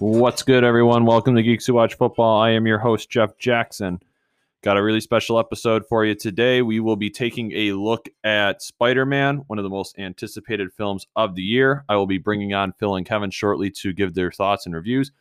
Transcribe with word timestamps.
What's 0.00 0.42
good, 0.42 0.64
everyone? 0.64 1.04
Welcome 1.04 1.36
to 1.36 1.42
Geeks 1.44 1.66
Who 1.66 1.74
Watch 1.74 1.94
Football. 1.94 2.40
I 2.40 2.50
am 2.50 2.66
your 2.66 2.78
host, 2.78 3.08
Jeff 3.08 3.38
Jackson. 3.38 4.00
Got 4.62 4.76
a 4.76 4.82
really 4.82 5.00
special 5.00 5.38
episode 5.38 5.86
for 5.86 6.04
you 6.04 6.16
today. 6.16 6.60
We 6.60 6.80
will 6.80 6.96
be 6.96 7.10
taking 7.10 7.52
a 7.52 7.72
look 7.72 8.08
at 8.24 8.62
Spider 8.62 9.06
Man, 9.06 9.44
one 9.46 9.60
of 9.60 9.62
the 9.62 9.70
most 9.70 9.96
anticipated 9.96 10.72
films 10.72 11.06
of 11.14 11.36
the 11.36 11.42
year. 11.42 11.84
I 11.88 11.94
will 11.94 12.06
be 12.06 12.18
bringing 12.18 12.52
on 12.52 12.72
Phil 12.72 12.96
and 12.96 13.06
Kevin 13.06 13.30
shortly 13.30 13.70
to 13.70 13.92
give 13.92 14.14
their 14.14 14.32
thoughts 14.32 14.66
and 14.66 14.74
reviews. 14.74 15.12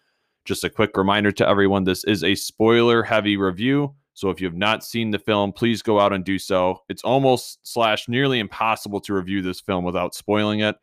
Just 0.45 0.63
a 0.63 0.70
quick 0.70 0.97
reminder 0.97 1.31
to 1.31 1.47
everyone 1.47 1.83
this 1.83 2.03
is 2.03 2.23
a 2.23 2.35
spoiler 2.35 3.03
heavy 3.03 3.38
review. 3.38 3.95
So 4.13 4.29
if 4.29 4.39
you 4.39 4.47
have 4.47 4.57
not 4.57 4.83
seen 4.83 5.09
the 5.09 5.19
film, 5.19 5.52
please 5.52 5.81
go 5.81 5.99
out 5.99 6.13
and 6.13 6.23
do 6.23 6.38
so. 6.38 6.81
It's 6.89 7.03
almost 7.03 7.59
slash 7.63 8.07
nearly 8.07 8.39
impossible 8.39 8.99
to 9.02 9.13
review 9.13 9.41
this 9.41 9.59
film 9.59 9.83
without 9.83 10.13
spoiling 10.13 10.59
it. 10.59 10.75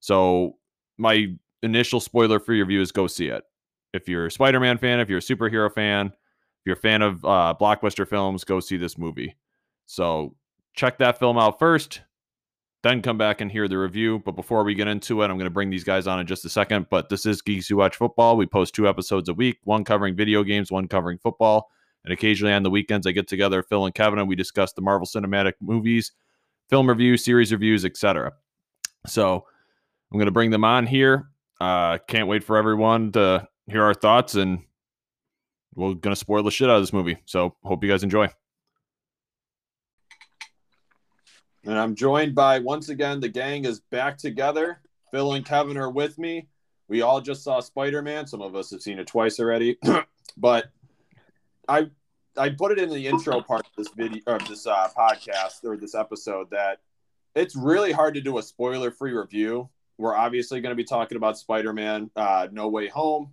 So 0.00 0.56
my 0.98 1.28
initial 1.62 2.00
spoiler 2.00 2.40
for 2.40 2.54
your 2.54 2.64
review 2.66 2.80
is 2.80 2.92
go 2.92 3.06
see 3.06 3.28
it. 3.28 3.44
If 3.92 4.08
you're 4.08 4.26
a 4.26 4.30
Spider 4.30 4.60
Man 4.60 4.78
fan, 4.78 5.00
if 5.00 5.08
you're 5.08 5.18
a 5.18 5.22
superhero 5.22 5.72
fan, 5.72 6.06
if 6.06 6.66
you're 6.66 6.76
a 6.76 6.80
fan 6.80 7.02
of 7.02 7.24
uh, 7.24 7.54
blockbuster 7.60 8.06
films, 8.06 8.44
go 8.44 8.60
see 8.60 8.76
this 8.76 8.98
movie. 8.98 9.36
So 9.86 10.34
check 10.74 10.98
that 10.98 11.18
film 11.18 11.38
out 11.38 11.58
first, 11.58 12.00
then 12.86 13.02
come 13.02 13.18
back 13.18 13.40
and 13.40 13.50
hear 13.50 13.68
the 13.68 13.78
review. 13.78 14.20
But 14.24 14.32
before 14.32 14.64
we 14.64 14.74
get 14.74 14.88
into 14.88 15.22
it, 15.22 15.24
I'm 15.26 15.36
going 15.36 15.44
to 15.44 15.50
bring 15.50 15.70
these 15.70 15.84
guys 15.84 16.06
on 16.06 16.20
in 16.20 16.26
just 16.26 16.44
a 16.44 16.48
second. 16.48 16.86
But 16.90 17.08
this 17.08 17.26
is 17.26 17.42
Geeks 17.42 17.68
Who 17.68 17.76
Watch 17.76 17.96
Football. 17.96 18.36
We 18.36 18.46
post 18.46 18.74
two 18.74 18.88
episodes 18.88 19.28
a 19.28 19.34
week, 19.34 19.58
one 19.64 19.84
covering 19.84 20.14
video 20.14 20.42
games, 20.42 20.70
one 20.70 20.88
covering 20.88 21.18
football. 21.18 21.70
And 22.04 22.12
occasionally 22.12 22.54
on 22.54 22.62
the 22.62 22.70
weekends, 22.70 23.06
I 23.06 23.12
get 23.12 23.26
together 23.26 23.62
Phil 23.62 23.84
and 23.84 23.94
Kevin 23.94 24.18
and 24.20 24.28
we 24.28 24.36
discuss 24.36 24.72
the 24.72 24.82
Marvel 24.82 25.06
Cinematic 25.06 25.54
movies, 25.60 26.12
film 26.70 26.88
reviews, 26.88 27.24
series 27.24 27.50
reviews, 27.50 27.84
etc. 27.84 28.32
So 29.06 29.44
I'm 30.12 30.18
going 30.18 30.26
to 30.26 30.32
bring 30.32 30.50
them 30.50 30.64
on 30.64 30.86
here. 30.86 31.28
Uh, 31.60 31.98
can't 32.06 32.28
wait 32.28 32.44
for 32.44 32.56
everyone 32.56 33.10
to 33.12 33.48
hear 33.66 33.82
our 33.82 33.94
thoughts 33.94 34.36
and 34.36 34.62
we're 35.74 35.94
gonna 35.94 36.16
spoil 36.16 36.42
the 36.42 36.50
shit 36.50 36.70
out 36.70 36.76
of 36.76 36.82
this 36.82 36.92
movie. 36.92 37.18
So 37.26 37.54
hope 37.62 37.84
you 37.84 37.90
guys 37.90 38.02
enjoy. 38.02 38.28
And 41.66 41.78
I'm 41.78 41.94
joined 41.94 42.34
by 42.34 42.60
once 42.60 42.88
again 42.88 43.20
the 43.20 43.28
gang 43.28 43.64
is 43.64 43.80
back 43.80 44.18
together. 44.18 44.80
Phil 45.10 45.32
and 45.34 45.44
Kevin 45.44 45.76
are 45.76 45.90
with 45.90 46.18
me. 46.18 46.48
We 46.88 47.02
all 47.02 47.20
just 47.20 47.42
saw 47.42 47.60
Spider 47.60 48.02
Man. 48.02 48.26
Some 48.26 48.40
of 48.40 48.54
us 48.54 48.70
have 48.70 48.80
seen 48.80 48.98
it 48.98 49.06
twice 49.06 49.40
already, 49.40 49.78
but 50.36 50.66
I 51.68 51.90
I 52.36 52.50
put 52.50 52.72
it 52.72 52.78
in 52.78 52.90
the 52.90 53.06
intro 53.06 53.40
part 53.40 53.66
of 53.66 53.72
this 53.76 53.88
video 53.96 54.22
of 54.26 54.46
this 54.48 54.66
uh, 54.66 54.88
podcast 54.96 55.64
or 55.64 55.76
this 55.76 55.94
episode 55.94 56.50
that 56.50 56.78
it's 57.34 57.56
really 57.56 57.92
hard 57.92 58.14
to 58.14 58.20
do 58.20 58.38
a 58.38 58.42
spoiler 58.42 58.90
free 58.90 59.12
review. 59.12 59.68
We're 59.98 60.14
obviously 60.14 60.60
going 60.60 60.70
to 60.70 60.76
be 60.76 60.84
talking 60.84 61.16
about 61.16 61.38
Spider 61.38 61.72
Man 61.72 62.10
uh, 62.14 62.48
No 62.52 62.68
Way 62.68 62.88
Home 62.88 63.32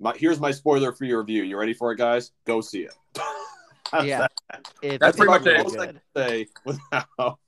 my, 0.00 0.14
here's 0.16 0.40
my 0.40 0.50
spoiler 0.50 0.92
for 0.92 1.04
your 1.04 1.20
review. 1.20 1.42
You 1.42 1.58
ready 1.58 1.74
for 1.74 1.92
it, 1.92 1.96
guys? 1.96 2.32
Go 2.44 2.60
see 2.60 2.82
it. 2.82 2.94
yeah, 4.04 4.26
that. 4.50 5.00
that's 5.00 5.16
pretty 5.16 5.30
much 5.30 5.46
it. 5.46 5.96
Say 6.16 6.46
without 6.64 7.38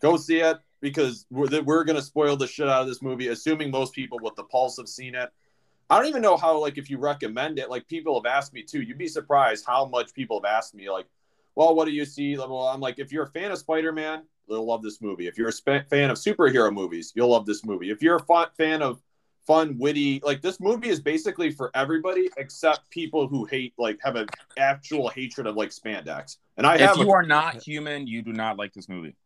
go 0.00 0.16
see 0.16 0.40
it 0.40 0.58
because 0.80 1.26
we're, 1.30 1.62
we're 1.62 1.84
going 1.84 1.96
to 1.96 2.02
spoil 2.02 2.36
the 2.36 2.46
shit 2.46 2.68
out 2.68 2.82
of 2.82 2.88
this 2.88 3.02
movie, 3.02 3.28
assuming 3.28 3.70
most 3.70 3.94
people 3.94 4.18
with 4.20 4.34
the 4.36 4.44
pulse 4.44 4.76
have 4.78 4.88
seen 4.88 5.14
it. 5.14 5.30
I 5.88 5.98
don't 5.98 6.08
even 6.08 6.22
know 6.22 6.36
how, 6.36 6.58
like, 6.58 6.78
if 6.78 6.88
you 6.88 6.98
recommend 6.98 7.58
it, 7.58 7.68
like, 7.68 7.86
people 7.88 8.14
have 8.20 8.30
asked 8.30 8.52
me 8.52 8.62
too. 8.62 8.80
You'd 8.80 8.98
be 8.98 9.08
surprised 9.08 9.64
how 9.66 9.86
much 9.86 10.14
people 10.14 10.40
have 10.40 10.50
asked 10.50 10.74
me, 10.74 10.88
like, 10.88 11.06
well, 11.56 11.74
what 11.74 11.86
do 11.86 11.90
you 11.90 12.04
see? 12.04 12.36
Well, 12.36 12.68
I'm 12.68 12.80
like, 12.80 12.98
if 12.98 13.12
you're 13.12 13.24
a 13.24 13.30
fan 13.30 13.50
of 13.50 13.58
Spider 13.58 13.92
Man, 13.92 14.22
you'll 14.48 14.64
love 14.64 14.82
this 14.82 15.00
movie. 15.02 15.26
If 15.26 15.36
you're 15.36 15.48
a 15.48 15.52
sp- 15.52 15.90
fan 15.90 16.10
of 16.10 16.16
superhero 16.16 16.72
movies, 16.72 17.12
you'll 17.16 17.30
love 17.30 17.44
this 17.44 17.64
movie. 17.64 17.90
If 17.90 18.02
you're 18.02 18.16
a 18.16 18.46
fan 18.56 18.82
of 18.82 19.02
fun, 19.46 19.76
witty. 19.78 20.20
Like 20.24 20.42
this 20.42 20.60
movie 20.60 20.88
is 20.88 21.00
basically 21.00 21.50
for 21.50 21.70
everybody 21.74 22.30
except 22.36 22.88
people 22.90 23.26
who 23.26 23.44
hate, 23.44 23.74
like, 23.78 23.98
have 24.02 24.14
an 24.14 24.28
actual 24.58 25.08
hatred 25.08 25.48
of 25.48 25.56
like 25.56 25.70
spandex. 25.70 26.36
And 26.56 26.66
I 26.66 26.76
if 26.76 26.80
have. 26.82 26.90
If 26.92 26.98
you 26.98 27.10
a- 27.10 27.14
are 27.14 27.22
not 27.24 27.56
human, 27.62 28.06
you 28.06 28.22
do 28.22 28.32
not 28.32 28.56
like 28.56 28.72
this 28.72 28.88
movie. 28.88 29.16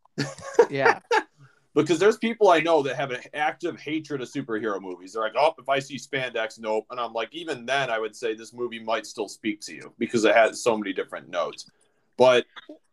Yeah. 0.69 0.99
because 1.75 1.99
there's 1.99 2.17
people 2.17 2.49
I 2.49 2.61
know 2.61 2.81
that 2.83 2.95
have 2.95 3.11
an 3.11 3.21
active 3.33 3.79
hatred 3.79 4.21
of 4.21 4.31
superhero 4.31 4.81
movies. 4.81 5.13
They're 5.13 5.23
like, 5.23 5.35
oh, 5.37 5.53
if 5.59 5.67
I 5.67 5.79
see 5.79 5.97
spandex, 5.97 6.59
nope. 6.59 6.85
And 6.89 6.99
I'm 6.99 7.13
like, 7.13 7.33
even 7.33 7.65
then, 7.65 7.89
I 7.89 7.99
would 7.99 8.15
say 8.15 8.33
this 8.33 8.53
movie 8.53 8.79
might 8.79 9.05
still 9.05 9.27
speak 9.27 9.59
to 9.61 9.75
you 9.75 9.93
because 9.99 10.23
it 10.23 10.33
has 10.33 10.63
so 10.63 10.77
many 10.77 10.93
different 10.93 11.29
notes. 11.29 11.69
But 12.17 12.45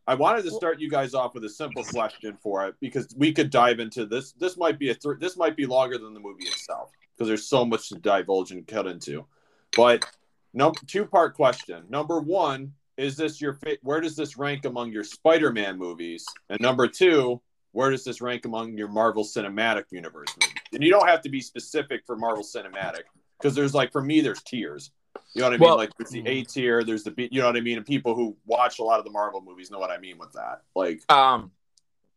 I 0.06 0.15
wanted 0.16 0.43
to 0.44 0.50
start 0.50 0.81
you 0.81 0.91
guys 0.91 1.15
off 1.15 1.34
with 1.34 1.44
a 1.44 1.49
simple 1.49 1.84
question 1.84 2.37
for 2.43 2.66
it 2.66 2.75
because 2.81 3.15
we 3.16 3.33
could 3.33 3.50
dive 3.50 3.78
into 3.78 4.04
this. 4.04 4.33
This 4.33 4.56
might 4.56 4.78
be 4.78 4.91
a 4.91 4.94
th- 4.94 5.21
this 5.21 5.37
might 5.37 5.56
be 5.56 5.65
longer 5.65 5.97
than 5.97 6.12
the 6.12 6.21
movie 6.21 6.44
itself 6.44 6.91
because 7.15 7.28
there's 7.28 7.47
so 7.47 7.65
much 7.65 7.89
to 7.91 7.94
divulge 7.97 8.50
and 8.50 8.66
cut 8.66 8.89
into. 8.89 9.25
But 9.77 10.04
no, 10.53 10.72
two 10.89 11.06
part 11.06 11.34
question. 11.34 11.84
Number 11.89 12.21
one, 12.21 12.72
is 12.97 13.16
this 13.16 13.41
your 13.41 13.58
where 13.82 14.00
does 14.00 14.16
this 14.16 14.36
rank 14.36 14.64
among 14.64 14.92
your 14.92 15.04
Spider-Man 15.04 15.78
movies? 15.78 16.25
And 16.48 16.60
number 16.60 16.88
two, 16.88 17.41
where 17.72 17.91
does 17.91 18.04
this 18.04 18.20
rank 18.20 18.44
among 18.44 18.76
your 18.76 18.88
Marvel 18.88 19.25
Cinematic 19.25 19.84
Universe 19.91 20.28
movies? 20.41 20.54
And 20.72 20.82
you 20.82 20.91
don't 20.91 21.08
have 21.08 21.22
to 21.22 21.28
be 21.28 21.41
specific 21.41 22.03
for 22.06 22.16
Marvel 22.16 22.44
Cinematic 22.44 23.03
because 23.38 23.54
there's 23.54 23.75
like 23.75 23.92
for 23.92 24.03
me 24.03 24.20
there's 24.20 24.42
tiers. 24.42 24.91
You 25.34 25.41
know 25.41 25.48
what 25.48 25.54
I 25.54 25.56
mean? 25.58 25.69
Well, 25.69 25.76
like 25.76 25.91
there's 25.98 26.10
the 26.10 26.26
A 26.26 26.42
tier, 26.44 26.84
there's 26.84 27.04
the 27.04 27.10
B. 27.10 27.28
You 27.30 27.41
know 27.41 27.47
what 27.47 27.56
I 27.56 27.60
mean? 27.60 27.78
And 27.78 27.86
people 27.86 28.14
who 28.14 28.36
watch 28.47 28.78
a 28.78 28.84
lot 28.84 28.98
of 28.98 29.04
the 29.04 29.10
Marvel 29.10 29.41
movies 29.41 29.70
know 29.70 29.78
what 29.78 29.91
I 29.91 29.98
mean 29.98 30.19
with 30.19 30.32
that. 30.32 30.62
Like, 30.74 31.10
um, 31.10 31.50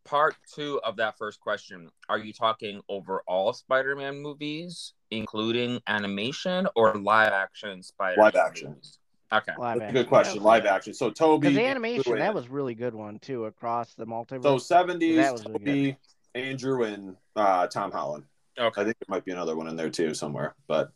part 0.04 0.36
two 0.54 0.80
of 0.84 0.96
that 0.96 1.18
first 1.18 1.40
question 1.40 1.90
are 2.08 2.18
you 2.18 2.32
talking 2.32 2.80
overall 2.88 3.52
spider-man 3.52 4.16
movies 4.22 4.92
including 5.10 5.80
animation 5.88 6.66
or 6.76 6.94
live 6.94 7.32
action 7.32 7.82
Spider-Man? 7.82 8.24
live 8.24 8.36
action 8.36 8.68
movies? 8.70 8.98
Okay. 9.32 9.52
Live 9.58 9.82
action. 9.82 9.94
good 9.94 10.08
question. 10.08 10.42
Live 10.42 10.66
action. 10.66 10.94
So 10.94 11.10
toby 11.10 11.54
the 11.54 11.64
animation 11.64 12.18
that 12.18 12.34
was 12.34 12.48
really 12.48 12.74
good 12.74 12.94
one 12.94 13.18
too 13.18 13.46
across 13.46 13.94
the 13.94 14.06
multiverse. 14.06 14.42
So 14.42 14.56
70s 14.56 15.44
toby 15.44 15.96
andrew 16.34 16.84
and 16.84 17.16
uh, 17.34 17.66
tom 17.66 17.92
holland. 17.92 18.24
Okay. 18.58 18.80
I 18.80 18.84
think 18.84 18.96
there 18.98 19.14
might 19.14 19.24
be 19.24 19.32
another 19.32 19.56
one 19.56 19.68
in 19.68 19.76
there 19.76 19.90
too 19.90 20.14
somewhere 20.14 20.54
but 20.66 20.90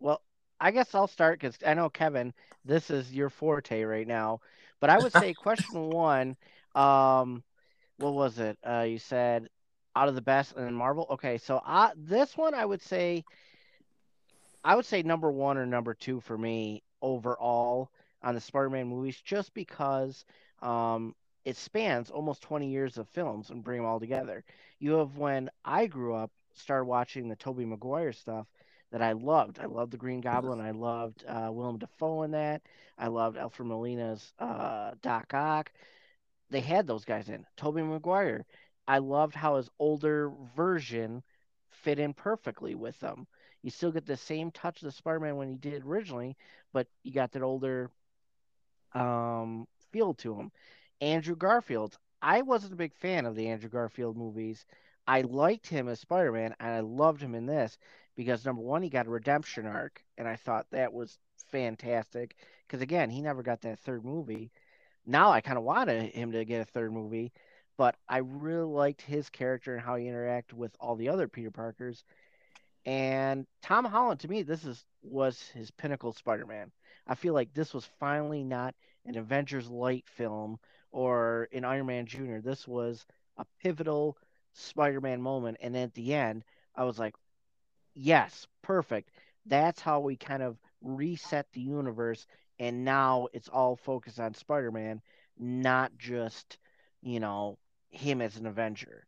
well 0.00 0.20
i 0.60 0.72
guess 0.72 0.92
i'll 0.96 1.06
start 1.06 1.38
because 1.38 1.56
i 1.64 1.74
know 1.74 1.88
kevin 1.88 2.32
this 2.64 2.90
is 2.90 3.12
your 3.14 3.30
forte 3.30 3.84
right 3.84 4.08
now 4.08 4.40
but 4.80 4.90
i 4.90 4.98
would 4.98 5.12
say 5.12 5.32
question 5.42 5.90
one 5.90 6.36
um, 6.74 7.42
what 7.98 8.14
was 8.14 8.38
it? 8.38 8.58
Uh, 8.66 8.86
you 8.88 8.98
said 8.98 9.48
out 9.96 10.08
of 10.08 10.14
the 10.14 10.22
best 10.22 10.54
and 10.56 10.64
then 10.64 10.74
Marvel. 10.74 11.06
Okay, 11.10 11.38
so 11.38 11.60
I, 11.64 11.90
this 11.96 12.36
one 12.36 12.54
I 12.54 12.64
would 12.64 12.82
say, 12.82 13.24
I 14.64 14.76
would 14.76 14.86
say 14.86 15.02
number 15.02 15.30
one 15.30 15.58
or 15.58 15.66
number 15.66 15.94
two 15.94 16.20
for 16.20 16.36
me 16.36 16.82
overall 17.02 17.90
on 18.22 18.34
the 18.34 18.40
Spider-Man 18.40 18.88
movies, 18.88 19.20
just 19.24 19.54
because 19.54 20.24
um, 20.62 21.14
it 21.44 21.56
spans 21.56 22.10
almost 22.10 22.42
20 22.42 22.68
years 22.68 22.98
of 22.98 23.08
films 23.08 23.50
and 23.50 23.64
bring 23.64 23.78
them 23.78 23.86
all 23.86 24.00
together. 24.00 24.44
You 24.78 24.94
have 24.94 25.16
when 25.16 25.50
I 25.64 25.86
grew 25.86 26.14
up, 26.14 26.30
started 26.54 26.84
watching 26.86 27.28
the 27.28 27.36
Tobey 27.36 27.64
Maguire 27.64 28.12
stuff 28.12 28.46
that 28.90 29.02
I 29.02 29.12
loved. 29.12 29.58
I 29.60 29.66
loved 29.66 29.92
the 29.92 29.96
Green 29.98 30.20
Goblin. 30.20 30.60
I 30.60 30.72
loved 30.72 31.24
uh, 31.26 31.50
Willem 31.52 31.78
Dafoe 31.78 32.22
in 32.22 32.32
that. 32.32 32.62
I 32.98 33.08
loved 33.08 33.36
Alfred 33.36 33.68
Molina's 33.68 34.32
uh, 34.38 34.92
Doc 35.02 35.32
Ock 35.34 35.70
they 36.50 36.60
had 36.60 36.86
those 36.86 37.04
guys 37.04 37.28
in. 37.28 37.46
Tobey 37.56 37.82
Maguire. 37.82 38.44
I 38.86 38.98
loved 38.98 39.34
how 39.34 39.56
his 39.56 39.68
older 39.78 40.30
version 40.56 41.22
fit 41.68 41.98
in 41.98 42.14
perfectly 42.14 42.74
with 42.74 42.98
them. 43.00 43.26
You 43.62 43.70
still 43.70 43.92
get 43.92 44.06
the 44.06 44.16
same 44.16 44.50
touch 44.50 44.82
of 44.82 44.86
the 44.86 44.92
Spider-Man 44.92 45.36
when 45.36 45.48
he 45.48 45.56
did 45.56 45.84
originally, 45.84 46.36
but 46.72 46.86
you 47.02 47.12
got 47.12 47.32
that 47.32 47.42
older 47.42 47.90
um, 48.94 49.66
feel 49.92 50.14
to 50.14 50.34
him. 50.34 50.50
Andrew 51.00 51.36
Garfield. 51.36 51.98
I 52.20 52.42
wasn't 52.42 52.72
a 52.72 52.76
big 52.76 52.94
fan 52.94 53.26
of 53.26 53.36
the 53.36 53.48
Andrew 53.48 53.68
Garfield 53.68 54.16
movies. 54.16 54.64
I 55.06 55.22
liked 55.22 55.66
him 55.68 55.88
as 55.88 56.00
Spider-Man, 56.00 56.54
and 56.58 56.70
I 56.70 56.80
loved 56.80 57.22
him 57.22 57.34
in 57.34 57.46
this 57.46 57.78
because 58.16 58.44
number 58.44 58.62
one, 58.62 58.82
he 58.82 58.90
got 58.90 59.06
a 59.06 59.10
redemption 59.10 59.66
arc, 59.66 60.02
and 60.16 60.26
I 60.26 60.36
thought 60.36 60.66
that 60.70 60.92
was 60.92 61.18
fantastic. 61.50 62.36
Because 62.66 62.82
again, 62.82 63.10
he 63.10 63.22
never 63.22 63.42
got 63.42 63.60
that 63.62 63.78
third 63.78 64.04
movie 64.04 64.50
now 65.08 65.30
I 65.32 65.40
kind 65.40 65.58
of 65.58 65.64
wanted 65.64 66.12
him 66.14 66.32
to 66.32 66.44
get 66.44 66.60
a 66.60 66.64
third 66.66 66.92
movie, 66.92 67.32
but 67.78 67.96
I 68.08 68.18
really 68.18 68.66
liked 68.66 69.00
his 69.00 69.30
character 69.30 69.74
and 69.74 69.82
how 69.82 69.96
he 69.96 70.04
interacted 70.06 70.52
with 70.52 70.76
all 70.80 70.96
the 70.96 71.08
other 71.08 71.28
Peter 71.28 71.50
Parkers. 71.50 72.04
And 72.86 73.46
Tom 73.62 73.84
Holland, 73.84 74.20
to 74.20 74.28
me, 74.28 74.42
this 74.42 74.64
is 74.64 74.84
was 75.02 75.48
his 75.48 75.70
pinnacle 75.70 76.12
Spider-Man. 76.12 76.72
I 77.06 77.14
feel 77.14 77.34
like 77.34 77.52
this 77.54 77.74
was 77.74 77.84
finally 78.00 78.44
not 78.44 78.74
an 79.06 79.16
Avengers 79.16 79.68
light 79.68 80.08
film 80.08 80.58
or 80.90 81.48
an 81.52 81.64
Iron 81.64 81.86
Man 81.86 82.06
Jr. 82.06 82.38
This 82.38 82.66
was 82.68 83.06
a 83.36 83.46
pivotal 83.62 84.18
Spider-Man 84.52 85.22
moment, 85.22 85.58
and 85.60 85.76
at 85.76 85.94
the 85.94 86.14
end, 86.14 86.44
I 86.74 86.84
was 86.84 86.98
like, 86.98 87.14
"Yes, 87.94 88.46
perfect. 88.62 89.10
that's 89.46 89.80
how 89.82 90.00
we 90.00 90.16
kind 90.16 90.42
of 90.42 90.58
reset 90.80 91.50
the 91.52 91.60
universe 91.60 92.26
and 92.60 92.84
now 92.84 93.28
it's 93.32 93.48
all 93.48 93.76
focused 93.76 94.20
on 94.20 94.34
Spider-Man, 94.34 95.02
not 95.38 95.98
just, 95.98 96.58
you 97.02 97.20
know, 97.20 97.58
him 97.90 98.20
as 98.22 98.36
an 98.36 98.46
Avenger. 98.46 99.07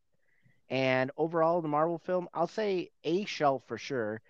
And 0.71 1.11
overall, 1.17 1.61
the 1.61 1.69
Marvel 1.69 1.99
film, 1.99 2.29
I'll 2.33 2.47
say 2.47 2.91
a 3.05 3.25
shelf 3.25 3.65
for 3.67 3.77
sure, 3.77 4.21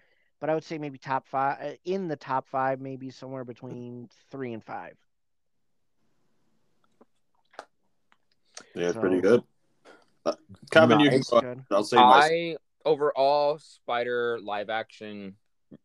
but 0.40 0.48
I 0.48 0.54
would 0.54 0.64
say 0.64 0.78
maybe 0.78 0.96
top 0.96 1.28
five 1.28 1.58
uh, 1.62 1.72
in 1.84 2.08
the 2.08 2.16
top 2.16 2.48
five, 2.48 2.80
maybe 2.80 3.10
somewhere 3.10 3.44
between 3.44 4.08
three 4.30 4.54
and 4.54 4.64
five. 4.64 4.96
Yeah, 8.74 8.86
it's 8.86 8.94
So- 8.94 9.00
pretty 9.00 9.20
good. 9.20 9.42
Uh, 10.24 10.34
Kevin, 10.70 11.00
you 11.00 11.08
can 11.10 11.22
go. 11.30 11.40
Good. 11.40 11.64
I'll 11.70 11.84
say 11.84 11.96
my. 11.96 12.02
I 12.02 12.56
overall 12.84 13.58
Spider 13.58 14.38
live 14.42 14.68
action 14.68 15.36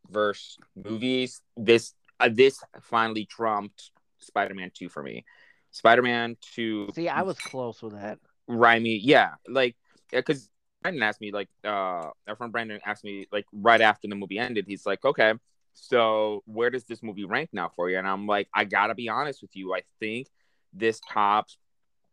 verse 0.09 0.57
movies. 0.75 1.41
This 1.55 1.93
uh, 2.19 2.29
this 2.31 2.59
finally 2.81 3.25
trumped 3.25 3.91
Spider-Man 4.19 4.71
Two 4.73 4.89
for 4.89 5.01
me. 5.01 5.23
Spider-Man 5.71 6.35
Two, 6.41 6.89
See, 6.93 7.07
I 7.07 7.21
was 7.21 7.37
close 7.39 7.81
with 7.81 7.93
that. 7.93 8.19
Raimi, 8.49 8.99
yeah, 9.01 9.35
like 9.47 9.77
because 10.19 10.49
Brandon 10.81 11.03
asked 11.03 11.21
me 11.21 11.31
like 11.31 11.49
uh 11.63 12.09
our 12.27 12.35
friend 12.37 12.51
Brandon 12.51 12.79
asked 12.85 13.03
me 13.03 13.27
like 13.31 13.45
right 13.51 13.81
after 13.81 14.07
the 14.07 14.15
movie 14.15 14.39
ended. 14.39 14.65
He's 14.67 14.85
like, 14.85 15.03
okay, 15.03 15.33
so 15.73 16.43
where 16.45 16.69
does 16.69 16.85
this 16.85 17.03
movie 17.03 17.25
rank 17.25 17.49
now 17.53 17.69
for 17.75 17.89
you? 17.89 17.97
And 17.97 18.07
I'm 18.07 18.27
like, 18.27 18.47
I 18.53 18.65
gotta 18.65 18.95
be 18.95 19.09
honest 19.09 19.41
with 19.41 19.55
you. 19.55 19.73
I 19.73 19.81
think 19.99 20.27
this 20.73 20.99
tops 21.11 21.57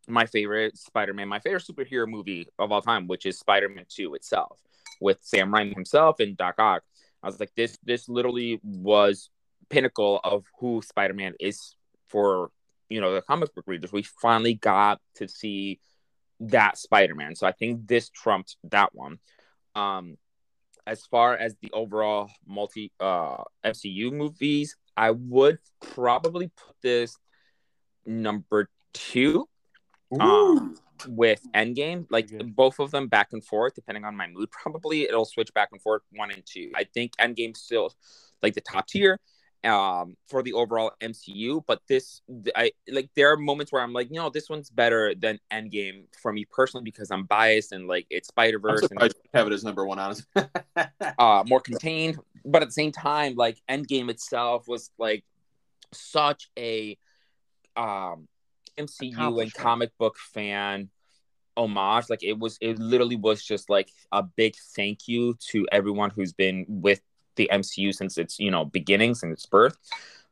my 0.08 0.26
favorite 0.26 0.76
Spider-Man, 0.76 1.28
my 1.28 1.38
favorite 1.38 1.64
superhero 1.64 2.08
movie 2.08 2.48
of 2.58 2.72
all 2.72 2.82
time, 2.82 3.06
which 3.06 3.26
is 3.26 3.38
Spider-Man 3.38 3.86
2 3.88 4.14
itself, 4.14 4.58
with 5.00 5.18
Sam 5.20 5.52
Raimi 5.52 5.74
himself 5.74 6.18
and 6.20 6.36
Doc 6.36 6.56
Ock. 6.58 6.82
I 7.22 7.26
was 7.26 7.38
like, 7.38 7.52
this 7.54 7.78
this 7.84 8.08
literally 8.08 8.60
was 8.62 9.30
pinnacle 9.68 10.20
of 10.24 10.44
who 10.58 10.82
Spider-Man 10.82 11.34
is 11.38 11.76
for 12.08 12.50
you 12.88 13.00
know 13.00 13.14
the 13.14 13.22
comic 13.22 13.54
book 13.54 13.64
readers. 13.66 13.92
We 13.92 14.02
finally 14.02 14.54
got 14.54 15.00
to 15.16 15.28
see 15.28 15.80
that 16.50 16.78
Spider-Man. 16.78 17.34
So 17.36 17.46
I 17.46 17.52
think 17.52 17.86
this 17.86 18.08
trumped 18.10 18.56
that 18.70 18.94
one. 18.94 19.18
Um 19.74 20.16
as 20.86 21.06
far 21.06 21.36
as 21.36 21.54
the 21.62 21.70
overall 21.72 22.30
multi 22.46 22.92
uh 23.00 23.44
MCU 23.64 24.12
movies, 24.12 24.76
I 24.96 25.12
would 25.12 25.58
probably 25.80 26.48
put 26.48 26.76
this 26.82 27.16
number 28.04 28.68
two 28.92 29.48
um, 30.20 30.76
with 31.08 31.40
Endgame, 31.54 32.06
like 32.10 32.28
both 32.54 32.78
of 32.78 32.90
them 32.90 33.08
back 33.08 33.28
and 33.32 33.44
forth, 33.44 33.74
depending 33.74 34.04
on 34.04 34.16
my 34.16 34.26
mood. 34.26 34.50
Probably 34.50 35.02
it'll 35.02 35.24
switch 35.24 35.52
back 35.54 35.70
and 35.72 35.80
forth 35.80 36.02
one 36.12 36.30
and 36.30 36.42
two. 36.44 36.70
I 36.74 36.84
think 36.84 37.16
Endgame's 37.16 37.60
still 37.60 37.94
like 38.42 38.54
the 38.54 38.60
top 38.60 38.86
tier 38.86 39.18
um 39.64 40.16
for 40.28 40.42
the 40.42 40.52
overall 40.54 40.92
MCU, 41.00 41.62
but 41.66 41.80
this 41.88 42.20
I 42.56 42.72
like 42.88 43.10
there 43.14 43.32
are 43.32 43.36
moments 43.36 43.72
where 43.72 43.82
I'm 43.82 43.92
like, 43.92 44.08
you 44.10 44.16
know, 44.16 44.30
this 44.30 44.48
one's 44.50 44.70
better 44.70 45.14
than 45.14 45.38
Endgame 45.52 46.04
for 46.20 46.32
me 46.32 46.44
personally 46.50 46.84
because 46.84 47.10
I'm 47.10 47.24
biased 47.24 47.72
and 47.72 47.86
like 47.86 48.06
it's 48.10 48.28
Spider 48.28 48.56
I'm 48.56 48.62
Verse 48.62 48.82
and 48.82 48.90
surprised 48.90 49.16
you 49.22 49.30
have 49.34 49.46
it 49.46 49.52
as 49.52 49.64
number 49.64 49.86
one, 49.86 49.98
honestly. 49.98 50.26
uh 51.18 51.44
more 51.46 51.60
contained 51.60 52.18
but 52.44 52.62
at 52.62 52.68
the 52.68 52.72
same 52.72 52.92
time 52.92 53.34
like 53.36 53.60
endgame 53.70 54.10
itself 54.10 54.66
was 54.66 54.90
like 54.98 55.24
such 55.92 56.48
a 56.58 56.96
um 57.76 58.26
mcu 58.78 59.42
and 59.42 59.52
comic 59.54 59.90
book 59.98 60.16
fan 60.18 60.88
homage 61.56 62.08
like 62.08 62.22
it 62.22 62.38
was 62.38 62.56
it 62.60 62.78
literally 62.78 63.16
was 63.16 63.44
just 63.44 63.68
like 63.68 63.90
a 64.12 64.22
big 64.22 64.54
thank 64.74 65.06
you 65.06 65.34
to 65.34 65.66
everyone 65.70 66.10
who's 66.10 66.32
been 66.32 66.64
with 66.68 67.00
the 67.36 67.48
mcu 67.52 67.94
since 67.94 68.18
its 68.18 68.38
you 68.38 68.50
know 68.50 68.64
beginnings 68.64 69.20
since 69.20 69.32
its 69.32 69.46
birth. 69.46 69.76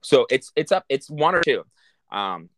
So 0.03 0.27
it's 0.31 0.53
it's 0.57 0.73
up 0.73 0.85
it's 0.89 1.11
one 1.11 1.35
or 1.35 1.43
two 1.43 1.65
um 2.11 2.49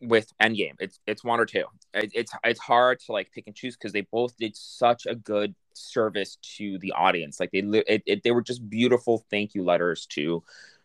with 0.00 0.32
endgame. 0.40 0.74
It's 0.78 1.00
it's 1.06 1.24
one 1.24 1.40
or 1.40 1.46
two. 1.46 1.64
It, 1.94 2.12
it's 2.14 2.32
it's 2.44 2.60
hard 2.60 3.00
to 3.00 3.12
like 3.12 3.32
pick 3.32 3.46
and 3.46 3.56
choose 3.56 3.76
because 3.76 3.92
they 3.92 4.02
both 4.02 4.36
did 4.36 4.56
such 4.56 5.06
a 5.06 5.14
good 5.14 5.54
service 5.74 6.38
to 6.56 6.78
the 6.78 6.92
audience. 6.92 7.40
Like 7.40 7.50
they 7.50 7.60
it, 7.60 8.02
it, 8.06 8.22
they 8.22 8.30
were 8.30 8.42
just 8.42 8.68
beautiful 8.68 9.24
thank 9.30 9.54
you 9.54 9.64
letters 9.64 10.06
to 10.10 10.42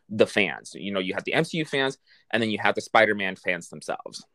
the 0.10 0.28
fans. 0.28 0.74
You 0.74 0.92
know 0.92 1.00
you 1.00 1.14
have 1.14 1.24
the 1.24 1.34
mcu 1.34 1.68
fans 1.68 1.98
and 2.32 2.42
then 2.42 2.50
you 2.50 2.60
have 2.60 2.76
the 2.76 2.82
spider-man 2.82 3.36
fans 3.36 3.70
themselves. 3.70 4.26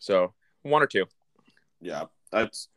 So 0.00 0.34
one 0.62 0.82
or 0.82 0.86
two. 0.86 1.06
Yeah, 1.80 2.04
that's. 2.30 2.68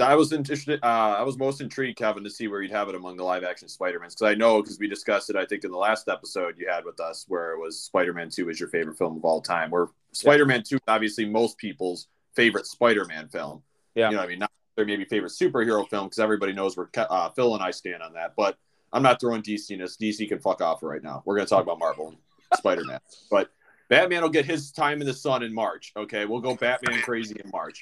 I 0.00 0.14
was 0.14 0.32
interested. 0.32 0.80
Uh, 0.82 1.16
I 1.18 1.22
was 1.22 1.36
most 1.36 1.60
intrigued, 1.60 1.98
Kevin, 1.98 2.24
to 2.24 2.30
see 2.30 2.48
where 2.48 2.62
you'd 2.62 2.70
have 2.70 2.88
it 2.88 2.94
among 2.94 3.16
the 3.16 3.24
live 3.24 3.44
action 3.44 3.68
Spider 3.68 4.00
Mans 4.00 4.14
because 4.14 4.30
I 4.30 4.34
know 4.34 4.62
because 4.62 4.78
we 4.78 4.88
discussed 4.88 5.28
it. 5.28 5.36
I 5.36 5.44
think 5.44 5.64
in 5.64 5.70
the 5.70 5.76
last 5.76 6.08
episode 6.08 6.54
you 6.58 6.68
had 6.68 6.84
with 6.84 6.98
us, 7.00 7.26
where 7.28 7.52
it 7.52 7.58
was 7.58 7.80
Spider 7.80 8.14
Man 8.14 8.30
Two 8.30 8.48
is 8.48 8.58
your 8.58 8.68
favorite 8.70 8.96
film 8.96 9.16
of 9.16 9.24
all 9.24 9.40
time. 9.40 9.70
Where 9.70 9.88
Spider 10.12 10.46
Man 10.46 10.62
Two, 10.62 10.78
obviously, 10.88 11.26
most 11.26 11.58
people's 11.58 12.08
favorite 12.34 12.66
Spider 12.66 13.04
Man 13.04 13.28
film. 13.28 13.62
Yeah. 13.94 14.08
you 14.08 14.12
know, 14.12 14.20
what 14.20 14.26
I 14.26 14.28
mean, 14.28 14.38
not 14.38 14.50
their 14.76 14.86
maybe 14.86 15.04
favorite 15.04 15.32
superhero 15.32 15.88
film 15.88 16.06
because 16.06 16.18
everybody 16.18 16.52
knows 16.52 16.76
where 16.76 16.88
uh, 16.96 17.28
Phil 17.30 17.54
and 17.54 17.62
I 17.62 17.70
stand 17.70 18.02
on 18.02 18.14
that. 18.14 18.34
But 18.36 18.56
I'm 18.92 19.02
not 19.02 19.20
throwing 19.20 19.42
DC 19.42 19.70
in 19.70 19.80
this. 19.80 19.96
DC 19.96 20.28
can 20.28 20.38
fuck 20.38 20.62
off 20.62 20.82
right 20.82 21.02
now. 21.02 21.22
We're 21.26 21.36
going 21.36 21.46
to 21.46 21.50
talk 21.50 21.62
about 21.62 21.78
Marvel 21.78 22.08
and 22.08 22.16
Spider 22.56 22.84
Man. 22.84 23.00
But 23.30 23.50
Batman 23.88 24.22
will 24.22 24.30
get 24.30 24.46
his 24.46 24.72
time 24.72 25.02
in 25.02 25.06
the 25.06 25.12
sun 25.12 25.42
in 25.42 25.52
March. 25.52 25.92
Okay, 25.96 26.24
we'll 26.24 26.40
go 26.40 26.54
Batman 26.54 27.00
crazy 27.02 27.36
in 27.42 27.50
March. 27.50 27.78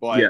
But 0.00 0.20
Yeah. 0.20 0.28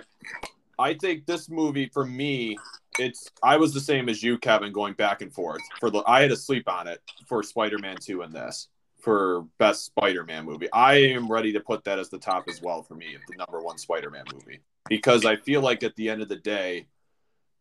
I 0.78 0.94
think 0.94 1.26
this 1.26 1.49
movie 1.49 1.88
for 1.93 2.05
me, 2.05 2.58
it's 2.99 3.31
I 3.43 3.56
was 3.56 3.73
the 3.73 3.81
same 3.81 4.08
as 4.08 4.23
you, 4.23 4.38
Kevin, 4.38 4.73
going 4.73 4.94
back 4.94 5.23
and 5.23 5.32
forth 5.32 5.62
for 5.81 5.90
the. 5.90 6.02
I 6.06 6.20
had 6.23 6.31
to 6.31 6.37
sleep 6.37 6.69
on 6.69 6.87
it 6.88 7.00
for 7.26 7.43
Spider 7.43 7.78
Man 7.78 7.96
Two 8.00 8.23
and 8.23 8.32
this 8.32 8.69
for 9.00 9.46
best 9.58 9.84
Spider 9.84 10.25
Man 10.25 10.44
movie. 10.44 10.70
I 10.73 10.94
am 10.94 11.31
ready 11.31 11.52
to 11.52 11.61
put 11.61 11.84
that 11.84 11.99
as 11.99 12.08
the 12.11 12.19
top 12.19 12.44
as 12.49 12.61
well 12.61 12.82
for 12.82 12.94
me, 12.94 13.17
the 13.28 13.37
number 13.37 13.62
one 13.62 13.78
Spider 13.78 14.11
Man 14.11 14.25
movie, 14.32 14.61
because 14.88 15.25
I 15.25 15.37
feel 15.37 15.61
like 15.61 15.82
at 15.82 15.94
the 15.96 16.08
end 16.08 16.23
of 16.23 16.28
the 16.28 16.37
day, 16.37 16.87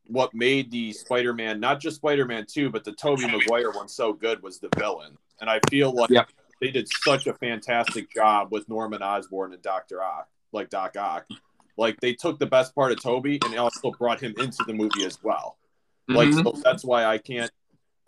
what 0.08 0.34
made 0.34 0.72
the 0.72 0.92
Spider 0.94 1.34
Man 1.34 1.60
not 1.60 1.80
just 1.80 1.98
Spider 1.98 2.26
Man 2.26 2.46
Two, 2.48 2.70
but 2.70 2.84
the 2.84 2.94
Tobey 2.94 3.28
Maguire 3.28 3.72
one 3.72 3.88
so 3.88 4.14
good 4.14 4.42
was 4.44 4.60
the 4.60 4.70
villain, 4.78 5.18
and 5.42 5.50
I 5.50 5.60
feel 5.70 5.94
like 5.94 6.10
Yep. 6.10 6.30
they 6.62 6.72
did 6.72 6.88
such 7.04 7.28
a 7.28 7.34
fantastic 7.36 8.14
job 8.14 8.50
with 8.52 8.68
Norman 8.70 9.02
Osborn 9.02 9.54
and 9.54 9.62
Doctor 9.62 10.02
Ock, 10.04 10.28
like 10.52 10.70
Doc 10.70 10.96
Ock. 10.98 11.28
Like 11.78 12.00
they 12.00 12.14
took 12.14 12.40
the 12.40 12.46
best 12.46 12.74
part 12.76 12.92
of 12.92 13.02
Toby 13.02 13.40
and 13.46 13.58
also 13.58 13.92
brought 13.92 14.20
him 14.22 14.34
into 14.38 14.64
the 14.66 14.74
movie 14.74 15.06
as 15.06 15.22
well. 15.24 15.58
Like 16.08 16.30
Mhm. 16.30 16.44
so 16.44 16.62
that's 16.64 16.84
why 16.86 17.06
I 17.06 17.18
can't. 17.18 17.52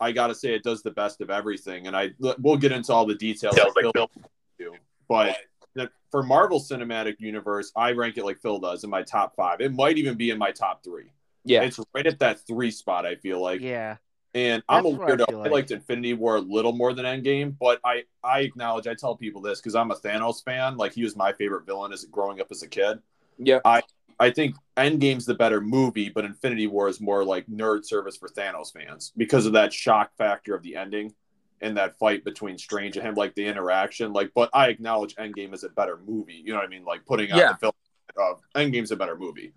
I 0.00 0.12
gotta 0.12 0.34
say 0.34 0.54
it 0.54 0.62
does 0.62 0.82
the 0.82 0.92
best 0.92 1.20
of 1.20 1.28
everything, 1.30 1.86
and 1.86 1.96
I 1.96 2.10
we'll 2.38 2.56
get 2.56 2.72
into 2.72 2.92
all 2.92 3.04
the 3.06 3.14
details. 3.16 3.56
Details 3.56 3.74
like 3.76 3.84
like 3.86 3.94
Phil 3.94 4.10
do. 4.58 4.74
But 5.08 5.36
the, 5.74 5.90
for 6.10 6.22
Marvel 6.22 6.60
Cinematic 6.60 7.16
Universe, 7.18 7.72
I 7.76 7.92
rank 7.92 8.16
it 8.16 8.24
like 8.24 8.38
Phil 8.40 8.58
does 8.58 8.84
in 8.84 8.90
my 8.90 9.02
top 9.02 9.34
five. 9.34 9.60
It 9.60 9.72
might 9.74 9.98
even 9.98 10.16
be 10.16 10.30
in 10.30 10.38
my 10.38 10.50
top 10.52 10.82
three. 10.84 11.10
yeah 11.44 11.62
It's 11.62 11.80
right 11.94 12.06
at 12.06 12.18
that 12.20 12.40
three 12.46 12.70
spot. 12.70 13.04
I 13.06 13.16
feel 13.16 13.40
like, 13.40 13.60
Yeah. 13.60 13.96
and 14.34 14.62
I'm 14.68 14.86
a 14.86 14.90
That's 14.90 14.98
what 15.00 15.10
I 15.10 15.14
weirdo. 15.16 15.28
feel 15.30 15.42
I, 15.42 15.48
liked 15.48 15.70
Infinity 15.72 16.14
War 16.14 16.36
a 16.36 16.40
little 16.40 16.72
more 16.72 16.92
than 16.94 17.04
Endgame, 17.04 17.56
but 17.58 17.80
I 17.84 18.04
I 18.22 18.40
acknowledge. 18.40 18.86
I 18.86 18.94
tell 18.94 19.16
people 19.16 19.40
this 19.42 19.60
because 19.60 19.74
I'm 19.74 19.90
a 19.90 19.96
Thanos 19.96 20.44
fan. 20.44 20.76
Like 20.76 20.92
he 20.92 21.02
was 21.02 21.16
my 21.16 21.32
favorite 21.32 21.66
villain 21.66 21.92
as 21.92 22.04
growing 22.04 22.40
up 22.40 22.46
as 22.52 22.62
a 22.62 22.68
kid. 22.68 23.00
Yeah 23.38 23.60
I 23.64 23.82
I 24.20 24.30
think 24.30 24.56
Endgame's 24.76 25.26
the 25.26 25.34
better 25.34 25.60
movie, 25.60 26.08
but 26.08 26.24
Infinity 26.24 26.66
War 26.66 26.88
is 26.88 27.00
more 27.00 27.24
like 27.24 27.46
nerd 27.46 27.84
service 27.84 28.16
for 28.16 28.28
Thanos 28.28 28.72
fans 28.72 29.12
because 29.16 29.46
of 29.46 29.52
that 29.52 29.72
shock 29.72 30.10
factor 30.18 30.54
of 30.56 30.62
the 30.62 30.74
ending 30.76 31.14
and 31.60 31.76
that 31.76 31.96
fight 31.98 32.24
between 32.24 32.58
Strange 32.58 32.96
and 32.96 33.06
him, 33.06 33.14
like 33.14 33.34
the 33.36 33.44
interaction. 33.46 34.12
Like, 34.12 34.32
but 34.34 34.50
I 34.52 34.68
acknowledge 34.68 35.14
Endgame 35.16 35.54
is 35.54 35.62
a 35.64 35.68
better 35.68 35.98
movie. 36.06 36.34
You 36.44 36.52
know 36.52 36.58
what 36.58 36.64
I 36.66 36.68
mean? 36.68 36.84
Like 36.84 37.04
putting 37.06 37.30
out 37.30 37.38
Yeah. 37.38 37.52
the 37.52 37.58
film 37.58 37.72
of 38.16 38.40
Endgame's 38.56 38.90
a 38.90 38.96
better 38.96 39.16
movie, 39.16 39.52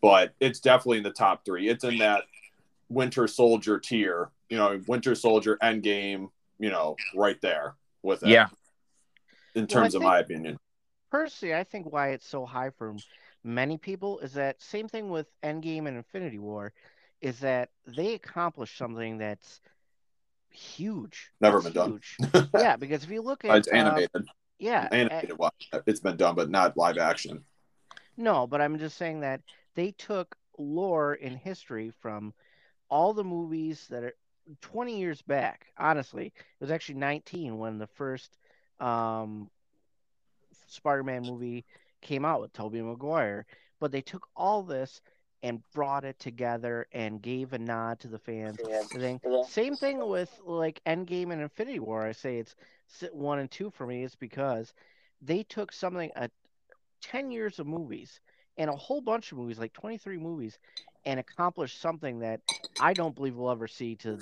but 0.00 0.34
it's 0.40 0.58
definitely 0.60 0.98
in 0.98 1.04
the 1.04 1.10
top 1.12 1.44
three. 1.44 1.68
It's 1.68 1.84
in 1.84 1.98
that 1.98 2.24
Winter 2.88 3.26
Soldier 3.28 3.78
tier. 3.78 4.30
You 4.50 4.56
know, 4.58 4.80
Winter 4.88 5.14
Soldier, 5.14 5.56
Endgame. 5.62 6.30
You 6.58 6.70
know, 6.70 6.96
right 7.16 7.40
there 7.42 7.74
with 8.02 8.22
it. 8.22 8.28
yeah 8.28 8.46
in 9.56 9.62
Well, 9.62 9.64
I 9.64 9.66
terms 9.82 9.94
of 9.94 10.00
think- 10.00 10.08
my 10.08 10.18
opinion. 10.20 10.58
Personally, 11.14 11.54
I 11.54 11.62
think 11.62 11.92
why 11.92 12.08
it's 12.08 12.26
so 12.26 12.44
high 12.44 12.70
for 12.70 12.96
many 13.44 13.78
people 13.78 14.18
is 14.18 14.32
that 14.34 14.60
same 14.60 14.88
thing 14.88 15.10
with 15.10 15.28
Endgame 15.44 15.86
and 15.86 15.96
Infinity 15.96 16.40
War 16.40 16.72
is 17.20 17.38
that 17.40 17.70
they 17.86 18.14
accomplished 18.14 18.76
something 18.76 19.18
that's 19.18 19.60
huge. 20.50 21.30
Never 21.40 21.58
It's 21.58 21.64
been 21.64 21.72
done. 21.72 22.00
yeah, 22.52 22.76
because 22.76 23.04
if 23.04 23.10
you 23.10 23.22
look 23.22 23.44
at 23.44 23.58
It's 23.58 23.68
uh, 23.72 24.02
animated. 24.02 24.26
yeah, 24.58 24.88
a- 24.92 24.94
animated. 24.94 25.38
wa- 25.38 25.50
It's 25.86 26.00
been 26.00 26.16
done, 26.16 26.34
but 26.34 26.50
not 26.50 26.76
live 26.76 26.98
action. 26.98 27.44
No, 28.16 28.46
but 28.46 28.60
I'm 28.60 28.78
just 28.78 28.96
saying 28.96 29.20
that 29.20 29.40
they 29.74 29.92
took 29.92 30.36
lore 30.58 31.14
in 31.14 31.36
history 31.36 31.90
from 31.90 32.34
all 32.88 33.12
the 33.14 33.24
movies 33.24 33.86
that 33.88 34.04
are 34.04 34.14
20 34.60 34.98
years 34.98 35.22
back. 35.22 35.66
Honestly, 35.78 36.26
it 36.26 36.60
was 36.60 36.70
actually 36.70 36.96
19 36.96 37.58
when 37.58 37.78
the 37.78 37.86
first 37.86 38.38
um, 38.80 39.50
Spider-Man 40.66 41.22
movie 41.22 41.64
came 42.00 42.24
out 42.24 42.40
with 42.40 42.52
Tobey 42.52 42.82
Maguire. 42.82 43.46
But 43.80 43.92
they 43.92 44.00
took 44.00 44.26
all 44.36 44.62
this 44.62 45.00
and 45.42 45.62
brought 45.74 46.04
it 46.04 46.18
together 46.18 46.86
and 46.92 47.20
gave 47.20 47.52
a 47.52 47.58
nod 47.58 48.00
to 48.00 48.08
the 48.08 48.18
fans. 48.18 48.56
Thing. 48.90 49.20
Same 49.46 49.76
thing 49.76 50.06
with 50.08 50.30
like 50.44 50.80
Endgame 50.86 51.32
and 51.32 51.42
Infinity 51.42 51.80
War. 51.80 52.02
I 52.06 52.12
say 52.12 52.38
it's 52.38 52.54
one 53.12 53.40
and 53.40 53.50
two 53.50 53.70
for 53.70 53.86
me 53.86 54.04
is 54.04 54.14
because 54.14 54.72
they 55.20 55.42
took 55.42 55.70
something 55.72 56.10
a 56.16 56.30
10 57.02 57.30
years 57.30 57.58
of 57.58 57.66
movies 57.66 58.20
and 58.56 58.70
a 58.70 58.76
whole 58.76 59.02
bunch 59.02 59.32
of 59.32 59.38
movies, 59.38 59.58
like 59.58 59.72
23 59.74 60.16
movies, 60.16 60.58
and 61.04 61.20
accomplished 61.20 61.78
something 61.80 62.20
that 62.20 62.40
I 62.80 62.94
don't 62.94 63.14
believe 63.14 63.36
we'll 63.36 63.50
ever 63.50 63.68
see 63.68 63.96
to 63.96 64.18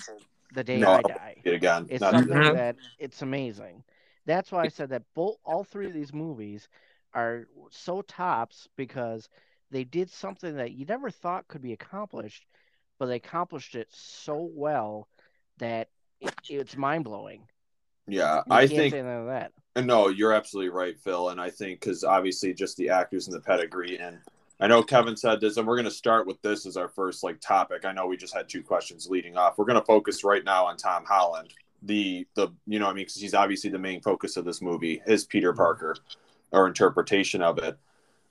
the 0.55 0.65
day 0.65 0.79
No, 0.79 0.93
I 0.93 1.03
die. 1.03 1.37
It 1.45 1.55
again. 1.55 1.87
It's 1.89 2.01
Not- 2.01 2.15
something 2.15 2.55
that 2.55 2.77
it's 2.99 3.23
amazing. 3.23 3.85
That's 4.27 4.53
why 4.53 4.65
I 4.65 4.69
said 4.69 4.91
that 4.91 5.03
both 5.15 5.37
all 5.45 5.65
three 5.65 5.87
of 5.87 5.95
these 5.95 6.13
movies 6.13 6.69
are 7.15 7.49
so 7.71 8.03
tops 8.03 8.69
because 8.77 9.29
they 9.71 9.85
did 9.85 10.11
something 10.11 10.57
that 10.57 10.73
you 10.73 10.85
never 10.87 11.11
thought 11.11 11.49
could 11.49 11.63
be 11.63 11.73
accomplished, 11.73 12.47
but 12.99 13.07
they 13.07 13.17
accomplished 13.17 13.75
it 13.75 13.89
so 13.91 14.49
well 14.55 15.09
that 15.59 15.89
it, 16.21 16.35
it's 16.49 16.77
mind 16.77 17.05
blowing. 17.05 17.49
yeah, 18.07 18.43
You 18.47 18.57
I 18.57 18.67
can't 18.67 18.71
think 18.71 18.93
say 18.93 19.01
of 19.01 19.27
that. 19.27 19.53
No, 19.77 20.09
you're 20.09 20.33
absolutely 20.33 20.71
right, 20.71 20.99
Phil. 20.99 21.31
And 21.31 21.41
I 21.41 21.51
think 21.51 21.81
because 21.81 22.05
obviously 22.05 22.53
just 22.55 22.77
the 22.77 22.91
actors 22.91 23.27
and 23.27 23.35
the 23.35 23.41
pedigree. 23.41 23.99
And 23.99 24.19
I 24.61 24.67
know 24.67 24.83
Kevin 24.83 25.17
said 25.17 25.41
this, 25.41 25.57
and 25.57 25.67
we're 25.67 25.77
going 25.77 25.85
to 25.87 25.91
start 25.91 26.27
with 26.27 26.41
this 26.43 26.67
as 26.67 26.77
our 26.77 26.89
first 26.89 27.23
like 27.23 27.41
topic. 27.41 27.85
I 27.85 27.93
know 27.93 28.07
we 28.07 28.17
just 28.17 28.35
had 28.35 28.49
two 28.49 28.63
questions 28.63 29.09
leading 29.09 29.37
off. 29.37 29.57
We're 29.59 29.65
going 29.65 29.81
to 29.81 29.87
focus 29.87 30.25
right 30.25 30.45
now 30.45 30.67
on 30.67 30.77
Tom 30.77 31.05
Holland, 31.07 31.55
the 31.83 32.27
the 32.35 32.49
you 32.67 32.79
know 32.79 32.87
I 32.87 32.93
mean 32.93 33.05
because 33.05 33.17
he's 33.17 33.35
obviously 33.35 33.71
the 33.71 33.79
main 33.79 34.01
focus 34.01 34.37
of 34.37 34.45
this 34.45 34.63
movie, 34.63 35.03
is 35.07 35.25
Peter 35.25 35.53
mm-hmm. 35.53 35.59
Parker, 35.59 35.97
or 36.53 36.67
interpretation 36.67 37.43
of 37.43 37.59
it. 37.59 37.79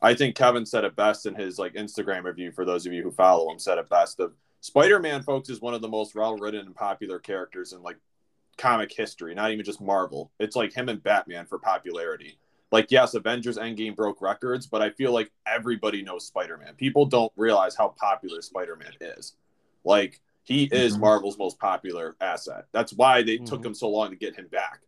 I 0.01 0.15
think 0.15 0.35
Kevin 0.35 0.65
said 0.65 0.83
it 0.83 0.95
best 0.95 1.25
in 1.25 1.35
his 1.35 1.59
like 1.59 1.73
Instagram 1.73 2.23
review. 2.23 2.51
For 2.51 2.65
those 2.65 2.85
of 2.85 2.93
you 2.93 3.03
who 3.03 3.11
follow 3.11 3.51
him, 3.51 3.59
said 3.59 3.77
it 3.77 3.89
best. 3.89 4.19
Of 4.19 4.33
Spider-Man, 4.61 5.23
folks, 5.23 5.49
is 5.49 5.61
one 5.61 5.73
of 5.73 5.81
the 5.81 5.87
most 5.87 6.15
well-written 6.15 6.67
and 6.67 6.75
popular 6.75 7.19
characters 7.19 7.73
in 7.73 7.81
like 7.81 7.97
comic 8.57 8.91
history, 8.91 9.33
not 9.33 9.51
even 9.51 9.65
just 9.65 9.81
Marvel. 9.81 10.31
It's 10.39 10.55
like 10.55 10.73
him 10.73 10.89
and 10.89 11.01
Batman 11.01 11.45
for 11.45 11.57
popularity. 11.59 12.37
Like, 12.71 12.89
yes, 12.89 13.15
Avengers 13.15 13.57
Endgame 13.57 13.95
broke 13.95 14.21
records, 14.21 14.65
but 14.65 14.81
I 14.81 14.91
feel 14.91 15.11
like 15.11 15.31
everybody 15.45 16.03
knows 16.03 16.25
Spider 16.25 16.57
Man. 16.57 16.73
People 16.75 17.05
don't 17.05 17.31
realize 17.35 17.75
how 17.75 17.93
popular 17.99 18.41
Spider 18.41 18.77
Man 18.77 18.93
is. 19.01 19.33
Like, 19.83 20.21
he 20.51 20.63
is 20.71 20.97
Mhm. 20.97 21.01
Marvel's 21.01 21.37
most 21.37 21.59
popular 21.59 22.15
asset. 22.19 22.65
That's 22.71 22.93
why 22.93 23.21
they 23.23 23.37
took 23.37 23.61
Mhm. 23.61 23.67
him 23.67 23.73
so 23.73 23.89
long 23.89 24.09
to 24.09 24.15
get 24.15 24.35
him 24.35 24.47
back. 24.47 24.81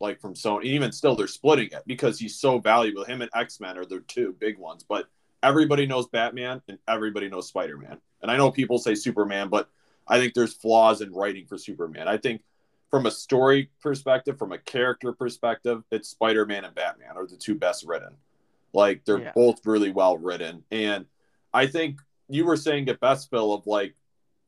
Like, 0.00 0.20
from 0.20 0.34
Sony. 0.34 0.64
Even 0.64 0.92
still, 0.92 1.14
they're 1.16 1.26
splitting 1.26 1.70
it 1.72 1.82
because 1.86 2.18
he's 2.18 2.36
so 2.38 2.58
valuable. 2.58 3.04
Him 3.04 3.22
and 3.22 3.30
X 3.34 3.60
Men 3.60 3.78
are 3.78 3.86
the 3.86 4.00
two 4.00 4.32
big 4.38 4.58
ones, 4.58 4.82
but 4.82 5.08
everybody 5.42 5.86
knows 5.86 6.06
Batman 6.08 6.60
and 6.68 6.78
everybody 6.86 7.28
knows 7.28 7.48
Spider 7.48 7.78
Man. 7.78 8.00
And 8.20 8.30
I 8.30 8.36
know 8.36 8.50
people 8.50 8.78
say 8.78 8.94
Superman, 8.94 9.48
but 9.48 9.70
I 10.06 10.18
think 10.18 10.34
there's 10.34 10.52
flaws 10.54 11.00
in 11.00 11.12
writing 11.12 11.46
for 11.46 11.56
Superman. 11.56 12.08
I 12.08 12.16
think 12.18 12.42
from 12.90 13.06
a 13.06 13.10
story 13.10 13.70
perspective, 13.80 14.38
from 14.38 14.52
a 14.52 14.58
character 14.58 15.12
perspective, 15.12 15.82
it's 15.90 16.08
Spider 16.08 16.44
Man 16.46 16.64
and 16.64 16.74
Batman 16.74 17.16
are 17.16 17.26
the 17.26 17.36
two 17.36 17.54
best 17.54 17.84
written. 17.86 18.16
Like 18.72 19.04
they're 19.04 19.20
Yeah. 19.20 19.32
both 19.34 19.64
really 19.66 19.90
well 19.90 20.18
written. 20.18 20.64
And 20.70 21.06
I 21.54 21.66
think 21.66 22.00
you 22.28 22.44
were 22.44 22.56
saying 22.56 22.88
it 22.88 23.00
best, 23.00 23.30
Phil, 23.30 23.52
of 23.54 23.66
like 23.66 23.94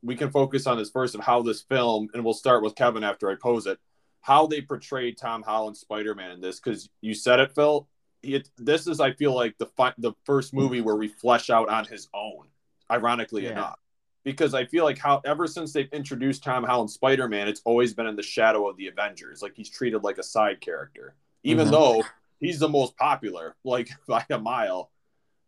we 0.02 0.14
can 0.16 0.30
focus 0.30 0.66
on 0.66 0.78
this 0.78 0.90
first 0.90 1.14
of 1.14 1.20
how 1.22 1.42
this 1.42 1.62
film, 1.62 2.08
and 2.14 2.24
we'll 2.24 2.34
start 2.34 2.62
with 2.62 2.74
Kevin 2.74 3.02
after 3.04 3.30
I 3.30 3.34
pose 3.34 3.66
it, 3.66 3.78
how 4.20 4.46
they 4.46 4.60
portrayed 4.60 5.18
Tom 5.18 5.42
Holland 5.42 5.76
Spider 5.76 6.14
Man 6.14 6.30
in 6.30 6.40
this. 6.40 6.60
Because 6.60 6.88
you 7.00 7.14
said 7.14 7.40
it, 7.40 7.52
Phil. 7.54 7.88
It, 8.22 8.50
this 8.58 8.86
is, 8.88 8.98
I 9.00 9.12
feel 9.12 9.32
like, 9.34 9.56
the 9.58 9.66
fi- 9.66 9.94
the 9.98 10.12
first 10.24 10.52
movie 10.52 10.80
where 10.80 10.96
we 10.96 11.06
flesh 11.08 11.50
out 11.50 11.68
on 11.68 11.84
his 11.84 12.08
own. 12.12 12.48
Ironically 12.90 13.44
Yeah. 13.44 13.50
enough, 13.52 13.78
because 14.24 14.54
I 14.54 14.64
feel 14.64 14.82
like 14.84 14.98
how 14.98 15.20
ever 15.24 15.46
since 15.46 15.72
they've 15.72 15.92
introduced 15.92 16.42
Tom 16.42 16.64
Holland 16.64 16.90
Spider 16.90 17.28
Man, 17.28 17.46
it's 17.48 17.60
always 17.64 17.92
been 17.94 18.06
in 18.06 18.16
the 18.16 18.22
shadow 18.22 18.66
of 18.68 18.76
the 18.76 18.86
Avengers. 18.88 19.42
Like 19.42 19.52
he's 19.54 19.68
treated 19.68 20.02
like 20.02 20.16
a 20.18 20.22
side 20.22 20.60
character, 20.60 21.14
even 21.42 21.68
Mhm. 21.68 21.70
though 21.70 22.04
he's 22.40 22.58
the 22.58 22.68
most 22.68 22.96
popular, 22.96 23.56
like 23.62 23.90
by 24.08 24.24
a 24.30 24.38
mile. 24.38 24.90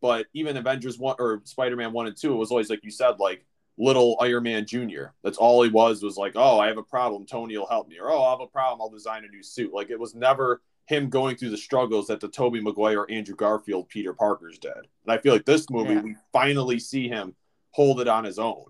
But 0.03 0.27
even 0.35 0.57
Avengers 0.57 0.99
one 0.99 1.17
or 1.19 1.41
Spider 1.45 1.77
Man 1.77 1.93
one 1.93 2.07
and 2.07 2.17
two, 2.17 2.33
it 2.33 2.37
was 2.37 2.51
always 2.51 2.69
like 2.71 2.85
you 2.85 2.91
said, 2.91 3.19
like 3.19 3.45
little 3.81 4.17
Iron 4.21 4.43
Man 4.45 4.67
Junior. 4.67 5.15
That's 5.25 5.39
all 5.39 5.63
he 5.63 5.71
was. 5.71 6.03
Was 6.03 6.17
like, 6.17 6.33
oh, 6.37 6.61
I 6.61 6.69
have 6.69 6.79
a 6.79 6.83
problem. 6.83 7.27
Tony 7.27 7.57
will 7.57 7.67
help 7.67 7.89
me, 7.89 7.99
or 7.99 8.11
oh, 8.11 8.23
I 8.23 8.31
have 8.31 8.41
a 8.41 8.47
problem. 8.47 8.81
I'll 8.81 8.91
design 8.91 9.25
a 9.25 9.29
new 9.29 9.43
suit. 9.43 9.73
Like 9.73 9.91
it 9.91 9.99
was 9.99 10.15
never 10.15 10.61
him 10.87 11.09
going 11.09 11.37
through 11.37 11.51
the 11.51 11.57
struggles 11.57 12.09
that 12.09 12.21
the 12.21 12.29
Tobey 12.29 12.61
Maguire, 12.61 13.07
Andrew 13.09 13.35
Garfield, 13.37 13.89
Peter 13.89 14.13
Parker's 14.13 14.59
did. 14.59 14.73
And 14.77 15.09
I 15.09 15.19
feel 15.19 15.33
like 15.33 15.45
this 15.45 15.71
movie, 15.71 15.95
Yeah. 15.95 16.03
we 16.03 16.17
finally 16.33 16.79
see 16.79 17.09
him 17.09 17.35
hold 17.71 18.01
it 18.01 18.09
on 18.09 18.25
his 18.25 18.39
own. 18.39 18.65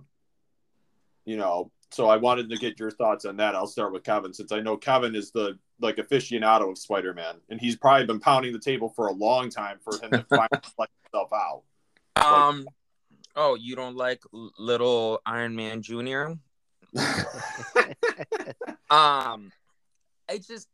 You 1.24 1.36
know, 1.38 1.70
so 1.90 2.08
I 2.08 2.16
wanted 2.16 2.48
to 2.50 2.56
get 2.56 2.78
your 2.78 2.90
thoughts 2.90 3.24
on 3.24 3.36
that. 3.38 3.54
I'll 3.54 3.66
start 3.66 3.92
with 3.92 4.04
Kevin 4.04 4.32
since 4.32 4.52
I 4.52 4.60
know 4.60 4.76
Kevin 4.76 5.14
is 5.14 5.32
the 5.32 5.58
like 5.80 5.96
aficionado 5.96 6.70
of 6.70 6.78
Spider-Man, 6.78 7.36
and 7.48 7.60
he's 7.60 7.74
probably 7.76 8.06
been 8.06 8.20
pounding 8.20 8.52
the 8.52 8.58
table 8.58 8.90
for 8.90 9.08
a 9.08 9.12
long 9.12 9.48
time 9.50 9.78
for 9.82 9.94
him 10.00 10.10
to 10.10 10.24
finally 10.28 10.62
let 10.78 10.90
himself 11.02 11.30
out. 11.32 11.62
Um. 12.16 12.66
Oh, 13.36 13.54
you 13.54 13.76
don't 13.76 13.96
like 13.96 14.22
little 14.58 15.20
Iron 15.24 15.54
Man 15.54 15.82
Junior? 15.82 16.38
Um, 18.90 19.52
I 20.28 20.38
just, 20.38 20.68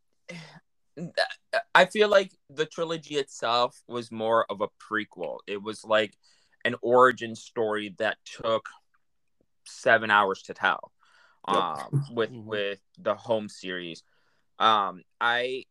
I 1.75 1.85
feel 1.85 2.09
like 2.09 2.33
the 2.49 2.65
trilogy 2.65 3.17
itself 3.17 3.79
was 3.87 4.11
more 4.11 4.47
of 4.49 4.63
a 4.63 4.69
prequel. 4.69 5.41
It 5.47 5.63
was 5.63 5.85
like 5.85 6.17
an 6.65 6.77
origin 6.81 7.35
story 7.37 7.95
that 7.99 8.17
took 8.25 8.67
seven 9.67 10.11
hours 10.11 10.43
to 10.45 10.55
tell. 10.55 10.93
Yep. 11.49 11.57
Um, 11.57 12.05
with 12.11 12.31
Mhm. 12.31 12.45
with 12.47 12.81
the 12.99 13.15
home 13.15 13.49
series, 13.49 14.03
um, 14.59 15.03
I. 15.21 15.67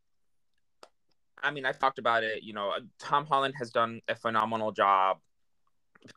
I 1.41 1.51
mean, 1.51 1.65
I've 1.65 1.79
talked 1.79 1.99
about 1.99 2.23
it. 2.23 2.43
You 2.43 2.53
know, 2.53 2.73
Tom 2.97 3.25
Holland 3.25 3.55
has 3.57 3.71
done 3.71 4.01
a 4.07 4.15
phenomenal 4.15 4.71
job 4.71 5.19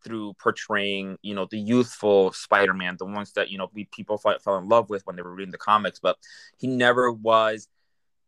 through 0.04 0.34
portraying, 0.34 1.18
you 1.22 1.34
know, 1.34 1.46
the 1.50 1.58
youthful 1.58 2.32
Spider-Man, 2.32 2.96
the 2.98 3.06
ones 3.06 3.32
that 3.32 3.50
you 3.50 3.58
know 3.58 3.70
we 3.72 3.84
people 3.92 4.18
fell, 4.18 4.38
fell 4.38 4.58
in 4.58 4.68
love 4.68 4.90
with 4.90 5.06
when 5.06 5.16
they 5.16 5.22
were 5.22 5.34
reading 5.34 5.52
the 5.52 5.58
comics. 5.58 5.98
But 6.00 6.16
he 6.58 6.66
never 6.66 7.10
was 7.12 7.68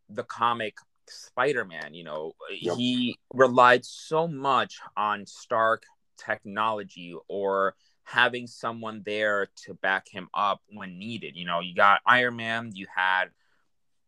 the 0.09 0.25
comic 0.25 0.77
Spider-Man. 1.09 1.95
You 1.95 2.05
know, 2.05 2.33
Yep. 2.51 2.77
he 2.77 3.19
relied 3.33 3.85
so 3.85 4.27
much 4.27 4.79
on 4.97 5.27
Stark 5.27 5.85
technology 6.17 7.15
or 7.29 7.75
having 8.05 8.47
someone 8.47 9.03
there 9.05 9.49
to 9.65 9.75
back 9.75 10.09
him 10.09 10.29
up 10.35 10.61
when 10.69 10.99
needed. 10.99 11.37
You 11.37 11.47
know, 11.47 11.61
you 11.61 11.75
got 11.75 12.01
Iron 12.07 12.37
Man, 12.37 12.71
you 12.75 12.87
had 12.95 13.31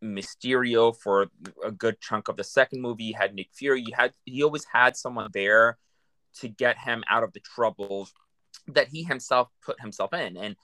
Mysterio 0.02 0.96
for 0.96 1.30
a 1.64 1.70
good 1.70 2.00
chunk 2.00 2.28
of 2.28 2.36
the 2.36 2.44
second 2.44 2.80
movie. 2.80 3.04
You 3.04 3.14
had 3.14 3.34
Nick 3.34 3.50
Fury. 3.52 3.82
You 3.82 3.94
had 3.96 4.12
he 4.24 4.42
always 4.42 4.64
had 4.64 4.96
someone 4.96 5.30
there 5.32 5.78
to 6.40 6.48
get 6.48 6.78
him 6.78 7.04
out 7.08 7.22
of 7.22 7.32
the 7.32 7.40
troubles 7.40 8.12
that 8.68 8.88
he 8.88 9.02
himself 9.02 9.48
put 9.64 9.80
himself 9.80 10.12
in, 10.12 10.36
and 10.36 10.56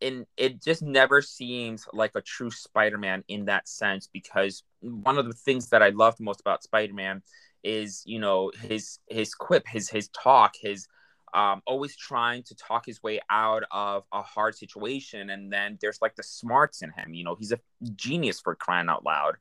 and 0.00 0.26
it 0.36 0.62
just 0.62 0.82
never 0.82 1.22
seems 1.22 1.86
like 1.92 2.12
a 2.14 2.20
true 2.20 2.50
Spider-Man 2.50 3.22
in 3.28 3.44
that 3.44 3.68
sense. 3.68 4.08
Because 4.12 4.64
one 4.80 5.18
of 5.18 5.26
the 5.26 5.32
things 5.32 5.68
that 5.68 5.82
I 5.82 5.90
loved 5.90 6.20
most 6.20 6.40
about 6.40 6.62
Spider-Man 6.62 7.22
is 7.62 8.02
you 8.04 8.18
know 8.18 8.50
his 8.62 8.98
his 9.08 9.34
quip, 9.34 9.66
his 9.68 9.88
his 9.88 10.08
talk, 10.08 10.54
his 10.60 10.88
um, 11.34 11.62
always 11.66 11.96
trying 11.96 12.42
to 12.44 12.54
talk 12.54 12.84
his 12.84 13.02
way 13.02 13.20
out 13.30 13.62
of 13.70 14.04
a 14.12 14.22
hard 14.22 14.54
situation. 14.54 15.30
And 15.30 15.52
then 15.52 15.78
there's 15.80 16.02
like 16.02 16.14
the 16.14 16.22
smarts 16.22 16.82
in 16.82 16.90
him. 16.90 17.14
You 17.14 17.24
know, 17.24 17.36
he's 17.36 17.52
a 17.52 17.60
genius 17.96 18.40
for 18.40 18.54
crying 18.54 18.88
out 18.88 19.04
loud. 19.04 19.36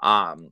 Um, 0.00 0.50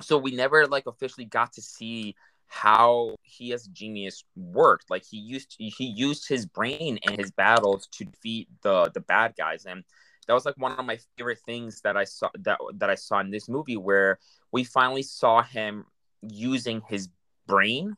so 0.00 0.18
we 0.18 0.32
never 0.32 0.66
like 0.66 0.86
officially 0.86 1.26
got 1.26 1.52
to 1.54 1.62
see 1.62 2.16
how 2.52 3.16
he 3.22 3.54
as 3.54 3.66
a 3.66 3.70
genius 3.70 4.24
worked. 4.36 4.90
Like 4.90 5.04
he 5.10 5.16
used 5.16 5.56
he 5.58 5.86
used 5.86 6.28
his 6.28 6.44
brain 6.44 6.98
in 6.98 7.18
his 7.18 7.30
battles 7.30 7.88
to 7.92 8.04
defeat 8.04 8.48
the 8.62 8.90
the 8.92 9.00
bad 9.00 9.34
guys. 9.38 9.64
And 9.64 9.82
that 10.26 10.34
was 10.34 10.44
like 10.44 10.58
one 10.58 10.72
of 10.72 10.84
my 10.84 10.98
favorite 11.16 11.38
things 11.46 11.80
that 11.80 11.96
I 11.96 12.04
saw 12.04 12.28
that 12.40 12.58
that 12.74 12.90
I 12.90 12.94
saw 12.94 13.20
in 13.20 13.30
this 13.30 13.48
movie 13.48 13.78
where 13.78 14.18
we 14.52 14.64
finally 14.64 15.02
saw 15.02 15.42
him 15.42 15.86
using 16.20 16.82
his 16.88 17.08
brain. 17.46 17.96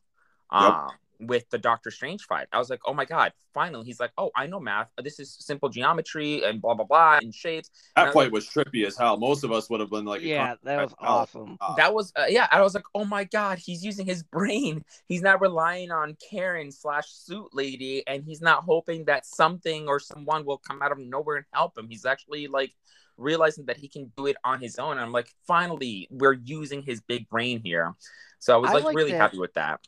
Yep. 0.52 0.62
Um, 0.62 0.90
with 1.21 1.49
the 1.50 1.59
Doctor 1.59 1.90
Strange 1.90 2.23
fight. 2.25 2.47
I 2.52 2.59
was 2.59 2.71
like, 2.71 2.80
oh 2.87 2.94
my 2.94 3.04
god, 3.04 3.33
finally. 3.52 3.85
He's 3.87 4.00
like, 4.00 4.12
oh, 4.18 4.30
I 4.37 4.47
know 4.47 4.61
math. 4.61 4.90
This 5.02 5.18
is 5.21 5.37
simple 5.40 5.68
geometry 5.68 6.42
and 6.44 6.61
blah 6.61 6.75
blah 6.75 6.85
blah 6.85 7.18
and 7.23 7.35
shapes. 7.35 7.71
That 7.97 8.02
And 8.02 8.11
I- 8.11 8.12
fight 8.12 8.33
was 8.33 8.47
trippy 8.47 8.87
as 8.87 8.97
hell. 8.97 9.16
Most 9.16 9.44
of 9.44 9.52
us 9.52 9.68
would 9.71 9.80
have 9.80 9.90
been 9.90 10.04
like, 10.04 10.23
yeah, 10.23 10.54
that 10.64 10.83
was 10.83 10.94
awesome. 10.99 11.56
That 11.76 11.94
was 11.94 12.12
uh, 12.16 12.26
yeah. 12.28 12.47
I 12.50 12.62
was 12.62 12.75
like, 12.75 12.85
oh 12.94 13.04
my 13.04 13.25
god, 13.25 13.59
he's 13.59 13.85
using 13.85 14.06
his 14.06 14.23
brain. 14.33 14.85
He's 15.06 15.23
not 15.23 15.40
relying 15.40 15.90
on 15.90 16.16
Karen 16.30 16.71
slash 16.73 17.09
suit 17.09 17.49
lady, 17.52 18.06
and 18.06 18.25
he's 18.25 18.40
not 18.42 18.64
hoping 18.64 19.04
that 19.06 19.26
something 19.26 19.88
or 19.88 20.00
someone 20.00 20.44
will 20.44 20.59
come 20.59 20.83
out 20.83 20.92
of 20.92 20.99
nowhere 20.99 21.37
and 21.37 21.47
help 21.52 21.76
him. 21.78 21.88
He's 21.88 22.04
actually 22.06 22.47
like 22.49 22.73
realizing 23.16 23.64
that 23.66 23.76
he 23.76 23.87
can 23.87 24.11
do 24.16 24.26
it 24.26 24.37
on 24.42 24.61
his 24.61 24.76
own. 24.78 24.92
And 24.92 25.00
I'm 25.00 25.12
like, 25.12 25.28
finally, 25.47 26.09
we're 26.11 26.33
using 26.33 26.83
his 26.83 27.00
big 27.00 27.28
brain 27.28 27.61
here. 27.62 27.94
So 28.40 28.54
I 28.54 28.56
was 28.56 28.71
I 28.71 28.75
like, 28.75 28.85
like 28.85 28.97
really 28.97 29.12
that- 29.12 29.21
happy 29.21 29.38
with 29.38 29.54
that. 29.54 29.80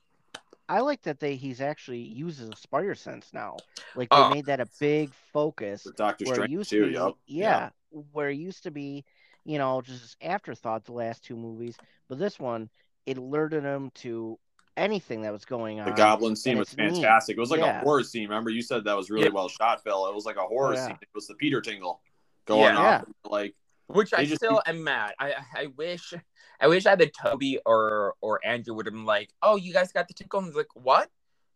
I 0.68 0.80
like 0.80 1.02
that 1.02 1.20
they 1.20 1.37
he's 1.37 1.61
actually 1.61 2.00
uses 2.00 2.49
a 2.49 2.56
spider 2.56 2.94
sense 2.94 3.32
now. 3.32 3.56
Like 3.94 4.08
they 4.11 4.16
Oh. 4.16 4.30
made 4.30 4.46
that 4.46 4.61
a 4.61 4.66
big 4.80 5.12
focus. 5.32 5.85
With 5.85 5.96
Doctor 5.96 6.26
Strange 6.26 6.50
used 6.50 6.70
too. 6.70 6.80
to 6.80 6.87
be, 6.88 6.92
Yep. 6.94 7.12
yeah, 7.26 7.70
where 8.12 8.30
it 8.30 8.37
used 8.37 8.64
to 8.64 8.70
be, 8.70 9.04
you 9.44 9.58
know, 9.58 9.80
just 9.80 10.16
afterthought 10.20 10.85
the 10.85 10.92
last 10.92 11.25
two 11.25 11.37
movies, 11.37 11.76
but 12.08 12.18
this 12.18 12.38
one 12.38 12.68
it 13.06 13.16
alerted 13.18 13.62
him 13.62 13.90
to 13.94 14.37
anything 14.76 15.23
that 15.23 15.32
was 15.32 15.44
going 15.44 15.78
on. 15.78 15.87
The 15.87 15.92
goblin 15.92 16.35
scene 16.35 16.58
was 16.58 16.68
it's 16.68 16.76
neat. 16.76 16.90
fantastic. 16.94 17.37
It 17.37 17.40
was 17.40 17.50
like 17.52 17.61
Yeah. 17.61 17.80
a 17.80 17.85
horror 17.85 18.02
scene. 18.02 18.28
Remember, 18.28 18.50
you 18.50 18.61
said 18.62 18.85
that 18.85 18.96
was 18.96 19.08
really 19.11 19.26
Yeah. 19.26 19.32
well 19.32 19.49
shot, 19.49 19.82
Phil. 19.85 20.06
It 20.08 20.14
was 20.14 20.26
like 20.26 20.37
a 20.37 20.42
horror 20.44 20.75
yeah. 20.75 20.87
scene. 20.88 20.99
It 21.00 21.08
was 21.14 21.28
the 21.28 21.35
Peter 21.37 21.61
Tingle 21.61 22.02
going 22.46 22.75
Yeah. 22.75 22.99
on. 23.06 23.14
Like 23.25 23.54
Which 23.87 24.12
I 24.12 24.25
just- 24.25 24.38
still 24.42 24.61
am 24.66 24.82
mad. 24.82 25.14
I 25.20 25.35
I 25.54 25.66
wish 25.76 26.12
I 26.60 26.68
wish 26.68 26.86
either 26.86 27.06
Toby 27.06 27.58
or 27.66 28.14
or 28.20 28.40
Andrew 28.44 28.75
would 28.75 28.86
have 28.86 28.94
been 28.94 29.04
like, 29.04 29.30
"Oh, 29.42 29.56
you 29.56 29.72
guys 29.72 29.92
got 29.92 30.08
the 30.08 30.14
tickle." 30.14 30.40
And 30.40 30.48
he's 30.48 30.56
like, 30.56 30.75
"What? 30.75 31.08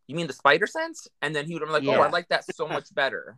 You 0.07 0.15
mean 0.15 0.27
the 0.27 0.33
spider 0.33 0.67
sense?" 0.67 1.07
And 1.21 1.35
then 1.35 1.45
he 1.45 1.53
would 1.53 1.61
have 1.61 1.69
been 1.69 1.85
like, 1.85 1.97
"Oh, 1.97 2.01
I 2.01 2.09
like 2.09 2.29
that 2.29 2.45
so 2.45 2.67
much 2.67 2.93
better." 2.93 3.37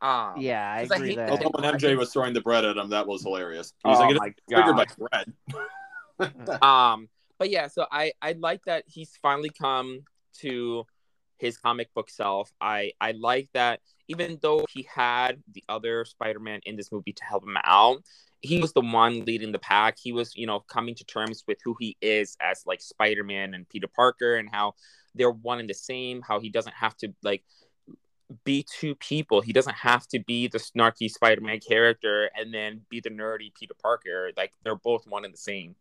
Um, 0.00 0.34
Yeah, 0.38 0.72
I 0.72 0.82
agree 0.82 1.08
hate 1.08 1.16
that. 1.16 1.26
the 1.26 1.32
although 1.32 1.50
when 1.54 1.64
MJ 1.74 1.96
was 1.96 2.12
throwing 2.12 2.32
the 2.32 2.40
bread 2.40 2.64
at 2.64 2.76
him, 2.76 2.90
that 2.90 3.06
was 3.06 3.22
hilarious. 3.22 3.72
He 3.82 3.90
was 3.90 3.98
Oh 3.98 4.02
like, 4.02 4.16
my 4.16 4.26
"It's 4.28 4.40
triggered 4.48 4.76
by 4.76 4.86
bread." 4.96 5.32
um 6.62 7.08
but 7.38 7.48
yeah 7.50 7.68
so 7.68 7.86
i 7.92 8.12
i 8.20 8.32
like 8.32 8.60
that 8.64 8.84
he's 8.86 9.16
finally 9.22 9.50
come 9.50 10.00
to 10.32 10.84
his 11.38 11.56
comic 11.56 11.92
book 11.94 12.10
self 12.10 12.52
i 12.60 12.90
i 13.00 13.12
like 13.12 13.48
that 13.54 13.80
even 14.08 14.38
though 14.42 14.64
he 14.70 14.82
had 14.92 15.40
the 15.52 15.62
other 15.68 16.04
spider-man 16.04 16.60
in 16.64 16.74
this 16.76 16.90
movie 16.90 17.12
to 17.12 17.24
help 17.24 17.44
him 17.44 17.56
out 17.62 18.02
he 18.40 18.60
was 18.60 18.72
the 18.72 18.80
one 18.80 19.24
leading 19.24 19.52
the 19.52 19.58
pack 19.58 19.96
he 20.00 20.12
was 20.12 20.34
you 20.36 20.46
know 20.46 20.60
coming 20.60 20.94
to 20.94 21.04
terms 21.04 21.44
with 21.46 21.58
who 21.64 21.76
he 21.80 21.96
is 22.00 22.36
as 22.40 22.62
like 22.66 22.80
spider-man 22.80 23.54
and 23.54 23.68
peter 23.68 23.88
parker 23.88 24.36
and 24.36 24.48
how 24.50 24.74
they're 25.14 25.30
one 25.30 25.58
and 25.58 25.68
the 25.68 25.74
same 25.74 26.22
how 26.22 26.38
he 26.40 26.48
doesn't 26.48 26.74
have 26.74 26.96
to 26.96 27.12
like 27.22 27.42
be 28.44 28.64
two 28.78 28.94
people 28.96 29.40
he 29.40 29.52
doesn't 29.52 29.74
have 29.74 30.06
to 30.06 30.18
be 30.20 30.46
the 30.48 30.58
snarky 30.58 31.10
spider-man 31.10 31.58
character 31.60 32.30
and 32.36 32.52
then 32.52 32.80
be 32.90 33.00
the 33.00 33.10
nerdy 33.10 33.52
peter 33.54 33.74
parker 33.82 34.30
like 34.36 34.52
they're 34.62 34.76
both 34.76 35.06
one 35.06 35.24
and 35.24 35.32
the 35.32 35.38
same 35.38 35.74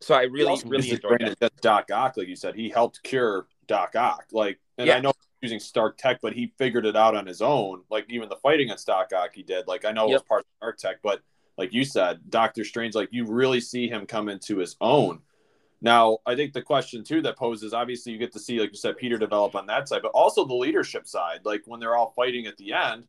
so 0.00 0.14
I 0.14 0.22
really, 0.22 0.50
also 0.50 0.68
really 0.68 0.90
enjoyed 0.90 1.22
it. 1.22 1.52
Doc 1.60 1.90
Ock, 1.90 2.16
like 2.16 2.28
you 2.28 2.36
said, 2.36 2.54
he 2.54 2.68
helped 2.68 3.02
cure 3.02 3.48
Doc 3.66 3.96
Ock. 3.96 4.26
Like, 4.30 4.60
and 4.76 4.86
Yeah. 4.86 4.96
I 4.96 5.00
know 5.00 5.12
using 5.40 5.60
Stark 5.60 5.96
Tech, 5.98 6.20
but 6.20 6.32
he 6.32 6.52
figured 6.58 6.86
it 6.86 6.96
out 6.96 7.14
on 7.14 7.26
his 7.26 7.42
own. 7.42 7.82
Like 7.90 8.06
even 8.08 8.28
the 8.28 8.36
fighting 8.36 8.66
against 8.66 8.86
Doc 8.86 9.12
Ock, 9.14 9.30
he 9.34 9.42
did. 9.42 9.66
Like 9.66 9.84
I 9.84 9.92
know 9.92 10.08
it 10.08 10.12
was 10.12 10.22
part 10.22 10.40
of 10.40 10.46
Stark 10.58 10.78
Tech, 10.78 10.96
but 11.02 11.20
like 11.58 11.74
you 11.74 11.84
said, 11.84 12.20
Doctor 12.30 12.64
Strange, 12.64 12.94
like 12.94 13.08
you 13.10 13.26
really 13.26 13.60
see 13.60 13.88
him 13.88 14.06
come 14.06 14.28
into 14.28 14.56
his 14.56 14.76
own. 14.80 15.20
Now, 15.80 16.18
I 16.24 16.34
think 16.34 16.52
the 16.52 16.62
question 16.62 17.04
too 17.04 17.20
that 17.22 17.36
poses, 17.36 17.74
obviously, 17.74 18.12
you 18.12 18.18
get 18.18 18.32
to 18.32 18.38
see, 18.38 18.58
like 18.58 18.70
you 18.70 18.76
said, 18.76 18.96
Peter 18.96 19.18
develop 19.18 19.54
on 19.54 19.66
that 19.66 19.88
side, 19.88 20.02
but 20.02 20.12
also 20.12 20.44
the 20.44 20.54
leadership 20.54 21.06
side. 21.06 21.40
Like 21.44 21.62
when 21.66 21.80
they're 21.80 21.96
all 21.96 22.12
fighting 22.16 22.46
at 22.46 22.56
the 22.56 22.72
end, 22.72 23.06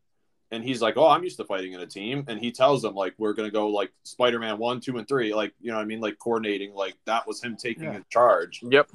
and 0.52 0.64
he's 0.64 0.82
like, 0.82 0.98
"Oh, 0.98 1.08
I'm 1.08 1.24
used 1.24 1.38
to 1.38 1.46
fighting 1.46 1.74
in 1.74 1.80
a 1.80 1.86
team," 1.86 2.26
and 2.28 2.40
he 2.40 2.52
tells 2.52 2.82
them 2.82 2.96
like, 2.96 3.14
"We're 3.18 3.34
gonna 3.34 3.52
go 3.52 3.70
like 3.70 3.92
Spider-Man 4.04 4.58
one, 4.58 4.82
two, 4.82 4.98
and 4.98 5.08
three, 5.08 5.34
like 5.34 5.54
you 5.62 5.70
know, 5.70 5.78
what 5.78 5.84
I 5.84 5.86
mean, 5.86 6.00
like 6.00 6.18
coordinating. 6.18 6.74
Like 6.74 6.96
that 7.06 7.28
was 7.28 7.42
him 7.44 7.56
taking 7.56 7.84
Yeah. 7.84 8.00
charge." 8.10 8.62
Yep. 8.64 8.90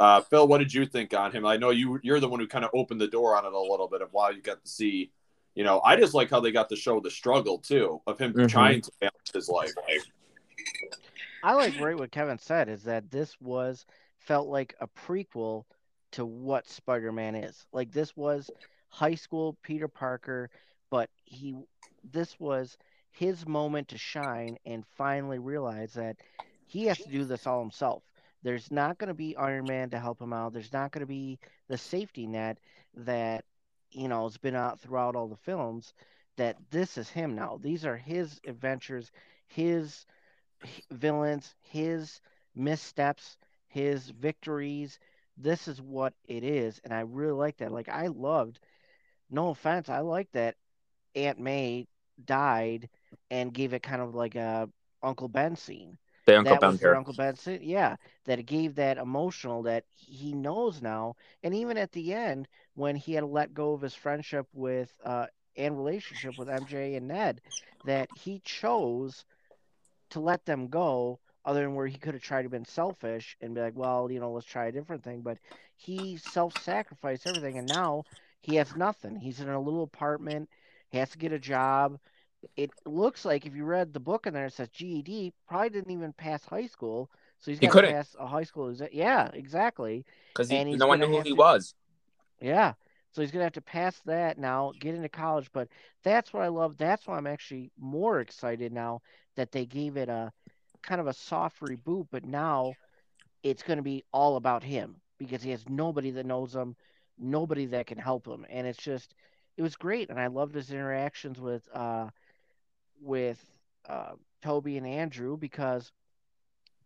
Uh, 0.00 0.20
Phil, 0.22 0.46
what 0.46 0.58
did 0.58 0.72
you 0.72 0.86
think 0.86 1.12
on 1.12 1.32
him? 1.32 1.44
I 1.44 1.56
know 1.56 1.70
you 1.70 2.00
you're 2.02 2.20
the 2.20 2.28
one 2.28 2.40
who 2.40 2.46
kind 2.46 2.64
of 2.64 2.70
opened 2.74 3.00
the 3.00 3.08
door 3.08 3.36
on 3.36 3.46
it 3.46 3.52
a 3.52 3.58
little 3.60 3.88
bit 3.88 4.02
of 4.02 4.12
why 4.12 4.30
you 4.30 4.40
got 4.40 4.62
to 4.62 4.68
see. 4.68 5.10
You 5.58 5.64
know, 5.64 5.80
I 5.84 5.96
just 5.96 6.14
like 6.14 6.30
how 6.30 6.38
they 6.38 6.52
got 6.52 6.68
to 6.68 6.76
show 6.76 7.00
the 7.00 7.10
struggle 7.10 7.58
too 7.58 8.00
of 8.06 8.16
him 8.16 8.32
Mhm. 8.32 8.48
trying 8.48 8.80
to 8.80 8.92
balance 9.00 9.32
his 9.34 9.48
life. 9.48 9.72
I 11.42 11.54
like 11.54 11.76
right 11.80 11.98
what 11.98 12.12
Kevin 12.12 12.38
said 12.38 12.68
is 12.68 12.84
that 12.84 13.10
this 13.10 13.40
was 13.40 13.84
felt 14.18 14.46
like 14.46 14.76
a 14.78 14.86
prequel 14.86 15.64
to 16.12 16.24
what 16.24 16.68
Spider-Man 16.68 17.34
is. 17.34 17.66
Like 17.72 17.90
this 17.90 18.16
was 18.16 18.48
high 18.88 19.16
school 19.16 19.58
Peter 19.64 19.88
Parker, 19.88 20.48
but 20.90 21.10
he 21.24 21.56
this 22.04 22.38
was 22.38 22.78
his 23.10 23.44
moment 23.44 23.88
to 23.88 23.98
shine 23.98 24.58
and 24.64 24.86
finally 24.86 25.40
realize 25.40 25.92
that 25.94 26.18
he 26.66 26.84
has 26.84 26.98
to 26.98 27.08
do 27.08 27.24
this 27.24 27.48
all 27.48 27.58
himself. 27.58 28.04
There's 28.44 28.70
not 28.70 28.98
going 28.98 29.08
to 29.08 29.14
be 29.14 29.36
Iron 29.36 29.64
Man 29.64 29.90
to 29.90 29.98
help 29.98 30.20
him 30.20 30.32
out. 30.32 30.52
There's 30.52 30.72
not 30.72 30.92
going 30.92 31.00
to 31.00 31.06
be 31.06 31.40
the 31.66 31.78
safety 31.78 32.28
net 32.28 32.58
that 32.94 33.44
you 33.90 34.08
know 34.08 34.24
has 34.24 34.36
been 34.38 34.54
out 34.54 34.80
throughout 34.80 35.16
all 35.16 35.28
the 35.28 35.36
films. 35.36 35.94
That 36.36 36.56
this 36.70 36.96
is 36.98 37.08
him 37.10 37.34
now. 37.34 37.58
These 37.60 37.84
are 37.84 37.96
his 37.96 38.40
adventures, 38.46 39.10
his 39.48 40.06
villains, 40.90 41.54
his 41.60 42.20
missteps, 42.54 43.36
his 43.68 44.10
victories. 44.10 44.98
This 45.36 45.68
is 45.68 45.80
what 45.82 46.14
it 46.26 46.44
is, 46.44 46.80
and 46.84 46.92
I 46.94 47.00
really 47.00 47.32
like 47.32 47.58
that. 47.58 47.72
Like 47.72 47.88
I 47.88 48.08
loved. 48.08 48.60
No 49.30 49.50
offense, 49.50 49.88
I 49.88 50.00
like 50.00 50.30
that 50.32 50.56
Aunt 51.14 51.38
May 51.40 51.86
died 52.24 52.88
and 53.30 53.54
gave 53.54 53.74
it 53.74 53.82
kind 53.82 54.02
of 54.02 54.14
like 54.14 54.36
a 54.36 54.70
Uncle 55.02 55.28
Ben 55.28 55.56
scene. 55.56 55.98
The 56.28 56.38
Uncle 56.38 56.56
that 56.56 56.62
Ben 56.62 56.76
was 56.76 56.78
their. 56.78 56.96
Uncle 56.96 57.12
Ben. 57.14 57.34
Yeah, 57.62 57.96
that 58.24 58.38
it 58.38 58.44
gave 58.44 58.74
that 58.76 58.98
emotional 58.98 59.62
that 59.62 59.84
he 59.94 60.32
knows 60.32 60.80
now, 60.82 61.16
and 61.42 61.54
even 61.54 61.76
at 61.76 61.92
the 61.92 62.12
end 62.14 62.48
when 62.74 62.96
he 62.96 63.12
had 63.14 63.20
to 63.20 63.26
let 63.26 63.54
go 63.54 63.72
of 63.72 63.80
his 63.82 63.94
friendship 63.94 64.46
with 64.52 64.94
uh, 65.04 65.26
and 65.56 65.76
relationship 65.76 66.36
with 66.36 66.48
MJ 66.48 66.94
and 66.96 67.08
Ned, 67.08 67.40
that 67.84 68.10
he 68.12 68.40
chose 68.40 69.24
to 70.10 70.20
let 70.20 70.44
them 70.44 70.68
go 70.68 71.20
other 71.44 71.62
than 71.62 71.74
where 71.74 71.86
he 71.86 71.98
could 71.98 72.14
have 72.14 72.22
tried 72.22 72.42
to 72.42 72.48
been 72.48 72.64
selfish 72.64 73.36
and 73.40 73.54
be 73.54 73.60
like, 73.60 73.76
well, 73.76 74.10
you 74.10 74.20
know, 74.20 74.30
let's 74.32 74.46
try 74.46 74.66
a 74.66 74.72
different 74.72 75.02
thing. 75.02 75.22
But 75.22 75.38
he 75.76 76.16
self-sacrificed 76.16 77.26
everything, 77.26 77.58
and 77.58 77.68
now 77.68 78.04
he 78.40 78.56
has 78.56 78.74
nothing. 78.76 79.16
He's 79.16 79.40
in 79.40 79.48
a 79.48 79.60
little 79.60 79.82
apartment. 79.82 80.48
He 80.88 80.98
has 80.98 81.10
to 81.10 81.18
get 81.18 81.32
a 81.32 81.38
job. 81.38 81.98
It 82.56 82.70
looks 82.86 83.24
like 83.24 83.46
if 83.46 83.54
you 83.54 83.64
read 83.64 83.92
the 83.92 84.00
book 84.00 84.26
in 84.26 84.34
there, 84.34 84.46
it 84.46 84.52
says 84.52 84.68
GED. 84.68 85.32
Probably 85.48 85.70
didn't 85.70 85.90
even 85.90 86.12
pass 86.12 86.44
high 86.44 86.66
school, 86.66 87.10
so 87.40 87.50
he's 87.50 87.58
He 87.58 87.66
got 87.66 87.80
to 87.80 87.88
pass 87.88 88.14
a 88.18 88.26
high 88.26 88.44
school. 88.44 88.70
exa- 88.72 88.90
Yeah, 88.92 89.28
exactly. 89.32 90.04
Because 90.34 90.50
no 90.50 90.86
one 90.86 91.00
knew 91.00 91.06
who 91.06 91.20
he 91.22 91.30
to- 91.30 91.36
was. 91.36 91.74
Yeah. 92.40 92.74
So 93.12 93.22
he's 93.22 93.30
gonna 93.32 93.44
have 93.44 93.52
to 93.54 93.60
pass 93.60 93.98
that 94.00 94.38
now, 94.38 94.72
get 94.78 94.94
into 94.94 95.08
college. 95.08 95.50
But 95.52 95.68
that's 96.04 96.32
what 96.32 96.42
I 96.44 96.48
love. 96.48 96.76
That's 96.76 97.06
why 97.06 97.16
I'm 97.16 97.26
actually 97.26 97.70
more 97.78 98.20
excited 98.20 98.72
now 98.72 99.02
that 99.34 99.50
they 99.50 99.66
gave 99.66 99.96
it 99.96 100.08
a 100.08 100.32
kind 100.82 101.00
of 101.00 101.06
a 101.08 101.14
soft 101.14 101.60
reboot, 101.60 102.06
but 102.10 102.24
now 102.24 102.74
it's 103.42 103.62
gonna 103.62 103.82
be 103.82 104.04
all 104.12 104.36
about 104.36 104.62
him 104.62 105.00
because 105.16 105.42
he 105.42 105.50
has 105.50 105.68
nobody 105.68 106.10
that 106.12 106.26
knows 106.26 106.54
him, 106.54 106.76
nobody 107.18 107.66
that 107.66 107.86
can 107.86 107.98
help 107.98 108.26
him. 108.26 108.46
And 108.48 108.66
it's 108.66 108.78
just 108.82 109.14
it 109.56 109.62
was 109.62 109.74
great 109.74 110.10
and 110.10 110.20
I 110.20 110.28
loved 110.28 110.54
his 110.54 110.70
interactions 110.70 111.40
with 111.40 111.68
uh 111.74 112.10
with 113.00 113.44
uh 113.88 114.12
Toby 114.42 114.76
and 114.76 114.86
Andrew 114.86 115.36
because 115.36 115.90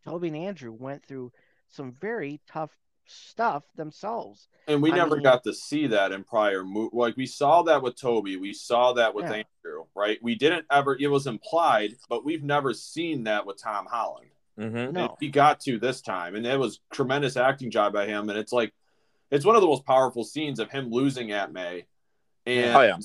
Toby 0.05 0.29
and 0.29 0.37
Andrew 0.37 0.73
went 0.73 1.05
through 1.05 1.33
some 1.69 1.93
very 1.93 2.41
tough 2.49 2.71
stuff 3.07 3.65
themselves. 3.77 4.49
And 4.69 4.83
we 4.83 4.93
I 4.93 4.97
never 4.97 5.17
mean- 5.17 5.25
got 5.25 5.43
to 5.45 5.53
see 5.53 5.87
that 5.89 6.13
in 6.13 6.25
prior 6.25 6.65
mo- 6.65 6.91
like 6.93 7.17
we 7.17 7.27
saw 7.27 7.63
that 7.65 7.83
with 7.83 7.97
Toby, 8.01 8.37
we 8.37 8.53
saw 8.53 8.93
that 8.95 9.15
with 9.15 9.25
Yeah. 9.27 9.43
Andrew, 9.65 9.85
right? 9.95 10.19
We 10.23 10.35
didn't 10.35 10.67
ever 10.71 10.97
it 10.99 11.09
was 11.09 11.27
implied, 11.27 11.97
but 12.09 12.25
we've 12.25 12.43
never 12.45 12.73
seen 12.73 13.25
that 13.25 13.45
with 13.47 13.61
Tom 13.61 13.87
Holland. 13.87 14.29
Mm-hmm. 14.59 14.93
No. 14.93 15.17
he 15.19 15.29
got 15.29 15.61
to 15.61 15.79
this 15.79 16.03
time, 16.03 16.35
and 16.37 16.47
it 16.47 16.59
was 16.59 16.81
tremendous 16.93 17.37
acting 17.39 17.71
job 17.71 17.93
by 17.95 18.07
him. 18.07 18.29
And 18.29 18.39
it's 18.39 18.53
like, 18.53 18.73
it's 19.31 19.47
one 19.47 19.57
of 19.57 19.63
the 19.63 19.67
most 19.67 19.87
powerful 19.87 20.25
scenes 20.25 20.59
of 20.59 20.71
him 20.71 20.91
losing 20.91 21.33
at 21.33 21.53
May. 21.53 21.87
And 22.47 22.77
Oh 22.77 22.83
yeah. 22.83 22.99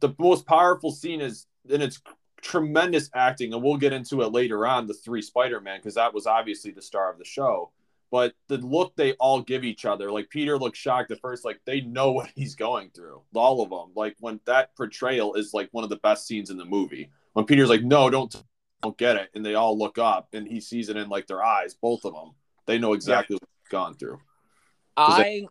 the 0.00 0.14
most 0.18 0.46
powerful 0.46 0.90
scene 0.90 1.20
is, 1.20 1.46
and 1.70 1.82
it's 1.82 2.00
tremendous 2.42 3.10
acting, 3.14 3.52
and 3.52 3.62
we'll 3.62 3.76
get 3.76 3.92
into 3.92 4.22
it 4.22 4.32
later 4.32 4.66
on. 4.66 4.86
The 4.86 4.94
three 4.94 5.22
Spider 5.22 5.60
Man, 5.60 5.78
because 5.78 5.94
that 5.94 6.14
was 6.14 6.26
obviously 6.26 6.70
the 6.70 6.82
star 6.82 7.10
of 7.10 7.18
the 7.18 7.24
show. 7.24 7.70
But 8.10 8.34
the 8.48 8.58
look 8.58 8.96
they 8.96 9.12
all 9.14 9.40
give 9.40 9.62
each 9.62 9.84
other, 9.84 10.10
like 10.10 10.30
Peter 10.30 10.58
looks 10.58 10.78
shocked 10.78 11.12
at 11.12 11.20
first, 11.20 11.44
like 11.44 11.60
they 11.64 11.80
know 11.80 12.12
what 12.12 12.30
he's 12.34 12.54
going 12.54 12.90
through. 12.90 13.22
All 13.34 13.62
of 13.62 13.70
them, 13.70 13.92
like 13.94 14.16
when 14.20 14.40
that 14.46 14.74
portrayal 14.76 15.34
is 15.34 15.54
like 15.54 15.68
one 15.72 15.84
of 15.84 15.90
the 15.90 15.96
best 15.96 16.26
scenes 16.26 16.50
in 16.50 16.56
the 16.56 16.64
movie. 16.64 17.10
When 17.32 17.44
Peter's 17.44 17.68
like, 17.68 17.84
"No, 17.84 18.10
don't, 18.10 18.34
don't 18.82 18.98
get 18.98 19.16
it," 19.16 19.30
and 19.34 19.46
they 19.46 19.54
all 19.54 19.78
look 19.78 19.98
up, 19.98 20.28
and 20.32 20.48
he 20.48 20.60
sees 20.60 20.88
it 20.88 20.96
in 20.96 21.08
like 21.08 21.28
their 21.28 21.44
eyes, 21.44 21.74
both 21.74 22.04
of 22.04 22.12
them. 22.12 22.32
They 22.66 22.78
know 22.78 22.92
exactly 22.92 23.34
what 23.34 23.48
he's 23.62 23.70
gone 23.70 23.94
through. 23.94 24.18
I 24.96 25.46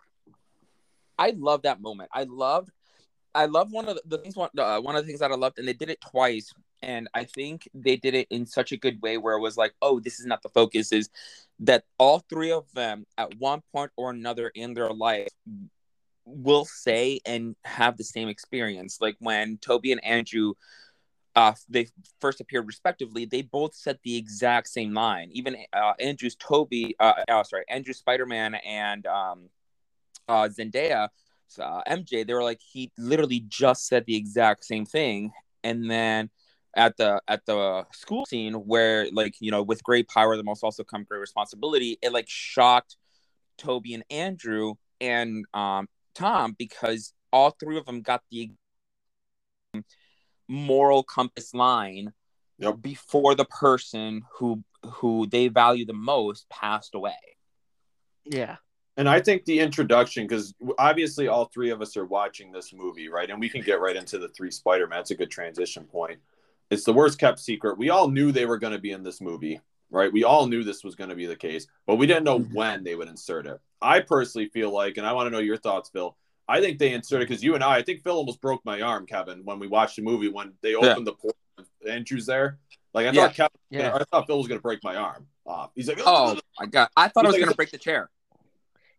I 1.17 1.33
love 1.37 1.61
that 1.63 1.81
moment. 1.81 2.09
I 2.13 2.23
loved 2.23 2.71
I 3.33 3.45
love 3.45 3.71
one 3.71 3.87
of 3.87 3.95
the, 3.95 4.01
the 4.05 4.17
things 4.17 4.35
one 4.35 4.49
uh, 4.57 4.79
one 4.79 4.95
of 4.95 5.03
the 5.03 5.07
things 5.07 5.19
that 5.19 5.31
I 5.31 5.35
loved, 5.35 5.59
and 5.59 5.67
they 5.67 5.73
did 5.73 5.89
it 5.89 6.01
twice. 6.01 6.53
And 6.81 7.09
I 7.13 7.25
think 7.25 7.67
they 7.73 7.97
did 7.97 8.15
it 8.15 8.27
in 8.29 8.45
such 8.45 8.71
a 8.71 8.77
good 8.77 9.01
way 9.01 9.17
where 9.17 9.35
it 9.35 9.41
was 9.41 9.57
like, 9.57 9.73
oh, 9.81 9.99
this 9.99 10.19
is 10.19 10.25
not 10.25 10.41
the 10.41 10.49
focus. 10.49 10.91
Is 10.91 11.09
that 11.59 11.83
all 11.97 12.19
three 12.29 12.51
of 12.51 12.71
them 12.73 13.05
at 13.17 13.37
one 13.37 13.61
point 13.73 13.91
or 13.97 14.11
another 14.11 14.49
in 14.55 14.73
their 14.73 14.91
life 14.91 15.27
will 16.25 16.65
say 16.65 17.19
and 17.25 17.55
have 17.65 17.97
the 17.97 18.03
same 18.03 18.29
experience. 18.29 18.99
Like 19.01 19.17
when 19.19 19.57
Toby 19.57 19.91
and 19.91 20.03
Andrew 20.03 20.53
uh, 21.35 21.53
they 21.69 21.87
first 22.19 22.41
appeared 22.41 22.67
respectively, 22.67 23.25
they 23.25 23.41
both 23.41 23.73
said 23.73 23.99
the 24.03 24.17
exact 24.17 24.67
same 24.67 24.93
line. 24.93 25.29
Even 25.31 25.55
uh, 25.73 25.93
Andrew's 25.99 26.35
Toby, 26.35 26.95
uh, 26.99 27.13
oh, 27.29 27.43
sorry, 27.43 27.63
Andrew 27.69 27.93
Spider 27.93 28.25
Man 28.25 28.55
and 28.55 29.05
um, 29.05 29.49
uh, 30.27 30.49
Zendaya, 30.49 31.09
uh, 31.59 31.81
MJ, 31.87 32.25
they 32.25 32.33
were 32.33 32.43
like, 32.43 32.59
he 32.61 32.91
literally 32.97 33.45
just 33.47 33.87
said 33.87 34.05
the 34.05 34.15
exact 34.15 34.65
same 34.65 34.85
thing, 34.85 35.31
and 35.63 35.89
then 35.89 36.29
at 36.79 36.95
the 36.97 37.21
at 37.27 37.45
the 37.45 37.85
school 37.91 38.25
scene 38.25 38.53
where 38.53 39.11
like 39.11 39.35
you 39.41 39.51
know 39.51 39.61
with 39.61 39.83
great 39.83 40.07
power 40.07 40.35
there 40.35 40.43
must 40.45 40.63
also 40.63 40.83
come 40.83 41.03
great 41.03 41.19
responsibility 41.19 41.97
it 42.01 42.13
like 42.13 42.29
shocked 42.29 42.95
toby 43.57 43.93
and 43.93 44.05
andrew 44.09 44.75
and 45.01 45.45
um 45.53 45.87
tom 46.15 46.55
because 46.57 47.13
all 47.33 47.51
three 47.51 47.77
of 47.77 47.85
them 47.85 48.01
got 48.01 48.23
the 48.31 48.49
moral 50.47 51.03
compass 51.03 51.53
line 51.53 52.13
Yep. 52.59 52.81
before 52.81 53.35
the 53.35 53.45
person 53.45 54.23
who 54.33 54.63
who 54.85 55.27
they 55.27 55.49
value 55.49 55.85
the 55.85 55.93
most 55.93 56.49
passed 56.49 56.95
away 56.95 57.19
Yeah. 58.25 58.57
And 58.97 59.07
I 59.07 59.21
think 59.21 59.45
the 59.45 59.59
introduction, 59.61 60.25
because 60.25 60.53
obviously 60.77 61.29
all 61.29 61.45
three 61.45 61.69
of 61.69 61.81
us 61.81 61.95
are 61.95 62.05
watching 62.05 62.51
this 62.51 62.73
movie, 62.73 63.07
right? 63.07 63.29
And 63.29 63.39
we 63.39 63.47
can 63.47 63.61
get 63.61 63.79
right 63.79 63.95
into 63.95 64.17
the 64.17 64.27
three 64.27 64.51
Spider 64.51 64.87
Man. 64.87 64.99
It's 64.99 65.11
a 65.11 65.15
good 65.15 65.31
transition 65.31 65.85
point. 65.85 66.19
It's 66.69 66.83
the 66.83 66.93
worst 66.93 67.19
kept 67.19 67.39
secret. 67.39 67.77
We 67.77 67.89
all 67.89 68.09
knew 68.09 68.31
they 68.31 68.45
were 68.45 68.57
going 68.57 68.73
to 68.73 68.79
be 68.79 68.91
in 68.91 69.03
this 69.03 69.21
movie, 69.21 69.59
right? 69.89 70.11
We 70.11 70.23
all 70.23 70.47
knew 70.47 70.63
this 70.63 70.83
was 70.83 70.95
going 70.95 71.09
to 71.09 71.15
be 71.15 71.25
the 71.25 71.35
case, 71.35 71.67
but 71.87 71.95
we 71.95 72.07
didn't 72.07 72.23
know 72.23 72.39
mm-hmm. 72.39 72.53
when 72.53 72.83
they 72.83 72.95
would 72.95 73.07
insert 73.07 73.47
it. 73.47 73.59
I 73.81 74.01
personally 74.01 74.49
feel 74.49 74.71
like, 74.71 74.97
and 74.97 75.07
I 75.07 75.13
want 75.13 75.27
to 75.27 75.31
know 75.31 75.39
your 75.39 75.57
thoughts, 75.57 75.89
Phil. 75.89 76.15
I 76.47 76.61
think 76.61 76.79
they 76.79 76.93
inserted 76.93 77.27
because 77.27 77.43
you 77.43 77.55
and 77.55 77.63
I, 77.63 77.77
I 77.77 77.81
think 77.83 78.01
Phil 78.01 78.15
almost 78.15 78.41
broke 78.41 78.63
my 78.65 78.81
arm, 78.81 79.05
Kevin, 79.05 79.45
when 79.45 79.59
we 79.59 79.67
watched 79.67 79.95
the 79.95 80.01
movie 80.01 80.29
when 80.29 80.53
they 80.61 80.75
opened 80.75 81.05
the 81.05 81.13
port. 81.13 81.35
Andrew's 81.87 82.25
there. 82.25 82.57
Like 82.93 83.07
I 83.07 83.11
Yeah. 83.11 83.27
thought, 83.27 83.35
Kevin, 83.35 83.51
Yeah. 83.69 83.95
I 83.95 84.03
thought 84.05 84.27
Phil 84.27 84.37
was 84.37 84.47
going 84.47 84.59
to 84.59 84.63
break 84.63 84.83
my 84.83 84.95
arm 84.95 85.27
off. 85.45 85.71
He's 85.75 85.87
like, 85.87 85.99
oh 86.05 86.37
my 86.59 86.65
god 86.65 86.89
i 86.95 87.07
thought 87.07 87.25
i 87.25 87.27
was 87.27 87.35
like- 87.35 87.43
gonna 87.43 87.55
break 87.55 87.71
the 87.71 87.77
chair 87.77 88.09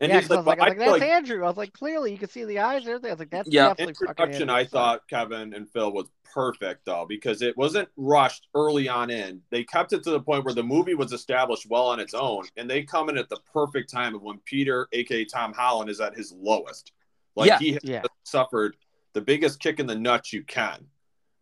and 0.00 0.10
yeah, 0.10 0.18
he's 0.20 0.28
'cause 0.28 0.36
I 0.36 0.40
was 0.40 0.46
like, 0.46 0.60
I 0.60 0.64
was 0.64 0.68
like, 0.70 0.78
that's 0.78 0.90
like 0.92 1.02
Andrew. 1.02 1.44
I 1.44 1.48
was 1.48 1.56
like, 1.56 1.72
clearly 1.72 2.12
you 2.12 2.18
can 2.18 2.28
see 2.28 2.44
the 2.44 2.58
eyes 2.58 2.82
and 2.82 2.88
everything. 2.90 3.10
I 3.10 3.12
was 3.14 3.18
like, 3.18 3.30
that's 3.30 3.48
Yeah. 3.50 3.68
definitely 3.68 3.94
fucking 3.94 4.08
introduction 4.08 4.42
Andrew. 4.50 4.54
I 4.54 4.64
So- 4.64 4.70
thought 4.70 5.08
Kevin 5.08 5.54
and 5.54 5.68
Phil 5.70 5.92
was 5.92 6.06
perfect 6.24 6.84
though 6.84 7.04
because 7.08 7.42
it 7.42 7.56
wasn't 7.56 7.88
rushed 7.96 8.46
early 8.54 8.88
on 8.88 9.10
in. 9.10 9.42
They 9.50 9.64
kept 9.64 9.92
it 9.92 10.02
to 10.04 10.10
the 10.10 10.20
point 10.20 10.44
where 10.44 10.54
the 10.54 10.62
movie 10.62 10.94
was 10.94 11.12
established 11.12 11.66
well 11.68 11.86
on 11.88 11.98
its 12.00 12.14
own, 12.14 12.44
and 12.56 12.70
they 12.70 12.82
come 12.82 13.08
in 13.08 13.18
at 13.18 13.28
the 13.28 13.38
perfect 13.52 13.90
time 13.90 14.14
of 14.14 14.22
when 14.22 14.38
Peter, 14.44 14.88
aka 14.92 15.24
Tom 15.24 15.52
Holland, 15.52 15.90
is 15.90 16.00
at 16.00 16.16
his 16.16 16.32
lowest. 16.32 16.92
Like 17.36 17.48
Yeah. 17.48 17.58
he 17.58 17.72
has 17.72 17.84
Yeah. 17.84 18.02
suffered 18.24 18.76
the 19.12 19.20
biggest 19.20 19.58
kick 19.60 19.80
in 19.80 19.86
the 19.86 19.94
nuts 19.96 20.32
you 20.32 20.42
can, 20.44 20.86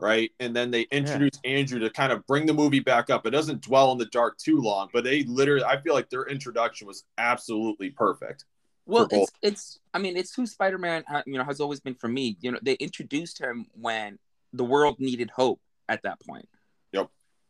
right? 0.01 0.31
And 0.41 0.55
then 0.55 0.71
they 0.71 0.83
introduce 0.91 1.39
Andrew 1.45 1.79
to 1.81 1.91
kind 1.91 2.13
of 2.13 2.27
bring 2.27 2.47
the 2.47 2.55
movie 2.55 2.81
back 2.81 3.11
up. 3.11 3.27
It 3.27 3.31
doesn't 3.31 3.63
dwell 3.63 3.93
in 3.93 3.99
the 3.99 4.07
dark 4.07 4.39
too 4.39 4.61
long, 4.61 4.89
but 4.93 5.05
they 5.05 5.25
literally, 5.25 5.65
I 5.65 5.81
feel 5.81 5.95
like 5.95 6.11
their 6.11 6.27
introduction 6.27 6.87
was 6.87 7.05
absolutely 7.19 7.91
perfect. 7.91 8.45
Well, 8.87 9.07
it's 9.11 9.33
it's. 9.43 9.79
I 9.93 9.99
mean, 9.99 10.17
it's 10.17 10.35
who 10.35 10.47
Spider-Man, 10.47 11.05
you 11.27 11.37
know, 11.37 11.45
has 11.45 11.61
always 11.61 11.81
been 11.81 11.95
for 11.95 12.09
me. 12.09 12.39
You 12.41 12.53
know, 12.53 12.59
they 12.63 12.75
introduced 12.75 13.39
him 13.39 13.67
when 13.73 14.19
the 14.55 14.65
world 14.65 14.97
needed 14.99 15.31
hope 15.31 15.61
at 15.91 16.03
that 16.05 16.21
point, 16.21 16.49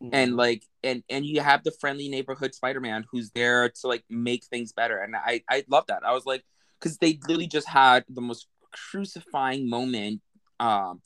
Mm-hmm. 0.03 0.15
and 0.15 0.37
like, 0.37 0.63
and 0.85 1.03
and 1.11 1.27
you 1.27 1.41
have 1.41 1.65
the 1.65 1.73
friendly 1.73 2.09
neighborhood 2.09 2.55
Spider-Man 2.55 3.07
who's 3.11 3.31
there 3.31 3.69
to 3.69 3.89
like 3.89 4.05
make 4.09 4.45
things 4.45 4.73
better, 4.73 4.99
and 4.99 5.17
I 5.17 5.43
I 5.51 5.65
love 5.69 5.87
that. 5.89 6.05
I 6.07 6.13
was 6.13 6.25
like, 6.25 6.45
because 6.79 6.99
they 6.99 7.19
literally 7.23 7.49
just 7.49 7.69
had 7.69 8.05
the 8.09 8.21
most 8.21 8.47
crucifying 8.73 9.69
moment, 9.69 10.21
um, 10.61 11.03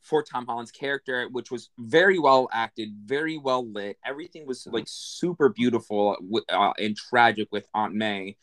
for 0.00 0.22
Tom 0.22 0.46
Holland's 0.46 0.70
character, 0.70 1.28
which 1.30 1.50
was 1.50 1.70
very 1.78 2.18
well 2.18 2.48
acted, 2.52 2.90
very 3.04 3.38
well 3.38 3.66
lit. 3.70 3.98
Everything 4.04 4.46
was 4.46 4.66
like 4.66 4.84
super 4.86 5.48
beautiful 5.48 6.16
uh, 6.48 6.72
and 6.78 6.96
tragic 6.96 7.48
with 7.52 7.66
Aunt 7.74 7.94
May. 7.94 8.36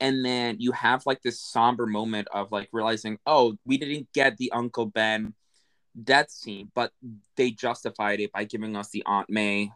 And 0.00 0.24
then 0.24 0.56
you 0.58 0.72
have 0.72 1.06
like 1.06 1.22
this 1.22 1.40
somber 1.40 1.86
moment 1.86 2.28
of 2.32 2.52
like 2.52 2.68
realizing 2.72 3.18
oh 3.26 3.56
we 3.64 3.78
didn't 3.78 4.08
get 4.12 4.36
the 4.36 4.52
uncle 4.52 4.86
ben 4.86 5.34
death 6.04 6.30
scene 6.30 6.70
but 6.76 6.92
they 7.34 7.50
justified 7.50 8.20
it 8.20 8.30
by 8.30 8.44
giving 8.44 8.76
us 8.76 8.90
the 8.90 9.02
aunt 9.06 9.28
may 9.28 9.72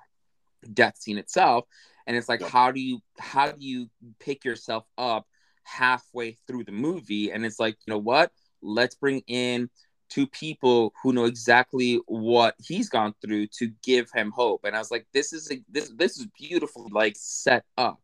death 0.73 0.97
scene 0.97 1.19
itself. 1.19 1.67
And 2.07 2.17
it's 2.17 2.29
like 2.29 2.41
Yep. 2.41 2.51
how 2.51 2.73
do 2.73 2.81
you 2.81 3.01
how 3.19 3.53
do 3.53 3.65
you 3.65 3.89
pick 4.19 4.45
yourself 4.45 4.85
up 4.99 5.27
halfway 5.65 6.33
through 6.47 6.65
the 6.65 6.73
movie? 6.73 7.31
And 7.31 7.45
it's 7.45 7.61
like 7.61 7.77
you 7.87 7.93
know 7.93 7.99
what? 7.99 8.33
Let's 8.61 8.95
bring 8.95 9.23
in 9.27 9.71
two 10.13 10.27
people 10.27 10.93
who 11.03 11.13
know 11.13 11.25
exactly 11.25 11.99
what 12.07 12.55
he's 12.63 12.91
gone 12.91 13.15
through 13.23 13.47
to 13.47 13.71
give 13.83 14.11
him 14.13 14.31
hope 14.31 14.61
and 14.65 14.77
i 14.77 14.79
was 14.79 14.91
like 14.91 15.07
this 15.15 15.33
is 15.33 15.51
a, 15.51 15.59
this 15.71 15.91
this 15.97 16.19
is 16.19 16.27
beautiful 16.39 16.87
like 16.93 17.15
set 17.17 17.65
up 17.79 17.99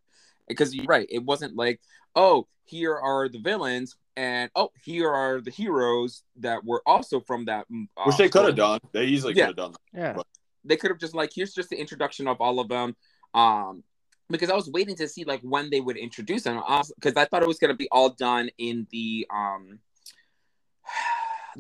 because 0.49 0.75
you're 0.75 0.87
right 0.87 1.07
it 1.11 1.23
wasn't 1.23 1.55
like 1.55 1.81
oh 2.17 2.47
here 2.65 2.97
are 2.97 3.29
the 3.29 3.39
villains 3.39 3.97
and 4.17 4.51
oh 4.57 4.71
here 4.83 5.11
are 5.11 5.43
the 5.43 5.51
heroes 5.51 6.23
that 6.37 6.65
were 6.65 6.83
also 6.87 7.21
from 7.21 7.45
that 7.45 7.67
mm, 7.71 7.87
uh, 7.99 8.05
Which 8.07 8.17
they 8.17 8.29
could 8.31 8.47
have 8.47 8.57
done. 8.57 8.81
They 8.93 9.05
easily 9.05 9.35
Yeah. 9.35 9.45
could 9.45 9.49
have 9.49 9.57
done 9.57 9.73
that. 9.73 10.17
Yeah. 10.17 10.23
they 10.65 10.77
could 10.77 10.91
have 10.91 10.99
just 10.99 11.15
like 11.15 11.31
here's 11.35 11.53
just 11.53 11.69
the 11.69 11.77
introduction 11.77 12.27
of 12.27 12.41
all 12.41 12.59
of 12.59 12.69
them 12.69 12.97
um 13.35 13.85
because 14.31 14.49
i 14.51 14.55
was 14.55 14.71
waiting 14.71 14.97
to 14.97 15.09
see 15.09 15.25
like 15.25 15.43
when 15.43 15.69
they 15.69 15.81
would 15.81 15.99
introduce 15.99 16.45
them 16.45 16.63
because 16.97 17.17
i 17.17 17.25
thought 17.27 17.43
it 17.43 17.49
was 17.49 17.59
going 17.59 17.71
to 17.73 17.77
be 17.77 17.89
all 17.93 18.11
done 18.11 18.49
in 18.57 18.87
the 18.91 19.27
um 19.31 19.79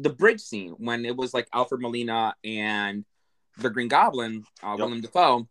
the 0.00 0.10
bridge 0.10 0.40
scene 0.40 0.72
when 0.78 1.04
it 1.04 1.16
was 1.16 1.34
like 1.34 1.48
alfred 1.52 1.80
molina 1.80 2.34
and 2.44 3.04
the 3.58 3.68
green 3.70 3.88
goblin 3.88 4.44
uh, 4.62 4.70
Yep. 4.70 4.78
william 4.78 5.00
dafoe 5.00 5.48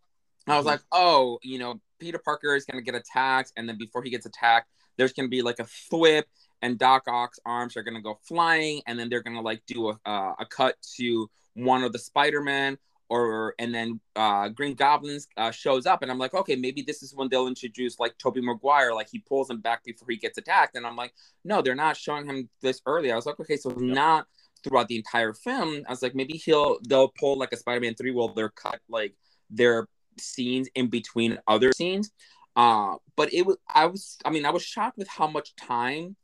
i 0.47 0.55
was 0.55 0.63
Mhm. 0.63 0.67
like 0.69 0.81
oh 0.91 1.39
you 1.43 1.59
know 1.59 1.79
peter 1.99 2.19
parker 2.19 2.55
is 2.55 2.65
going 2.65 2.77
to 2.83 2.91
get 2.91 2.95
attacked 2.99 3.51
and 3.57 3.67
then 3.67 3.77
before 3.77 4.01
he 4.03 4.09
gets 4.09 4.25
attacked 4.25 4.69
there's 4.97 5.13
going 5.13 5.25
to 5.25 5.29
be 5.29 5.41
like 5.41 5.59
a 5.59 5.63
thwip 5.63 6.23
and 6.61 6.79
doc 6.79 7.03
ock's 7.07 7.39
arms 7.45 7.75
are 7.75 7.83
going 7.83 7.95
to 7.95 8.01
go 8.01 8.17
flying 8.27 8.81
and 8.87 8.97
then 8.97 9.09
they're 9.09 9.21
going 9.23 9.35
to 9.35 9.41
like 9.41 9.61
do 9.67 9.89
a, 9.89 9.99
uh, 10.05 10.33
a 10.39 10.45
cut 10.45 10.75
to 10.95 11.29
one 11.55 11.83
of 11.83 11.91
the 11.91 11.99
spider-man 11.99 12.77
or 13.09 13.55
and 13.57 13.73
then 13.73 14.01
uh, 14.17 14.49
Green 14.49 14.73
Goblins 14.73 15.29
uh, 15.37 15.49
shows 15.49 15.85
up, 15.85 16.01
and 16.01 16.11
I'm 16.11 16.17
like, 16.17 16.33
okay, 16.33 16.57
maybe 16.57 16.81
this 16.81 17.01
is 17.01 17.15
when 17.15 17.29
they'll 17.29 17.47
introduce 17.47 18.01
like 18.01 18.17
Tobey 18.17 18.41
Maguire, 18.41 18.93
like 18.93 19.07
he 19.09 19.19
pulls 19.19 19.49
him 19.49 19.61
back 19.61 19.85
before 19.85 20.07
he 20.09 20.17
gets 20.17 20.37
attacked, 20.37 20.75
and 20.75 20.85
I'm 20.85 20.97
like, 20.97 21.13
no, 21.45 21.61
they're 21.61 21.73
not 21.73 21.95
showing 21.95 22.25
him 22.25 22.49
this 22.61 22.81
early. 22.85 23.09
I 23.09 23.15
was 23.15 23.25
like, 23.25 23.39
okay, 23.39 23.55
so 23.55 23.69
not 23.69 24.27
throughout 24.63 24.87
the 24.87 24.97
entire 24.97 25.33
film. 25.33 25.83
I 25.87 25.91
was 25.91 26.01
like, 26.01 26.15
maybe 26.15 26.33
he'll 26.33 26.77
they'll 26.87 27.09
pull 27.19 27.37
like 27.37 27.51
a 27.51 27.57
Spider-Man 27.57 27.95
three 27.95 28.11
where 28.11 28.29
they're 28.35 28.49
cut 28.49 28.79
like 28.89 29.15
their 29.49 29.87
scenes 30.19 30.67
in 30.75 30.87
between 30.87 31.39
other 31.47 31.71
scenes. 31.73 32.11
Uh, 32.55 32.95
but 33.15 33.33
it 33.33 33.45
was 33.45 33.57
I 33.67 33.85
was 33.85 34.17
I 34.25 34.29
mean 34.29 34.45
I 34.45 34.51
was 34.51 34.63
shocked 34.63 34.97
with 34.97 35.07
how 35.07 35.27
much 35.27 35.55
time 35.55 36.15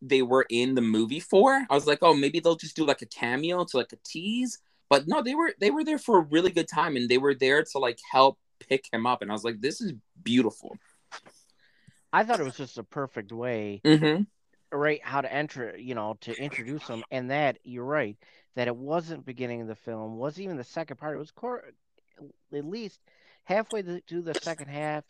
they 0.00 0.22
were 0.22 0.46
in 0.48 0.74
the 0.74 0.82
movie 0.82 1.20
for. 1.20 1.66
I 1.68 1.74
was 1.74 1.86
like, 1.86 1.98
oh, 2.02 2.14
maybe 2.14 2.40
they'll 2.40 2.56
just 2.56 2.76
do 2.76 2.86
like 2.86 3.02
a 3.02 3.06
cameo 3.06 3.64
to 3.64 3.76
like 3.76 3.92
a 3.92 3.98
tease 4.04 4.58
but 4.90 5.06
no 5.06 5.22
they 5.22 5.34
were 5.34 5.52
they 5.60 5.70
were 5.70 5.84
there 5.84 5.98
for 5.98 6.18
a 6.18 6.26
really 6.30 6.50
good 6.50 6.66
time 6.66 6.96
and 6.96 7.10
they 7.10 7.18
were 7.18 7.34
there 7.34 7.62
to 7.62 7.78
like 7.78 7.98
help 8.10 8.38
pick 8.58 8.86
him 8.90 9.06
up 9.06 9.20
and 9.20 9.30
i 9.30 9.34
was 9.34 9.44
like 9.44 9.60
this 9.60 9.82
is 9.82 9.92
beautiful 10.22 10.78
I 12.12 12.24
thought 12.24 12.40
it 12.40 12.44
was 12.44 12.56
just 12.56 12.78
a 12.78 12.82
perfect 12.82 13.32
way, 13.32 13.80
mm-hmm. 13.84 14.22
Right? 14.72 15.00
How 15.02 15.20
to 15.20 15.32
enter, 15.32 15.76
you 15.76 15.94
know, 15.94 16.16
to 16.22 16.34
introduce 16.34 16.86
them, 16.86 17.04
and 17.10 17.30
that 17.30 17.58
you're 17.64 17.84
right 17.84 18.16
that 18.58 18.66
it 18.66 18.76
wasn't 18.76 19.24
beginning 19.24 19.60
of 19.60 19.68
the 19.68 19.76
film, 19.76 20.16
wasn't 20.16 20.42
even 20.42 20.56
the 20.56 20.64
second 20.64 20.96
part. 20.96 21.14
It 21.14 21.20
was 21.20 21.30
cor- 21.30 21.62
at 22.52 22.64
least 22.64 22.98
halfway 23.44 23.82
th- 23.82 24.02
through 24.08 24.22
the 24.22 24.34
second 24.34 24.66
half, 24.66 25.04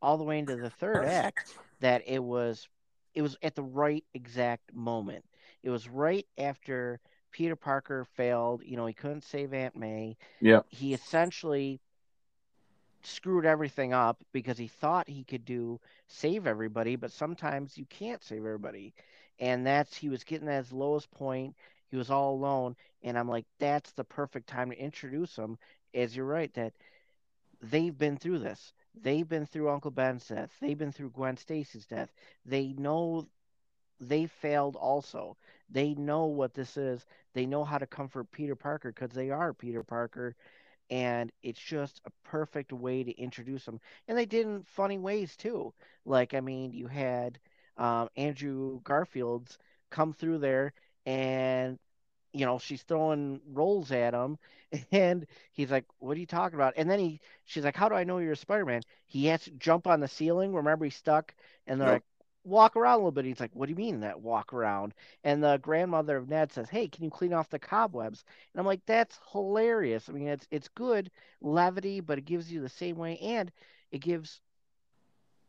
all 0.00 0.16
the 0.16 0.24
way 0.24 0.38
into 0.38 0.56
the 0.56 0.70
third 0.70 1.04
act. 1.04 1.54
That 1.80 2.02
it 2.06 2.24
was, 2.24 2.66
it 3.14 3.20
was 3.20 3.36
at 3.42 3.56
the 3.56 3.62
right 3.62 4.02
exact 4.14 4.74
moment. 4.74 5.22
It 5.62 5.68
was 5.68 5.86
right 5.86 6.26
after 6.38 6.98
Peter 7.30 7.56
Parker 7.56 8.06
failed. 8.16 8.62
You 8.64 8.78
know, 8.78 8.86
he 8.86 8.94
couldn't 8.94 9.24
save 9.24 9.52
Aunt 9.52 9.76
May. 9.76 10.16
Yeah. 10.40 10.60
He 10.68 10.94
essentially 10.94 11.80
screwed 13.06 13.44
everything 13.46 13.92
up 13.92 14.22
because 14.32 14.58
he 14.58 14.68
thought 14.68 15.08
he 15.08 15.24
could 15.24 15.44
do 15.44 15.80
save 16.08 16.46
everybody, 16.46 16.96
but 16.96 17.12
sometimes 17.12 17.76
you 17.78 17.84
can't 17.86 18.22
save 18.22 18.38
everybody. 18.38 18.94
And 19.38 19.66
that's 19.66 19.96
he 19.96 20.08
was 20.08 20.24
getting 20.24 20.48
at 20.48 20.64
his 20.64 20.72
lowest 20.72 21.10
point. 21.10 21.56
He 21.90 21.96
was 21.96 22.10
all 22.10 22.34
alone, 22.34 22.76
and 23.02 23.18
I'm 23.18 23.28
like, 23.28 23.46
that's 23.58 23.92
the 23.92 24.04
perfect 24.04 24.48
time 24.48 24.70
to 24.70 24.78
introduce 24.78 25.36
him. 25.36 25.58
As 25.94 26.16
you're 26.16 26.26
right 26.26 26.52
that 26.54 26.72
they've 27.62 27.96
been 27.96 28.16
through 28.16 28.38
this. 28.38 28.72
They've 28.94 29.28
been 29.28 29.46
through 29.46 29.70
Uncle 29.70 29.90
Ben's 29.90 30.26
death. 30.28 30.50
They've 30.60 30.78
been 30.78 30.92
through 30.92 31.10
Gwen 31.10 31.36
Stacy's 31.36 31.86
death. 31.86 32.12
They 32.44 32.68
know 32.74 33.26
they 34.00 34.26
failed 34.26 34.76
also. 34.76 35.36
They 35.70 35.94
know 35.94 36.26
what 36.26 36.54
this 36.54 36.76
is. 36.76 37.04
They 37.34 37.46
know 37.46 37.64
how 37.64 37.78
to 37.78 37.86
comfort 37.86 38.30
Peter 38.30 38.54
Parker 38.56 38.92
because 38.92 39.12
they 39.12 39.30
are 39.30 39.52
Peter 39.52 39.82
Parker 39.82 40.36
and 40.90 41.32
it's 41.42 41.60
just 41.60 42.00
a 42.06 42.10
perfect 42.28 42.72
way 42.72 43.02
to 43.04 43.12
introduce 43.12 43.64
them. 43.64 43.80
And 44.08 44.16
they 44.18 44.26
did 44.26 44.46
in 44.46 44.62
funny 44.64 44.98
ways 44.98 45.36
too. 45.36 45.72
Like 46.04 46.34
I 46.34 46.40
mean, 46.40 46.72
you 46.72 46.86
had 46.88 47.38
um, 47.76 48.08
Andrew 48.16 48.80
Garfield's 48.82 49.58
come 49.90 50.12
through 50.12 50.38
there, 50.38 50.72
and 51.06 51.78
you 52.32 52.44
know 52.46 52.58
she's 52.58 52.82
throwing 52.82 53.40
rolls 53.52 53.92
at 53.92 54.14
him, 54.14 54.38
and 54.92 55.26
he's 55.52 55.70
like, 55.70 55.84
"What 55.98 56.16
are 56.16 56.20
you 56.20 56.26
talking 56.26 56.56
about?" 56.56 56.74
And 56.76 56.90
then 56.90 56.98
he, 56.98 57.20
she's 57.44 57.64
like, 57.64 57.76
"How 57.76 57.88
do 57.88 57.94
I 57.94 58.04
know 58.04 58.18
you're 58.18 58.32
a 58.32 58.36
Spider-Man?" 58.36 58.82
He 59.06 59.26
has 59.26 59.44
to 59.44 59.50
jump 59.52 59.86
on 59.86 60.00
the 60.00 60.08
ceiling. 60.08 60.54
Remember, 60.54 60.84
he's 60.84 60.96
stuck, 60.96 61.34
and 61.66 61.80
they're 61.80 61.88
Yep. 61.88 61.94
like, 61.94 62.04
walk 62.44 62.76
around 62.76 62.94
a 62.94 62.98
little 62.98 63.10
bit. 63.12 63.24
He's 63.24 63.40
like, 63.40 63.54
what 63.54 63.66
do 63.66 63.70
you 63.70 63.76
mean 63.76 64.00
that 64.00 64.20
walk 64.20 64.52
around? 64.52 64.94
And 65.24 65.42
the 65.42 65.58
grandmother 65.58 66.16
of 66.16 66.28
Ned 66.28 66.52
says, 66.52 66.68
hey, 66.68 66.88
can 66.88 67.04
you 67.04 67.10
clean 67.10 67.32
off 67.32 67.50
the 67.50 67.58
cobwebs? 67.58 68.24
And 68.52 68.60
I'm 68.60 68.66
like, 68.66 68.82
that's 68.86 69.18
hilarious. 69.32 70.08
I 70.08 70.12
mean, 70.12 70.28
it's 70.28 70.46
it's 70.50 70.68
good 70.68 71.10
levity, 71.40 72.00
but 72.00 72.18
it 72.18 72.24
gives 72.26 72.52
you 72.52 72.60
the 72.60 72.68
same 72.68 72.96
way, 72.96 73.18
and 73.18 73.50
it 73.90 73.98
gives 73.98 74.40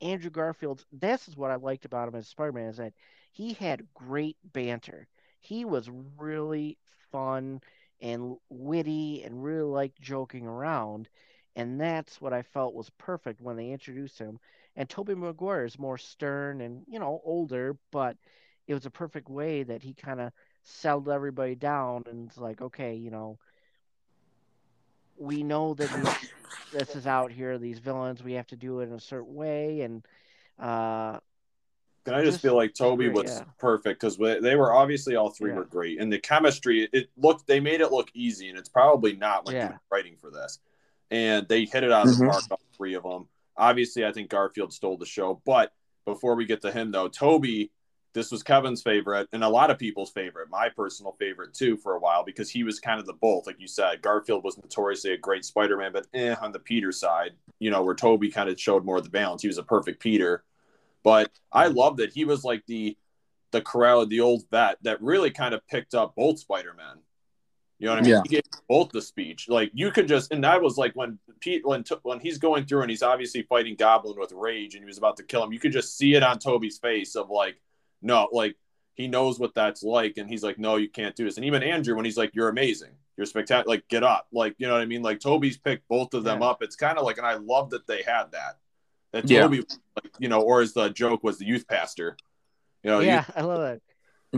Andrew 0.02 0.30
Garfield's 0.30 0.86
This 0.92 1.28
is 1.28 1.36
what 1.38 1.52
I 1.52 1.56
liked 1.56 1.86
about 1.86 2.08
him 2.08 2.16
as 2.16 2.28
Spider-Man 2.28 2.70
is 2.70 2.78
that 2.78 2.94
he 3.32 3.54
had 3.54 3.88
great 3.94 4.38
banter. 4.44 5.08
He 5.40 5.66
was 5.66 5.90
really 6.18 6.78
fun 7.12 7.62
and 8.02 8.38
witty 8.50 9.24
and 9.24 9.44
really 9.44 9.64
liked 9.64 10.00
joking 10.02 10.48
around. 10.48 11.10
And 11.56 11.80
that's 11.80 12.20
what 12.20 12.34
I 12.34 12.42
felt 12.42 12.74
was 12.74 12.90
perfect 12.98 13.42
when 13.42 13.56
they 13.56 13.72
introduced 13.72 14.20
him. 14.20 14.40
And 14.76 14.90
Tobey 14.90 15.16
Maguire 15.16 15.66
is 15.66 15.80
more 15.80 15.98
stern 15.98 16.62
and, 16.62 16.84
you 16.88 17.00
know, 17.00 17.22
older, 17.24 17.78
but 17.92 18.18
it 18.68 18.74
was 18.74 18.86
a 18.86 18.92
perfect 18.92 19.30
way 19.30 19.64
that 19.64 19.82
he 19.82 19.94
kind 19.94 20.20
of 20.20 20.32
settled 20.64 21.10
everybody 21.10 21.56
down 21.56 22.04
and 22.08 22.28
it's 22.28 22.38
like, 22.38 22.62
okay, 22.62 22.96
you 22.96 23.12
know, 23.12 23.38
we 25.18 25.44
know 25.44 25.74
that 25.76 25.90
these, 25.94 26.30
this 26.74 26.96
is 26.96 27.08
out 27.08 27.32
here, 27.32 27.58
these 27.58 27.80
villains, 27.80 28.22
we 28.24 28.34
have 28.34 28.48
to 28.48 28.58
do 28.58 28.82
it 28.82 28.86
in 28.90 28.94
a 28.94 29.00
certain 29.00 29.34
way. 29.34 29.82
And, 29.82 30.06
uh, 30.60 31.20
Can 32.04 32.16
I 32.16 32.22
just, 32.22 32.34
Just 32.34 32.42
feel 32.42 32.56
like 32.56 32.74
Toby 32.74 33.10
was 33.10 33.26
yeah. 33.26 33.44
perfect 33.60 34.02
because 34.02 34.18
they 34.18 34.56
were 34.56 34.74
obviously 34.74 35.16
all 35.16 35.30
three 35.30 35.52
Yeah. 35.52 35.58
were 35.58 35.66
great, 35.66 36.00
and 36.00 36.12
the 36.12 36.20
chemistry 36.20 36.90
it 36.92 37.10
looked 37.18 37.48
they 37.48 37.60
made 37.60 37.82
it 37.82 37.92
look 37.92 38.10
easy, 38.14 38.50
and 38.50 38.58
it's 38.58 38.70
probably 38.70 39.16
not 39.16 39.46
when 39.46 39.56
Yeah. 39.56 39.70
you're 39.70 39.82
writing 39.92 40.16
for 40.18 40.32
this. 40.32 40.60
And 41.12 41.48
they 41.48 41.66
hit 41.66 41.84
it 41.84 41.92
out 41.92 42.08
of 42.08 42.18
the 42.18 42.24
Mhm. 42.24 42.30
park, 42.30 42.44
all 42.52 42.60
three 42.76 42.96
of 42.96 43.04
them. 43.04 43.28
Obviously, 43.58 44.06
I 44.06 44.12
think 44.12 44.30
Garfield 44.30 44.74
stole 44.74 44.98
the 44.98 45.06
show, 45.06 45.41
but 45.46 45.72
before 46.06 46.36
we 46.36 46.46
get 46.46 46.62
to 46.62 46.72
him 46.72 46.91
though, 46.91 47.08
Toby, 47.08 47.72
this 48.13 48.32
was 48.32 48.44
Kevin's 48.44 48.82
favorite 48.82 49.28
and 49.34 49.44
a 49.44 49.50
lot 49.50 49.70
of 49.70 49.78
people's 49.78 50.12
favorite, 50.12 50.50
my 50.50 50.70
personal 50.70 51.15
favorite 51.20 51.54
too 51.54 51.76
for 51.78 51.96
a 51.96 52.00
while 52.00 52.24
because 52.24 52.50
he 52.50 52.63
was 52.63 52.80
kind 52.80 53.00
of 53.00 53.06
the 53.06 53.13
both, 53.13 53.46
like 53.46 53.60
you 53.60 53.68
said. 53.68 54.02
Garfield 54.02 54.44
was 54.44 54.58
notoriously 54.58 55.12
a 55.12 55.18
great 55.18 55.44
Spider-Man, 55.44 55.91
but 55.91 56.08
eh, 56.13 56.36
on 56.41 56.52
the 56.52 56.60
Peter 56.60 56.91
side, 56.91 57.32
you 57.60 57.70
know, 57.70 57.84
where 57.84 57.96
Toby 57.96 58.32
kind 58.32 58.50
of 58.50 58.60
showed 58.60 58.86
more 58.86 58.98
of 58.98 59.04
the 59.04 59.10
balance. 59.10 59.41
He 59.41 59.50
was 59.50 59.58
a 59.58 59.63
perfect 59.63 60.00
Peter. 60.00 60.44
But 61.04 61.30
I 61.52 61.68
love 61.68 61.98
that 61.98 62.13
he 62.13 62.26
was 62.26 62.44
like 62.44 62.65
the 62.65 62.98
the 63.52 63.62
corral, 63.62 64.06
the 64.06 64.22
old 64.22 64.44
vet 64.50 64.78
that 64.82 65.02
really 65.02 65.32
kind 65.32 65.54
of 65.54 65.65
picked 65.68 65.94
up 65.94 66.15
both 66.15 66.39
Spider 66.39 66.74
Men. 66.76 66.98
You 67.78 67.88
know 67.88 67.94
what 67.94 68.00
I 68.00 68.02
mean? 68.04 68.12
Yeah. 68.12 68.22
He 68.24 68.30
gave 68.30 68.44
both 68.70 68.92
the 68.92 69.02
speech. 69.02 69.50
Like 69.50 69.70
you 69.74 69.92
could 69.92 70.08
just, 70.08 70.32
and 70.32 70.44
that 70.46 70.62
was 70.62 70.78
like 70.78 70.94
when 70.94 71.20
Pete 71.42 71.66
when 71.66 71.84
when 72.04 72.20
he's 72.20 72.38
going 72.38 72.66
through 72.66 72.82
and 72.84 72.90
he's 72.90 73.04
obviously 73.04 73.42
fighting 73.42 73.76
Goblin 73.76 74.18
with 74.18 74.32
rage 74.32 74.76
and 74.76 74.84
he 74.84 74.88
was 74.88 74.98
about 74.98 75.18
to 75.18 75.24
kill 75.24 75.44
him. 75.44 75.52
You 75.52 75.60
could 75.60 75.74
just 75.74 75.98
see 75.98 76.16
it 76.16 76.24
on 76.24 76.40
Toby's 76.40 76.78
face 76.78 77.16
of 77.16 77.30
like, 77.30 77.60
no, 78.02 78.30
like 78.32 78.56
he 78.94 79.08
knows 79.10 79.40
what 79.40 79.54
that's 79.54 79.84
like, 79.84 80.16
and 80.18 80.30
he's 80.30 80.42
like, 80.42 80.58
no, 80.58 80.78
you 80.78 80.88
can't 80.88 81.16
do 81.18 81.26
this. 81.26 81.36
And 81.36 81.46
even 81.46 81.64
Andrew 81.64 81.96
when 81.98 82.06
he's 82.06 82.18
like, 82.18 82.34
you're 82.34 82.48
amazing, 82.48 82.92
you're 83.18 83.26
spectacular, 83.26 83.76
like 83.76 83.88
get 83.90 84.04
up, 84.04 84.28
like 84.32 84.56
you 84.58 84.68
know 84.68 84.74
what 84.74 84.82
I 84.82 84.86
mean? 84.86 85.02
Like 85.02 85.20
Toby's 85.20 85.58
picked 85.58 85.86
both 85.90 86.14
of 86.14 86.24
them 86.24 86.42
Yeah. 86.42 86.48
up. 86.48 86.64
It's 86.64 86.78
kind 86.78 86.98
of 86.98 87.04
like, 87.04 87.18
and 87.18 87.28
I 87.28 87.34
love 87.34 87.72
that 87.72 87.88
they 87.88 88.04
had 88.04 88.32
that. 88.32 88.58
That 89.12 89.30
Yeah. 89.30 89.42
Toby, 89.42 89.66
like, 90.02 90.14
you 90.18 90.30
know, 90.30 90.40
or 90.42 90.62
as 90.62 90.72
the 90.72 90.90
joke 90.90 91.26
was 91.26 91.40
the 91.40 91.46
youth 91.46 91.68
pastor. 91.68 92.16
You 92.84 92.92
know, 92.92 93.00
yeah, 93.02 93.26
I 93.36 93.42
love 93.42 93.60
that. 93.60 93.82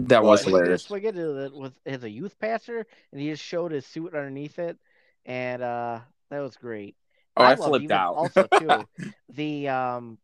That 0.05 0.23
was 0.23 0.43
Well, 0.43 0.55
hilarious. 0.55 0.89
Into 0.89 1.45
it 1.45 1.53
with 1.53 1.79
as 1.85 2.03
a 2.03 2.09
youth 2.09 2.39
pastor, 2.39 2.85
and 3.11 3.21
he 3.21 3.29
just 3.29 3.43
showed 3.43 3.71
his 3.71 3.85
suit 3.85 4.13
underneath 4.13 4.59
it, 4.59 4.77
and 5.25 5.61
uh, 5.61 5.99
that 6.29 6.39
was 6.39 6.55
great. 6.55 6.95
Oh, 7.35 7.43
I 7.43 7.49
loved 7.55 7.57
flipped 7.57 7.91
out. 7.91 8.15
Also, 8.15 8.47
too, 8.57 8.87
the 9.35 9.69
um, 9.69 10.17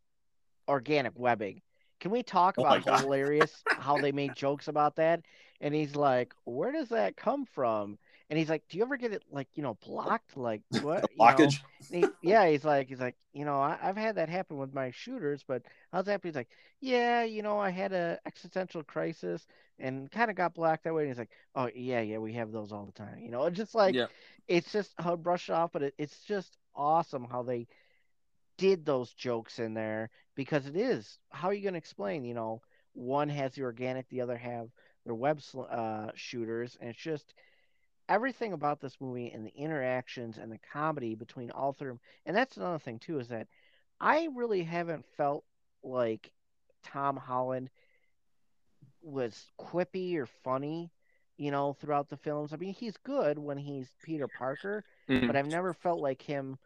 organic 0.67 1.13
webbing. 1.17 1.61
Can 1.99 2.11
we 2.11 2.23
talk 2.23 2.57
Oh 2.57 2.61
about 2.61 2.81
how 2.85 2.97
hilarious 2.97 3.63
how 3.77 3.97
they 3.97 4.11
made 4.11 4.35
jokes 4.35 4.67
about 4.67 4.95
that? 4.97 5.21
And 5.61 5.73
he's 5.73 5.95
like, 5.95 6.33
"Where 6.45 6.71
does 6.71 6.89
that 6.89 7.15
come 7.15 7.45
from?" 7.45 7.97
And 8.33 8.39
he's 8.39 8.49
like, 8.49 8.63
"Do 8.67 8.77
you 8.77 8.83
ever 8.83 8.97
get 8.97 9.13
it 9.13 9.23
like 9.31 9.47
you 9.53 9.61
know 9.63 9.75
blocked? 9.85 10.35
Like 10.37 10.63
what? 10.81 11.03
the 11.03 11.09
you 11.15 11.27
know?" 11.29 11.35
blockage. 11.45 11.59
He- 11.91 12.15
yeah, 12.21 12.47
he's 12.49 12.65
like, 12.65 12.89
he's 12.89 12.99
like, 12.99 13.15
you 13.33 13.45
know, 13.45 13.61
I, 13.61 13.77
I've 13.81 13.97
had 13.97 14.15
that 14.15 14.29
happen 14.29 14.57
with 14.57 14.73
my 14.73 14.91
shooters, 14.91 15.43
but 15.47 15.63
how's 15.91 16.05
that? 16.05 16.13
happen?" 16.13 16.29
He's 16.29 16.35
like, 16.35 16.49
yeah, 16.81 17.23
you 17.23 17.43
know, 17.43 17.59
I 17.59 17.69
had 17.69 17.93
a 17.93 18.19
existential 18.25 18.83
crisis 18.83 19.45
and 19.79 20.09
kind 20.11 20.31
of 20.31 20.37
got 20.37 20.55
blocked 20.55 20.85
that 20.85 20.95
way. 20.95 21.03
And 21.03 21.11
he's 21.11 21.19
like, 21.19 21.31
oh 21.55 21.69
yeah, 21.75 22.01
yeah, 22.01 22.17
we 22.17 22.33
have 22.33 22.51
those 22.51 22.71
all 22.71 22.85
the 22.85 22.91
time. 22.93 23.19
You 23.19 23.29
know, 23.31 23.45
it's 23.45 23.57
just 23.63 23.75
like, 23.75 23.95
Yeah. 23.95 24.07
it's 24.47 24.71
just 24.71 24.93
how 24.97 25.15
brush 25.15 25.49
off, 25.49 25.71
but 25.73 25.83
it, 25.83 25.93
it's 25.99 26.21
just 26.23 26.57
awesome 26.75 27.25
how 27.25 27.43
they 27.43 27.67
did 28.57 28.85
those 28.85 29.13
jokes 29.13 29.59
in 29.59 29.73
there 29.73 30.09
because 30.35 30.65
it 30.67 30.75
is. 30.75 31.19
How 31.31 31.49
are 31.49 31.53
you 31.53 31.61
going 31.63 31.73
to 31.73 31.77
explain? 31.79 32.25
You 32.25 32.33
know, 32.33 32.61
one 32.93 33.29
has 33.29 33.53
the 33.53 33.63
organic, 33.63 34.09
the 34.09 34.21
other 34.21 34.37
have 34.37 34.69
their 35.05 35.15
web 35.15 35.41
uh, 35.69 36.11
shooters, 36.15 36.77
and 36.79 36.89
it's 36.91 36.99
just 36.99 37.33
everything 38.09 38.53
about 38.53 38.81
this 38.81 38.97
movie 38.99 39.31
and 39.31 39.45
the 39.45 39.55
interactions 39.55 40.37
and 40.37 40.51
the 40.51 40.59
comedy 40.71 41.15
between 41.15 41.51
all 41.51 41.73
three. 41.73 41.93
And 42.25 42.35
that's 42.35 42.57
another 42.57 42.79
thing 42.79 42.99
too 42.99 43.19
is 43.19 43.29
that 43.29 43.47
I 43.99 44.29
really 44.35 44.63
haven't 44.63 45.05
felt 45.17 45.45
like 45.83 46.31
Tom 46.83 47.15
Holland 47.17 47.69
was 49.01 49.51
quippy 49.59 50.15
or 50.17 50.25
funny, 50.25 50.91
you 51.37 51.51
know, 51.51 51.73
throughout 51.73 52.09
the 52.09 52.17
films. 52.17 52.53
I 52.53 52.57
mean, 52.57 52.73
he's 52.73 52.97
good 52.97 53.37
when 53.37 53.57
he's 53.57 53.89
Peter 54.03 54.27
Parker, 54.27 54.83
Mhm. 55.07 55.27
but 55.27 55.35
I've 55.35 55.47
never 55.47 55.73
felt 55.73 55.99
like 55.99 56.21
him, 56.21 56.57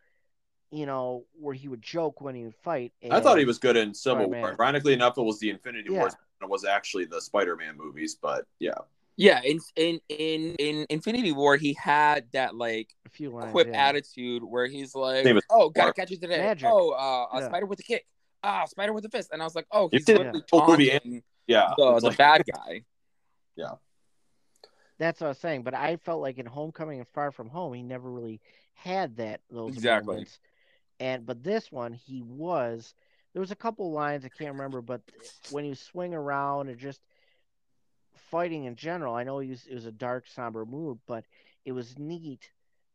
you 0.71 0.85
know, 0.85 1.25
where 1.39 1.53
he 1.53 1.67
would 1.67 1.81
joke 1.81 2.21
when 2.21 2.35
he 2.35 2.43
would 2.43 2.55
fight. 2.55 2.93
I 3.09 3.19
thought 3.19 3.37
he 3.39 3.45
was 3.45 3.59
good 3.59 3.77
in 3.77 3.93
Civil. 3.93 4.29
War. 4.29 4.53
Ironically 4.53 4.93
enough, 4.93 5.17
it 5.17 5.23
was 5.23 5.39
the 5.39 5.49
Infinity 5.49 5.91
Yeah. 5.91 5.99
Wars. 5.99 6.15
It 6.41 6.49
was 6.49 6.65
actually 6.65 7.05
the 7.05 7.21
Spider-Man 7.21 7.77
movies, 7.77 8.15
but 8.15 8.45
yeah, 8.59 8.77
Yeah, 9.19 9.41
in 9.43 9.59
in 9.75 9.99
in 10.09 10.55
in 10.59 10.85
Infinity 10.89 11.31
War, 11.31 11.57
he 11.57 11.73
had 11.73 12.27
that 12.33 12.55
like 12.55 12.93
a 13.05 13.09
few 13.09 13.31
lines. 13.31 13.51
quip 13.51 13.67
yeah. 13.67 13.87
attitude 13.87 14.43
where 14.43 14.67
he's 14.67 14.93
like, 14.93 15.25
"Oh, 15.49 15.69
gotta 15.69 15.87
Mark. 15.87 15.95
catch 15.95 16.11
you 16.11 16.17
today." 16.17 16.37
Magic. 16.37 16.69
Oh, 16.71 16.91
uh, 16.91 17.35
a 17.35 17.41
Yeah. 17.41 17.47
spider 17.47 17.65
with 17.65 17.79
a 17.79 17.83
kick. 17.83 18.05
Ah, 18.43 18.65
spider 18.65 18.93
with 18.93 19.03
a 19.05 19.09
fist. 19.09 19.29
And 19.33 19.41
I 19.41 19.45
was 19.45 19.55
like, 19.55 19.65
"Oh, 19.71 19.89
he's 19.91 20.05
did 20.05 20.19
literally 20.19 20.43
the 20.51 20.57
whole 20.59 20.67
movie 20.67 20.89
taunting 20.91 21.23
yeah. 21.47 21.73
the, 21.77 21.93
It's 21.93 22.01
the 22.03 22.07
like- 22.09 22.17
bad 22.17 22.43
guy." 22.53 22.83
Yeah, 23.55 23.71
that's 24.99 25.19
what 25.19 25.25
I 25.25 25.29
was 25.29 25.39
saying. 25.39 25.63
But 25.63 25.73
I 25.73 25.95
felt 25.97 26.21
like 26.21 26.37
in 26.37 26.45
Homecoming 26.45 26.99
and 26.99 27.07
Far 27.07 27.31
From 27.31 27.49
Home, 27.49 27.73
he 27.73 27.81
never 27.81 28.11
really 28.11 28.39
had 28.75 29.17
that 29.17 29.41
those 29.49 29.73
Exactly. 29.73 30.13
moments. 30.13 30.39
And 30.99 31.25
but 31.25 31.43
this 31.43 31.71
one, 31.71 31.93
he 31.93 32.21
was. 32.21 32.93
There 33.33 33.39
was 33.39 33.49
a 33.51 33.55
couple 33.55 33.91
lines 33.91 34.25
I 34.25 34.29
can't 34.29 34.53
remember, 34.53 34.81
but 34.81 35.01
when 35.49 35.65
you 35.65 35.73
swing 35.73 36.13
around 36.13 36.69
and 36.69 36.77
just 36.77 37.01
fighting 38.17 38.65
in 38.65 38.75
general, 38.75 39.15
I 39.15 39.23
know 39.23 39.39
he 39.39 39.49
was, 39.49 39.65
it 39.67 39.73
was 39.75 39.85
a 39.85 39.91
dark, 39.91 40.25
somber 40.27 40.65
mood, 40.65 40.99
but 41.07 41.25
it 41.65 41.71
was 41.71 41.97
neat 41.97 42.49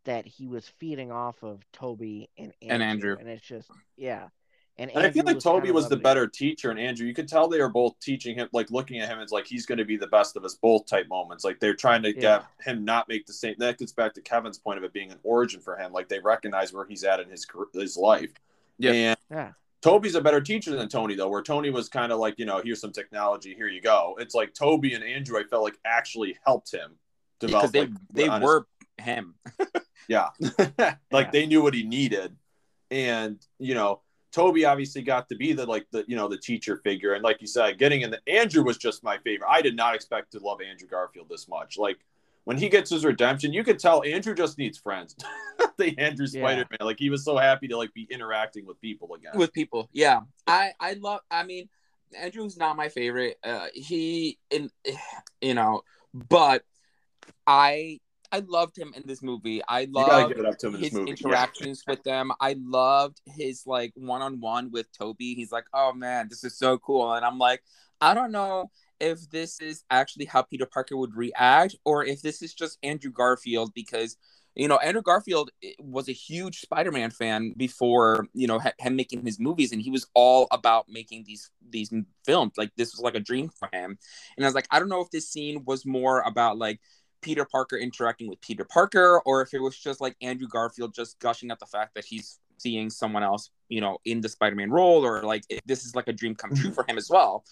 that 0.04 0.26
he 0.26 0.48
was 0.48 0.68
feeding 0.78 1.12
off 1.12 1.42
of 1.42 1.60
Toby 1.72 2.28
and 2.36 2.52
Andrew, 2.60 2.72
And 2.74 2.82
Andrew. 2.82 3.16
and 3.20 3.28
it's 3.28 3.46
just 3.46 3.70
yeah. 3.96 4.28
And, 4.78 4.90
And 4.90 5.00
I 5.00 5.10
feel 5.10 5.20
Andrew 5.20 5.34
like 5.34 5.42
Toby 5.42 5.60
kinda 5.66 5.74
was 5.74 5.84
the 5.84 5.90
levied 5.90 6.00
it. 6.00 6.02
better 6.04 6.26
teacher, 6.26 6.70
and 6.70 6.80
Andrew, 6.80 7.06
you 7.06 7.12
could 7.14 7.28
tell 7.28 7.46
they 7.46 7.60
were 7.60 7.68
both 7.68 7.98
teaching 8.00 8.34
him, 8.36 8.48
like 8.52 8.70
looking 8.70 9.00
at 9.00 9.08
him 9.08 9.20
as 9.20 9.30
like 9.30 9.46
he's 9.46 9.66
going 9.66 9.76
to 9.78 9.84
be 9.84 9.98
the 9.98 10.06
best 10.06 10.34
of 10.34 10.44
us 10.46 10.54
both 10.54 10.86
type 10.86 11.06
moments. 11.08 11.44
Like 11.44 11.60
they're 11.60 11.74
trying 11.74 12.02
to 12.04 12.08
Yeah. 12.14 12.20
get 12.20 12.44
him 12.66 12.84
not 12.84 13.06
make 13.06 13.26
the 13.26 13.34
same. 13.34 13.54
That 13.58 13.76
gets 13.78 13.92
back 13.92 14.14
to 14.14 14.22
Kevin's 14.22 14.58
point 14.58 14.78
of 14.78 14.84
it 14.84 14.92
being 14.94 15.12
an 15.12 15.18
origin 15.22 15.60
for 15.60 15.76
him. 15.76 15.92
Like 15.92 16.08
they 16.08 16.20
recognize 16.20 16.72
where 16.72 16.86
he's 16.86 17.04
at 17.04 17.20
in 17.20 17.28
his 17.28 17.46
his 17.74 17.96
life. 17.98 18.32
Yeah. 18.78 18.92
And 18.92 19.18
Yeah. 19.30 19.52
Toby's 19.82 20.14
a 20.14 20.20
better 20.20 20.40
teacher 20.40 20.74
than 20.76 20.88
Tony, 20.88 21.14
though, 21.14 21.28
where 21.28 21.42
Tony 21.42 21.70
was 21.70 21.88
kind 21.88 22.12
of 22.12 22.18
like, 22.20 22.38
you 22.38 22.44
know, 22.46 22.60
here's 22.64 22.80
some 22.80 22.92
technology, 22.92 23.54
here 23.54 23.68
you 23.68 23.80
go. 23.80 24.16
It's 24.20 24.34
like 24.34 24.54
Toby 24.54 24.94
and 24.94 25.02
Andrew, 25.04 25.38
I 25.38 25.44
felt 25.44 25.64
like 25.64 25.78
actually 25.84 26.38
helped 26.46 26.72
him 26.72 26.92
develop. 27.40 27.72
Because 27.72 27.72
they 27.72 27.80
like, 27.80 27.90
they 28.12 28.28
his- 28.30 28.42
were 28.42 28.66
him. 28.98 29.34
yeah. 30.08 30.28
like 30.78 30.98
Yeah. 31.26 31.30
they 31.32 31.46
knew 31.46 31.62
what 31.62 31.74
he 31.74 31.82
needed. 31.82 32.36
And, 32.90 33.44
you 33.58 33.74
know, 33.74 34.00
Toby 34.32 34.64
obviously 34.64 35.02
got 35.02 35.28
to 35.28 35.36
be 35.36 35.52
the 35.52 35.66
like 35.66 35.86
the 35.92 36.04
you 36.08 36.16
know 36.16 36.26
the 36.26 36.38
teacher 36.38 36.78
figure. 36.78 37.12
And 37.12 37.22
like 37.22 37.40
you 37.42 37.46
said, 37.46 37.78
getting 37.78 38.00
in 38.00 38.10
the 38.10 38.20
Andrew 38.26 38.62
was 38.64 38.78
just 38.78 39.04
my 39.04 39.18
favorite. 39.18 39.48
I 39.50 39.60
did 39.60 39.76
not 39.76 39.94
expect 39.94 40.32
to 40.32 40.38
love 40.38 40.60
Andrew 40.62 40.88
Garfield 40.88 41.28
this 41.28 41.48
much. 41.48 41.76
Like 41.76 41.98
when 42.44 42.56
he 42.58 42.68
gets 42.68 42.90
his 42.90 43.04
redemption, 43.04 43.52
you 43.52 43.62
could 43.64 43.78
tell 43.78 44.02
Andrew 44.04 44.34
just 44.34 44.58
needs 44.58 44.78
friends. 44.78 45.14
the 45.78 45.96
Andrew 45.98 46.26
Yeah. 46.30 46.40
Spider-Man. 46.40 46.78
Like 46.80 46.98
he 46.98 47.10
was 47.10 47.24
so 47.24 47.36
happy 47.36 47.68
to 47.68 47.76
like 47.76 47.92
be 47.94 48.06
interacting 48.10 48.66
with 48.66 48.80
people 48.80 49.14
again. 49.14 49.32
with 49.34 49.52
people. 49.52 49.88
Yeah, 49.92 50.20
I 50.46 50.72
I 50.80 50.94
love. 50.94 51.20
I 51.30 51.44
mean, 51.44 51.68
Andrew's 52.18 52.56
not 52.56 52.76
my 52.76 52.88
favorite. 52.88 53.38
Uh, 53.44 53.66
he 53.74 54.38
in 54.50 54.70
you 55.40 55.54
know, 55.54 55.82
but 56.12 56.64
I 57.46 58.00
I 58.30 58.40
loved 58.40 58.78
him 58.78 58.94
in 58.96 59.02
this 59.06 59.22
movie. 59.22 59.62
I 59.68 59.86
loved 59.90 60.30
give 60.34 60.38
it 60.38 60.46
up 60.46 60.58
to 60.58 60.68
him 60.68 60.76
in 60.76 60.80
his 60.80 60.92
movie. 60.94 61.10
interactions 61.10 61.82
with 61.86 62.02
them. 62.02 62.32
I 62.40 62.56
loved 62.58 63.20
his 63.26 63.66
like 63.66 63.92
one 63.94 64.22
on 64.22 64.40
one 64.40 64.70
with 64.70 64.90
Toby. 64.96 65.34
He's 65.34 65.52
like, 65.52 65.64
"Oh 65.74 65.92
man, 65.92 66.28
this 66.28 66.42
is 66.42 66.56
so 66.56 66.78
cool," 66.78 67.12
and 67.12 67.24
I'm 67.24 67.38
like, 67.38 67.62
I 68.00 68.14
don't 68.14 68.32
know 68.32 68.70
if 69.02 69.28
this 69.28 69.60
is 69.60 69.84
actually 69.90 70.24
how 70.24 70.40
Peter 70.42 70.64
Parker 70.64 70.96
would 70.96 71.14
react, 71.14 71.74
or 71.84 72.04
if 72.04 72.22
this 72.22 72.40
is 72.40 72.54
just 72.54 72.78
Andrew 72.82 73.10
Garfield 73.10 73.74
because 73.74 74.16
you 74.54 74.68
know, 74.68 74.76
Andrew 74.76 75.02
Garfield 75.02 75.50
eh, 75.64 75.72
was 75.80 76.08
a 76.08 76.12
huge 76.12 76.60
Spider-Man 76.60 77.10
fan 77.10 77.54
before, 77.56 78.26
you 78.34 78.46
know, 78.46 78.60
him 78.78 78.96
making 78.96 79.24
his 79.24 79.40
movies, 79.40 79.72
and 79.72 79.80
he 79.80 79.90
was 79.90 80.06
all 80.14 80.46
about 80.50 80.86
making 80.88 81.24
these 81.26 81.50
these 81.70 81.92
films. 82.24 82.52
Like 82.56 82.70
this 82.76 82.92
was 82.92 83.00
like 83.00 83.14
a 83.14 83.20
dream 83.20 83.48
for 83.48 83.68
him. 83.72 83.98
And 84.36 84.44
I 84.44 84.48
was 84.48 84.54
like, 84.54 84.68
I 84.70 84.78
don't 84.78 84.88
know 84.88 85.00
if 85.00 85.10
this 85.10 85.28
scene 85.28 85.64
was 85.64 85.86
more 85.86 86.20
about 86.20 86.58
like 86.58 86.80
Peter 87.22 87.46
Parker 87.46 87.76
interacting 87.76 88.28
with 88.28 88.40
Peter 88.40 88.64
Parker, 88.64 89.22
or 89.24 89.40
if 89.40 89.54
it 89.54 89.60
was 89.60 89.76
just 89.78 90.00
like 90.00 90.16
Andrew 90.20 90.48
Garfield 90.48 90.94
just 90.94 91.18
gushing 91.18 91.50
at 91.50 91.58
the 91.58 91.66
fact 91.66 91.94
that 91.94 92.04
he's 92.04 92.38
seeing 92.58 92.90
someone 92.90 93.22
else, 93.22 93.50
you 93.68 93.80
know, 93.80 93.98
in 94.04 94.20
the 94.20 94.28
Spider-Man 94.28 94.70
role, 94.70 95.04
or 95.04 95.22
like 95.22 95.44
this 95.64 95.86
is 95.86 95.96
like 95.96 96.08
a 96.08 96.12
dream 96.12 96.34
come 96.34 96.54
true 96.54 96.70
for 96.74 96.84
him 96.86 96.98
as 96.98 97.08
well. 97.08 97.44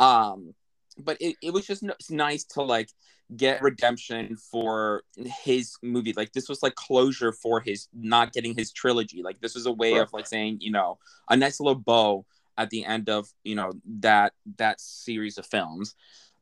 Um, 0.00 0.54
but 0.98 1.16
it, 1.20 1.36
it 1.42 1.52
was 1.52 1.66
just 1.66 1.84
nice 2.10 2.44
to 2.44 2.62
like 2.62 2.90
get 3.36 3.62
redemption 3.62 4.36
for 4.36 5.02
his 5.16 5.76
movie. 5.82 6.12
Like 6.16 6.32
this 6.32 6.48
was 6.48 6.62
like 6.62 6.74
closure 6.74 7.32
for 7.32 7.60
his 7.60 7.88
not 7.92 8.32
getting 8.32 8.54
his 8.56 8.72
trilogy. 8.72 9.22
Like 9.22 9.40
this 9.40 9.54
was 9.54 9.66
a 9.66 9.72
way 9.72 9.94
of 9.96 10.12
like 10.12 10.26
saying 10.26 10.58
you 10.60 10.72
know 10.72 10.98
a 11.28 11.36
nice 11.36 11.60
little 11.60 11.74
bow 11.74 12.24
at 12.56 12.70
the 12.70 12.84
end 12.84 13.08
of 13.08 13.28
you 13.44 13.54
know 13.54 13.72
that 14.00 14.32
that 14.56 14.80
series 14.80 15.38
of 15.38 15.46
films. 15.46 15.94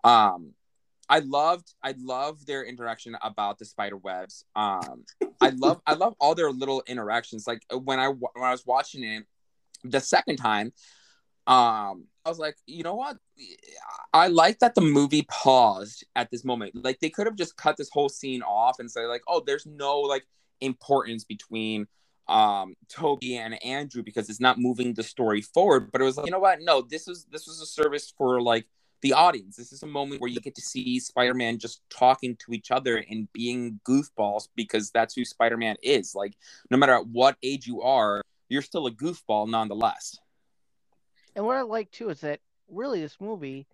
Um 0.04 0.52
i 1.08 1.20
loved 1.20 1.72
i 1.84 1.94
loved 1.98 2.48
their 2.48 2.64
interaction 2.64 3.16
about 3.22 3.58
the 3.58 3.64
spider 3.64 3.96
webs. 3.96 4.44
Um 4.54 5.04
i 5.40 5.50
love 5.50 5.80
i 5.86 5.94
love 5.94 6.14
all 6.20 6.34
their 6.34 6.50
little 6.50 6.82
interactions. 6.86 7.46
Like 7.46 7.62
when 7.70 7.98
i 7.98 8.08
when 8.08 8.44
i 8.44 8.50
was 8.50 8.64
watching 8.64 9.04
it 9.04 9.24
the 9.84 10.00
second 10.00 10.36
time 10.36 10.72
um 11.46 12.04
I 12.24 12.28
was 12.28 12.38
like, 12.40 12.56
you 12.66 12.82
know 12.82 12.96
what? 12.96 13.18
I 14.12 14.26
like 14.26 14.58
that 14.58 14.74
the 14.74 14.80
movie 14.80 15.26
paused 15.30 16.04
at 16.16 16.28
this 16.30 16.44
moment. 16.44 16.74
Like 16.74 16.98
they 16.98 17.08
could 17.08 17.26
have 17.26 17.36
just 17.36 17.56
cut 17.56 17.76
this 17.76 17.88
whole 17.92 18.08
scene 18.08 18.42
off 18.42 18.80
and 18.80 18.90
say 18.90 19.06
like, 19.06 19.22
oh, 19.28 19.42
there's 19.46 19.64
no 19.64 20.00
like 20.00 20.26
importance 20.60 21.24
between 21.24 21.86
um 22.28 22.74
Tobey 22.88 23.36
and 23.36 23.62
Andrew 23.64 24.02
because 24.02 24.28
it's 24.28 24.40
not 24.40 24.58
moving 24.58 24.94
the 24.94 25.04
story 25.04 25.40
forward. 25.40 25.92
But 25.92 26.00
it 26.00 26.04
was 26.04 26.16
like, 26.16 26.26
you 26.26 26.32
know 26.32 26.40
what? 26.40 26.60
No, 26.62 26.82
this 26.82 27.06
was 27.06 27.26
this 27.30 27.46
was 27.46 27.60
a 27.60 27.66
service 27.66 28.12
for 28.18 28.40
like 28.42 28.66
the 29.02 29.12
audience. 29.12 29.54
This 29.54 29.72
is 29.72 29.84
a 29.84 29.86
moment 29.86 30.20
where 30.20 30.30
you 30.30 30.40
get 30.40 30.56
to 30.56 30.60
see 30.62 30.98
Spider-Man 30.98 31.58
just 31.58 31.80
talking 31.90 32.36
to 32.36 32.52
each 32.52 32.72
other 32.72 33.04
and 33.08 33.30
being 33.32 33.78
goofballs 33.86 34.48
because 34.56 34.90
that's 34.90 35.14
who 35.14 35.24
Spider-Man 35.24 35.76
is. 35.82 36.14
Like 36.14 36.34
no 36.72 36.76
matter 36.76 36.94
at 36.94 37.06
what 37.06 37.36
age 37.42 37.68
you 37.68 37.82
are, 37.82 38.22
you're 38.48 38.62
still 38.62 38.88
a 38.88 38.90
goofball 38.90 39.48
nonetheless. 39.48 40.18
And 41.36 41.44
what 41.44 41.56
I 41.56 41.62
like 41.62 41.90
too 41.92 42.08
is 42.08 42.22
that 42.22 42.40
really 42.68 43.00
this 43.00 43.20
movie 43.20 43.66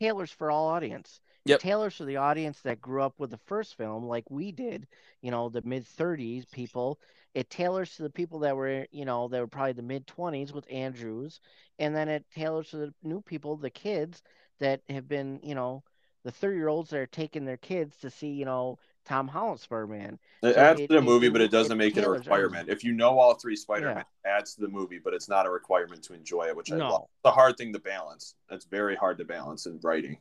tailors 0.00 0.32
for 0.32 0.50
all 0.50 0.68
audience. 0.68 1.20
Yep. 1.44 1.60
It 1.60 1.62
tailors 1.62 1.96
for 1.96 2.04
the 2.06 2.16
audience 2.16 2.60
that 2.62 2.80
grew 2.80 3.02
up 3.02 3.14
with 3.18 3.30
the 3.30 3.38
first 3.38 3.76
film, 3.76 4.06
like 4.06 4.30
we 4.30 4.52
did, 4.52 4.88
you 5.22 5.30
know, 5.30 5.50
the 5.50 5.62
mid 5.62 5.84
30s 5.84 6.46
people. 6.46 6.98
It 7.34 7.50
tailors 7.50 7.94
to 7.96 8.02
the 8.02 8.10
people 8.10 8.38
that 8.40 8.56
were, 8.56 8.86
you 8.90 9.04
know, 9.04 9.28
that 9.28 9.40
were 9.40 9.46
probably 9.46 9.74
the 9.74 9.82
mid 9.82 10.06
20s 10.06 10.52
with 10.52 10.70
Andrews. 10.70 11.40
And 11.78 11.94
then 11.94 12.08
it 12.08 12.24
tailors 12.34 12.70
to 12.70 12.78
the 12.78 12.94
new 13.02 13.20
people, 13.20 13.56
the 13.56 13.70
kids 13.70 14.22
that 14.58 14.80
have 14.88 15.06
been, 15.06 15.40
you 15.42 15.54
know, 15.54 15.84
the 16.24 16.32
30 16.32 16.56
year 16.56 16.68
olds 16.68 16.90
that 16.90 16.98
are 17.00 17.06
taking 17.06 17.44
their 17.44 17.58
kids 17.58 17.96
to 17.98 18.10
see, 18.10 18.30
you 18.30 18.46
know, 18.46 18.78
Tom 19.08 19.26
Holland 19.26 19.58
Spider-Man. 19.58 20.18
It 20.42 20.54
so 20.54 20.60
adds 20.60 20.80
it, 20.80 20.88
to 20.88 20.96
the 20.96 21.02
movie, 21.02 21.28
it, 21.28 21.32
but 21.32 21.40
it 21.40 21.50
doesn't 21.50 21.72
it 21.72 21.76
make 21.76 21.96
it 21.96 22.04
a 22.04 22.10
requirement. 22.10 22.68
If 22.68 22.84
you 22.84 22.92
know 22.92 23.18
all 23.18 23.34
three 23.34 23.56
Spider-Man, 23.56 24.04
yeah. 24.24 24.36
adds 24.36 24.54
to 24.54 24.60
the 24.60 24.68
movie, 24.68 25.00
but 25.02 25.14
it's 25.14 25.30
not 25.30 25.46
a 25.46 25.50
requirement 25.50 26.02
to 26.04 26.12
enjoy 26.12 26.44
it, 26.44 26.54
which 26.54 26.70
I 26.70 26.76
no. 26.76 26.90
love. 26.90 27.02
It's 27.04 27.24
a 27.24 27.30
hard 27.30 27.56
thing 27.56 27.72
to 27.72 27.78
balance. 27.78 28.34
It's 28.50 28.66
very 28.66 28.96
hard 28.96 29.16
to 29.18 29.24
balance 29.24 29.64
in 29.64 29.80
writing. 29.82 30.18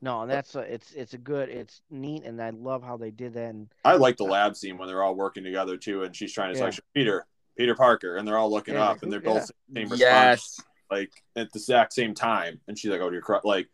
No, 0.00 0.22
and 0.22 0.30
that's 0.30 0.54
a, 0.54 0.60
it's 0.60 0.92
it's 0.92 1.14
a 1.14 1.18
good, 1.18 1.48
it's 1.48 1.80
neat, 1.90 2.24
and 2.24 2.40
I 2.40 2.50
love 2.50 2.82
how 2.84 2.96
they 2.96 3.10
did 3.10 3.34
that. 3.34 3.50
And, 3.50 3.68
I 3.84 3.96
like 3.96 4.16
the 4.18 4.24
lab 4.24 4.54
scene 4.54 4.78
when 4.78 4.86
they're 4.86 5.02
all 5.02 5.16
working 5.16 5.42
together 5.42 5.76
too, 5.76 6.04
and 6.04 6.14
she's 6.14 6.32
trying 6.32 6.54
to 6.54 6.60
yeah. 6.60 6.70
say 6.70 6.78
Peter, 6.94 7.26
Peter 7.58 7.74
Parker, 7.74 8.16
and 8.16 8.28
they're 8.28 8.38
all 8.38 8.50
looking 8.50 8.74
yeah, 8.74 8.84
up, 8.84 9.02
and 9.02 9.10
they're 9.10 9.20
both 9.20 9.50
yeah. 9.72 9.80
same 9.80 9.88
response, 9.88 10.00
yes. 10.00 10.60
like 10.90 11.10
at 11.34 11.50
the 11.52 11.58
exact 11.58 11.92
same 11.92 12.14
time, 12.14 12.60
and 12.68 12.78
she's 12.78 12.90
like, 12.90 13.00
"Oh, 13.00 13.10
you're 13.10 13.40
like." 13.42 13.68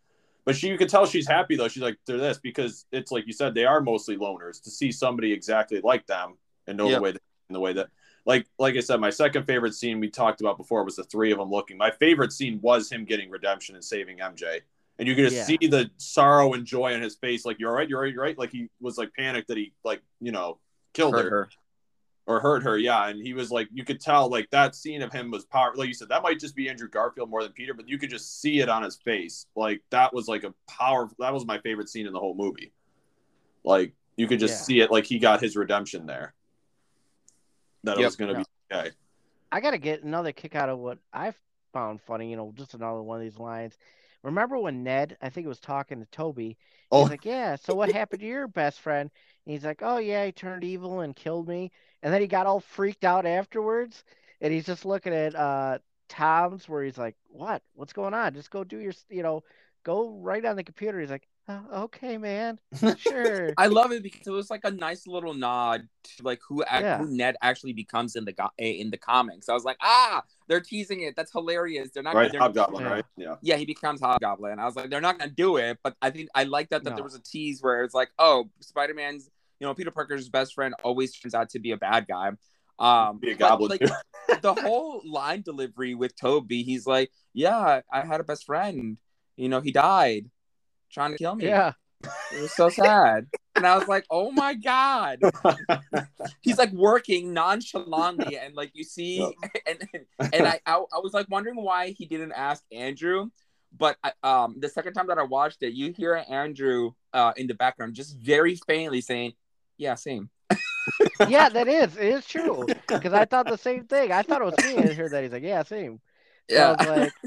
But 0.45 0.57
she, 0.57 0.69
you 0.69 0.77
can 0.77 0.89
tell 0.89 1.07
she's 1.07 1.29
happy 1.29 1.57
though. 1.57 1.69
She's 1.69 1.83
like, 1.83 1.99
they're 2.07 2.19
this 2.19 2.39
because 2.39 2.87
it's 2.91 3.13
like 3.13 3.27
you 3.27 3.33
said, 3.33 3.55
they 3.55 3.65
are 3.65 3.81
mostly 3.81 4.17
loners. 4.17 4.63
To 4.63 4.71
see 4.71 4.91
somebody 4.91 5.33
exactly 5.33 5.81
like 5.83 6.07
them 6.07 6.37
and 6.67 6.77
know 6.77 6.89
yep. 6.89 6.97
the 6.97 7.03
way 7.03 7.13
that, 7.13 7.23
the 7.51 7.61
way 7.61 7.73
that, 7.75 7.89
like, 8.25 8.47
like 8.59 8.77
I 8.77 8.81
said, 8.81 9.01
my 9.01 9.11
second 9.11 9.45
favorite 9.45 9.75
scene 9.75 10.01
we 10.01 10.09
talked 10.09 10.41
about 10.41 10.57
before 10.57 10.85
was 10.85 10.97
the 10.97 11.05
three 11.05 11.33
of 11.33 11.39
them 11.39 11.51
looking. 11.51 11.77
My 11.77 11.91
favorite 11.91 12.33
scene 12.33 12.61
was 12.63 12.91
him 12.91 13.05
getting 13.05 13.31
redemption 13.31 13.75
and 13.75 13.85
saving 13.85 14.19
MJ, 14.19 14.61
and 14.99 15.09
you 15.09 15.15
could 15.15 15.29
just 15.29 15.37
yeah. 15.37 15.45
see 15.45 15.67
the 15.67 15.91
sorrow 15.99 16.55
and 16.55 16.65
joy 16.65 16.95
on 16.95 17.03
his 17.03 17.17
face. 17.17 17.45
Like, 17.45 17.59
you're 17.59 17.71
all 17.71 17.77
right, 17.77 17.89
you're 17.89 17.99
all 17.99 18.05
right, 18.05 18.13
you're 18.13 18.23
right. 18.23 18.39
Like 18.39 18.51
he 18.51 18.69
was 18.81 18.99
like 18.99 19.13
panicked 19.15 19.49
that 19.49 19.57
he 19.57 19.73
like 19.85 20.03
you 20.21 20.33
know 20.33 20.59
killed 20.93 21.15
her. 21.15 21.31
her 21.31 21.49
or 22.27 22.41
hurt 22.41 22.63
her. 22.63 22.79
Yeah, 22.79 23.09
and 23.09 23.21
he 23.21 23.35
was 23.35 23.51
like, 23.51 23.69
you 23.73 23.85
could 23.85 24.01
tell 24.01 24.29
like 24.29 24.51
that 24.51 24.75
scene 24.75 25.03
of 25.03 25.13
him 25.13 25.31
was 25.31 25.45
power. 25.45 25.73
Like 25.75 25.89
you 25.89 25.95
said, 25.95 26.09
that 26.09 26.23
might 26.23 26.39
just 26.39 26.55
be 26.55 26.69
Andrew 26.69 26.89
Garfield 26.89 27.31
more 27.31 27.43
than 27.43 27.53
Peter, 27.53 27.75
but 27.75 27.89
you 27.89 27.99
could 27.99 28.11
just 28.11 28.41
see 28.41 28.61
it 28.61 28.69
on 28.69 28.83
his 28.83 28.97
face. 28.97 29.47
Like 29.57 29.83
that 29.91 30.15
was 30.15 30.29
like 30.29 30.45
a 30.45 30.55
power. 30.69 31.09
That 31.19 31.33
was 31.33 31.45
my 31.45 31.59
favorite 31.59 31.89
scene 31.89 32.07
in 32.07 32.13
the 32.13 32.21
whole 32.21 32.35
movie. 32.35 32.73
Like 33.65 33.95
you 34.17 34.27
could 34.27 34.39
just 34.39 34.61
yeah. 34.61 34.65
see 34.65 34.81
it. 34.81 34.91
Like 34.91 35.05
he 35.05 35.19
got 35.19 35.41
his 35.41 35.57
redemption 35.57 36.07
there. 36.07 36.35
That 37.85 37.99
yep. 37.99 38.07
was 38.07 38.17
going 38.17 38.35
to 38.35 38.39
yeah. 38.39 38.45
be 38.45 38.77
okay. 38.77 38.91
I 39.51 39.61
got 39.61 39.73
to 39.73 39.79
get 39.79 40.03
another 40.03 40.33
kick 40.33 40.55
out 40.55 40.69
of 40.69 40.79
what 40.79 40.99
I 41.13 41.35
found 41.73 42.01
funny. 42.01 42.31
You 42.31 42.37
know, 42.37 42.53
just 42.55 42.75
another 42.75 43.03
one 43.03 43.19
of 43.19 43.23
these 43.23 43.39
lines. 43.39 43.77
Remember 44.23 44.57
when 44.57 44.85
Ned, 44.85 45.17
I 45.21 45.31
think, 45.31 45.47
it 45.47 45.49
was 45.49 45.59
talking 45.59 45.99
to 45.99 46.07
Tobey. 46.07 46.57
Oh. 46.93 47.03
He's 47.03 47.11
like, 47.11 47.25
"Yeah, 47.25 47.57
so 47.57 47.75
what 47.75 47.91
happened 47.91 48.21
to 48.21 48.27
your 48.27 48.47
best 48.47 48.81
friend?" 48.81 49.11
And 49.45 49.53
he's 49.53 49.65
like, 49.65 49.81
"Oh 49.83 49.99
yeah, 49.99 50.25
he 50.25 50.33
turned 50.33 50.63
evil 50.63 51.01
and 51.01 51.17
killed 51.17 51.49
me." 51.49 51.73
And 52.03 52.13
then 52.13 52.21
he 52.21 52.27
got 52.27 52.47
all 52.47 52.61
freaked 52.61 53.05
out 53.05 53.27
afterwards, 53.27 54.05
and 54.41 54.53
he's 54.53 54.67
just 54.67 54.85
looking 54.85 55.15
at 55.15 55.35
uh, 55.35 55.79
Tom's 56.09 56.69
where 56.69 56.83
he's 56.85 56.99
like, 56.99 57.17
"What? 57.29 57.63
What's 57.75 57.93
going 57.93 58.13
on? 58.13 58.35
Just 58.35 58.51
go 58.51 58.65
do 58.65 58.79
your, 58.79 58.93
you 59.09 59.23
know, 59.23 59.45
go 59.85 60.11
right 60.11 60.45
on 60.45 60.57
the 60.57 60.65
computer." 60.65 61.01
He's 61.01 61.11
like, 61.11 61.29
oh, 61.49 61.85
"Okay, 61.85 62.19
man, 62.19 62.59
sure." 62.99 63.53
I 63.57 63.69
love 63.69 63.93
it 63.93 64.03
because 64.03 64.27
it 64.27 64.31
was 64.31 64.51
like 64.51 64.63
a 64.65 64.71
nice 64.73 65.07
little 65.07 65.33
nod 65.33 65.89
to 66.03 66.23
like 66.25 66.41
who, 66.47 66.65
yeah. 66.67 66.99
who 66.99 67.07
Ned 67.07 67.37
actually 67.41 67.73
becomes 67.73 68.17
in 68.17 68.25
the 68.25 68.33
go- 68.33 68.51
eh, 68.59 68.73
in 68.73 68.91
the 68.91 68.99
comics. 68.99 69.49
I 69.49 69.55
was 69.55 69.65
like, 69.65 69.79
"Ah, 69.81 70.23
they're 70.49 70.61
teasing 70.61 71.03
it. 71.03 71.15
That's 71.15 71.31
hilarious." 71.31 71.91
They're 71.91 72.03
not 72.03 72.15
right. 72.15 72.33
They're, 72.33 72.41
Hobgoblin, 72.41 72.85
yeah. 72.85 72.91
right? 72.91 73.05
Yeah. 73.17 73.37
Yeah, 73.43 73.57
he 73.57 73.65
becomes 73.65 74.01
Hobgoblin. 74.01 74.59
I 74.59 74.65
was 74.65 74.75
like, 74.75 74.91
they're 74.91 75.01
not 75.01 75.19
gonna 75.19 75.31
do 75.31 75.57
it, 75.57 75.79
but 75.85 75.95
I 76.03 76.11
think 76.11 76.31
I 76.35 76.45
like 76.45 76.71
that 76.71 76.83
that 76.83 76.91
no. 76.91 76.97
there 76.97 77.05
was 77.05 77.15
a 77.15 77.23
tease 77.23 77.63
where 77.63 77.85
it's 77.85 77.95
like, 77.95 78.11
"Oh, 78.19 78.51
Spider 78.59 78.93
Man's." 78.93 79.31
You 79.63 79.69
know, 79.69 79.75
Peter 79.75 79.93
Parker's 79.93 80.29
best 80.29 80.55
friend 80.55 80.75
always 80.83 81.17
turns 81.17 81.37
out 81.37 81.51
to 81.51 81.61
be 81.61 81.71
a 81.71 81.77
bad 81.77 82.09
guy. 82.09 82.33
Um, 82.81 83.19
be 83.19 83.31
a 83.31 83.37
goblin. 83.37 83.71
Like, 83.71 84.43
the 84.43 84.55
whole 84.55 85.03
line 85.07 85.43
delivery 85.43 85.95
with 85.95 86.17
Tobey, 86.17 86.65
he's 86.65 86.85
like, 86.85 87.13
"Yeah, 87.33 87.83
I 87.93 88.01
had 88.01 88.19
a 88.19 88.25
best 88.25 88.45
friend. 88.45 88.99
You 89.37 89.49
know, 89.49 89.61
he 89.61 89.71
died 89.71 90.29
trying 90.91 91.13
to 91.13 91.17
kill 91.17 91.37
me. 91.37 91.47
Yeah, 91.47 91.75
it 92.03 92.41
was 92.41 92.51
so 92.57 92.71
sad." 92.71 93.29
and 93.55 93.65
I 93.65 93.79
was 93.79 93.87
like, 93.87 94.05
"Oh 94.11 94.33
my 94.33 94.55
god!" 94.55 95.21
he's 96.41 96.59
like 96.59 96.73
working 96.73 97.33
nonchalantly, 97.33 98.37
and 98.37 98.57
like 98.57 98.73
you 98.75 98.83
see, 98.83 99.25
and 99.65 99.89
and 100.33 100.45
I, 100.45 100.59
I 100.67 100.75
I 100.93 100.99
was 100.99 101.15
like 101.15 101.31
wondering 101.31 101.55
why 101.55 101.91
he 101.91 102.07
didn't 102.07 102.33
ask 102.33 102.65
Andrew 102.73 103.29
but 103.79 103.97
um, 104.23 104.57
the 104.59 104.69
second 104.69 104.93
time 104.93 105.07
that 105.07 105.19
I 105.19 105.23
watched 105.23 105.63
it, 105.63 105.73
you 105.73 105.93
hear 105.93 106.23
Andrew 106.29 106.93
uh, 107.15 107.33
in 107.37 107.47
the 107.47 107.55
background 107.55 107.95
just 107.95 108.17
very 108.19 108.55
faintly 108.55 109.01
saying, 109.01 109.33
yeah, 109.83 109.95
same. 109.97 110.31
yeah, 111.29 111.49
that 111.49 111.69
is. 111.69 111.97
It 111.97 112.07
is 112.07 112.27
true. 112.27 112.67
Because 112.89 113.13
I 113.13 113.25
thought 113.25 113.47
the 113.47 113.59
same 113.59 113.85
thing. 113.85 114.13
I 114.13 114.23
thought 114.23 114.41
it 114.41 114.45
was 114.45 114.59
me. 114.59 114.79
I 114.79 114.95
heard 114.95 115.11
that. 115.13 115.23
He's 115.23 115.33
like, 115.33 115.43
yeah, 115.43 115.63
same. 115.63 116.01
So 116.49 116.57
yeah. 116.57 116.77
I 116.79 116.85
like, 116.85 117.13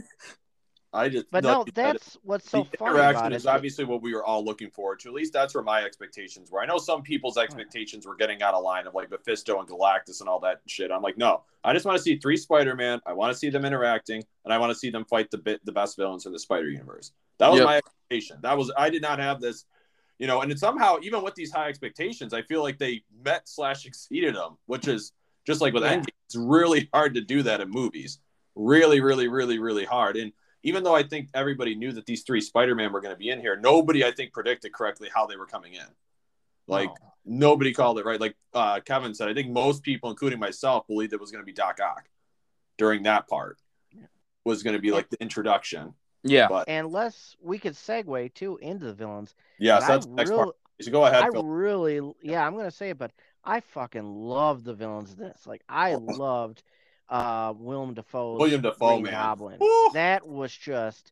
I 0.94 1.10
just, 1.10 1.30
but 1.30 1.44
no, 1.44 1.66
that's 1.74 2.18
what's 2.24 2.50
so 2.50 2.66
the 2.72 2.78
funny. 2.78 2.92
Interaction 2.92 3.34
is 3.34 3.46
obviously 3.46 3.84
what 3.84 4.02
we 4.02 4.14
were 4.14 4.24
all 4.24 4.46
looking 4.46 4.70
forward 4.70 5.02
to. 5.02 5.10
At 5.10 5.14
least 5.14 5.34
that's 5.34 5.54
where 5.54 5.64
my 5.64 5.84
expectations 5.84 6.50
were. 6.50 6.62
I 6.62 6.66
know 6.66 6.78
some 6.78 7.02
people's 7.02 7.36
hmm. 7.36 7.42
expectations 7.42 8.08
were 8.08 8.16
getting 8.16 8.42
out 8.42 8.54
of 8.54 8.64
line 8.64 8.88
of 8.88 8.94
like 8.94 9.12
Mephisto 9.12 9.60
and 9.60 9.68
Galactus 9.68 10.22
and 10.22 10.30
all 10.30 10.40
that 10.40 10.62
shit. 10.68 10.92
I'm 10.92 11.02
like, 11.02 11.18
no, 11.18 11.44
I 11.66 11.74
just 11.74 11.86
want 11.86 11.98
to 11.98 12.02
see 12.02 12.16
three 12.18 12.38
Spider-Man. 12.38 13.02
I 13.06 13.12
want 13.12 13.34
to 13.34 13.38
see 13.38 13.50
them 13.50 13.66
interacting, 13.66 14.24
and 14.46 14.54
I 14.54 14.58
want 14.58 14.72
to 14.72 14.80
see 14.80 14.90
them 14.90 15.04
fight 15.04 15.30
the 15.32 15.38
bit 15.38 15.66
the 15.66 15.74
best 15.74 15.98
villains 15.98 16.26
in 16.26 16.32
the 16.32 16.40
Spider 16.40 16.70
Universe. 16.70 17.12
That 17.40 17.50
was 17.50 17.60
yep. 17.60 17.66
my 17.66 17.78
expectation. 17.78 18.38
That 18.42 18.58
was 18.58 18.72
I 18.78 18.90
did 18.90 19.02
not 19.02 19.20
have 19.20 19.42
this 19.42 19.66
you 20.20 20.28
know, 20.28 20.42
and 20.42 20.58
somehow 20.58 20.98
even 21.02 21.22
with 21.24 21.36
these 21.36 21.52
high 21.52 21.68
expectations, 21.68 22.34
I 22.34 22.42
feel 22.44 22.62
like 22.62 22.78
they 22.78 23.04
met 23.24 23.48
slash 23.48 23.86
exceeded 23.86 24.36
them, 24.36 24.58
which 24.66 24.88
is 24.88 25.12
just 25.46 25.62
like 25.62 25.74
with 25.74 25.84
yeah. 25.84 25.98
Endgame. 25.98 26.10
It's 26.28 26.36
really 26.36 26.90
hard 26.94 27.14
to 27.16 27.22
do 27.22 27.44
that 27.44 27.62
in 27.62 27.70
movies. 27.70 28.20
Really, 28.56 29.02
really, 29.02 29.28
really, 29.28 29.60
really 29.60 29.86
hard. 29.86 30.18
And 30.18 30.32
even 30.64 30.84
though 30.84 30.96
I 30.96 31.04
think 31.04 31.30
everybody 31.34 31.76
knew 31.76 31.92
that 31.92 32.06
these 32.06 32.24
three 32.24 32.42
Spider-Man 32.42 32.92
were 32.92 33.02
going 33.02 33.14
to 33.14 33.20
be 33.20 33.30
in 33.30 33.40
here, 33.40 33.56
nobody 33.56 34.04
I 34.04 34.12
think 34.12 34.34
predicted 34.34 34.74
correctly 34.74 35.10
how 35.14 35.28
they 35.28 35.36
were 35.36 35.46
coming 35.46 35.74
in. 35.74 35.86
Like 36.68 36.90
no. 36.90 37.14
nobody 37.26 37.74
called 37.74 38.00
it 38.00 38.06
right. 38.06 38.20
Like 38.20 38.36
uh, 38.54 38.80
Kevin 38.80 39.14
said, 39.14 39.28
I 39.28 39.34
think 39.34 39.52
most 39.52 39.84
people, 39.84 40.10
including 40.10 40.40
myself, 40.40 40.88
believed 40.88 41.14
it 41.14 41.20
was 41.20 41.32
going 41.32 41.44
to 41.44 41.46
be 41.46 41.54
Doc 41.54 41.80
Ock 41.84 42.06
during 42.78 43.04
that 43.04 43.28
part. 43.28 43.60
Was 44.46 44.64
going 44.64 44.76
to 44.76 44.82
be 44.82 44.92
like 44.92 45.10
the 45.10 45.18
introduction. 45.22 45.94
Yeah. 46.26 46.50
But, 46.50 46.68
Unless 46.68 47.38
we 47.42 47.60
could 47.60 47.74
segue 47.74 48.34
too 48.34 48.58
into 48.62 48.86
the 48.86 48.94
villains. 48.94 49.36
Yeah, 49.60 49.80
so 49.80 49.88
that's 49.88 50.08
I, 50.18 50.24
real, 50.24 50.54
So 50.82 50.92
go 50.92 51.06
ahead, 51.06 51.24
I 51.24 51.30
Phil. 51.30 51.44
really, 51.44 52.02
yeah, 52.22 52.46
I'm 52.46 52.56
gonna 52.58 52.72
say 52.72 52.90
it, 52.90 52.98
but 52.98 53.12
I 53.44 53.60
fucking 53.62 54.04
love 54.04 54.64
the 54.64 54.74
villains 54.74 55.12
of 55.12 55.18
this. 55.18 55.46
Like, 55.48 55.64
I 55.70 55.96
loved 56.02 56.64
uh 57.10 57.54
Willem 57.56 57.94
Dafoe's 57.94 58.40
William 58.40 58.62
Dafoe, 58.62 59.00
Green 59.00 59.04
man. 59.04 59.14
Goblin. 59.14 59.58
Woo! 59.60 59.90
That 59.94 60.28
was 60.28 60.52
just 60.56 61.12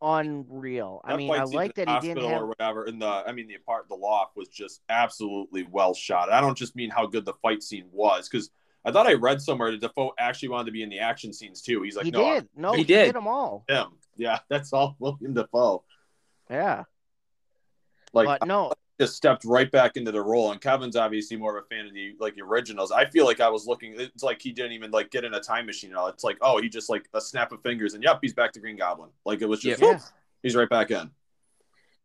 unreal. 0.00 1.00
I 1.04 1.16
mean, 1.16 1.30
I 1.30 1.38
fight 1.38 1.48
like 1.48 1.74
that 1.74 1.88
he 1.88 2.08
didn't 2.08 2.24
have. 2.24 2.42
or 2.42 2.46
whatever 2.46 2.86
in 2.86 2.98
the 2.98 3.06
I 3.06 3.32
mean 3.32 3.48
the 3.48 3.54
apart 3.56 3.88
the 3.88 3.96
loft 3.96 4.36
was 4.36 4.48
just 4.48 4.80
absolutely 4.88 5.64
well 5.70 5.92
shot. 5.94 6.30
I 6.32 6.40
don't 6.40 6.56
just 6.56 6.76
mean 6.76 6.90
how 6.90 7.06
good 7.06 7.24
the 7.24 7.34
fight 7.42 7.62
scene 7.62 7.86
was 7.92 8.28
because 8.28 8.50
I 8.84 8.92
thought 8.92 9.06
I 9.06 9.14
read 9.14 9.42
somewhere 9.42 9.70
that 9.72 9.80
Dafoe 9.80 10.12
actually 10.18 10.48
wanted 10.50 10.66
to 10.66 10.72
be 10.72 10.82
in 10.82 10.88
the 10.88 11.00
action 11.00 11.32
scenes 11.32 11.60
too. 11.62 11.82
He's 11.82 11.96
like, 11.96 12.06
he 12.06 12.10
no, 12.10 12.24
I'm 12.24 12.34
did. 12.34 12.48
No, 12.56 12.72
He 12.72 12.84
he, 12.84 12.84
did. 12.84 13.06
did 13.06 13.14
them 13.16 13.26
all. 13.26 13.66
him. 13.68 13.88
Yeah, 14.18 14.40
that's 14.50 14.72
all 14.72 14.96
William 14.98 15.34
Dafoe. 15.34 15.84
Yeah, 16.50 16.84
Like 18.12 18.32
but 18.32 18.42
no, 18.42 18.72
just 19.00 19.16
stepped 19.16 19.44
right 19.44 19.70
back 19.70 19.96
into 19.96 20.12
the 20.12 20.22
role. 20.22 20.52
And 20.52 20.60
Kevin's 20.60 20.96
obviously 20.96 21.36
more 21.36 21.56
of 21.56 21.64
a 21.64 21.68
fan 21.68 21.86
of 21.86 21.94
the 21.94 22.16
like 22.20 22.34
the 22.36 22.42
originals. 22.42 22.92
I 22.92 23.06
feel 23.06 23.24
like 23.26 23.40
I 23.40 23.48
was 23.48 23.66
looking. 23.66 23.94
It's 23.98 24.22
like 24.22 24.42
he 24.42 24.52
didn't 24.52 24.72
even 24.72 24.90
like 24.90 25.10
get 25.10 25.24
in 25.24 25.34
a 25.34 25.40
time 25.40 25.66
machine. 25.66 25.92
At 25.92 25.96
all. 25.98 26.08
It's 26.08 26.24
like 26.24 26.38
oh, 26.42 26.60
he 26.62 26.68
just 26.68 26.90
like 26.90 27.08
a 27.14 27.20
snap 27.20 27.52
of 27.52 27.62
fingers 27.62 27.94
and 27.94 28.02
yep, 28.02 28.18
he's 28.22 28.34
back 28.34 28.52
to 28.54 28.60
Green 28.60 28.76
Goblin. 28.76 29.10
Like 29.24 29.42
it 29.42 29.48
was 29.48 29.60
just 29.62 29.80
Yeah. 29.80 30.00
he's 30.42 30.56
right 30.56 30.70
back 30.70 30.90
in. 30.90 31.10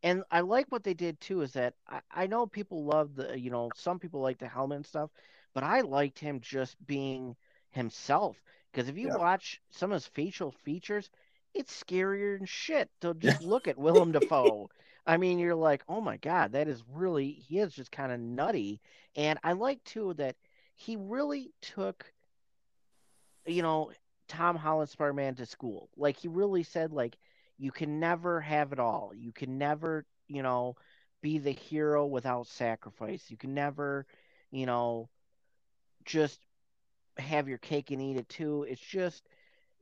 and 0.04 0.24
I 0.32 0.42
like 0.42 0.68
what 0.72 0.84
they 0.84 0.94
did 0.94 1.20
too. 1.20 1.42
Is 1.42 1.54
that 1.54 1.74
I, 1.88 2.02
I 2.12 2.28
know 2.28 2.46
people 2.48 2.86
love 2.86 3.16
the 3.16 3.40
you 3.40 3.50
know 3.50 3.72
some 3.76 4.00
people 4.00 4.22
like 4.22 4.38
the 4.38 4.48
helmet 4.48 4.78
and 4.78 4.86
stuff, 4.86 5.10
but 5.54 5.64
I 5.64 5.82
liked 5.82 6.20
him 6.20 6.42
just 6.42 6.76
being 6.86 7.36
himself. 7.72 8.42
Because 8.72 8.90
if 8.90 8.98
you 8.98 9.10
Yeah. 9.10 9.18
watch 9.18 9.62
some 9.72 9.92
of 9.92 9.96
his 9.96 10.08
facial 10.08 10.52
features, 10.52 11.10
it's 11.54 11.84
scarier 11.84 12.38
than 12.38 12.46
shit 12.46 12.90
to 13.02 13.14
just 13.14 13.42
look 13.42 13.68
at 13.68 13.78
Willem 13.78 14.12
Dafoe. 14.12 14.70
I 15.06 15.18
mean, 15.18 15.40
you're 15.40 15.56
like, 15.56 15.84
oh 15.90 16.02
my 16.02 16.18
god, 16.18 16.54
that 16.54 16.68
is 16.68 16.84
really 16.94 17.32
he 17.32 17.60
is 17.60 17.74
just 17.74 17.92
kind 17.92 18.12
of 18.12 18.20
nutty. 18.20 18.82
And 19.16 19.40
I 19.44 19.54
like 19.54 19.84
too 19.84 20.14
that 20.16 20.36
he 20.76 20.96
really 20.96 21.52
took, 21.62 22.12
you 23.46 23.62
know, 23.62 23.92
Tom 24.28 24.56
Holland 24.56 24.90
Spider 24.90 25.14
Man 25.14 25.36
to 25.36 25.46
school. 25.46 25.90
Like 25.98 26.18
he 26.18 26.28
really 26.28 26.64
said, 26.64 26.92
like 26.94 27.18
you 27.58 27.72
can 27.72 28.00
never 28.00 28.40
have 28.42 28.72
it 28.74 28.80
all. 28.80 29.12
You 29.16 29.32
can 29.32 29.58
never, 29.58 30.06
you 30.28 30.42
know, 30.42 30.76
be 31.22 31.38
the 31.38 31.52
hero 31.52 32.06
without 32.06 32.48
sacrifice. 32.48 33.30
You 33.30 33.38
can 33.38 33.54
never, 33.54 34.06
you 34.52 34.66
know, 34.66 35.10
just 36.06 36.40
have 37.18 37.48
your 37.48 37.58
cake 37.58 37.92
and 37.92 38.02
eat 38.02 38.18
it 38.18 38.30
too. 38.30 38.64
It's 38.64 38.82
just 38.82 39.24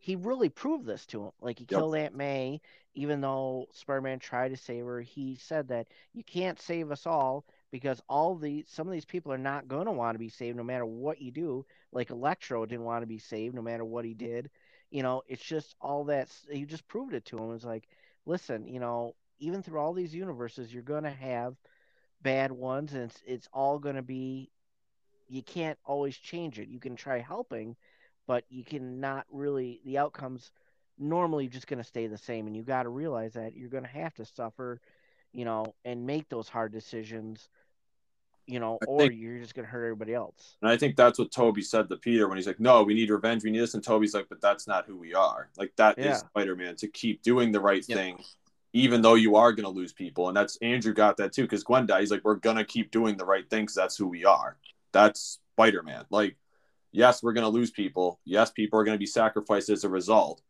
he 0.02 0.16
really 0.18 0.50
proved 0.50 0.86
this 0.86 1.06
to 1.08 1.26
him. 1.26 1.32
Like 1.42 1.60
he 1.60 1.66
Yep. 1.70 1.86
killed 1.86 1.96
Aunt 1.96 2.16
May, 2.16 2.62
even 2.96 3.22
though 3.22 3.68
Spider-Man 3.74 4.20
tried 4.20 4.50
to 4.50 4.58
save 4.58 4.86
her. 4.86 5.02
He 5.02 5.36
said 5.38 5.70
that 5.70 5.88
you 6.14 6.24
can't 6.24 6.60
save 6.60 6.92
us 6.92 7.08
all 7.08 7.46
because 7.72 8.02
all 8.10 8.36
the 8.36 8.66
some 8.68 8.88
of 8.88 8.94
these 8.94 9.06
people 9.06 9.32
are 9.34 9.38
not 9.40 9.68
going 9.70 9.86
to 9.86 9.92
want 9.94 10.16
to 10.16 10.20
be 10.20 10.30
saved 10.30 10.58
no 10.58 10.64
matter 10.64 10.86
what 10.86 11.22
you 11.22 11.32
do. 11.32 11.66
Like 11.94 12.12
Electro 12.12 12.66
didn't 12.66 12.86
want 12.86 13.04
to 13.04 13.08
be 13.08 13.20
saved 13.20 13.56
no 13.56 13.62
matter 13.64 13.86
what 13.86 14.06
he 14.06 14.14
did. 14.16 14.50
You 14.92 15.04
know, 15.04 15.24
it's 15.28 15.44
just 15.44 15.76
all 15.82 16.06
that 16.06 16.30
he 16.52 16.66
just 16.66 16.88
proved 16.88 17.14
it 17.14 17.26
to 17.26 17.38
him. 17.38 17.54
It's 17.56 17.66
like, 17.66 17.88
listen, 18.26 18.68
you 18.68 18.80
know, 18.80 19.16
even 19.40 19.64
through 19.64 19.80
all 19.80 19.94
these 19.94 20.16
universes, 20.16 20.74
you're 20.74 20.84
going 20.84 21.04
to 21.06 21.12
have 21.12 21.56
bad 22.22 22.52
ones, 22.52 22.94
and 22.94 23.04
it's 23.04 23.22
it's 23.26 23.50
all 23.54 23.80
going 23.80 23.96
to 23.96 24.02
be. 24.04 24.52
You 25.28 25.42
can't 25.44 25.80
always 25.86 26.18
change 26.18 26.60
it. 26.60 26.68
You 26.68 26.80
can 26.80 26.96
try 26.96 27.20
helping, 27.20 27.76
but 28.32 28.46
you 28.50 28.64
cannot 28.64 29.26
really. 29.30 29.82
The 29.84 29.98
outcomes 29.98 30.52
normally 30.98 31.50
just 31.50 31.68
going 31.68 31.80
to 31.80 31.84
stay 31.84 32.08
the 32.08 32.18
same, 32.18 32.48
and 32.48 32.56
you 32.56 32.64
got 32.64 32.84
to 32.84 32.90
realize 32.90 33.34
that 33.34 33.58
you're 33.58 33.68
going 33.68 33.84
to 33.84 33.90
have 33.90 34.14
to 34.16 34.24
suffer, 34.24 34.80
you 35.34 35.44
know, 35.44 35.76
and 35.84 36.06
make 36.06 36.30
those 36.30 36.48
hard 36.48 36.72
decisions, 36.72 37.50
you 38.48 38.62
know, 38.62 38.78
I 38.82 38.86
or 38.88 39.00
think- 39.02 39.16
you're 39.18 39.40
just 39.40 39.54
going 39.54 39.66
to 39.66 39.70
hurt 39.70 39.84
everybody 39.84 40.14
else. 40.14 40.56
And 40.62 40.72
I 40.72 40.78
think 40.78 40.96
that's 40.96 41.20
what 41.20 41.30
Tobey 41.30 41.62
said 41.62 41.90
to 41.90 41.98
Peter 41.98 42.30
when 42.30 42.38
he's 42.38 42.48
like, 42.48 42.62
"No, 42.62 42.84
we 42.84 42.94
need 42.94 43.10
revenge. 43.10 43.44
We 43.44 43.52
need 43.52 43.60
this." 43.60 43.74
And 43.74 43.84
Tobey's 43.84 44.14
like, 44.14 44.30
"But 44.30 44.40
that's 44.40 44.66
not 44.66 44.86
who 44.86 44.96
we 44.96 45.14
are. 45.14 45.50
Like 45.58 45.76
that 45.76 46.00
is 46.00 46.06
Yeah. 46.06 46.14
Spider-Man 46.16 46.78
to 46.78 46.88
keep 46.88 47.22
doing 47.24 47.52
the 47.52 47.60
right 47.60 47.84
Yeah. 47.86 47.98
thing, 47.98 48.24
even 48.72 49.02
though 49.02 49.16
you 49.16 49.36
are 49.36 49.52
going 49.52 49.66
to 49.66 49.78
lose 49.82 49.92
people." 49.92 50.30
And 50.30 50.38
that's 50.38 50.56
Andrew 50.62 50.94
got 50.94 51.18
that 51.18 51.34
too 51.34 51.42
because 51.42 51.66
Gwen 51.66 51.86
died. 51.86 52.00
He's 52.00 52.12
like, 52.12 52.24
"We're 52.24 52.36
gonna 52.36 52.64
keep 52.64 52.92
doing 52.92 53.18
the 53.18 53.26
right 53.26 53.50
thing 53.50 53.64
because 53.64 53.76
that's 53.76 53.98
who 53.98 54.08
we 54.08 54.24
are. 54.24 54.56
That's 54.94 55.40
Spider-Man. 55.56 56.06
Like, 56.10 56.38
yes, 56.92 57.24
we're 57.24 57.34
gonna 57.34 57.50
lose 57.50 57.72
people. 57.72 58.20
Yes, 58.26 58.52
people 58.52 58.80
are 58.80 58.84
gonna 58.84 58.98
be 58.98 59.06
sacrificed 59.06 59.70
as 59.70 59.84
a 59.84 59.90
result." 59.90 60.42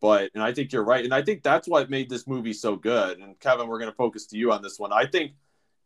But 0.00 0.30
and 0.34 0.42
I 0.42 0.52
think 0.52 0.72
you're 0.72 0.84
right, 0.84 1.04
and 1.04 1.14
I 1.14 1.22
think 1.22 1.42
that's 1.42 1.68
what 1.68 1.90
made 1.90 2.10
this 2.10 2.26
movie 2.26 2.52
so 2.52 2.76
good. 2.76 3.18
And 3.18 3.38
Kevin, 3.40 3.68
we're 3.68 3.78
gonna 3.78 3.92
focus 3.92 4.26
to 4.26 4.36
you 4.36 4.52
on 4.52 4.62
this 4.62 4.78
one. 4.78 4.92
I 4.92 5.06
think 5.06 5.32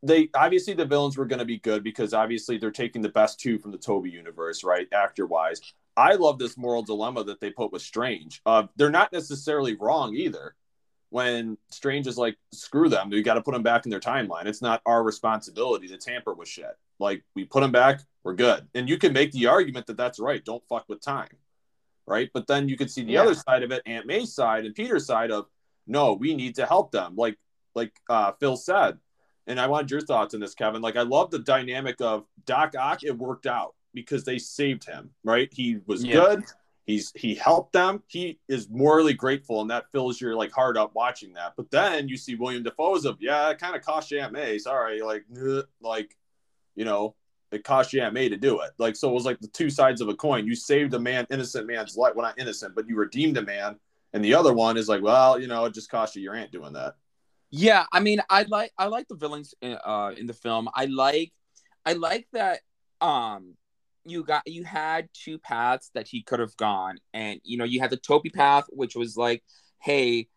they 0.03 0.29
obviously 0.35 0.75
the 0.75 0.85
villains 0.85 1.17
were 1.17 1.25
going 1.25 1.39
to 1.39 1.45
be 1.45 1.59
good 1.59 1.83
because 1.83 2.15
obviously 2.15 2.59
they're 2.59 2.71
taking 2.71 3.03
the 3.03 3.09
best 3.09 3.41
two 3.41 3.59
from 3.59 3.73
the 3.73 3.79
Tobey 3.79 4.11
universe, 4.11 4.63
right? 4.65 4.87
Actor 4.93 5.27
wise, 5.27 5.61
I 5.97 6.15
love 6.15 6.39
this 6.39 6.57
moral 6.57 6.83
dilemma 6.83 7.25
that 7.25 7.41
they 7.41 7.51
put 7.51 7.73
with 7.73 7.83
Strange. 7.83 8.43
Uh, 8.45 8.65
they're 8.77 8.91
not 8.91 9.13
necessarily 9.13 9.75
wrong 9.75 10.15
either. 10.15 10.55
When 11.11 11.57
Strange 11.71 12.07
is 12.07 12.19
like, 12.19 12.37
screw 12.53 12.89
them, 12.89 13.11
we 13.11 13.23
got 13.23 13.35
to 13.35 13.43
put 13.43 13.53
them 13.53 13.63
back 13.63 13.87
in 13.87 13.91
their 13.91 14.01
timeline. 14.01 14.47
It's 14.47 14.61
not 14.61 14.83
our 14.85 15.03
responsibility 15.03 15.89
to 15.89 15.97
tamper 15.97 16.35
with 16.35 16.49
shit. 16.49 16.77
Like 16.99 17.25
we 17.35 17.45
put 17.45 17.61
them 17.61 17.73
back, 17.73 18.01
we're 18.27 18.35
good. 18.35 18.67
And 18.75 18.89
you 18.89 18.99
can 18.99 19.13
make 19.13 19.31
the 19.31 19.47
argument 19.47 19.87
that 19.87 19.97
that's 19.97 20.19
right. 20.19 20.45
Don't 20.45 20.67
fuck 20.69 20.85
with 20.89 21.01
time, 21.01 21.29
right? 22.09 22.29
But 22.35 22.49
then 22.49 22.69
you 22.69 22.77
can 22.77 22.89
see 22.89 23.05
the 23.05 23.13
Yeah. 23.13 23.23
other 23.23 23.35
side 23.35 23.63
of 23.63 23.71
it, 23.71 23.83
Aunt 23.87 24.05
May's 24.05 24.35
side 24.35 24.67
and 24.67 24.75
Peter's 24.75 25.07
side 25.07 25.31
of, 25.31 25.47
no, 25.87 26.15
we 26.15 26.35
need 26.35 26.57
to 26.57 26.67
help 26.67 26.91
them. 26.91 27.15
Like 27.15 27.39
like 27.77 27.93
uh, 28.11 28.33
Phil 28.41 28.57
said, 28.57 28.99
and 29.47 29.61
I 29.61 29.69
wanted 29.69 29.93
your 29.93 30.01
thoughts 30.01 30.35
on 30.35 30.41
this, 30.41 30.55
Kevin. 30.55 30.81
Like, 30.81 30.97
I 30.97 31.03
love 31.03 31.31
the 31.31 31.39
dynamic 31.39 32.01
of 32.01 32.25
Doc 32.47 32.75
Ock. 32.77 33.05
It 33.05 33.17
worked 33.17 33.47
out 33.47 33.75
because 33.93 34.25
they 34.25 34.39
saved 34.39 34.85
him, 34.87 35.11
right? 35.23 35.53
He 35.53 35.79
was 35.87 36.03
Yeah. 36.03 36.15
good. 36.15 36.45
He's 36.87 37.13
he 37.15 37.35
helped 37.35 37.75
them. 37.75 38.03
He 38.09 38.41
is 38.49 38.69
morally 38.71 39.13
grateful, 39.13 39.61
and 39.61 39.71
that 39.71 39.93
fills 39.93 40.21
your 40.21 40.35
like 40.35 40.51
heart 40.51 40.77
up 40.77 40.95
watching 40.95 41.35
that. 41.35 41.53
But 41.57 41.71
then 41.71 42.09
you 42.09 42.17
see 42.17 42.35
William 42.35 42.63
Dafoe's 42.65 43.05
of, 43.05 43.19
yeah, 43.21 43.51
it 43.51 43.59
kind 43.59 43.77
of 43.77 43.83
cost 43.83 44.11
you 44.11 44.19
Aunt 44.19 44.33
May. 44.33 44.59
Sorry, 44.59 45.01
like, 45.03 45.25
"Ugh," 45.41 45.69
like, 45.81 46.17
you 46.75 46.85
know, 46.85 47.15
it 47.53 47.65
cost 47.65 47.93
you 47.93 48.09
May 48.11 48.29
to 48.29 48.37
do 48.37 48.61
it. 48.61 48.71
Like, 48.79 48.97
so 48.97 49.11
it 49.11 49.15
was 49.15 49.25
like 49.25 49.41
the 49.41 49.49
two 49.49 49.71
sides 49.71 50.01
of 50.01 50.09
a 50.09 50.15
coin. 50.15 50.47
You 50.47 50.55
saved 50.55 50.95
a 50.95 50.99
man, 50.99 51.27
innocent 51.31 51.67
man's 51.67 51.97
life. 51.97 52.15
Well, 52.15 52.27
not 52.27 52.39
innocent, 52.39 52.75
but 52.75 52.89
you 52.89 52.97
redeemed 52.97 53.37
a 53.37 53.43
man. 53.43 53.79
And 54.13 54.25
the 54.25 54.35
other 54.35 54.53
one 54.53 54.77
is 54.77 54.89
like, 54.89 55.03
well, 55.03 55.39
you 55.41 55.47
know, 55.47 55.65
it 55.67 55.75
just 55.75 55.91
cost 55.91 56.17
you 56.17 56.23
your 56.23 56.35
aunt 56.35 56.51
doing 56.51 56.73
that. 56.73 56.95
Yeah, 57.51 57.87
I 57.93 58.01
mean, 58.01 58.21
I 58.29 58.43
like 58.49 58.73
I 58.77 58.87
like 58.87 59.09
the 59.09 59.15
villains 59.15 59.55
in, 59.61 59.79
uh, 59.85 60.13
in 60.17 60.27
the 60.27 60.35
film. 60.35 60.69
I 60.75 60.87
like 60.87 61.33
I 61.85 61.93
like 61.93 62.27
that 62.33 62.61
um 63.01 63.55
you 64.07 64.23
got 64.23 64.43
you 64.47 64.65
had 64.65 65.09
two 65.13 65.39
paths 65.39 65.91
that 65.95 66.09
he 66.09 66.23
could 66.23 66.41
have 66.41 66.57
gone, 66.57 66.99
and 67.13 67.41
you 67.45 67.59
know 67.59 67.65
you 67.65 67.81
had 67.81 67.91
the 67.91 67.97
Tobey 67.97 68.31
path, 68.31 68.65
which 68.71 68.95
was 68.95 69.17
like, 69.17 69.43
hey, 69.83 70.29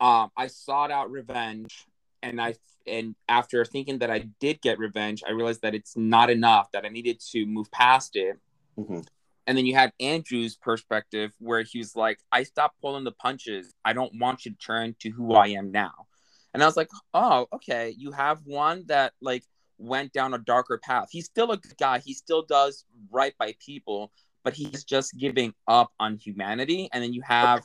um, 0.00 0.30
I 0.36 0.46
sought 0.48 0.90
out 0.90 1.10
revenge, 1.10 1.86
and 2.22 2.40
I 2.40 2.54
and 2.88 3.14
after 3.28 3.64
thinking 3.64 3.98
that 3.98 4.10
I 4.10 4.28
did 4.40 4.60
get 4.60 4.78
revenge, 4.78 5.22
I 5.26 5.32
realized 5.32 5.62
that 5.62 5.74
it's 5.74 5.96
not 5.96 6.30
enough. 6.30 6.70
That 6.72 6.84
I 6.84 6.88
needed 6.88 7.20
to 7.32 7.46
move 7.46 7.70
past 7.70 8.16
it. 8.16 8.38
Mhm. 8.78 9.06
And 9.46 9.56
then 9.56 9.64
you 9.64 9.74
had 9.74 9.92
Andrew's 9.98 10.56
perspective 10.56 11.32
where 11.38 11.62
he 11.62 11.78
was 11.78 11.96
like, 11.96 12.18
I 12.30 12.42
stopped 12.42 12.80
pulling 12.82 13.04
the 13.04 13.12
punches. 13.12 13.74
I 13.84 13.94
don't 13.94 14.12
want 14.20 14.44
you 14.44 14.52
to 14.52 14.58
turn 14.58 14.94
to 15.00 15.08
who 15.10 15.32
I 15.34 15.48
am 15.48 15.72
now. 15.72 16.06
And 16.52 16.62
I 16.62 16.66
was 16.66 16.76
like, 16.76 16.90
oh, 17.14 17.46
okay. 17.54 17.94
You 17.96 18.12
have 18.12 18.40
one 18.44 18.84
that 18.88 19.14
like 19.22 19.44
went 19.78 20.12
down 20.12 20.34
a 20.34 20.38
darker 20.38 20.78
path. 20.82 21.08
He's 21.10 21.26
still 21.26 21.52
a 21.52 21.56
good 21.56 21.78
guy. 21.78 21.98
He 22.00 22.12
still 22.12 22.42
does 22.42 22.84
right 23.10 23.34
by 23.38 23.54
people, 23.64 24.12
but 24.44 24.52
he's 24.52 24.84
just 24.84 25.16
giving 25.16 25.54
up 25.66 25.92
on 25.98 26.16
humanity. 26.16 26.90
And 26.92 27.02
then 27.02 27.12
you 27.12 27.22
have 27.22 27.62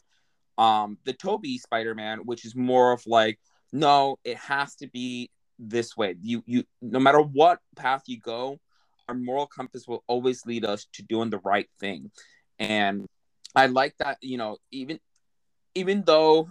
um 0.57 0.97
the 1.03 1.13
Tobey 1.13 1.57
Spider-Man, 1.57 2.19
which 2.19 2.45
is 2.45 2.55
more 2.55 2.93
of 2.93 3.05
like, 3.07 3.39
no, 3.73 4.19
it 4.23 4.37
has 4.37 4.75
to 4.75 4.87
be 4.87 5.31
this 5.57 5.97
way. 5.97 6.15
You 6.21 6.43
you 6.45 6.63
no 6.81 6.99
matter 6.99 7.19
what 7.19 7.59
path 7.75 8.03
you 8.05 8.19
go, 8.19 8.59
our 9.09 9.15
moral 9.15 9.47
compass 9.47 9.87
will 9.87 10.03
always 10.07 10.45
lead 10.45 10.63
us 10.63 10.87
to 10.93 11.03
doing 11.03 11.31
the 11.31 11.39
right 11.39 11.67
thing. 11.79 12.11
And 12.59 13.07
I 13.55 13.65
like 13.65 13.95
that, 13.97 14.19
you 14.21 14.37
know, 14.37 14.57
even 14.71 14.99
even 15.75 16.03
though 16.03 16.49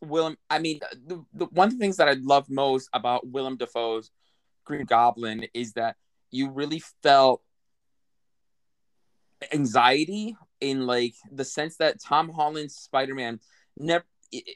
Willem, 0.00 0.38
I 0.48 0.58
mean, 0.58 0.80
the, 1.06 1.22
the 1.34 1.46
one 1.46 1.68
of 1.68 1.74
the 1.74 1.78
things 1.78 1.98
that 1.98 2.08
I 2.08 2.14
love 2.14 2.46
most 2.48 2.88
about 2.94 3.28
Willem 3.28 3.58
Dafoe's 3.58 4.10
Green 4.64 4.86
Goblin 4.86 5.46
is 5.52 5.74
that 5.74 5.96
you 6.30 6.50
really 6.50 6.82
felt 7.02 7.42
anxiety 9.52 10.34
in 10.60 10.86
like 10.86 11.14
the 11.30 11.44
sense 11.44 11.76
that 11.76 12.00
Tom 12.02 12.30
Holland's 12.30 12.74
Spider-Man 12.74 13.40
never 13.76 14.04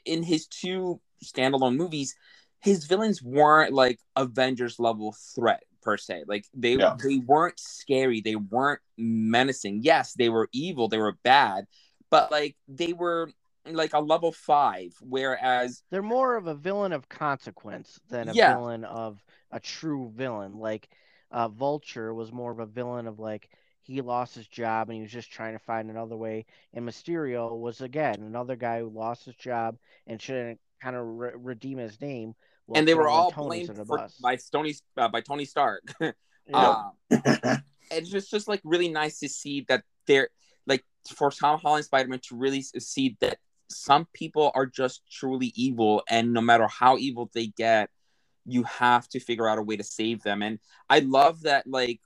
in 0.05 0.23
his 0.23 0.47
two 0.47 0.99
standalone 1.23 1.75
movies, 1.75 2.15
his 2.61 2.85
villains 2.85 3.21
weren't 3.21 3.73
like 3.73 3.99
Avengers 4.15 4.79
level 4.79 5.15
threat 5.35 5.63
per 5.81 5.97
se. 5.97 6.23
Like 6.27 6.45
they 6.53 6.77
Yeah. 6.77 6.95
they 7.03 7.17
weren't 7.17 7.59
scary, 7.59 8.21
they 8.21 8.35
weren't 8.35 8.81
menacing. 8.97 9.81
Yes, 9.83 10.13
they 10.13 10.29
were 10.29 10.49
evil, 10.53 10.87
they 10.87 10.97
were 10.97 11.17
bad, 11.23 11.65
but 12.09 12.31
like 12.31 12.55
they 12.67 12.93
were 12.93 13.29
like 13.65 13.93
a 13.93 13.99
level 13.99 14.31
five, 14.31 14.93
whereas 15.01 15.83
They're 15.89 16.01
more 16.01 16.35
of 16.35 16.47
a 16.47 16.55
villain 16.55 16.91
of 16.93 17.07
consequence 17.09 17.99
than 18.09 18.29
a 18.29 18.33
Yeah. 18.33 18.55
villain 18.55 18.83
of 18.85 19.23
a 19.51 19.59
true 19.59 20.11
villain. 20.15 20.57
Like 20.57 20.89
uh, 21.31 21.47
Vulture 21.47 22.13
was 22.13 22.31
more 22.31 22.51
of 22.51 22.59
a 22.59 22.65
villain 22.65 23.07
of 23.07 23.19
like 23.19 23.49
he 23.81 24.01
lost 24.01 24.35
his 24.35 24.47
job 24.47 24.89
and 24.89 24.95
he 24.95 25.01
was 25.01 25.11
just 25.11 25.31
trying 25.31 25.53
to 25.53 25.59
find 25.59 25.89
another 25.89 26.15
way. 26.15 26.45
And 26.73 26.87
Mysterio 26.87 27.57
was 27.57 27.81
again 27.81 28.21
another 28.21 28.55
guy 28.55 28.79
who 28.79 28.89
lost 28.89 29.25
his 29.25 29.35
job 29.35 29.77
and 30.07 30.21
shouldn't 30.21 30.59
kind 30.83 30.95
of 30.95 31.05
re- 31.05 31.31
redeem 31.35 31.77
his 31.77 31.99
name. 32.01 32.35
Well, 32.67 32.77
and 32.77 32.87
they 32.87 32.93
were 32.93 33.07
all 33.07 33.31
Tony's 33.31 33.67
blamed 33.67 33.79
the 33.79 33.85
for, 33.85 34.07
by 34.21 34.37
Tony 34.51 34.75
uh, 34.97 35.07
by 35.07 35.21
Tony 35.21 35.45
Stark. 35.45 35.83
Yeah. 36.45 36.89
Um, 37.09 37.61
it's 37.89 38.09
just 38.09 38.29
just 38.29 38.49
like 38.49 38.59
really 38.65 38.89
nice 38.89 39.19
to 39.19 39.29
see 39.29 39.65
that 39.69 39.85
they're 40.07 40.27
like 40.67 40.83
for 41.15 41.31
Tom 41.31 41.57
Holland 41.57 41.85
Spider 41.85 42.09
Man 42.09 42.19
to 42.27 42.35
really 42.35 42.61
see 42.61 43.15
that 43.21 43.37
some 43.69 44.09
people 44.13 44.51
are 44.53 44.65
just 44.65 45.03
truly 45.09 45.53
evil, 45.55 46.03
and 46.09 46.33
no 46.33 46.41
matter 46.41 46.67
how 46.67 46.97
evil 46.97 47.31
they 47.33 47.47
get, 47.47 47.89
you 48.45 48.63
have 48.63 49.07
to 49.07 49.21
figure 49.21 49.47
out 49.47 49.57
a 49.57 49.61
way 49.61 49.77
to 49.77 49.85
save 49.85 50.21
them. 50.23 50.41
And 50.41 50.59
I 50.89 50.99
love 50.99 51.43
that 51.43 51.65
like. 51.65 52.01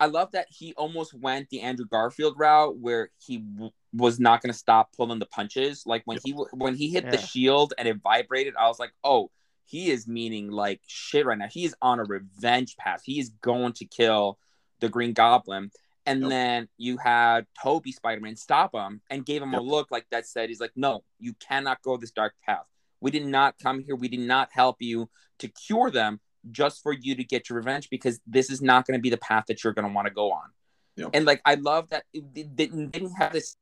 I 0.00 0.06
love 0.06 0.32
that 0.32 0.46
he 0.50 0.72
almost 0.74 1.12
went 1.14 1.50
the 1.50 1.60
Andrew 1.60 1.84
Garfield 1.86 2.34
route 2.38 2.78
where 2.78 3.10
he 3.18 3.38
w- 3.38 3.70
was 3.92 4.18
not 4.18 4.40
going 4.42 4.52
to 4.52 4.58
stop 4.58 4.92
pulling 4.96 5.18
the 5.18 5.26
punches. 5.26 5.84
Like 5.86 6.02
when 6.06 6.18
he 6.24 6.32
w- 6.32 6.48
when 6.52 6.74
he 6.74 6.88
hit 6.90 7.10
the 7.10 7.18
shield 7.18 7.74
and 7.78 7.86
it 7.86 7.98
vibrated, 8.02 8.54
I 8.58 8.66
was 8.66 8.78
like, 8.78 8.92
"Oh, 9.04 9.30
he 9.66 9.90
is 9.90 10.08
meaning 10.08 10.50
like 10.50 10.80
shit 10.86 11.26
right 11.26 11.38
now. 11.38 11.48
He's 11.50 11.74
on 11.80 12.00
a 12.00 12.04
revenge 12.04 12.76
path. 12.76 13.02
He 13.04 13.20
is 13.20 13.28
going 13.42 13.74
to 13.74 13.84
kill 13.84 14.38
the 14.80 14.88
Green 14.88 15.12
Goblin. 15.12 15.70
And 16.06 16.22
Yep. 16.22 16.30
then 16.30 16.68
you 16.78 16.96
had 16.96 17.46
Tobey 17.62 17.92
Spider 17.92 18.20
Man 18.20 18.34
stop 18.34 18.74
him 18.74 19.02
and 19.10 19.24
gave 19.24 19.42
him 19.42 19.54
a 19.54 19.60
look 19.60 19.90
like 19.90 20.06
that 20.10 20.26
said, 20.26 20.48
he's 20.48 20.60
like, 20.60 20.72
no, 20.74 21.04
you 21.18 21.34
cannot 21.34 21.82
go 21.82 21.96
this 21.98 22.10
dark 22.10 22.34
path. 22.44 22.64
We 23.00 23.10
did 23.10 23.26
not 23.26 23.58
come 23.62 23.80
here. 23.80 23.94
We 23.94 24.08
did 24.08 24.20
not 24.20 24.48
help 24.50 24.76
you 24.80 25.08
to 25.38 25.48
cure 25.48 25.90
them 25.90 26.20
just 26.50 26.82
for 26.82 26.92
you 26.92 27.14
to 27.14 27.24
get 27.24 27.48
your 27.48 27.56
revenge 27.56 27.88
because 27.90 28.20
this 28.26 28.50
is 28.50 28.62
not 28.62 28.86
going 28.86 28.98
to 28.98 29.02
be 29.02 29.10
the 29.10 29.18
path 29.18 29.44
that 29.48 29.62
you're 29.62 29.72
going 29.72 29.86
to 29.86 29.92
want 29.92 30.06
to 30.08 30.14
go 30.14 30.32
on. 30.32 30.48
Yep. 30.96 31.10
And 31.14 31.24
like, 31.24 31.40
I 31.44 31.54
love 31.54 31.88
that 31.90 32.04
it 32.12 32.32
didn't, 32.56 32.90
didn't 32.90 33.14
have 33.14 33.32
this 33.32 33.56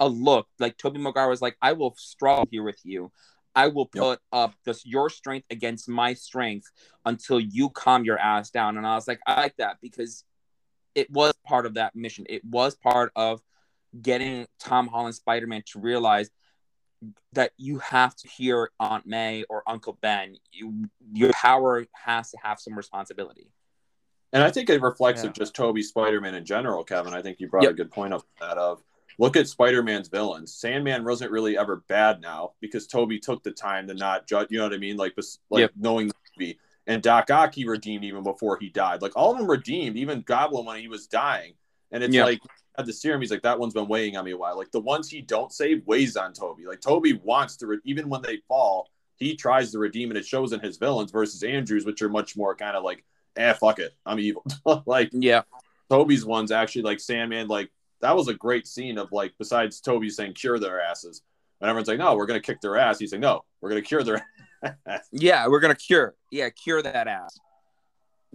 a 0.00 0.08
look 0.08 0.46
like 0.58 0.76
Tobey 0.76 0.98
Maguire 0.98 1.28
was 1.28 1.42
like, 1.42 1.56
I 1.60 1.72
will 1.72 1.94
struggle 1.96 2.46
here 2.50 2.62
with 2.62 2.80
you. 2.84 3.10
I 3.54 3.68
will 3.68 3.90
Yep. 3.92 4.02
put 4.02 4.20
up 4.32 4.54
this 4.64 4.86
your 4.86 5.10
strength 5.10 5.46
against 5.50 5.88
my 5.88 6.14
strength 6.14 6.70
until 7.04 7.40
you 7.40 7.70
calm 7.70 8.04
your 8.04 8.18
ass 8.18 8.50
down. 8.50 8.76
And 8.76 8.86
I 8.86 8.94
was 8.94 9.08
like, 9.08 9.18
I 9.26 9.40
like 9.40 9.56
that 9.56 9.78
because 9.82 10.24
it 10.94 11.10
was 11.10 11.32
part 11.44 11.66
of 11.66 11.74
that 11.74 11.96
mission. 11.96 12.26
It 12.28 12.44
was 12.44 12.76
part 12.76 13.10
of 13.16 13.40
getting 14.00 14.46
Tom 14.60 14.86
Holland 14.86 15.14
Spider 15.14 15.46
Man 15.46 15.62
to 15.72 15.80
realize 15.80 16.30
that 17.32 17.52
you 17.56 17.78
have 17.78 18.14
to 18.16 18.28
hear 18.28 18.70
Aunt 18.80 19.06
May 19.06 19.44
or 19.48 19.62
Uncle 19.66 19.98
Ben. 20.00 20.36
You, 20.52 20.88
your 21.12 21.30
power 21.32 21.86
has 21.92 22.30
to 22.32 22.38
have 22.42 22.58
some 22.58 22.76
responsibility. 22.76 23.50
And 24.32 24.42
I 24.42 24.50
think 24.50 24.68
it 24.68 24.82
reflects 24.82 25.22
Yeah. 25.22 25.28
of 25.30 25.34
just 25.34 25.54
Tobey 25.54 25.82
Spider 25.82 26.20
Man 26.20 26.34
in 26.34 26.44
general, 26.44 26.84
Kevin. 26.84 27.14
I 27.14 27.22
think 27.22 27.40
you 27.40 27.48
brought 27.48 27.62
Yep. 27.64 27.72
a 27.72 27.74
good 27.74 27.90
point 27.90 28.12
up 28.12 28.22
that 28.40 28.58
of 28.58 28.82
look 29.18 29.36
at 29.36 29.48
Spider 29.48 29.82
Man's 29.82 30.08
villains. 30.08 30.54
Sandman 30.54 31.04
wasn't 31.04 31.30
really 31.30 31.56
ever 31.56 31.76
bad 31.88 32.20
now 32.20 32.52
because 32.60 32.86
Tobey 32.86 33.18
took 33.18 33.42
the 33.42 33.50
time 33.52 33.86
to 33.88 33.94
not 33.94 34.26
judge. 34.26 34.48
You 34.50 34.58
know 34.58 34.64
what 34.64 34.74
I 34.74 34.78
mean? 34.78 34.96
Like, 34.96 35.16
bes- 35.16 35.38
like 35.50 35.60
Yep. 35.62 35.72
knowing 35.76 36.08
the 36.08 36.14
movie. 36.36 36.58
And 36.86 37.02
Doc 37.02 37.30
Ock 37.30 37.54
he 37.54 37.64
redeemed 37.64 38.04
even 38.04 38.22
before 38.22 38.58
he 38.58 38.68
died. 38.70 39.02
Like 39.02 39.16
all 39.16 39.32
of 39.32 39.38
them 39.38 39.48
redeemed, 39.50 39.96
even 39.96 40.22
Goblin 40.22 40.64
when 40.66 40.78
he 40.80 40.88
was 40.88 41.06
dying. 41.06 41.54
And 41.92 42.02
it's 42.04 42.14
Yeah. 42.14 42.24
like 42.24 42.40
at 42.78 42.86
the 42.86 42.92
serum, 42.92 43.20
he's 43.20 43.30
like 43.30 43.42
that 43.42 43.58
one's 43.58 43.74
been 43.74 43.88
weighing 43.88 44.16
on 44.16 44.24
me 44.24 44.30
a 44.32 44.36
while. 44.36 44.56
Like 44.56 44.70
the 44.70 44.80
ones 44.80 45.08
he 45.08 45.20
don't 45.20 45.52
save 45.52 45.86
weighs 45.86 46.16
on 46.16 46.32
Tobey. 46.32 46.66
Like 46.66 46.80
Tobey 46.80 47.14
wants 47.24 47.56
to 47.58 47.66
re- 47.66 47.78
even 47.84 48.08
when 48.08 48.22
they 48.22 48.38
fall, 48.48 48.88
he 49.16 49.34
tries 49.34 49.72
to 49.72 49.78
redeem, 49.78 50.10
and 50.10 50.18
it 50.18 50.24
shows 50.26 50.52
in 50.52 50.60
his 50.60 50.76
villains 50.76 51.10
versus 51.10 51.42
Andrews, 51.42 51.84
which 51.84 52.02
are 52.02 52.08
much 52.08 52.36
more 52.36 52.54
kind 52.54 52.76
of 52.76 52.84
like, 52.84 53.04
eh, 53.36 53.52
fuck 53.54 53.78
it, 53.80 53.92
I'm 54.06 54.20
evil. 54.20 54.44
like 54.86 55.10
Yeah. 55.12 55.42
Tobey's 55.90 56.24
ones 56.24 56.52
actually 56.52 56.82
like 56.82 57.00
Sandman, 57.00 57.48
like 57.48 57.70
that 58.00 58.14
was 58.14 58.28
a 58.28 58.34
great 58.34 58.66
scene 58.68 58.96
of 58.98 59.10
like 59.10 59.32
besides 59.38 59.80
Tobey 59.80 60.10
saying 60.10 60.34
cure 60.34 60.58
their 60.58 60.80
asses. 60.80 61.22
And 61.60 61.68
everyone's 61.68 61.88
like, 61.88 61.98
no, 61.98 62.14
we're 62.14 62.26
gonna 62.26 62.38
kick 62.40 62.60
their 62.60 62.76
ass. 62.76 62.98
He's 63.00 63.10
like, 63.12 63.20
no, 63.20 63.42
we're 63.60 63.70
gonna 63.70 63.82
cure 63.82 64.04
their 64.04 64.24
ass. 64.86 65.08
Yeah. 65.10 65.48
We're 65.48 65.60
going 65.60 65.74
to 65.74 65.80
cure. 65.80 66.14
Yeah. 66.30 66.50
Cure 66.50 66.82
that 66.82 67.06
ass. 67.08 67.38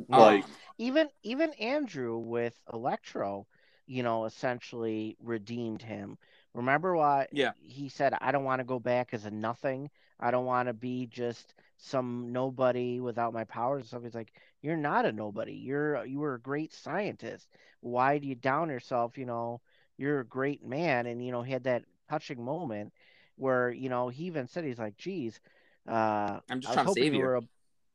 like 0.10 0.44
even 0.84 1.10
even 1.24 1.54
Andrew 1.54 2.18
with 2.18 2.60
Electro, 2.74 3.48
you 3.88 4.04
know, 4.04 4.26
essentially 4.26 5.18
redeemed 5.22 5.82
him. 5.82 6.18
Remember 6.54 6.96
why 6.96 7.28
Yeah. 7.32 7.54
he 7.60 7.90
said, 7.90 8.14
I 8.22 8.32
don't 8.32 8.44
want 8.44 8.60
to 8.60 8.66
go 8.66 8.80
back 8.80 9.14
as 9.14 9.26
a 9.26 9.32
nothing. 9.32 9.90
I 10.20 10.32
don't 10.32 10.46
want 10.46 10.68
to 10.68 10.74
be 10.74 11.08
just 11.08 11.56
some 11.78 12.32
nobody 12.32 13.00
without 13.00 13.34
my 13.34 13.44
powers 13.46 13.82
and 13.82 13.88
stuff. 13.88 14.04
He's 14.04 14.16
like, 14.16 14.34
You're 14.62 14.78
not 14.78 15.06
a 15.06 15.12
nobody. 15.12 15.54
You're 15.54 16.06
you 16.06 16.20
were 16.20 16.36
a 16.36 16.42
great 16.42 16.74
scientist. 16.74 17.50
Why 17.82 18.18
do 18.20 18.28
you 18.28 18.36
down 18.36 18.70
yourself? 18.70 19.18
You 19.18 19.26
know, 19.26 19.62
you're 19.98 20.20
a 20.22 20.26
great 20.26 20.64
man. 20.66 21.08
And 21.08 21.24
you 21.26 21.32
know, 21.32 21.42
he 21.44 21.52
had 21.54 21.64
that 21.66 21.84
touching 22.10 22.44
moment 22.44 22.94
where, 23.36 23.72
you 23.72 23.90
know, 23.90 24.10
he 24.10 24.26
even 24.26 24.48
said 24.48 24.64
he's 24.66 24.80
like, 24.80 24.98
geez, 24.98 25.40
uh 25.88 26.40
I'm 26.50 26.62
just 26.62 26.74
trying 26.74 26.86
to 26.88 26.92
save 26.92 27.14
you 27.14 27.24
you. 27.24 27.32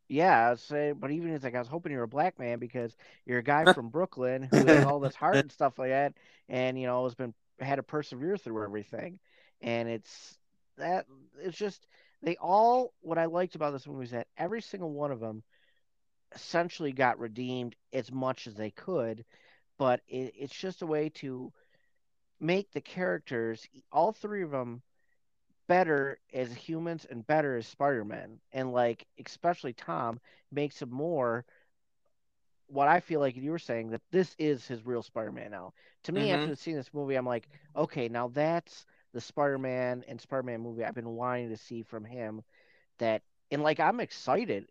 Yeah, 0.08 0.54
saying, 0.54 0.96
but 1.00 1.10
even 1.10 1.32
he's 1.32 1.44
like, 1.44 1.54
I 1.54 1.58
was 1.58 1.68
hoping 1.68 1.92
you 1.92 1.98
were 1.98 2.04
a 2.04 2.08
black 2.08 2.38
man 2.38 2.58
because 2.58 2.96
you're 3.26 3.38
a 3.38 3.42
guy 3.44 3.66
from 3.74 3.90
Brooklyn 3.90 4.48
who 4.50 4.64
has 4.64 4.84
all 4.84 5.00
this 5.00 5.14
heart 5.14 5.36
and 5.36 5.52
stuff 5.52 5.78
like 5.78 5.90
that, 5.90 6.14
and 6.48 6.80
you 6.80 6.86
know 6.86 7.04
has 7.04 7.14
been 7.14 7.34
had 7.60 7.76
to 7.76 7.82
persevere 7.82 8.36
through 8.36 8.64
everything, 8.64 9.18
and 9.60 9.88
it's 9.88 10.38
that 10.78 11.06
it's 11.40 11.58
just 11.58 11.86
they 12.22 12.36
all 12.36 12.94
what 13.00 13.18
I 13.18 13.26
liked 13.26 13.54
about 13.54 13.72
this 13.72 13.86
movie 13.86 14.04
is 14.04 14.10
that 14.12 14.28
every 14.36 14.62
single 14.62 14.90
one 14.90 15.12
of 15.12 15.20
them 15.20 15.42
essentially 16.34 16.92
got 16.92 17.18
redeemed 17.18 17.76
as 17.92 18.10
much 18.10 18.46
as 18.46 18.54
they 18.54 18.70
could, 18.70 19.24
but 19.78 20.00
it, 20.08 20.32
it's 20.38 20.54
just 20.56 20.82
a 20.82 20.86
way 20.86 21.10
to 21.10 21.52
make 22.40 22.70
the 22.72 22.80
characters 22.80 23.66
all 23.92 24.12
three 24.12 24.42
of 24.42 24.50
them 24.50 24.82
better 25.68 26.18
as 26.34 26.52
humans 26.54 27.06
and 27.10 27.26
better 27.26 27.56
as 27.56 27.68
Spider-Man. 27.68 28.40
And 28.52 28.72
like 28.72 29.06
especially 29.24 29.74
Tom 29.74 30.20
makes 30.52 30.82
him 30.82 30.90
more 30.90 31.46
what 32.68 32.88
I 32.88 33.00
feel 33.00 33.20
like 33.20 33.36
you 33.36 33.50
were 33.50 33.58
saying 33.58 33.90
that 33.90 34.02
this 34.10 34.34
is 34.38 34.66
his 34.66 34.84
real 34.84 35.02
Spider-Man 35.02 35.50
now. 35.50 35.72
To 36.04 36.12
me, 36.12 36.30
Mhm. 36.30 36.34
after 36.34 36.54
seeing 36.54 36.76
this 36.76 36.92
movie, 36.92 37.14
I'm 37.16 37.26
like, 37.26 37.48
okay, 37.74 38.08
now 38.08 38.28
that's 38.28 38.84
the 39.14 39.20
Spider-Man 39.20 40.04
and 40.06 40.20
Spider-Man 40.20 40.60
movie 40.60 40.84
I've 40.84 40.94
been 40.94 41.16
wanting 41.16 41.48
to 41.50 41.56
see 41.56 41.82
from 41.82 42.04
him. 42.04 42.42
That 42.98 43.22
and 43.50 43.62
like 43.62 43.80
I'm 43.80 44.00
excited, 44.00 44.66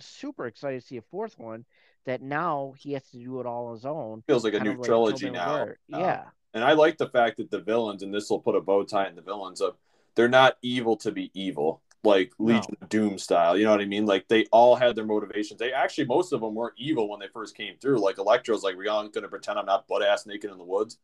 super 0.00 0.46
excited 0.46 0.80
to 0.80 0.86
see 0.86 0.96
a 0.96 1.02
fourth 1.02 1.38
one. 1.38 1.64
That 2.06 2.20
now 2.20 2.74
he 2.76 2.92
has 2.92 3.04
to 3.10 3.18
do 3.18 3.40
it 3.40 3.46
all 3.46 3.68
on 3.68 3.74
his 3.74 3.86
own. 3.86 4.22
feels 4.26 4.44
like 4.44 4.54
a 4.54 4.60
new 4.60 4.72
like 4.72 4.82
trilogy 4.82 5.30
now. 5.30 5.62
Uh, 5.62 5.66
Yeah, 5.88 6.24
And 6.52 6.64
I 6.64 6.72
like 6.72 6.98
the 6.98 7.08
fact 7.08 7.38
that 7.38 7.50
the 7.50 7.60
villains, 7.60 8.02
and 8.02 8.12
this 8.12 8.28
will 8.28 8.40
put 8.40 8.56
a 8.56 8.60
bow 8.60 8.84
tie 8.84 9.08
in 9.08 9.14
the 9.14 9.22
villains 9.22 9.60
of 9.60 9.76
they're 10.14 10.28
not 10.28 10.56
evil 10.62 10.96
to 10.98 11.12
be 11.12 11.30
evil, 11.34 11.82
like 12.02 12.32
No. 12.38 12.54
Legion 12.54 12.76
of 12.80 12.88
Doom 12.88 13.18
style. 13.18 13.56
You 13.56 13.64
know 13.64 13.70
what 13.70 13.80
I 13.80 13.86
mean? 13.86 14.06
Like 14.06 14.28
they 14.28 14.46
all 14.52 14.76
had 14.76 14.96
their 14.96 15.06
motivations. 15.06 15.58
They 15.58 15.72
actually 15.72 16.06
most 16.06 16.32
of 16.32 16.40
them 16.40 16.54
weren't 16.54 16.74
evil 16.76 17.08
when 17.08 17.20
they 17.20 17.28
first 17.28 17.56
came 17.56 17.76
through. 17.80 17.98
Like 17.98 18.18
Electro's 18.18 18.62
like, 18.62 18.76
we 18.76 18.88
aren't 18.88 19.12
gonna 19.12 19.28
pretend 19.28 19.58
I'm 19.58 19.66
not 19.66 19.88
butt 19.88 20.02
ass 20.02 20.26
naked 20.26 20.50
in 20.50 20.58
the 20.58 20.64
woods. 20.64 20.98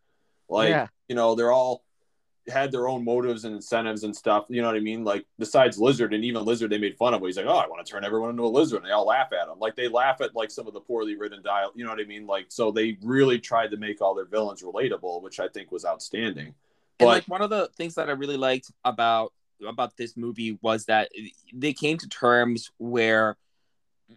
Like, 0.49 0.71
yeah, 0.71 0.89
you 1.09 1.15
know, 1.15 1.35
they're 1.35 1.53
all 1.53 1.85
had 2.49 2.73
their 2.73 2.89
own 2.89 3.05
motives 3.05 3.45
and 3.45 3.55
incentives 3.55 4.03
and 4.03 4.17
stuff. 4.17 4.47
You 4.49 4.63
know 4.63 4.69
what 4.69 4.77
I 4.77 4.81
mean? 4.81 5.05
Like 5.05 5.27
besides 5.39 5.79
Lizard 5.79 6.15
and 6.15 6.25
even 6.25 6.45
Lizard, 6.45 6.71
they 6.71 6.79
made 6.79 6.97
fun 6.97 7.15
of. 7.15 7.21
Him. 7.21 7.27
He's 7.27 7.37
like, 7.37 7.47
oh, 7.47 7.57
I 7.57 7.69
want 7.69 7.85
to 7.85 7.91
turn 7.91 8.05
everyone 8.05 8.31
into 8.31 8.45
a 8.45 8.49
lizard. 8.49 8.79
And 8.79 8.87
they 8.87 8.93
all 8.93 9.07
laugh 9.07 9.33
at 9.33 9.49
him. 9.49 9.59
Like 9.59 9.77
they 9.77 9.89
laugh 9.89 10.21
at 10.21 10.35
like 10.35 10.51
some 10.51 10.67
of 10.67 10.75
the 10.75 10.81
poorly 10.81 11.17
written 11.17 11.43
dial. 11.43 11.73
You 11.75 11.85
know 11.85 11.91
what 11.91 12.01
I 12.01 12.05
mean? 12.05 12.27
Like 12.27 12.47
so 12.49 12.71
they 12.71 12.99
really 13.03 13.39
tried 13.39 13.71
to 13.71 13.77
make 13.77 14.01
all 14.01 14.15
their 14.15 14.27
villains 14.27 14.63
relatable, 14.63 15.23
which 15.23 15.41
I 15.41 15.49
think 15.49 15.71
was 15.71 15.85
outstanding. 15.85 16.55
And 17.01 17.07
But 17.07 17.15
like 17.15 17.29
one 17.29 17.43
of 17.43 17.51
the 17.51 17.69
things 17.77 17.95
that 17.95 18.09
I 18.09 18.13
really 18.13 18.37
liked 18.37 18.71
about 18.85 19.33
about 19.67 19.97
this 19.97 20.17
movie 20.17 20.59
was 20.63 20.87
that 20.87 21.11
they 21.53 21.73
came 21.73 21.99
to 21.99 22.09
terms 22.09 22.71
where 22.79 23.37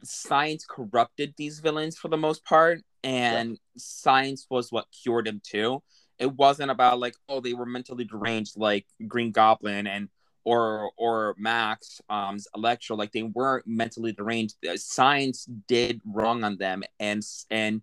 science 0.04 0.66
corrupted 0.68 1.34
these 1.38 1.60
villains 1.60 1.98
for 1.98 2.08
the 2.08 2.18
most 2.18 2.44
part, 2.46 2.82
and 3.04 3.58
science 3.78 4.48
was 4.50 4.72
what 4.72 4.88
cured 5.04 5.26
them 5.26 5.42
too. 5.44 5.84
It 6.20 6.34
wasn't 6.34 6.72
about 6.72 7.00
like 7.00 7.16
oh 7.30 7.40
they 7.40 7.54
were 7.54 7.66
mentally 7.66 8.04
deranged 8.06 8.58
like 8.58 8.86
Green 9.08 9.32
Goblin 9.32 9.88
and 9.88 10.10
or 10.46 10.92
or 10.98 11.36
Max 11.38 12.02
um 12.10 12.38
Electro 12.56 12.96
like 12.96 13.12
they 13.12 13.24
weren't 13.24 13.68
mentally 13.68 14.12
deranged. 14.12 14.56
Science 14.76 15.46
did 15.68 16.02
wrong 16.06 16.44
on 16.44 16.58
them, 16.58 16.84
and 17.00 17.24
and 17.50 17.82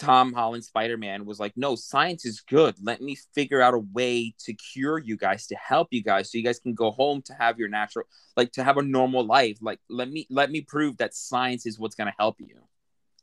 Tom 0.00 0.32
Holland 0.32 0.64
Spider 0.64 0.96
Man 0.96 1.24
was 1.26 1.38
like, 1.38 1.52
no, 1.56 1.76
science 1.76 2.24
is 2.24 2.40
good. 2.40 2.74
Let 2.82 3.00
me 3.00 3.16
figure 3.34 3.60
out 3.60 3.74
a 3.74 3.78
way 3.78 4.34
to 4.40 4.54
cure 4.54 4.98
you 4.98 5.16
guys, 5.16 5.46
to 5.48 5.56
help 5.56 5.88
you 5.90 6.02
guys, 6.02 6.32
so 6.32 6.38
you 6.38 6.44
guys 6.44 6.58
can 6.58 6.74
go 6.74 6.90
home 6.90 7.22
to 7.22 7.34
have 7.34 7.58
your 7.58 7.68
natural, 7.68 8.06
like 8.36 8.50
to 8.52 8.64
have 8.64 8.78
a 8.78 8.82
normal 8.82 9.24
life. 9.24 9.58
Like 9.60 9.78
let 9.88 10.10
me 10.10 10.26
let 10.30 10.50
me 10.50 10.62
prove 10.62 10.96
that 10.96 11.14
science 11.14 11.66
is 11.66 11.78
what's 11.78 11.94
gonna 11.94 12.14
help 12.18 12.36
you. 12.40 12.56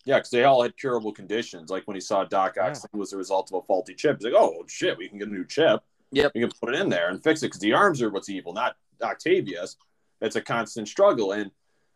yeah, 0.06 0.18
because 0.20 0.30
they 0.30 0.44
all 0.46 0.62
had 0.62 0.78
curable 0.78 1.12
conditions. 1.12 1.70
Like 1.70 1.84
when 1.88 1.96
he 1.96 2.02
saw 2.02 2.24
Doc 2.24 2.58
Ock 2.62 2.76
Yeah. 2.76 2.98
was 3.00 3.10
the 3.12 3.18
result 3.18 3.52
of 3.52 3.62
a 3.62 3.66
faulty 3.66 3.94
chip. 3.94 4.18
He's 4.20 4.32
like, 4.32 4.42
oh 4.42 4.64
shit, 4.68 4.98
we 4.98 5.10
can 5.10 5.18
get 5.18 5.28
a 5.28 5.32
new 5.32 5.46
chip. 5.46 5.82
Yep. 6.12 6.32
We 6.36 6.42
can 6.42 6.52
put 6.62 6.74
it 6.74 6.80
in 6.80 6.88
there 6.90 7.10
and 7.10 7.22
fix 7.22 7.42
it 7.44 7.48
because 7.48 7.60
the 7.60 7.74
arms 7.74 8.02
are 8.02 8.10
what's 8.10 8.30
evil, 8.30 8.54
not 8.54 8.78
Octavius. 9.02 9.76
It's 10.22 10.36
a 10.38 10.42
constant 10.42 10.88
struggle. 10.88 11.34
And 11.34 11.52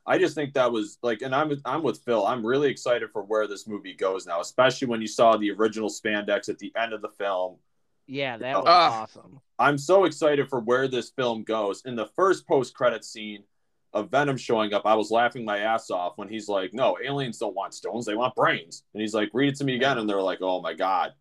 I 0.06 0.18
just 0.18 0.34
think 0.36 0.54
that 0.56 0.72
was 0.72 0.98
like, 1.04 1.22
and 1.22 1.34
I'm 1.36 1.62
I'm 1.64 1.84
with 1.84 2.00
Phil. 2.00 2.26
I'm 2.26 2.46
really 2.46 2.70
excited 2.70 3.12
for 3.12 3.24
where 3.24 3.48
this 3.48 3.68
movie 3.68 3.94
goes 3.94 4.26
now, 4.26 4.40
especially 4.42 4.88
when 4.88 5.02
you 5.02 5.08
saw 5.08 5.38
the 5.38 5.52
original 5.52 5.90
spandex 5.90 6.50
at 6.50 6.58
the 6.60 6.74
end 6.76 6.94
of 6.94 7.02
the 7.02 7.10
film. 7.10 7.58
Yeah, 8.08 8.38
that 8.38 8.58
was 8.58 8.66
Ah. 8.68 9.02
awesome. 9.04 9.40
I'm 9.60 9.78
so 9.78 10.06
excited 10.06 10.50
for 10.50 10.60
where 10.60 10.88
this 10.88 11.12
film 11.12 11.44
goes. 11.44 11.84
In 11.86 11.96
the 11.96 12.08
first 12.08 12.48
post 12.48 12.74
credit 12.74 13.06
scene 13.06 13.44
of 13.94 14.10
Venom 14.10 14.38
showing 14.38 14.74
up, 14.74 14.86
I 14.86 14.96
was 14.96 15.12
laughing 15.12 15.46
my 15.46 15.60
ass 15.60 15.92
off 15.92 16.18
when 16.18 16.28
he's 16.30 16.50
like, 16.50 16.74
"No, 16.74 16.98
aliens 17.04 17.38
don't 17.38 17.56
want 17.56 17.74
stones; 17.76 18.06
they 18.06 18.16
want 18.16 18.36
brains." 18.36 18.84
And 18.94 19.02
he's 19.02 19.14
like, 19.14 19.30
"Read 19.34 19.50
it 19.50 19.56
to 19.58 19.64
me 19.64 19.76
again," 19.76 19.98
and 20.00 20.10
they're 20.10 20.22
like, 20.22 20.40
"Oh 20.42 20.62
my 20.62 20.74
god." 20.74 21.14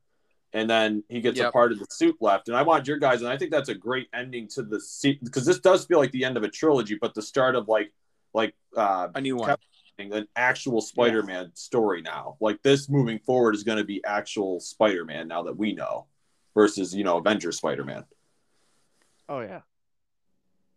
And 0.53 0.69
then 0.69 1.05
he 1.09 1.21
gets 1.21 1.39
a 1.49 1.53
part 1.53 1.71
of 1.71 1.79
the 1.79 1.87
suit 1.91 2.17
left, 2.21 2.49
and 2.49 2.57
I 2.57 2.63
want 2.63 2.89
your 2.89 2.97
guys, 2.97 3.21
and 3.23 3.31
I 3.31 3.37
think 3.37 3.51
that's 3.53 3.69
a 3.69 3.75
great 3.75 4.09
ending 4.15 4.49
to 4.49 4.63
the 4.63 4.81
scene 4.81 5.19
because 5.23 5.45
this 5.45 5.61
does 5.61 5.85
feel 5.85 5.99
like 5.99 6.11
the 6.13 6.25
end 6.25 6.37
of 6.37 6.43
a 6.43 6.49
trilogy, 6.49 6.97
but 7.01 7.15
the 7.15 7.23
start 7.23 7.55
of 7.55 7.69
like 7.69 7.93
like 8.35 8.55
uh, 8.77 9.09
A 9.15 9.21
new 9.21 9.37
one. 9.37 9.57
an 9.99 10.27
actual 10.35 10.81
Spider-Man 10.81 11.51
story 11.55 12.01
now. 12.01 12.37
Like 12.41 12.63
this 12.63 12.89
moving 12.89 13.19
forward 13.19 13.55
is 13.55 13.65
going 13.65 13.79
to 13.79 13.85
be 13.85 14.03
actual 14.05 14.59
Spider-Man 14.61 15.29
now 15.29 15.43
that 15.43 15.57
we 15.57 15.75
know, 15.75 16.07
versus 16.55 16.95
you 16.95 17.05
know 17.05 17.19
Avengers 17.19 17.59
Spider-Man 17.59 18.05
Oh 19.29 19.41
yeah. 19.41 19.61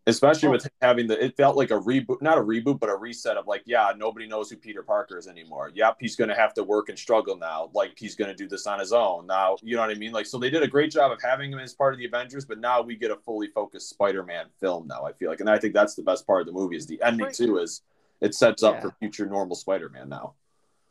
Especially 0.07 0.49
with 0.49 0.69
having 0.81 1.07
the 1.07 1.23
it 1.23 1.35
felt 1.37 1.55
like 1.55 1.71
a 1.71 1.79
reboot 1.79 2.21
not 2.21 2.37
a 2.37 2.41
reboot 2.41 2.79
but 2.79 2.89
a 2.89 2.95
reset 2.95 3.37
of 3.37 3.47
like 3.47 3.61
yeah 3.65 3.91
nobody 3.95 4.27
knows 4.27 4.49
who 4.49 4.57
peter 4.57 4.83
parker 4.83 5.17
is 5.17 5.27
anymore 5.27 5.71
yep 5.73 5.95
he's 5.99 6.15
going 6.15 6.29
to 6.29 6.35
have 6.35 6.53
to 6.53 6.63
work 6.63 6.89
and 6.89 6.99
struggle 6.99 7.37
now 7.37 7.69
like 7.73 7.93
he's 7.97 8.15
going 8.15 8.29
to 8.29 8.35
do 8.35 8.47
this 8.47 8.67
on 8.67 8.79
his 8.79 8.91
own 8.91 9.25
now 9.25 9.55
you 9.61 9.75
know 9.75 9.81
what 9.81 9.89
i 9.89 9.93
mean 9.95 10.11
like 10.11 10.25
so 10.25 10.37
they 10.37 10.49
did 10.49 10.61
a 10.61 10.67
great 10.67 10.91
job 10.91 11.11
of 11.11 11.21
having 11.21 11.51
him 11.51 11.59
as 11.59 11.73
part 11.73 11.93
of 11.93 11.99
the 11.99 12.05
avengers 12.05 12.43
but 12.45 12.59
now 12.59 12.81
we 12.81 12.95
get 12.95 13.11
a 13.11 13.15
fully 13.15 13.47
focused 13.47 13.89
spider-man 13.89 14.47
film 14.59 14.85
now 14.87 15.03
i 15.05 15.13
feel 15.13 15.29
like 15.29 15.39
and 15.39 15.49
i 15.49 15.57
think 15.57 15.73
that's 15.73 15.95
the 15.95 16.03
best 16.03 16.27
part 16.27 16.41
of 16.41 16.47
the 16.47 16.53
movie 16.53 16.75
is 16.75 16.85
the 16.85 17.01
ending 17.01 17.25
Right. 17.27 17.33
too 17.33 17.57
is 17.57 17.81
it 18.19 18.35
sets 18.35 18.61
up 18.63 18.75
Yeah. 18.75 18.81
for 18.81 18.91
future 18.99 19.25
normal 19.25 19.55
spider-man 19.55 20.09
now 20.09 20.33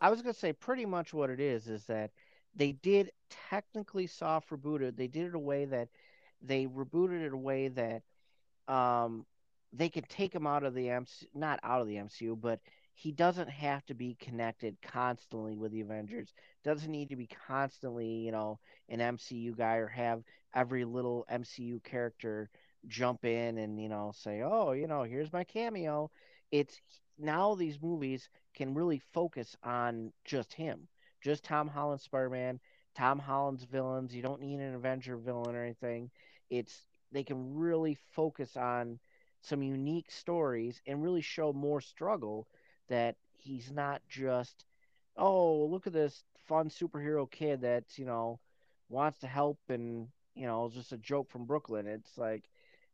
I 0.00 0.10
was 0.10 0.20
gonna 0.20 0.34
say 0.34 0.52
pretty 0.52 0.84
much 0.84 1.14
what 1.14 1.30
it 1.30 1.38
is 1.38 1.68
is 1.68 1.84
that 1.84 2.10
they 2.56 2.72
did 2.72 3.12
technically 3.48 4.08
soft 4.08 4.50
reboot 4.50 4.80
it. 4.82 4.96
They 4.96 5.06
did 5.06 5.28
it 5.28 5.34
a 5.36 5.38
way 5.38 5.64
that 5.66 5.88
they 6.42 6.66
rebooted 6.66 7.22
it 7.24 7.32
a 7.32 7.36
way 7.36 7.68
that 7.68 8.02
um 8.68 9.26
they 9.72 9.88
could 9.88 10.08
take 10.08 10.34
him 10.34 10.46
out 10.46 10.64
of 10.64 10.74
the 10.74 10.90
MC 10.90 11.28
not 11.34 11.58
out 11.62 11.80
of 11.80 11.86
the 11.86 11.96
MCU, 11.98 12.36
but 12.36 12.60
he 12.94 13.10
doesn't 13.10 13.48
have 13.48 13.84
to 13.86 13.94
be 13.94 14.14
connected 14.16 14.76
constantly 14.82 15.56
with 15.56 15.72
the 15.72 15.80
Avengers. 15.80 16.32
Doesn't 16.62 16.90
need 16.90 17.08
to 17.08 17.16
be 17.16 17.26
constantly, 17.26 18.06
you 18.06 18.32
know, 18.32 18.58
an 18.88 19.00
MCU 19.00 19.54
guy 19.54 19.76
or 19.76 19.88
have 19.88 20.22
every 20.54 20.84
little 20.84 21.24
MCU 21.28 21.80
character 21.80 22.50
jump 22.86 23.24
in 23.24 23.58
and, 23.58 23.80
you 23.80 23.88
know, 23.88 24.12
say, 24.14 24.42
"Oh, 24.42 24.72
you 24.72 24.86
know, 24.86 25.02
here's 25.04 25.32
my 25.32 25.44
cameo." 25.44 26.10
It's 26.50 26.80
now 27.18 27.54
these 27.54 27.80
movies 27.80 28.28
can 28.54 28.74
really 28.74 28.98
focus 28.98 29.56
on 29.62 30.12
just 30.24 30.52
him, 30.52 30.88
just 31.22 31.44
Tom 31.44 31.68
Holland's 31.68 32.04
Spider-Man, 32.04 32.60
Tom 32.94 33.18
Holland's 33.18 33.64
villains. 33.64 34.14
You 34.14 34.22
don't 34.22 34.40
need 34.40 34.60
an 34.60 34.74
Avenger 34.74 35.16
villain 35.16 35.54
or 35.54 35.62
anything. 35.62 36.10
It's 36.50 36.86
they 37.12 37.24
can 37.24 37.54
really 37.54 37.96
focus 38.12 38.56
on 38.56 38.98
some 39.42 39.62
unique 39.62 40.10
stories 40.10 40.80
and 40.86 41.02
really 41.02 41.20
show 41.20 41.52
more 41.52 41.80
struggle 41.80 42.46
that 42.88 43.16
he's 43.32 43.70
not 43.72 44.00
just 44.08 44.64
oh 45.16 45.64
look 45.66 45.86
at 45.86 45.92
this 45.92 46.24
fun 46.46 46.68
superhero 46.68 47.30
kid 47.30 47.60
that's 47.60 47.98
you 47.98 48.04
know 48.06 48.38
wants 48.88 49.18
to 49.20 49.26
help 49.26 49.58
and 49.68 50.08
you 50.34 50.46
know 50.46 50.70
just 50.72 50.92
a 50.92 50.98
joke 50.98 51.30
from 51.30 51.44
Brooklyn. 51.44 51.86
It's 51.86 52.16
like 52.18 52.44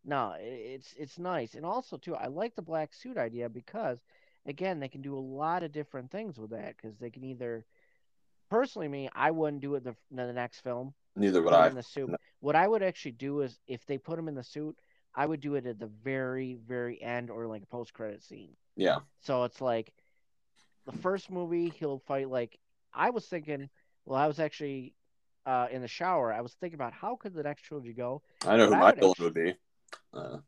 no, 0.04 0.34
it's 0.38 0.94
it's 0.98 1.18
nice 1.18 1.54
and 1.54 1.66
also 1.66 1.96
too 1.96 2.14
I 2.14 2.26
like 2.26 2.54
the 2.54 2.62
black 2.62 2.94
suit 2.94 3.16
idea 3.18 3.48
because 3.48 3.98
again 4.46 4.80
they 4.80 4.88
can 4.88 5.02
do 5.02 5.16
a 5.16 5.20
lot 5.20 5.62
of 5.62 5.72
different 5.72 6.10
things 6.10 6.38
with 6.38 6.50
that 6.50 6.76
because 6.76 6.96
they 6.98 7.10
can 7.10 7.24
either 7.24 7.64
personally 8.50 8.88
me 8.88 9.08
I 9.14 9.30
wouldn't 9.30 9.62
do 9.62 9.74
it 9.74 9.84
the 9.84 9.94
the 10.10 10.32
next 10.32 10.60
film 10.60 10.94
neither 11.16 11.42
would 11.42 11.52
i 11.52 11.68
in 11.68 11.74
the 11.74 11.82
suit. 11.82 12.17
What 12.40 12.56
I 12.56 12.66
would 12.66 12.82
actually 12.82 13.12
do 13.12 13.40
is 13.40 13.58
if 13.66 13.84
they 13.86 13.98
put 13.98 14.18
him 14.18 14.28
in 14.28 14.34
the 14.34 14.44
suit, 14.44 14.76
I 15.14 15.26
would 15.26 15.40
do 15.40 15.54
it 15.56 15.66
at 15.66 15.78
the 15.78 15.90
very, 16.04 16.54
very 16.66 17.00
end 17.02 17.30
or 17.30 17.46
like 17.46 17.62
a 17.62 17.66
post 17.66 17.92
credit 17.92 18.22
scene. 18.22 18.54
yeah 18.76 18.98
So 19.20 19.44
it's 19.44 19.60
like 19.60 19.92
the 20.86 20.92
first 20.98 21.30
movie 21.30 21.70
he'll 21.70 21.98
fight 21.98 22.30
like 22.30 22.58
I 22.94 23.10
was 23.10 23.26
thinking 23.26 23.68
well, 24.04 24.18
I 24.18 24.26
was 24.26 24.38
actually 24.40 24.94
uh, 25.44 25.66
in 25.70 25.82
the 25.82 25.88
shower, 25.88 26.32
I 26.32 26.40
was 26.40 26.54
thinking 26.54 26.76
about 26.76 26.92
how 26.92 27.16
could 27.16 27.34
the 27.34 27.42
next 27.42 27.62
trilogy 27.62 27.92
go. 27.92 28.22
i 28.46 28.56
know 28.56 28.68
who 28.68 28.74
I 28.74 28.78
my 28.78 28.92
villain 28.92 29.14
would 29.20 29.34
be 29.34 29.54
uh, 30.14 30.38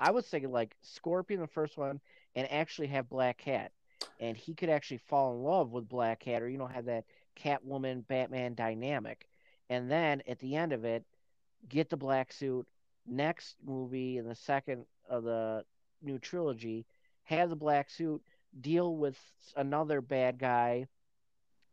I 0.00 0.10
was 0.10 0.26
thinking 0.26 0.50
like 0.50 0.74
Scorpion 0.82 1.40
the 1.40 1.46
first 1.46 1.76
one 1.78 2.00
and 2.34 2.50
actually 2.50 2.88
have 2.88 3.08
Black 3.08 3.38
Cat. 3.38 3.72
And 4.20 4.36
he 4.36 4.54
could 4.54 4.68
actually 4.68 4.98
fall 4.98 5.32
in 5.34 5.42
love 5.42 5.70
with 5.70 5.88
Black 5.88 6.20
Cat 6.20 6.42
or 6.42 6.48
you 6.48 6.58
know 6.58 6.66
have 6.66 6.86
that 6.86 7.04
Catwoman 7.36 8.06
Batman 8.08 8.54
dynamic. 8.54 9.28
And 9.70 9.90
then 9.90 10.22
at 10.26 10.38
the 10.40 10.56
end 10.56 10.72
of 10.72 10.84
it, 10.84 11.04
get 11.68 11.90
the 11.90 11.96
black 11.96 12.32
suit. 12.32 12.66
Next 13.06 13.56
movie 13.64 14.18
in 14.18 14.28
the 14.28 14.34
second 14.34 14.86
of 15.08 15.24
the 15.24 15.64
new 16.02 16.18
trilogy, 16.18 16.86
have 17.24 17.50
the 17.50 17.56
black 17.56 17.90
suit 17.90 18.22
deal 18.60 18.96
with 18.96 19.18
another 19.56 20.00
bad 20.00 20.38
guy, 20.38 20.86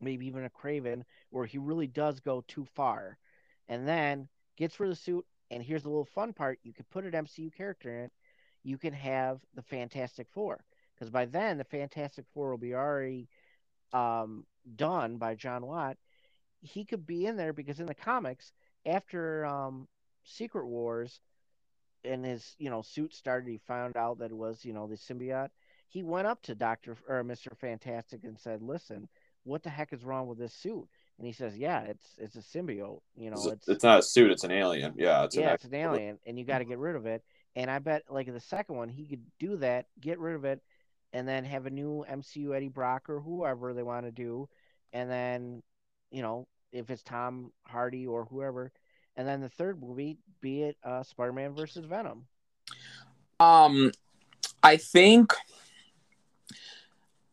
maybe 0.01 0.27
even 0.27 0.45
a 0.45 0.49
Kraven, 0.49 1.03
where 1.29 1.45
he 1.45 1.57
really 1.57 1.87
does 1.87 2.19
go 2.19 2.43
too 2.47 2.65
far. 2.75 3.17
And 3.67 3.87
then 3.87 4.27
gets 4.57 4.79
rid 4.79 4.89
of 4.89 4.97
the 4.97 5.01
suit. 5.01 5.25
And 5.51 5.63
here's 5.63 5.83
the 5.83 5.89
little 5.89 6.05
fun 6.05 6.33
part 6.33 6.59
you 6.63 6.73
could 6.73 6.89
put 6.89 7.05
an 7.05 7.11
MCU 7.11 7.53
character 7.53 7.89
in 7.89 8.05
it. 8.05 8.11
You 8.63 8.77
can 8.77 8.93
have 8.93 9.39
the 9.55 9.61
Fantastic 9.63 10.27
Four. 10.31 10.63
Because 10.93 11.09
by 11.09 11.25
then, 11.25 11.57
the 11.57 11.63
Fantastic 11.63 12.25
Four 12.33 12.51
will 12.51 12.57
be 12.57 12.73
already 12.73 13.29
um, 13.93 14.45
done 14.75 15.17
by 15.17 15.35
John 15.35 15.65
Watt. 15.65 15.97
He 16.61 16.83
could 16.83 17.07
be 17.07 17.25
in 17.25 17.37
there 17.37 17.53
because 17.53 17.79
in 17.79 17.85
the 17.85 17.95
comics, 17.95 18.51
after 18.85 19.45
um, 19.45 19.87
Secret 20.23 20.65
Wars, 20.65 21.19
and 22.03 22.25
his 22.25 22.55
you 22.57 22.69
know 22.69 22.81
suit 22.81 23.13
started, 23.13 23.49
he 23.49 23.59
found 23.67 23.97
out 23.97 24.19
that 24.19 24.31
it 24.31 24.37
was 24.37 24.63
you 24.63 24.73
know 24.73 24.87
the 24.87 24.95
symbiote. 24.95 25.49
He 25.87 26.03
went 26.03 26.27
up 26.27 26.41
to 26.43 26.55
Doctor 26.55 26.95
or 27.07 27.23
Mister 27.23 27.51
Fantastic 27.59 28.23
and 28.23 28.37
said, 28.39 28.61
"Listen, 28.61 29.07
what 29.43 29.63
the 29.63 29.69
heck 29.69 29.93
is 29.93 30.03
wrong 30.03 30.27
with 30.27 30.37
this 30.37 30.53
suit?" 30.53 30.87
And 31.17 31.27
he 31.27 31.33
says, 31.33 31.57
"Yeah, 31.57 31.81
it's 31.81 32.15
it's 32.17 32.35
a 32.35 32.57
symbiote. 32.57 33.01
You 33.17 33.31
know, 33.31 33.37
it's, 33.37 33.45
it's 33.47 33.67
it's 33.67 33.83
not 33.83 33.99
a 33.99 34.03
suit 34.03 34.31
it's 34.31 34.43
an 34.43 34.51
alien 34.51 34.93
yeah 34.97 35.23
it's 35.23 35.35
yeah, 35.35 35.49
an 35.49 35.53
it's 35.55 35.65
an 35.65 35.75
alien, 35.75 36.19
and 36.25 36.39
you 36.39 36.45
got 36.45 36.59
to 36.59 36.65
get 36.65 36.77
rid 36.77 36.95
of 36.95 37.05
it. 37.05 37.23
And 37.55 37.69
I 37.69 37.79
bet, 37.79 38.03
like 38.09 38.31
the 38.31 38.39
second 38.39 38.75
one, 38.75 38.89
he 38.89 39.05
could 39.05 39.23
do 39.39 39.57
that, 39.57 39.87
get 39.99 40.19
rid 40.19 40.35
of 40.35 40.45
it, 40.45 40.61
and 41.13 41.27
then 41.27 41.43
have 41.45 41.65
a 41.65 41.71
new 41.71 42.05
MCU 42.09 42.55
Eddie 42.55 42.69
Brock 42.69 43.09
or 43.09 43.19
whoever 43.19 43.73
they 43.73 43.83
want 43.83 44.05
to 44.05 44.11
do, 44.11 44.47
and 44.93 45.09
then, 45.09 45.63
you 46.11 46.21
know, 46.21 46.47
if 46.71 46.89
it's 46.89 47.03
Tom 47.03 47.51
Hardy 47.63 48.05
or 48.07 48.25
whoever, 48.25 48.71
and 49.15 49.27
then 49.27 49.41
the 49.41 49.49
third 49.49 49.81
movie, 49.81 50.17
be 50.41 50.63
it 50.63 50.77
uh, 50.83 51.03
Spider-Man 51.03 51.53
versus 51.55 51.85
Venom. 51.85 52.25
Um, 53.39 53.91
I 54.61 54.77
think 54.77 55.33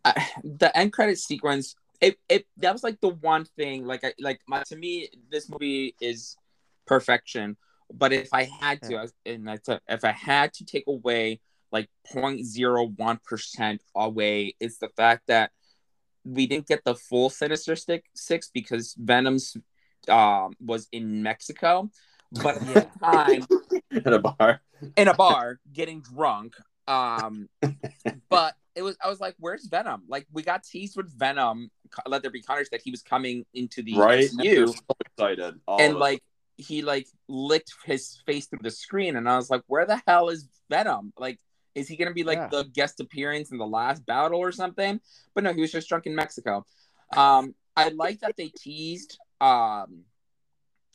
uh, 0.04 0.12
the 0.44 0.76
end 0.76 0.92
credit 0.92 1.18
sequence. 1.18 1.74
It, 2.00 2.18
it 2.28 2.46
that 2.58 2.72
was 2.72 2.84
like 2.84 3.00
the 3.00 3.08
one 3.08 3.44
thing 3.44 3.86
like 3.86 4.04
I 4.04 4.12
like 4.20 4.40
my 4.46 4.62
to 4.64 4.76
me 4.76 5.08
this 5.30 5.48
movie 5.48 5.94
is 6.00 6.36
perfection. 6.86 7.56
But 7.92 8.12
if 8.12 8.28
I 8.32 8.44
had 8.44 8.82
to, 8.82 8.98
I 8.98 9.06
and 9.24 9.48
I 9.48 9.58
said 9.62 9.80
if 9.88 10.04
I 10.04 10.12
had 10.12 10.52
to 10.54 10.64
take 10.64 10.84
away 10.86 11.40
like 11.72 11.88
0.01 12.12 13.22
percent 13.22 13.82
away, 13.94 14.54
it's 14.60 14.78
the 14.78 14.90
fact 14.96 15.28
that 15.28 15.52
we 16.26 16.46
didn't 16.46 16.66
get 16.66 16.84
the 16.84 16.94
full 16.94 17.30
Sinister 17.30 17.76
six 18.14 18.50
because 18.52 18.94
Venom's 18.98 19.56
um 20.08 20.52
was 20.60 20.88
in 20.92 21.22
Mexico, 21.22 21.90
but 22.32 22.56
at 22.56 22.66
the 22.66 22.88
time 23.00 23.46
at 24.04 24.12
a 24.12 24.18
bar 24.18 24.60
in 24.96 25.08
a 25.08 25.14
bar 25.14 25.60
getting 25.72 26.00
drunk. 26.00 26.54
Um, 26.88 27.48
but 28.28 28.54
it 28.74 28.82
was 28.82 28.96
I 29.02 29.08
was 29.08 29.20
like, 29.20 29.34
"Where's 29.38 29.66
Venom?" 29.66 30.02
Like 30.08 30.26
we 30.32 30.42
got 30.42 30.64
teased 30.64 30.96
with 30.96 31.10
Venom. 31.16 31.70
Let 32.06 32.22
there 32.22 32.30
be 32.30 32.42
carnage 32.42 32.70
that 32.70 32.82
he 32.82 32.90
was 32.90 33.02
coming 33.02 33.44
into 33.54 33.82
the 33.82 33.94
right 33.96 34.30
MCU, 34.30 34.68
so 34.68 34.74
excited 35.00 35.60
all 35.66 35.80
and 35.80 35.94
us. 35.94 36.00
like 36.00 36.22
he 36.56 36.82
like 36.82 37.06
licked 37.28 37.72
his 37.84 38.18
face 38.26 38.46
through 38.46 38.60
the 38.62 38.70
screen, 38.70 39.16
and 39.16 39.28
I 39.28 39.36
was 39.36 39.50
like, 39.50 39.62
"Where 39.66 39.86
the 39.86 40.00
hell 40.06 40.28
is 40.28 40.48
Venom? 40.68 41.12
Like, 41.18 41.38
is 41.76 41.86
he 41.86 41.96
gonna 41.96 42.12
be 42.12 42.24
like 42.24 42.38
Yeah. 42.38 42.48
the 42.48 42.64
guest 42.64 42.98
appearance 42.98 43.52
in 43.52 43.58
the 43.58 43.66
last 43.66 44.04
battle 44.04 44.40
or 44.40 44.50
something?" 44.50 45.00
But 45.34 45.44
no, 45.44 45.52
he 45.52 45.60
was 45.60 45.70
just 45.70 45.88
drunk 45.88 46.06
in 46.06 46.14
Mexico. 46.14 46.66
Um, 47.16 47.54
I 47.76 47.90
like 47.90 48.20
that 48.20 48.36
they 48.36 48.48
teased 48.48 49.18
um 49.40 50.04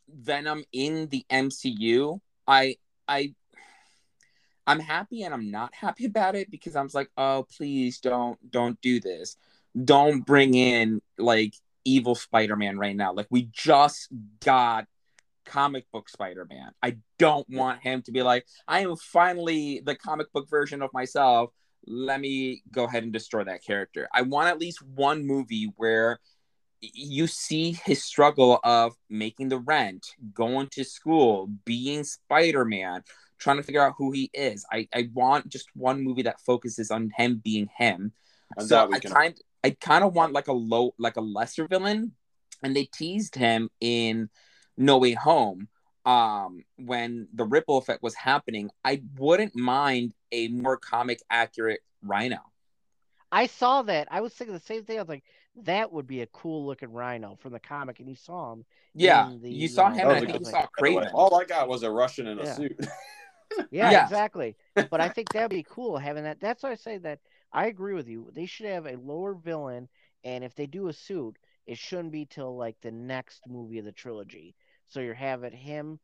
Venom 0.09 0.65
in 0.73 1.07
the 1.07 1.25
MCU. 1.29 2.19
I 2.47 2.77
I 3.07 3.34
I'm 4.67 4.79
happy 4.79 5.23
and 5.23 5.34
I'm 5.34 5.51
not 5.51 5.73
happy 5.73 6.05
about 6.11 6.36
it 6.36 6.51
because 6.51 6.75
I'm 6.75 6.89
like, 6.93 7.09
oh 7.17 7.45
please 7.55 7.99
don't 7.99 8.38
don't 8.51 8.79
do 8.82 8.99
this. 8.99 9.38
Don't 9.86 10.25
bring 10.25 10.53
in 10.53 11.01
like 11.17 11.53
evil 11.86 12.15
Spider-Man 12.15 12.77
right 12.77 12.95
now. 12.95 13.13
Like 13.13 13.27
we 13.29 13.43
just 13.51 14.09
got 14.43 14.88
comic 15.45 15.85
book 15.91 16.09
Spider-Man. 16.09 16.71
I 16.81 16.97
don't 17.17 17.47
want 17.49 17.81
him 17.81 18.01
to 18.03 18.11
be 18.11 18.21
like, 18.21 18.45
I 18.67 18.81
am 18.81 18.95
finally 18.95 19.81
the 19.85 19.95
comic 19.95 20.31
book 20.33 20.49
version 20.49 20.81
of 20.81 20.91
myself. 20.93 21.51
let 21.87 22.21
me 22.21 22.61
go 22.71 22.83
ahead 22.83 23.03
and 23.03 23.11
destroy 23.11 23.43
that 23.43 23.63
character. 23.63 24.07
I 24.13 24.21
want 24.21 24.49
at 24.49 24.59
least 24.59 24.81
one 24.81 25.25
movie 25.25 25.71
where 25.77 26.19
you 26.81 27.27
see 27.27 27.73
his 27.85 28.03
struggle 28.03 28.59
of 28.63 28.95
making 29.09 29.49
the 29.49 29.59
rent, 29.59 30.15
going 30.33 30.67
to 30.71 30.83
school, 30.83 31.49
being 31.65 32.03
Spider 32.03 32.65
Man, 32.65 33.03
trying 33.37 33.57
to 33.57 33.63
figure 33.63 33.83
out 33.83 33.95
who 33.97 34.11
he 34.11 34.29
is. 34.33 34.65
I, 34.71 34.87
I 34.93 35.09
want 35.13 35.49
just 35.49 35.69
one 35.75 36.03
movie 36.03 36.23
that 36.23 36.41
focuses 36.41 36.91
on 36.91 37.11
him 37.17 37.41
being 37.43 37.69
him. 37.75 38.13
And 38.57 38.67
so 38.67 38.89
I 38.91 38.99
can- 38.99 39.11
kind 39.11 39.41
I 39.63 39.71
kind 39.71 40.03
of 40.03 40.13
want 40.15 40.33
like 40.33 40.47
a 40.47 40.53
low 40.53 40.93
like 40.97 41.17
a 41.17 41.21
lesser 41.21 41.67
villain, 41.67 42.13
and 42.63 42.75
they 42.75 42.85
teased 42.85 43.35
him 43.35 43.69
in 43.79 44.29
No 44.78 44.97
Way 44.97 45.13
Home. 45.13 45.67
Um, 46.03 46.63
when 46.78 47.28
the 47.34 47.45
ripple 47.45 47.78
effect 47.78 48.01
was 48.01 48.15
happening, 48.15 48.72
I 48.84 49.03
wouldn't 49.17 49.55
mind 49.55 50.15
a 50.32 50.47
more 50.47 50.78
comic 50.78 51.22
accurate 51.30 51.82
Rhino. 52.01 52.39
I 53.32 53.45
saw 53.45 53.84
that. 53.84 54.07
I 54.11 54.22
was 54.22 54.34
thinking 54.34 54.53
the 54.53 54.59
same 54.59 54.84
thing. 54.84 54.97
I 54.97 55.01
was 55.01 55.09
like, 55.09 55.24
that 55.63 55.91
would 55.91 56.07
be 56.07 56.22
a 56.22 56.28
cool 56.28 56.65
looking 56.65 56.91
Rhino 56.91 57.36
from 57.36 57.53
the 57.53 57.59
comic, 57.59 57.99
and 57.99 58.09
you 58.09 58.15
saw 58.15 58.53
him. 58.53 58.65
Yeah, 58.93 59.32
the, 59.41 59.49
you 59.49 59.67
saw 59.67 59.88
uh, 59.88 59.91
him, 59.91 60.09
That 60.09 60.17
and 60.17 60.30
I 60.30 60.32
think 60.32 60.39
you 60.39 60.51
saw 60.51 60.65
Kraven. 60.78 61.11
All 61.13 61.36
I 61.36 61.45
got 61.45 61.69
was 61.69 61.84
a 61.84 61.91
Russian 61.91 62.28
in 62.28 62.39
a 62.39 62.45
Yeah. 62.45 62.55
suit. 62.55 62.80
Yeah, 63.69 63.91
Yeah. 63.91 64.03
exactly. 64.03 64.55
But 64.89 65.01
I 65.01 65.09
think 65.09 65.32
that'd 65.32 65.49
be 65.49 65.65
cool 65.69 65.97
having 65.97 66.24
that. 66.24 66.39
That's 66.39 66.63
why 66.63 66.72
I 66.72 66.76
say 66.76 66.97
that 66.99 67.19
I 67.53 67.67
agree 67.67 67.93
with 67.93 68.07
you. 68.07 68.30
They 68.34 68.45
should 68.45 68.65
have 68.65 68.86
a 68.86 68.95
lower 68.97 69.34
villain, 69.34 69.88
and 70.24 70.43
if 70.43 70.55
they 70.55 70.65
do 70.67 70.88
a 70.88 70.93
suit, 70.93 71.38
it 71.66 71.78
shouldn't 71.78 72.12
be 72.12 72.26
till 72.26 72.55
like 72.55 72.80
the 72.82 72.91
next 72.91 73.47
movie 73.47 73.80
of 73.80 73.86
the 73.86 73.91
trilogy. 73.91 74.55
So 74.88 74.99
you're 74.99 75.14
having 75.14 75.53
him, 75.53 75.99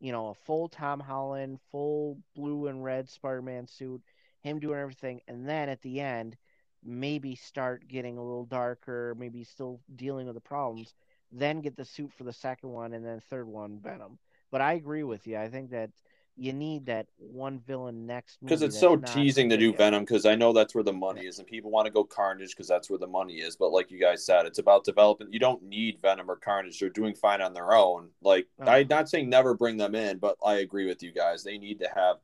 you 0.00 0.12
know, 0.12 0.28
a 0.28 0.34
full 0.34 0.68
Tom 0.68 1.00
Holland, 1.00 1.58
full 1.70 2.18
blue 2.34 2.66
and 2.66 2.82
red 2.82 3.08
Spider-Man 3.08 3.66
suit, 3.66 4.02
him 4.40 4.58
doing 4.58 4.78
everything, 4.78 5.20
and 5.28 5.48
then 5.48 5.68
at 5.68 5.82
the 5.82 6.00
end, 6.00 6.36
maybe 6.84 7.36
start 7.36 7.86
getting 7.86 8.18
a 8.18 8.22
little 8.22 8.44
darker, 8.46 9.14
maybe 9.16 9.44
still 9.44 9.80
dealing 9.94 10.26
with 10.26 10.34
the 10.34 10.40
problems. 10.40 10.94
Then 11.30 11.60
get 11.60 11.76
the 11.76 11.84
suit 11.84 12.12
for 12.12 12.24
the 12.24 12.32
second 12.32 12.70
one, 12.70 12.92
and 12.92 13.04
then 13.04 13.20
third 13.20 13.46
one 13.46 13.78
Venom. 13.80 14.18
But 14.50 14.60
I 14.60 14.74
agree 14.74 15.04
with 15.04 15.26
you. 15.26 15.38
I 15.38 15.48
think 15.48 15.70
that 15.70 15.90
you 16.36 16.52
need 16.52 16.86
that 16.86 17.06
one 17.18 17.60
villain 17.66 18.06
next 18.06 18.38
because 18.40 18.62
it's 18.62 18.78
so 18.78 18.96
teasing 18.96 19.50
to 19.50 19.56
do. 19.56 19.72
Venom 19.74 20.04
because 20.04 20.24
I 20.24 20.34
know 20.34 20.52
that's 20.52 20.74
where 20.74 20.84
the 20.84 20.92
money 20.92 21.26
is 21.26 21.38
and 21.38 21.46
people 21.46 21.70
want 21.70 21.86
to 21.86 21.92
go 21.92 22.04
Carnage 22.04 22.50
because 22.50 22.68
that's 22.68 22.88
where 22.88 22.98
the 22.98 23.06
money 23.06 23.34
is. 23.34 23.56
But 23.56 23.70
like 23.70 23.90
you 23.90 24.00
guys 24.00 24.24
said, 24.24 24.46
it's 24.46 24.58
about 24.58 24.84
development. 24.84 25.32
You 25.32 25.40
don't 25.40 25.62
need 25.62 26.00
Venom 26.00 26.30
or 26.30 26.36
Carnage; 26.36 26.78
they're 26.78 26.88
doing 26.88 27.14
fine 27.14 27.42
on 27.42 27.52
their 27.52 27.72
own. 27.74 28.08
Like 28.22 28.46
Oh. 28.58 28.64
Uh-huh. 28.64 28.76
I'm 28.76 28.88
not 28.88 29.08
saying 29.08 29.28
never 29.28 29.54
bring 29.54 29.76
them 29.76 29.94
in, 29.94 30.18
but 30.18 30.36
I 30.44 30.54
agree 30.54 30.86
with 30.86 31.02
you 31.02 31.12
guys. 31.12 31.42
They 31.42 31.58
need 31.58 31.80
to 31.80 31.88
have 31.94 32.16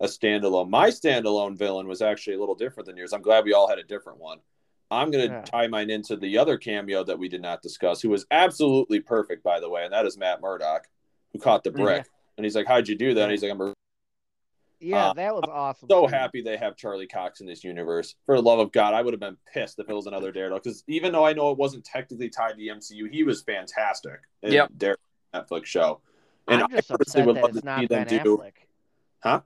a 0.00 0.06
standalone. 0.06 0.68
My 0.68 0.88
standalone 0.88 1.56
villain 1.56 1.86
was 1.86 2.02
actually 2.02 2.34
a 2.34 2.40
little 2.40 2.54
different 2.54 2.86
than 2.86 2.96
yours. 2.96 3.12
I'm 3.12 3.22
glad 3.22 3.44
we 3.44 3.52
all 3.52 3.68
had 3.68 3.78
a 3.78 3.84
different 3.84 4.18
one. 4.18 4.38
I'm 4.90 5.10
gonna 5.10 5.24
Yeah. 5.24 5.42
tie 5.42 5.68
mine 5.68 5.90
into 5.90 6.16
the 6.16 6.38
other 6.38 6.58
cameo 6.58 7.02
that 7.04 7.18
we 7.18 7.28
did 7.28 7.40
not 7.40 7.62
discuss, 7.62 8.02
who 8.02 8.10
was 8.10 8.26
absolutely 8.30 9.00
perfect, 9.00 9.42
by 9.42 9.58
the 9.58 9.70
way, 9.70 9.84
and 9.84 9.92
that 9.92 10.06
is 10.06 10.18
Matt 10.18 10.40
Murdock, 10.42 10.88
who 11.32 11.38
caught 11.38 11.64
the 11.64 11.70
mm-hmm. 11.70 11.82
brick. 11.82 12.06
And 12.36 12.44
he's 12.44 12.54
like, 12.56 12.66
"How'd 12.66 12.88
you 12.88 12.96
do 12.96 13.14
that?" 13.14 13.22
And 13.24 13.30
he's 13.30 13.42
like, 13.42 13.52
"I'm 13.52 13.60
a 13.60 13.74
Yeah, 14.80 15.10
Uh, 15.10 15.12
that 15.14 15.34
was 15.34 15.44
awesome. 15.48 15.88
so 15.88 16.06
happy 16.08 16.42
they 16.42 16.56
have 16.56 16.76
Charlie 16.76 17.06
Cox 17.06 17.40
in 17.40 17.46
this 17.46 17.62
universe. 17.62 18.16
For 18.26 18.34
the 18.34 18.42
love 18.42 18.58
of 18.58 18.72
God, 18.72 18.94
I 18.94 19.02
would 19.02 19.12
have 19.14 19.20
been 19.20 19.36
pissed 19.52 19.78
if 19.78 19.88
it 19.88 19.94
was 19.94 20.06
another 20.06 20.32
Daredevil. 20.32 20.58
Because 20.58 20.82
even 20.88 21.12
though 21.12 21.24
I 21.24 21.34
know 21.34 21.50
it 21.52 21.58
wasn't 21.58 21.84
technically 21.84 22.28
tied 22.30 22.52
to 22.52 22.56
the 22.56 22.68
MCU, 22.68 23.08
he 23.08 23.22
was 23.22 23.42
fantastic 23.42 24.20
in 24.42 24.52
Yep. 24.52 24.70
Daredevil 24.76 25.00
Netflix 25.34 25.66
show. 25.66 26.00
And 26.48 26.62
I'm 26.64 26.70
just 26.70 26.90
I 26.90 26.96
personally 26.96 27.30
upset 27.30 27.42
would 27.44 27.52
love 27.54 27.60
to 27.60 27.64
not 27.64 27.80
see 27.80 27.86
them 27.86 28.04
Ben 28.06 28.22
do. 28.24 28.36
Affleck. 28.38 28.52
Huh? 29.22 29.40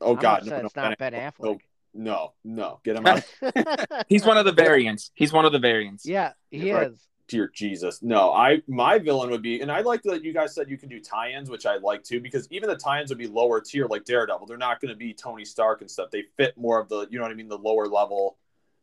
Oh 0.00 0.14
I'm 0.16 0.18
God, 0.20 0.38
upset 0.42 0.60
no, 0.62 0.66
it's 0.66 0.74
no, 0.76 0.82
not 0.82 0.98
Ben 0.98 1.12
Affleck. 1.12 1.60
no, 1.94 2.32
no, 2.42 2.80
get 2.82 2.96
him 2.96 3.06
out 3.06 3.22
He's 4.08 4.24
one 4.26 4.36
of 4.36 4.44
the 4.44 4.52
variants. 4.52 5.12
He's 5.14 5.32
one 5.32 5.44
of 5.44 5.52
the 5.52 5.60
variants. 5.60 6.04
yeah, 6.04 6.32
he 6.50 6.66
You're 6.70 6.76
right. 6.76 6.90
Is. 7.22 7.28
dear 7.28 7.50
Jesus. 7.54 8.02
No, 8.02 8.32
I 8.32 8.62
my 8.66 8.98
villain 8.98 9.30
would 9.30 9.42
be, 9.42 9.60
and 9.60 9.70
I 9.70 9.80
like 9.80 10.02
that 10.02 10.24
you 10.24 10.32
guys 10.32 10.54
said 10.54 10.68
you 10.68 10.78
can 10.78 10.88
do 10.88 11.00
tie-ins, 11.00 11.50
which 11.50 11.66
I 11.66 11.76
like 11.76 12.02
too, 12.02 12.20
because 12.20 12.46
even 12.50 12.68
the 12.68 12.76
tie-ins 12.76 13.10
would 13.10 13.18
be 13.18 13.26
lower 13.26 13.60
tier, 13.60 13.86
like 13.86 14.04
Daredevil. 14.04 14.46
They're 14.46 14.56
not 14.56 14.80
going 14.80 14.90
to 14.90 14.96
be 14.96 15.14
Tony 15.14 15.44
Stark 15.44 15.80
and 15.80 15.90
stuff. 15.90 16.10
They 16.10 16.24
fit 16.36 16.56
more 16.56 16.80
of 16.80 16.88
the, 16.88 17.06
you 17.10 17.18
know 17.18 17.24
what 17.24 17.32
I 17.32 17.34
mean, 17.34 17.48
the 17.48 17.58
lower 17.58 17.86
level 17.86 18.36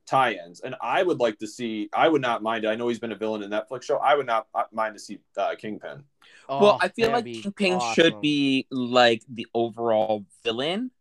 tie-ins. 0.08 0.62
And 0.62 0.76
I 0.82 1.04
would 1.04 1.20
like 1.20 1.40
to 1.40 1.48
see. 1.48 1.90
I 1.94 2.08
would 2.08 2.22
not 2.22 2.42
mind. 2.42 2.66
I 2.66 2.76
know 2.76 2.88
he's 2.88 3.00
been 3.00 3.12
a 3.12 3.16
villain 3.16 3.44
in 3.44 3.50
Netflix 3.50 3.84
show. 3.84 3.98
I 3.98 4.16
would 4.16 4.26
not 4.26 4.48
uh, 4.54 4.64
mind 4.72 4.96
to 4.96 5.00
see 5.00 5.20
uh, 5.38 5.56
Kingpin. 5.56 6.04
well, 6.50 6.74
Oh, 6.74 6.78
I 6.82 6.90
feel 6.90 7.12
like 7.12 7.26
be 7.26 7.42
Kingpin 7.42 7.80
should 7.94 8.20
be 8.22 8.68
like 8.72 9.24
the 9.30 9.48
overall 9.54 10.26
villain. 10.44 10.92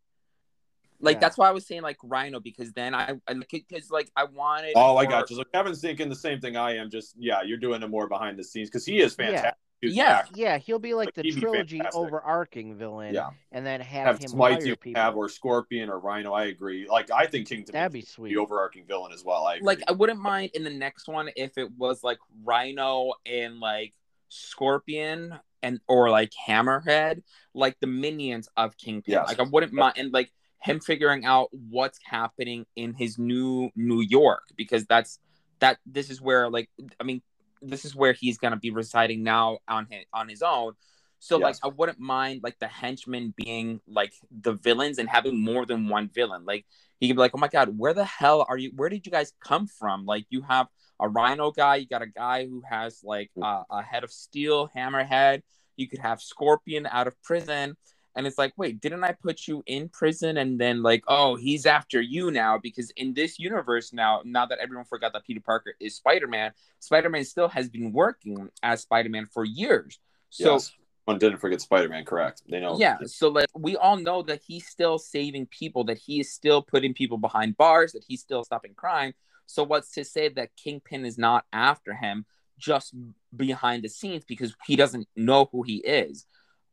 Like 1.01 1.17
Yeah. 1.17 1.21
that's 1.21 1.39
why 1.39 1.49
I 1.49 1.53
was 1.53 1.67
saying 1.67 1.83
like 1.83 1.99
Rhino 2.03 2.41
because 2.41 2.73
then 2.73 2.95
I 2.95 3.15
because 3.51 3.91
like 3.91 4.11
I 4.17 4.25
wanted. 4.25 4.73
Oh, 4.75 4.97
I 4.97 5.05
more- 5.05 5.11
got 5.11 5.31
you. 5.31 5.37
So 5.37 5.45
Kevin's 5.45 5.81
thinking 5.81 6.09
the 6.09 6.17
same 6.17 6.41
thing 6.41 6.57
I 6.57 6.77
am. 6.77 6.91
Just 6.91 7.15
yeah, 7.19 7.43
you're 7.43 7.59
doing 7.59 7.83
it 7.83 7.89
more 7.89 8.09
behind 8.09 8.39
the 8.39 8.45
scenes 8.45 8.69
because 8.69 8.85
he 8.85 8.99
is 9.01 9.15
Yeah. 9.19 9.27
fantastic. 9.27 9.55
He's 9.81 9.95
Yeah. 9.95 10.25
Yeah, 10.35 10.59
he'll 10.59 10.81
be 10.81 10.93
like 10.95 11.17
Like, 11.17 11.25
the 11.25 11.31
trilogy 11.31 11.81
overarching 11.95 12.77
villain, 12.77 13.15
Yeah. 13.15 13.31
and 13.53 13.65
then 13.65 13.81
have, 13.81 14.07
Have 14.07 14.19
him 14.19 14.29
Smite 14.31 14.53
hire 14.55 14.67
you 14.67 14.75
people. 14.77 15.01
have 15.01 15.15
or 15.17 15.29
Scorpion 15.29 15.89
or 15.89 16.01
Rhino. 16.01 16.33
I 16.33 16.47
agree. 16.47 16.89
Like 16.89 17.13
I 17.13 17.27
think 17.27 17.47
Kingpin 17.49 17.73
That'd 17.75 17.93
be 17.93 18.01
sweet. 18.03 18.31
the 18.31 18.39
overarching 18.39 18.85
villain 18.87 19.13
as 19.13 19.25
well. 19.25 19.47
I 19.47 19.55
agree. 19.55 19.67
like 19.67 19.81
I 19.87 19.93
wouldn't 19.93 20.19
mind 20.21 20.51
in 20.55 20.65
the 20.65 20.71
next 20.71 21.07
one 21.09 21.31
if 21.37 21.57
it 21.59 21.71
was 21.79 22.03
like 22.03 22.19
Rhino 22.43 23.13
and 23.25 23.61
like 23.61 23.95
Scorpion 24.31 25.39
and 25.63 25.81
or 25.89 26.11
like 26.11 26.33
Hammerhead, 26.47 27.23
like 27.55 27.79
the 27.81 27.87
minions 27.87 28.49
of 28.57 28.77
Kingpin. 28.77 29.13
Yes. 29.13 29.29
Like 29.29 29.39
I 29.41 29.45
wouldn't 29.45 29.73
mind 29.73 29.95
and 29.97 30.13
like 30.13 30.33
him 30.61 30.81
figuring 30.81 31.25
out 31.25 31.49
what's 31.53 31.99
happening 32.05 32.67
in 32.77 32.95
his 32.95 33.19
new 33.19 33.71
New 33.77 34.01
York 34.01 34.43
because 34.57 34.85
that's 34.87 35.19
that 35.61 35.79
this 35.87 36.11
is 36.11 36.21
where 36.21 36.51
like 36.51 36.69
I 37.01 37.05
mean 37.05 37.23
this 37.63 37.85
is 37.85 37.95
where 37.95 38.13
he's 38.13 38.39
gonna 38.39 38.57
be 38.57 38.71
residing 38.71 39.23
now 39.23 39.59
on 39.69 39.87
his 39.91 40.05
on 40.13 40.29
his 40.29 40.43
own. 40.43 40.73
So 41.21 41.37
like 41.37 41.57
I 41.65 41.69
wouldn't 41.69 41.99
mind 41.99 42.41
like 42.45 42.59
the 42.61 42.69
henchmen 42.69 43.35
being 43.37 43.81
like 43.89 44.13
the 44.31 44.53
villains 44.53 44.99
and 44.99 45.09
having 45.09 45.43
more 45.43 45.67
than 45.67 45.89
one 45.89 46.09
villain. 46.09 46.45
Like 46.45 46.65
he 47.01 47.09
could 47.09 47.17
be 47.17 47.21
like, 47.21 47.33
oh 47.35 47.39
my 47.39 47.49
god, 47.49 47.77
where 47.77 47.95
the 47.95 48.05
hell 48.05 48.47
are 48.49 48.57
you? 48.57 48.71
Where 48.77 48.89
did 48.89 49.05
you 49.05 49.13
guys 49.13 49.33
come 49.43 49.67
from? 49.67 50.07
Like 50.07 50.27
you 50.31 50.43
have 50.43 50.69
a 51.01 51.09
Rhino 51.09 51.51
guy, 51.51 51.77
you 51.77 51.87
got 51.87 52.03
a 52.03 52.07
guy 52.07 52.47
who 52.47 52.63
has 52.69 53.01
like 53.03 53.31
uh, 53.41 53.63
a 53.71 53.83
head 53.83 54.05
of 54.05 54.13
steel, 54.13 54.71
hammerhead. 54.77 55.43
You 55.77 55.89
could 55.89 56.01
have 56.01 56.21
Scorpion 56.21 56.87
out 56.87 57.07
of 57.07 57.21
prison, 57.23 57.77
and 58.19 58.27
it's 58.27 58.37
like, 58.37 58.53
wait, 58.57 58.81
didn't 58.81 59.05
I 59.05 59.13
put 59.13 59.47
you 59.47 59.63
in 59.67 59.89
prison? 59.89 60.39
And 60.39 60.61
then 60.61 60.83
like, 60.83 61.05
oh, 61.07 61.37
he's 61.37 61.67
after 61.67 62.01
you 62.01 62.33
now 62.33 62.59
because 62.59 62.91
in 62.97 63.15
this 63.15 63.39
universe 63.39 63.93
now, 63.93 64.23
now 64.25 64.45
that 64.45 64.59
everyone 64.59 64.87
forgot 64.87 65.13
that 65.13 65.25
Peter 65.25 65.41
Parker 65.41 65.75
is 65.79 65.95
Spider 65.95 66.27
Man, 66.27 66.51
Spider 66.81 67.11
Man 67.11 67.25
still 67.25 67.47
has 67.49 67.69
been 67.69 67.93
working 67.93 68.51
as 68.61 68.83
Spider 68.83 69.09
Man 69.09 69.27
for 69.27 69.45
years. 69.45 70.01
So 70.31 70.55
yes. 70.55 70.73
one 71.05 71.19
didn't 71.19 71.39
forget 71.39 71.61
Spider-Man. 71.61 72.05
Correct. 72.05 72.43
They 72.51 72.59
know. 72.59 72.77
yeah, 72.77 72.97
so 73.07 73.29
like 73.29 73.47
we 73.57 73.77
all 73.77 73.97
know 73.97 74.23
that 74.23 74.41
he's 74.45 74.67
still 74.67 74.99
saving 74.99 75.47
people, 75.47 75.85
that 75.85 75.99
he 75.99 76.19
is 76.19 76.33
still 76.33 76.61
putting 76.61 76.95
people 76.95 77.19
behind 77.19 77.57
bars, 77.57 77.93
that 77.93 78.03
he's 78.05 78.21
still 78.21 78.43
stopping 78.43 78.75
crime. 78.75 79.15
So 79.47 79.63
what's 79.63 79.93
to 79.93 80.05
say 80.05 80.29
that 80.31 80.57
Kingpin 80.57 81.07
is 81.07 81.19
not 81.19 81.45
after 81.53 81.95
him 81.95 82.27
just 82.59 82.95
behind 83.35 83.85
the 83.85 83.89
scenes 83.89 84.25
because 84.25 84.57
he 84.67 84.75
doesn't 84.75 85.07
know 85.15 85.49
who 85.53 85.63
he 85.63 85.77
is. 85.77 86.27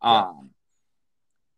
Yeah. 0.03 0.21
Um 0.21 0.49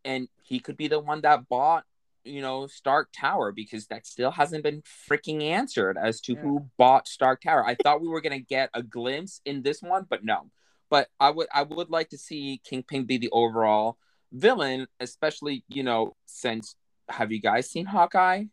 and 0.06 0.28
he 0.44 0.60
could 0.60 0.78
be 0.78 0.88
the 0.88 1.00
one 1.00 1.22
that 1.22 1.48
bought, 1.50 1.84
you 2.24 2.42
know, 2.42 2.68
Stark 2.68 3.10
Tower 3.14 3.52
because 3.52 3.88
that 3.88 4.06
still 4.06 4.32
hasn't 4.32 4.64
been 4.64 4.82
freaking 5.10 5.44
answered 5.44 5.98
as 5.98 6.20
to 6.22 6.34
Yeah. 6.34 6.40
who 6.42 6.70
bought 6.78 7.08
Stark 7.08 7.42
Tower. 7.42 7.66
I 7.66 7.76
thought 7.76 8.02
we 8.02 8.08
were 8.08 8.22
gonna 8.22 8.40
get 8.40 8.70
a 8.74 8.84
glimpse 8.84 9.42
in 9.46 9.62
this 9.64 9.82
one, 9.82 10.06
but 10.10 10.24
no. 10.24 10.52
But 10.90 11.10
I 11.20 11.30
would 11.32 11.48
I 11.54 11.64
would 11.64 11.90
like 11.90 12.10
to 12.10 12.18
see 12.18 12.62
Kingpin 12.64 13.06
be 13.06 13.18
the 13.18 13.30
overall 13.32 13.98
villain, 14.32 14.88
especially, 15.00 15.64
you 15.68 15.84
know, 15.84 16.16
since 16.26 16.76
have 17.10 17.32
you 17.32 17.40
guys 17.40 17.70
seen 17.70 17.86
Hawkeye? 17.86 18.46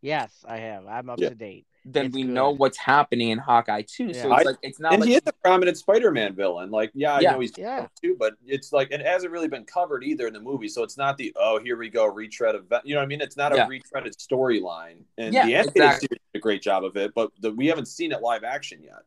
Yes, 0.00 0.44
I 0.48 0.58
have. 0.58 0.86
I'm 0.86 1.08
up 1.10 1.18
Yeah. 1.20 1.28
to 1.30 1.34
date. 1.34 1.66
Then 1.84 2.06
It's 2.06 2.14
we 2.14 2.22
good. 2.22 2.30
know 2.32 2.50
what's 2.50 2.78
happening 2.78 3.30
in 3.30 3.38
Hawkeye 3.38 3.82
too. 3.82 4.14
So 4.14 4.32
it's 4.32 4.46
I- 4.46 4.50
like 4.50 4.56
it's 4.62 4.78
not 4.78 4.92
And 4.92 5.00
like 5.00 5.08
he 5.08 5.14
is 5.16 5.22
a 5.26 5.32
prominent 5.32 5.76
Spider-Man 5.76 6.34
villain. 6.34 6.70
Like, 6.70 6.92
yeah, 6.94 7.14
I 7.14 7.20
Yeah. 7.20 7.32
know 7.32 7.40
he's 7.40 7.56
Yeah. 7.58 7.88
too, 8.00 8.14
but 8.16 8.34
it's 8.46 8.72
like 8.72 8.92
it 8.92 9.00
hasn't 9.00 9.32
really 9.32 9.48
been 9.48 9.64
covered 9.64 10.04
either 10.04 10.28
in 10.28 10.32
the 10.32 10.40
movie. 10.40 10.68
So 10.68 10.84
it's 10.84 10.96
not 10.96 11.16
the 11.16 11.32
oh, 11.36 11.58
here 11.58 11.76
we 11.76 11.88
go 11.88 12.06
retread 12.06 12.54
of 12.54 12.72
you 12.84 12.94
know 12.94 13.00
what 13.00 13.04
I 13.04 13.06
mean. 13.06 13.20
It's 13.20 13.36
not 13.36 13.52
a 13.52 13.56
Yeah. 13.56 13.66
retreaded 13.68 14.14
storyline, 14.16 15.02
and 15.18 15.34
Yeah, 15.34 15.44
the 15.46 15.54
animated 15.56 15.76
exactly. 15.82 16.08
series 16.08 16.20
did 16.32 16.38
a 16.38 16.40
great 16.40 16.62
job 16.62 16.84
of 16.84 16.96
it, 16.96 17.12
but 17.14 17.32
the, 17.40 17.50
we 17.52 17.66
haven't 17.66 17.86
seen 17.86 18.12
it 18.12 18.20
live 18.22 18.44
action 18.44 18.80
yet. 18.82 19.02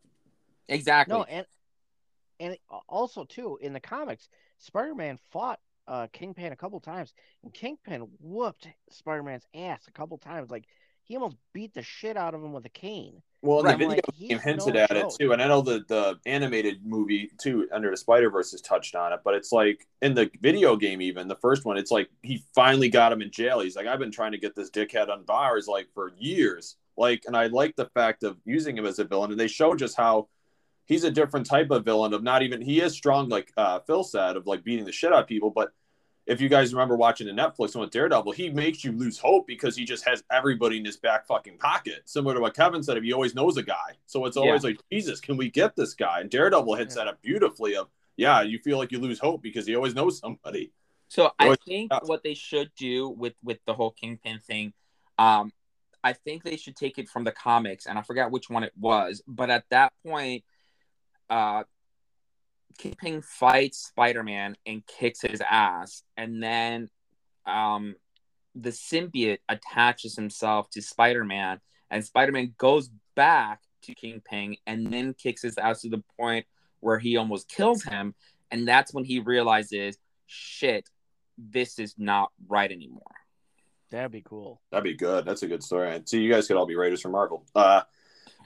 exactly. 0.68 1.16
No, 1.16 1.24
and 1.24 1.46
and 2.42 2.58
also 2.90 3.24
too 3.24 3.58
in 3.62 3.72
the 3.72 3.80
comics, 3.80 4.28
Spider-Man 4.58 5.18
fought 5.32 5.62
uh, 5.88 6.08
Kingpin 6.12 6.52
a 6.52 6.56
couple 6.56 6.80
times, 6.82 7.14
and 7.44 7.54
Kingpin 7.54 8.10
whooped 8.20 8.68
Spider-Man's 8.90 9.46
ass 9.54 9.88
a 9.88 9.92
couple 9.92 10.18
times. 10.18 10.50
Like 10.52 10.66
he 11.06 11.16
almost 11.16 11.38
beat 11.54 11.74
the 11.74 11.84
shit 11.84 12.18
out 12.18 12.34
of 12.34 12.44
him 12.44 12.52
with 12.52 12.66
a 12.66 12.70
cane. 12.70 13.22
Well, 13.42 13.62
Right. 13.62 13.74
the 13.74 13.78
video 13.78 13.96
Like, 13.96 14.18
game 14.18 14.40
hinted 14.40 14.74
no 14.74 14.80
at 14.82 14.92
it 14.92 15.06
too, 15.20 15.32
and 15.32 15.42
I 15.42 15.48
know 15.48 15.62
the 15.62 15.86
the 15.88 16.20
animated 16.26 16.84
movie 16.84 17.30
too, 17.40 17.68
Under 17.72 17.92
the 17.92 17.98
Spider 17.98 18.32
Verse, 18.32 18.52
has 18.52 18.62
touched 18.62 18.96
on 18.96 19.14
it. 19.14 19.20
But 19.24 19.36
it's 19.36 19.52
like 19.52 19.88
in 20.02 20.16
the 20.16 20.32
video 20.42 20.76
game, 20.76 21.00
even 21.02 21.28
the 21.28 21.36
first 21.36 21.64
one, 21.64 21.78
it's 21.78 21.92
like 21.92 22.10
he 22.24 22.44
finally 22.56 22.90
got 22.90 23.12
him 23.12 23.22
in 23.22 23.30
jail. 23.30 23.60
He's 23.60 23.76
like, 23.76 23.86
I've 23.86 24.00
been 24.00 24.12
trying 24.12 24.32
to 24.32 24.40
get 24.40 24.56
this 24.56 24.72
dickhead 24.72 25.10
on 25.10 25.24
bars 25.26 25.68
like 25.68 25.88
for 25.94 26.14
years. 26.18 26.76
Like, 26.98 27.24
and 27.28 27.38
I 27.38 27.48
like 27.48 27.76
the 27.76 27.90
fact 27.94 28.24
of 28.24 28.38
using 28.46 28.76
him 28.78 28.86
as 28.88 28.98
a 29.00 29.04
villain, 29.04 29.30
and 29.30 29.40
they 29.40 29.48
show 29.48 29.76
just 29.76 29.96
how 29.96 30.28
he's 30.86 31.04
a 31.04 31.12
different 31.12 31.46
type 31.46 31.70
of 31.70 31.86
villain. 31.86 32.14
Of 32.16 32.24
not 32.24 32.42
even 32.42 32.62
he 32.62 32.82
is 32.82 32.94
strong, 32.94 33.30
like 33.30 33.52
uh, 33.58 33.80
Phil 33.86 34.04
said, 34.04 34.38
of 34.38 34.48
like 34.48 34.64
beating 34.64 34.86
the 34.86 34.92
shit 34.92 35.14
out 35.14 35.22
of 35.22 35.28
people, 35.28 35.52
but 35.52 35.72
if 36.26 36.42
you 36.42 36.50
guys 36.50 36.74
remember 36.74 36.96
watching 36.96 37.28
the 37.28 37.34
Netflix 37.34 37.76
one 37.76 37.82
with 37.82 37.92
Daredevil, 37.92 38.32
he 38.32 38.50
makes 38.50 38.84
you 38.84 38.92
lose 38.92 39.18
hope 39.18 39.46
because 39.46 39.76
he 39.76 39.86
just 39.86 40.06
has 40.08 40.24
everybody 40.32 40.78
in 40.78 40.86
his 40.86 40.98
back 40.98 41.28
fucking 41.28 41.58
pocket. 41.58 42.02
Similar 42.06 42.36
to 42.36 42.42
what 42.42 42.56
Kevin 42.56 42.82
said, 42.82 42.98
if 42.98 43.04
he 43.04 43.14
always 43.14 43.36
knows 43.36 43.58
a 43.58 43.64
guy. 43.64 43.98
So 44.08 44.26
it's 44.26 44.38
always 44.38 44.64
like, 44.64 44.80
Jesus, 44.92 45.20
can 45.20 45.38
we 45.38 45.52
get 45.52 45.76
this 45.76 45.94
guy? 45.94 46.22
And 46.22 46.30
Daredevil 46.30 46.76
hits 46.76 46.96
Yeah. 46.96 47.06
that 47.06 47.10
up 47.12 47.22
beautifully 47.22 47.76
of, 47.76 47.90
yeah, 48.18 48.42
you 48.42 48.58
feel 48.60 48.78
like 48.78 48.92
you 48.92 49.00
lose 49.00 49.20
hope 49.20 49.44
because 49.44 49.68
he 49.68 49.76
always 49.76 49.94
knows 49.94 50.20
somebody. 50.20 50.72
So 51.08 51.32
I 51.38 51.56
think 51.66 51.92
yeah. 51.92 52.00
what 52.04 52.24
they 52.24 52.34
should 52.34 52.72
do 52.76 53.10
with 53.10 53.36
with 53.44 53.60
the 53.66 53.74
whole 53.74 53.92
Kingpin 53.92 54.40
thing, 54.40 54.74
um, 55.20 55.52
I 56.04 56.14
think 56.14 56.44
they 56.44 56.58
should 56.58 56.76
take 56.76 56.98
it 56.98 57.08
from 57.08 57.24
the 57.24 57.32
comics, 57.32 57.86
and 57.86 57.98
I 57.98 58.02
forgot 58.02 58.32
which 58.32 58.50
one 58.50 58.64
it 58.64 58.74
was, 58.80 59.22
but 59.28 59.50
at 59.50 59.66
that 59.70 59.94
point, 60.06 60.44
uh, 61.30 61.64
Kingpin 62.78 63.22
fights 63.22 63.88
Spider 63.88 64.24
Man 64.24 64.56
and 64.66 64.86
kicks 64.86 65.22
his 65.22 65.42
ass, 65.42 66.04
and 66.18 66.42
then, 66.42 66.90
um, 67.46 67.96
the 68.56 68.70
symbiote 68.70 69.40
attaches 69.50 70.16
himself 70.16 70.70
to 70.72 70.82
Spider 70.82 71.24
Man, 71.24 71.60
and 71.90 72.06
Spider 72.06 72.32
Man 72.32 72.54
goes 72.58 72.90
back 73.16 73.62
to 73.84 73.94
Kingpin 73.94 74.56
and 74.66 74.92
then 74.92 75.14
kicks 75.14 75.42
his 75.42 75.58
ass 75.58 75.82
to 75.82 75.90
the 75.90 76.04
point 76.18 76.46
where 76.80 77.00
he 77.00 77.18
almost 77.18 77.50
kills 77.50 77.84
him, 77.84 78.14
and 78.52 78.68
that's 78.68 78.94
when 78.94 79.04
he 79.04 79.20
realizes, 79.20 79.98
shit, 80.26 80.90
this 81.38 81.80
is 81.80 81.96
not 81.98 82.32
right 82.48 82.72
anymore. 82.72 83.02
That'd 83.92 84.12
be 84.12 84.22
cool. 84.22 84.62
That'd 84.72 84.84
be 84.84 84.96
good. 84.96 85.26
That's 85.26 85.44
a 85.44 85.48
good 85.48 85.64
story. 85.64 85.94
And 85.94 86.08
see, 86.08 86.22
you 86.22 86.32
guys 86.32 86.48
could 86.48 86.58
all 86.58 86.66
be 86.66 86.76
writers 86.76 87.02
for 87.02 87.10
Marvel. 87.10 87.46
Uh, 87.54 87.82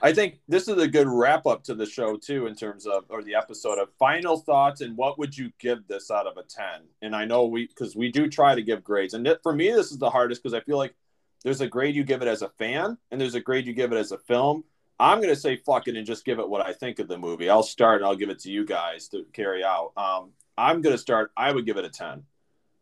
I 0.02 0.14
think 0.14 0.40
this 0.48 0.68
is 0.68 0.78
a 0.82 0.88
good 0.88 1.08
wrap 1.08 1.46
up 1.46 1.64
to 1.66 1.76
the 1.76 1.86
show 1.86 2.16
too, 2.16 2.48
in 2.48 2.56
terms 2.56 2.86
of 2.86 3.06
or 3.10 3.24
the 3.24 3.36
episode 3.36 3.80
of 3.80 3.90
final 4.00 4.38
thoughts 4.38 4.82
and 4.82 4.96
what 4.96 5.20
would 5.20 5.38
you 5.38 5.52
give 5.60 5.88
this 5.88 6.10
out 6.10 6.28
of 6.28 6.38
a 6.38 6.44
ten? 6.44 6.84
And 7.02 7.16
I 7.16 7.26
know 7.26 7.46
we 7.46 7.68
because 7.68 7.96
we 7.96 8.12
do 8.12 8.30
try 8.30 8.56
to 8.56 8.62
give 8.62 8.84
grades, 8.84 9.14
and 9.14 9.38
for 9.44 9.54
me 9.54 9.72
this 9.72 9.92
is 9.92 9.98
the 9.98 10.10
hardest 10.10 10.42
because 10.42 10.54
I 10.54 10.62
feel 10.62 10.78
like 10.78 10.96
there's 11.44 11.62
a 11.62 11.68
grade 11.68 11.96
you 11.96 12.04
give 12.04 12.22
it 12.22 12.28
as 12.28 12.42
a 12.42 12.50
fan, 12.50 12.98
and 13.12 13.20
there's 13.20 13.36
a 13.36 13.42
grade 13.42 13.68
you 13.68 13.74
give 13.74 13.92
it 13.92 13.98
as 13.98 14.12
a 14.12 14.18
film. 14.18 14.64
I'm 15.00 15.22
gonna 15.22 15.36
say 15.36 15.58
fuck 15.58 15.88
it 15.88 15.96
and 15.96 16.06
just 16.06 16.26
give 16.26 16.40
it 16.40 16.50
what 16.50 16.66
I 16.66 16.74
think 16.74 17.00
of 17.00 17.08
the 17.08 17.18
movie. 17.18 17.50
I'll 17.50 17.64
start 17.64 18.02
and 18.02 18.06
I'll 18.06 18.16
give 18.16 18.30
it 18.30 18.40
to 18.40 18.52
you 18.52 18.66
guys 18.66 19.08
to 19.10 19.26
carry 19.34 19.64
out. 19.64 19.92
Um, 19.98 20.32
I'm 20.58 20.82
gonna 20.82 20.98
start. 20.98 21.32
I 21.36 21.52
would 21.52 21.66
give 21.66 21.78
it 21.78 21.86
a 21.86 21.90
ten. 21.90 22.24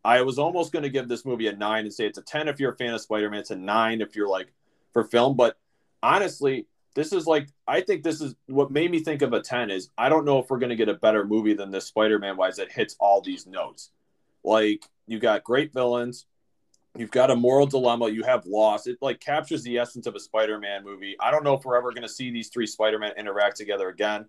I 0.04 0.22
was 0.22 0.38
almost 0.38 0.72
to 0.72 0.88
give 0.88 1.08
this 1.08 1.26
movie 1.26 1.48
a 1.48 1.52
nine 1.56 1.84
and 1.84 1.92
say 1.92 2.06
it's 2.06 2.18
a 2.18 2.22
10 2.22 2.48
if 2.48 2.60
you're 2.60 2.72
a 2.72 2.76
fan 2.76 2.94
of 2.94 3.00
Spider 3.00 3.28
Man. 3.28 3.40
It's 3.40 3.50
a 3.50 3.56
nine 3.56 4.00
if 4.00 4.16
you're 4.16 4.28
like 4.28 4.52
for 4.92 5.04
film. 5.04 5.36
But 5.36 5.58
honestly, 6.02 6.66
this 6.98 7.12
is 7.12 7.28
like, 7.28 7.46
I 7.68 7.80
think 7.80 8.02
this 8.02 8.20
is 8.20 8.34
what 8.46 8.72
made 8.72 8.90
me 8.90 8.98
think 8.98 9.22
of 9.22 9.32
a 9.32 9.40
10 9.40 9.70
is 9.70 9.88
I 9.96 10.08
don't 10.08 10.24
know 10.24 10.40
if 10.40 10.50
we're 10.50 10.58
going 10.58 10.70
to 10.70 10.76
get 10.76 10.88
a 10.88 10.94
better 10.94 11.24
movie 11.24 11.54
than 11.54 11.70
this 11.70 11.86
Spider 11.86 12.18
Man 12.18 12.36
wise 12.36 12.56
that 12.56 12.72
hits 12.72 12.96
all 12.98 13.20
these 13.20 13.46
notes. 13.46 13.90
Like, 14.42 14.84
you 15.06 15.20
got 15.20 15.44
great 15.44 15.72
villains. 15.72 16.26
You've 16.96 17.12
got 17.12 17.30
a 17.30 17.36
moral 17.36 17.66
dilemma. 17.66 18.08
You 18.08 18.24
have 18.24 18.46
loss. 18.46 18.88
It 18.88 18.98
like 19.00 19.20
captures 19.20 19.62
the 19.62 19.78
essence 19.78 20.08
of 20.08 20.16
a 20.16 20.20
Spider 20.20 20.58
Man 20.58 20.82
movie. 20.82 21.14
I 21.20 21.30
don't 21.30 21.44
know 21.44 21.54
if 21.54 21.64
we're 21.64 21.78
ever 21.78 21.92
going 21.92 22.02
to 22.02 22.08
see 22.08 22.32
these 22.32 22.48
three 22.48 22.66
Spider 22.66 22.98
Man 22.98 23.12
interact 23.16 23.58
together 23.58 23.90
again. 23.90 24.26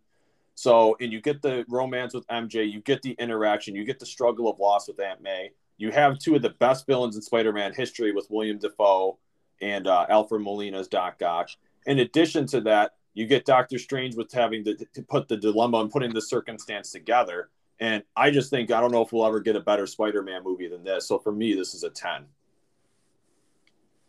So, 0.53 0.95
and 1.01 1.11
you 1.11 1.21
get 1.21 1.41
the 1.41 1.65
romance 1.69 2.13
with 2.13 2.27
MJ, 2.27 2.71
you 2.71 2.81
get 2.81 3.01
the 3.01 3.13
interaction, 3.13 3.73
you 3.73 3.83
get 3.83 3.97
the 3.97 4.05
struggle 4.05 4.47
of 4.47 4.59
loss 4.59 4.87
with 4.87 4.99
Aunt 4.99 5.23
May. 5.23 5.53
You 5.77 5.89
have 5.89 6.19
two 6.19 6.35
of 6.35 6.43
the 6.43 6.51
best 6.51 6.85
villains 6.85 7.15
in 7.15 7.23
Spider-Man 7.23 7.73
history 7.73 8.11
with 8.11 8.27
William 8.29 8.59
Dafoe 8.59 9.17
and 9.59 9.87
uh, 9.87 10.05
Alfred 10.07 10.43
Molina's 10.43 10.87
Doc 10.87 11.19
Ock. 11.23 11.49
In 11.85 11.99
addition 11.99 12.45
to 12.47 12.61
that, 12.61 12.95
you 13.13 13.25
get 13.25 13.45
Doctor 13.45 13.79
Strange 13.79 14.15
with 14.15 14.31
having 14.31 14.63
to, 14.65 14.75
to 14.75 15.01
put 15.01 15.27
the 15.27 15.37
dilemma 15.37 15.79
and 15.79 15.91
putting 15.91 16.13
the 16.13 16.21
circumstance 16.21 16.91
together. 16.91 17.49
And 17.79 18.03
I 18.15 18.29
just 18.29 18.49
think 18.49 18.71
I 18.71 18.81
don't 18.81 18.91
know 18.91 19.01
if 19.01 19.11
we'll 19.11 19.25
ever 19.25 19.39
get 19.39 19.55
a 19.55 19.61
better 19.61 19.87
Spider-Man 19.87 20.43
movie 20.43 20.67
than 20.67 20.83
this. 20.83 21.07
So 21.07 21.17
for 21.17 21.31
me, 21.31 21.53
this 21.53 21.73
is 21.73 21.83
a 21.83 21.89
ten. 21.89 22.25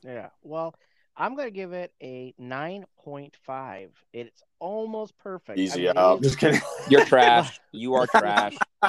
Yeah. 0.03 0.29
Well, 0.43 0.75
I'm 1.21 1.37
gonna 1.37 1.51
give 1.51 1.75
it 1.75 1.93
a 2.03 2.33
nine 2.39 2.87
point 3.05 3.37
five. 3.45 3.91
It's 4.15 4.43
almost 4.59 5.19
perfect. 5.19 5.59
I 5.59 5.63
Easy 5.63 5.83
mean, 5.83 5.93
out. 5.99 6.23
Just 6.23 6.39
kidding. 6.39 6.63
You're 6.89 7.05
trash. 7.05 7.61
you 7.73 7.93
are 7.93 8.07
trash. 8.07 8.57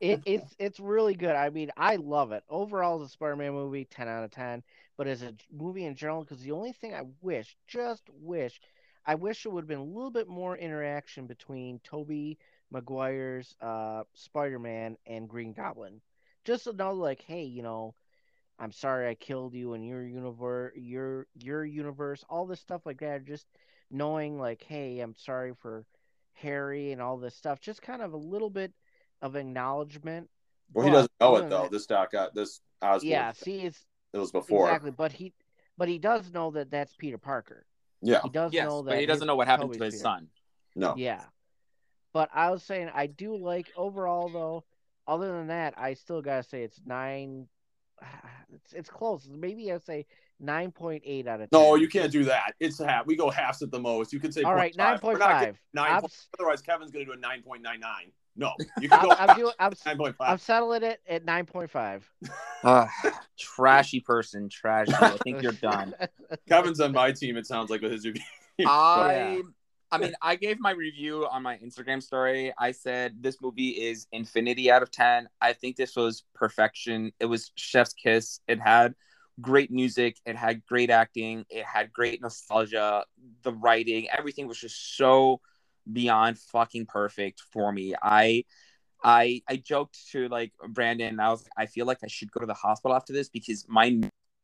it, 0.00 0.22
it's 0.24 0.54
it's 0.60 0.78
really 0.78 1.14
good. 1.14 1.34
I 1.34 1.50
mean, 1.50 1.72
I 1.76 1.96
love 1.96 2.30
it. 2.30 2.44
Overall, 2.48 3.02
as 3.02 3.08
a 3.08 3.10
Spider-Man 3.10 3.54
movie, 3.54 3.84
ten 3.86 4.06
out 4.06 4.22
of 4.22 4.30
ten. 4.30 4.62
But 4.96 5.08
as 5.08 5.22
a 5.22 5.34
movie 5.52 5.84
in 5.84 5.96
general, 5.96 6.22
because 6.22 6.42
the 6.42 6.52
only 6.52 6.74
thing 6.74 6.94
I 6.94 7.02
wish, 7.22 7.56
just 7.66 8.04
wish, 8.20 8.60
I 9.04 9.16
wish 9.16 9.44
it 9.44 9.48
would 9.48 9.62
have 9.62 9.68
been 9.68 9.78
a 9.78 9.84
little 9.84 10.12
bit 10.12 10.28
more 10.28 10.56
interaction 10.56 11.26
between 11.26 11.80
Tobey 11.82 12.38
Maguire's 12.70 13.56
uh, 13.60 14.04
Spider-Man 14.14 14.96
and 15.08 15.28
Green 15.28 15.54
Goblin. 15.54 16.00
Just 16.44 16.68
another 16.68 16.94
like, 16.94 17.22
hey, 17.22 17.42
you 17.42 17.62
know, 17.64 17.96
I'm 18.62 18.70
sorry 18.70 19.08
I 19.08 19.16
killed 19.16 19.54
you 19.54 19.74
in 19.74 19.82
your 19.82 20.06
universe, 20.06 20.72
your 20.76 21.26
your 21.34 21.64
universe, 21.64 22.24
all 22.30 22.46
this 22.46 22.60
stuff 22.60 22.86
like 22.86 23.00
that. 23.00 23.24
Just 23.24 23.44
knowing, 23.90 24.38
like, 24.38 24.62
hey, 24.62 25.00
I'm 25.00 25.16
sorry 25.16 25.52
for 25.60 25.84
Harry 26.34 26.92
and 26.92 27.02
all 27.02 27.16
this 27.18 27.34
stuff. 27.34 27.58
Just 27.60 27.82
kind 27.82 28.00
of 28.02 28.12
a 28.12 28.16
little 28.16 28.50
bit 28.50 28.72
of 29.20 29.34
acknowledgement. 29.34 30.30
Well, 30.72 30.86
he 30.86 30.92
doesn't 30.92 31.10
know 31.20 31.36
it 31.36 31.50
though. 31.50 31.62
that- 31.62 31.72
This 31.72 31.86
Doc, 31.86 32.14
uh, 32.14 32.30
this 32.34 32.60
Osborn, 32.80 33.10
Yeah, 33.10 33.32
see, 33.32 33.62
it's 33.62 33.84
it 34.12 34.18
was 34.18 34.30
before. 34.30 34.68
exactly, 34.68 34.92
but 34.92 35.10
he, 35.10 35.32
but 35.76 35.88
he 35.88 35.98
does 35.98 36.32
know 36.32 36.52
that 36.52 36.70
that's 36.70 36.94
Peter 36.94 37.18
Parker. 37.18 37.66
Yeah, 38.00 38.20
He 38.22 38.28
does 38.28 38.52
Yes, 38.52 38.66
know 38.66 38.82
that. 38.82 38.90
but 38.90 39.00
he 39.00 39.06
doesn't 39.06 39.26
know 39.26 39.34
what 39.34 39.48
happened 39.48 39.70
Tobey's 39.72 39.78
to 39.78 39.84
his 39.86 39.94
Peter. 39.94 40.02
son. 40.04 40.28
no. 40.76 40.94
Yeah, 40.96 41.24
but 42.12 42.30
I 42.32 42.50
was 42.50 42.62
saying 42.62 42.90
I 42.94 43.08
do 43.08 43.36
like 43.36 43.72
overall 43.76 44.28
though. 44.28 44.64
Other 45.08 45.32
than 45.32 45.48
that, 45.48 45.74
I 45.76 45.94
still 45.94 46.22
gotta 46.22 46.44
say 46.44 46.62
it's 46.62 46.80
nine. 46.86 47.48
It's 48.54 48.74
it's 48.74 48.90
close. 48.90 49.30
Maybe 49.32 49.72
I'd 49.72 49.82
say 49.82 50.04
nine 50.38 50.72
point 50.72 51.02
eight 51.06 51.26
out 51.26 51.40
of 51.40 51.48
ten. 51.48 51.58
No, 51.58 51.74
you 51.74 51.88
can't 51.88 52.12
do 52.12 52.24
that. 52.24 52.52
It's 52.60 52.78
half. 52.78 53.06
We 53.06 53.16
go 53.16 53.30
halves 53.30 53.62
at 53.62 53.70
the 53.70 53.78
most. 53.78 54.12
You 54.12 54.20
can 54.20 54.30
say 54.30 54.42
All 54.42 54.54
right, 54.54 54.76
nine 54.76 54.98
0.5. 54.98 55.00
point 55.00 55.14
We're 55.14 55.18
not 55.20 55.40
getting 55.40 55.54
five. 55.54 55.60
Nine. 55.72 56.02
Otherwise, 56.38 56.60
Kevin's 56.60 56.90
going 56.90 57.06
to 57.06 57.12
do 57.12 57.18
a 57.18 57.20
nine 57.20 57.40
point 57.40 57.62
nine 57.62 57.80
nine. 57.80 58.12
No, 58.36 58.52
you 58.80 58.88
can 58.88 58.98
I'm, 58.98 59.08
go 59.08 59.14
I'm 59.18 59.36
doing. 59.36 59.52
I'm, 59.58 59.72
nine 59.84 60.14
I'm 60.20 60.38
settling 60.38 60.82
it 60.82 61.00
at 61.06 61.24
nine 61.24 61.44
point 61.44 61.70
five. 61.70 62.08
Ugh, 62.24 62.30
ah, 62.64 62.90
trashy 63.38 64.00
person, 64.00 64.48
trashy. 64.48 64.92
I 64.94 65.16
think 65.24 65.42
you're 65.42 65.52
done. 65.52 65.94
Kevin's 66.48 66.80
on 66.80 66.92
my 66.92 67.12
team. 67.12 67.36
It 67.36 67.46
sounds 67.46 67.70
like 67.70 67.82
with 67.82 67.92
his 67.92 68.06
review. 68.06 68.22
I 68.66 69.42
I 69.92 69.98
mean, 69.98 70.14
I 70.22 70.36
gave 70.36 70.58
my 70.58 70.70
review 70.70 71.28
on 71.30 71.42
my 71.42 71.58
Instagram 71.58 72.02
story. 72.02 72.52
I 72.58 72.72
said 72.72 73.22
this 73.22 73.42
movie 73.42 73.68
is 73.68 74.06
infinity 74.10 74.70
out 74.70 74.82
of 74.82 74.90
10. 74.90 75.28
I 75.40 75.52
think 75.52 75.76
this 75.76 75.94
was 75.94 76.24
perfection. 76.34 77.12
It 77.20 77.26
was 77.26 77.52
chef's 77.56 77.92
kiss. 77.92 78.40
It 78.48 78.58
had 78.58 78.94
great 79.40 79.70
music, 79.70 80.16
it 80.26 80.36
had 80.36 80.64
great 80.66 80.90
acting, 80.90 81.44
it 81.50 81.64
had 81.64 81.92
great 81.92 82.20
nostalgia, 82.20 83.04
the 83.42 83.52
writing, 83.52 84.08
everything 84.10 84.46
was 84.46 84.58
just 84.58 84.96
so 84.96 85.40
beyond 85.90 86.38
fucking 86.38 86.86
perfect 86.86 87.42
for 87.52 87.72
me. 87.72 87.94
I 88.00 88.44
I 89.02 89.42
I 89.48 89.56
joked 89.56 89.98
to 90.12 90.28
like 90.28 90.52
Brandon, 90.68 91.18
I 91.18 91.30
was 91.30 91.42
like, 91.42 91.52
I 91.56 91.66
feel 91.66 91.86
like 91.86 91.98
I 92.04 92.08
should 92.08 92.30
go 92.30 92.40
to 92.40 92.46
the 92.46 92.54
hospital 92.54 92.96
after 92.96 93.12
this 93.12 93.28
because 93.28 93.66
my 93.68 94.00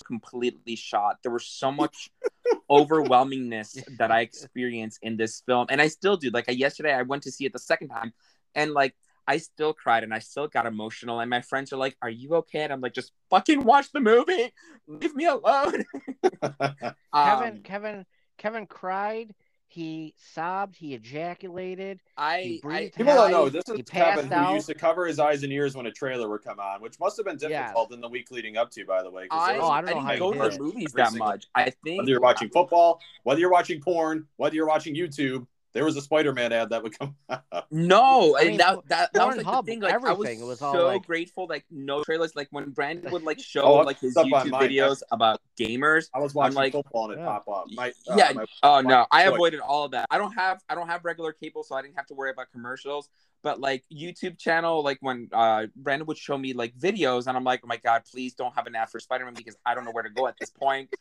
completely 0.09 0.75
shot. 0.75 1.19
There 1.23 1.33
was 1.33 1.47
so 1.47 1.71
much 1.83 2.11
overwhelmingness 2.69 3.97
that 3.99 4.11
I 4.11 4.21
experienced 4.23 4.99
in 5.03 5.17
this 5.17 5.43
film, 5.47 5.67
and 5.71 5.81
I 5.81 5.89
still 5.89 6.17
do. 6.17 6.31
Like 6.31 6.49
I, 6.49 6.53
yesterday, 6.53 6.93
I 6.93 7.03
went 7.03 7.23
to 7.25 7.31
see 7.31 7.45
it 7.45 7.53
the 7.53 7.61
second 7.61 7.89
time, 7.89 8.13
and 8.57 8.73
like 8.73 8.95
I 9.29 9.37
still 9.37 9.75
cried 9.75 10.05
and 10.05 10.15
I 10.15 10.21
still 10.21 10.49
got 10.49 10.65
emotional. 10.65 11.21
And 11.21 11.29
my 11.29 11.43
friends 11.43 11.73
are 11.73 11.77
like, 11.77 11.97
"Are 12.01 12.11
you 12.11 12.35
okay?" 12.37 12.63
And 12.65 12.73
I'm 12.73 12.81
like, 12.81 12.95
"Just 12.95 13.13
fucking 13.31 13.63
watch 13.63 13.93
the 13.93 14.01
movie. 14.01 14.53
Leave 14.89 15.15
me 15.15 15.27
alone." 15.27 15.85
Kevin, 16.33 16.65
Um, 17.13 17.61
Kevin, 17.63 18.07
Kevin 18.39 18.67
cried. 18.67 19.35
He 19.71 20.14
sobbed. 20.16 20.77
He 20.77 20.95
ejaculated. 20.95 22.01
He 22.03 22.12
I, 22.16 22.35
I 22.37 22.59
breathed 22.62 22.95
People 22.97 23.14
don't 23.14 23.31
know 23.31 23.49
this 23.51 23.69
is 23.69 23.77
he 23.77 23.83
Kevin 23.83 24.29
who 24.29 24.35
out. 24.35 24.55
used 24.55 24.66
to 24.69 24.75
cover 24.75 25.07
his 25.07 25.19
eyes 25.19 25.43
and 25.43 25.53
ears 25.53 25.77
when 25.77 25.85
a 25.85 25.93
trailer 25.93 26.27
would 26.31 26.43
come 26.43 26.59
on, 26.59 26.81
which 26.81 26.99
must 26.99 27.19
have 27.19 27.27
been 27.27 27.39
Yeah. 27.41 27.64
difficult 27.64 27.93
in 27.93 28.01
the 28.01 28.09
week 28.09 28.31
leading 28.31 28.57
up 28.57 28.71
to. 28.73 28.85
By 28.87 29.03
the 29.03 29.11
way, 29.11 29.29
I, 29.31 29.53
those- 29.55 29.62
Oh, 29.62 29.69
I 29.69 29.81
don't 29.83 29.91
know 29.91 29.99
I 30.09 30.12
how 30.14 30.19
go 30.19 30.33
to 30.33 30.57
the 30.57 30.59
movies 30.59 30.93
that 30.93 31.12
much. 31.14 31.47
I 31.55 31.71
think 31.85 31.99
whether 31.99 32.11
you're 32.11 32.21
watching 32.21 32.49
football, 32.49 33.01
whether 33.25 33.41
you're 33.41 33.51
watching 33.53 33.81
porn, 33.81 34.27
whether 34.37 34.55
you're 34.55 34.66
watching 34.66 34.95
YouTube, 34.97 35.47
There 35.75 35.85
was 35.85 35.97
a 35.97 36.01
Spider-Man 36.01 36.53
ad 36.53 36.71
that 36.71 36.83
would 36.83 36.99
come. 36.99 37.14
No, 37.71 38.37
I 38.37 38.45
and 38.45 38.61
that 38.61 38.79
that, 38.89 39.12
that 39.12 39.27
was 39.27 39.37
like 39.37 39.45
the 39.45 39.53
Pornhub, 39.53 39.66
thing. 39.66 39.81
Like 39.81 39.93
I 39.93 39.99
was, 39.99 40.11
everything 40.11 40.47
was 40.47 40.59
so 40.61 40.87
like- 40.87 41.07
grateful. 41.07 41.47
Like 41.49 41.64
no 41.71 42.03
trailers. 42.05 42.35
Like 42.35 42.49
when 42.51 42.71
Brandon 42.71 43.11
would 43.12 43.23
like 43.25 43.39
show 43.55 43.62
Oh, 43.62 43.75
like 43.83 43.99
his 44.01 44.12
it's 44.12 44.16
up 44.16 44.25
on 44.33 44.47
YouTube 44.47 44.51
mine. 44.51 44.71
videos 44.71 45.03
about 45.11 45.41
gamers. 45.61 46.09
I 46.14 46.21
was 46.21 46.35
watching 46.35 46.57
like- 46.57 46.73
football 46.73 47.11
and 47.11 47.21
it 47.21 47.23
Yeah. 47.23 47.27
pop 47.27 47.49
up. 47.49 47.64
My, 47.73 47.89
uh, 48.09 48.14
yeah. 48.16 48.33
my- 48.35 48.45
oh 48.62 48.81
no, 48.81 49.07
I 49.11 49.25
choice. 49.25 49.35
avoided 49.35 49.61
all 49.61 49.85
of 49.85 49.91
that. 49.93 50.07
I 50.11 50.16
don't 50.19 50.33
have 50.33 50.62
I 50.71 50.75
don't 50.75 50.89
have 50.89 51.05
regular 51.05 51.33
cable, 51.33 51.62
so 51.62 51.75
I 51.75 51.83
didn't 51.83 51.97
have 51.97 52.07
to 52.07 52.14
worry 52.14 52.31
about 52.31 52.51
commercials. 52.51 53.11
But 53.43 53.61
like 53.61 53.85
YouTube 53.93 54.39
channel, 54.39 54.83
like 54.83 54.99
when 55.01 55.29
uh 55.33 55.66
Brandon 55.77 56.07
would 56.07 56.16
show 56.19 56.39
me 56.39 56.55
like 56.55 56.75
videos, 56.79 57.27
and 57.27 57.37
I'm 57.37 57.45
like, 57.45 57.61
oh 57.62 57.66
my 57.66 57.77
god, 57.77 58.03
please 58.11 58.33
don't 58.35 58.55
have 58.55 58.66
an 58.66 58.75
ad 58.75 58.89
for 58.89 58.99
Spider 59.01 59.27
Man 59.27 59.35
because 59.35 59.57
I 59.66 59.75
don't 59.75 59.85
know 59.85 59.93
where 59.93 60.03
to 60.05 60.11
go 60.11 60.27
at 60.27 60.37
this 60.41 60.51
point. 60.51 60.93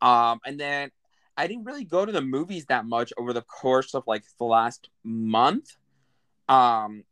Um, 0.00 0.40
and 0.44 0.58
then 0.58 0.90
I 1.38 1.46
didn't 1.46 1.64
really 1.64 1.84
go 1.84 2.04
to 2.04 2.10
the 2.10 2.20
movies 2.20 2.66
that 2.66 2.84
much 2.84 3.12
over 3.16 3.32
the 3.32 3.42
course 3.42 3.94
of 3.94 4.02
like 4.08 4.24
the 4.38 4.44
last 4.44 4.90
month. 5.04 5.70
Um, 6.48 7.04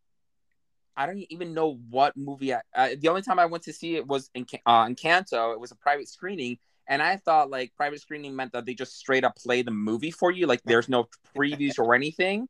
I 0.97 1.07
don't 1.07 1.25
even 1.31 1.55
know 1.55 1.79
what 1.91 2.17
movie. 2.17 2.53
I, 2.53 2.61
uh, 2.75 2.89
the 2.99 3.09
only 3.09 3.23
time 3.23 3.39
I 3.39 3.47
went 3.47 3.63
to 3.65 3.73
see 3.73 3.95
it 3.95 4.05
was 4.05 4.29
in 4.35 4.45
uh, 4.67 4.85
in 4.89 4.97
Canto. 4.97 5.53
It 5.53 5.61
was 5.61 5.71
a 5.71 5.77
private 5.77 6.09
screening, 6.09 6.59
and 6.89 7.01
I 7.01 7.19
thought 7.19 7.51
like 7.51 7.73
private 7.77 8.01
screening 8.01 8.35
meant 8.35 8.53
that 8.53 8.67
they 8.67 8.75
just 8.75 8.99
straight 8.99 9.23
up 9.23 9.37
play 9.37 9.63
the 9.63 9.71
movie 9.71 10.11
for 10.11 10.33
you, 10.33 10.49
like 10.49 10.63
there's 10.65 10.89
no 10.89 11.07
previews 11.37 11.79
or 11.79 11.95
anything. 11.95 12.49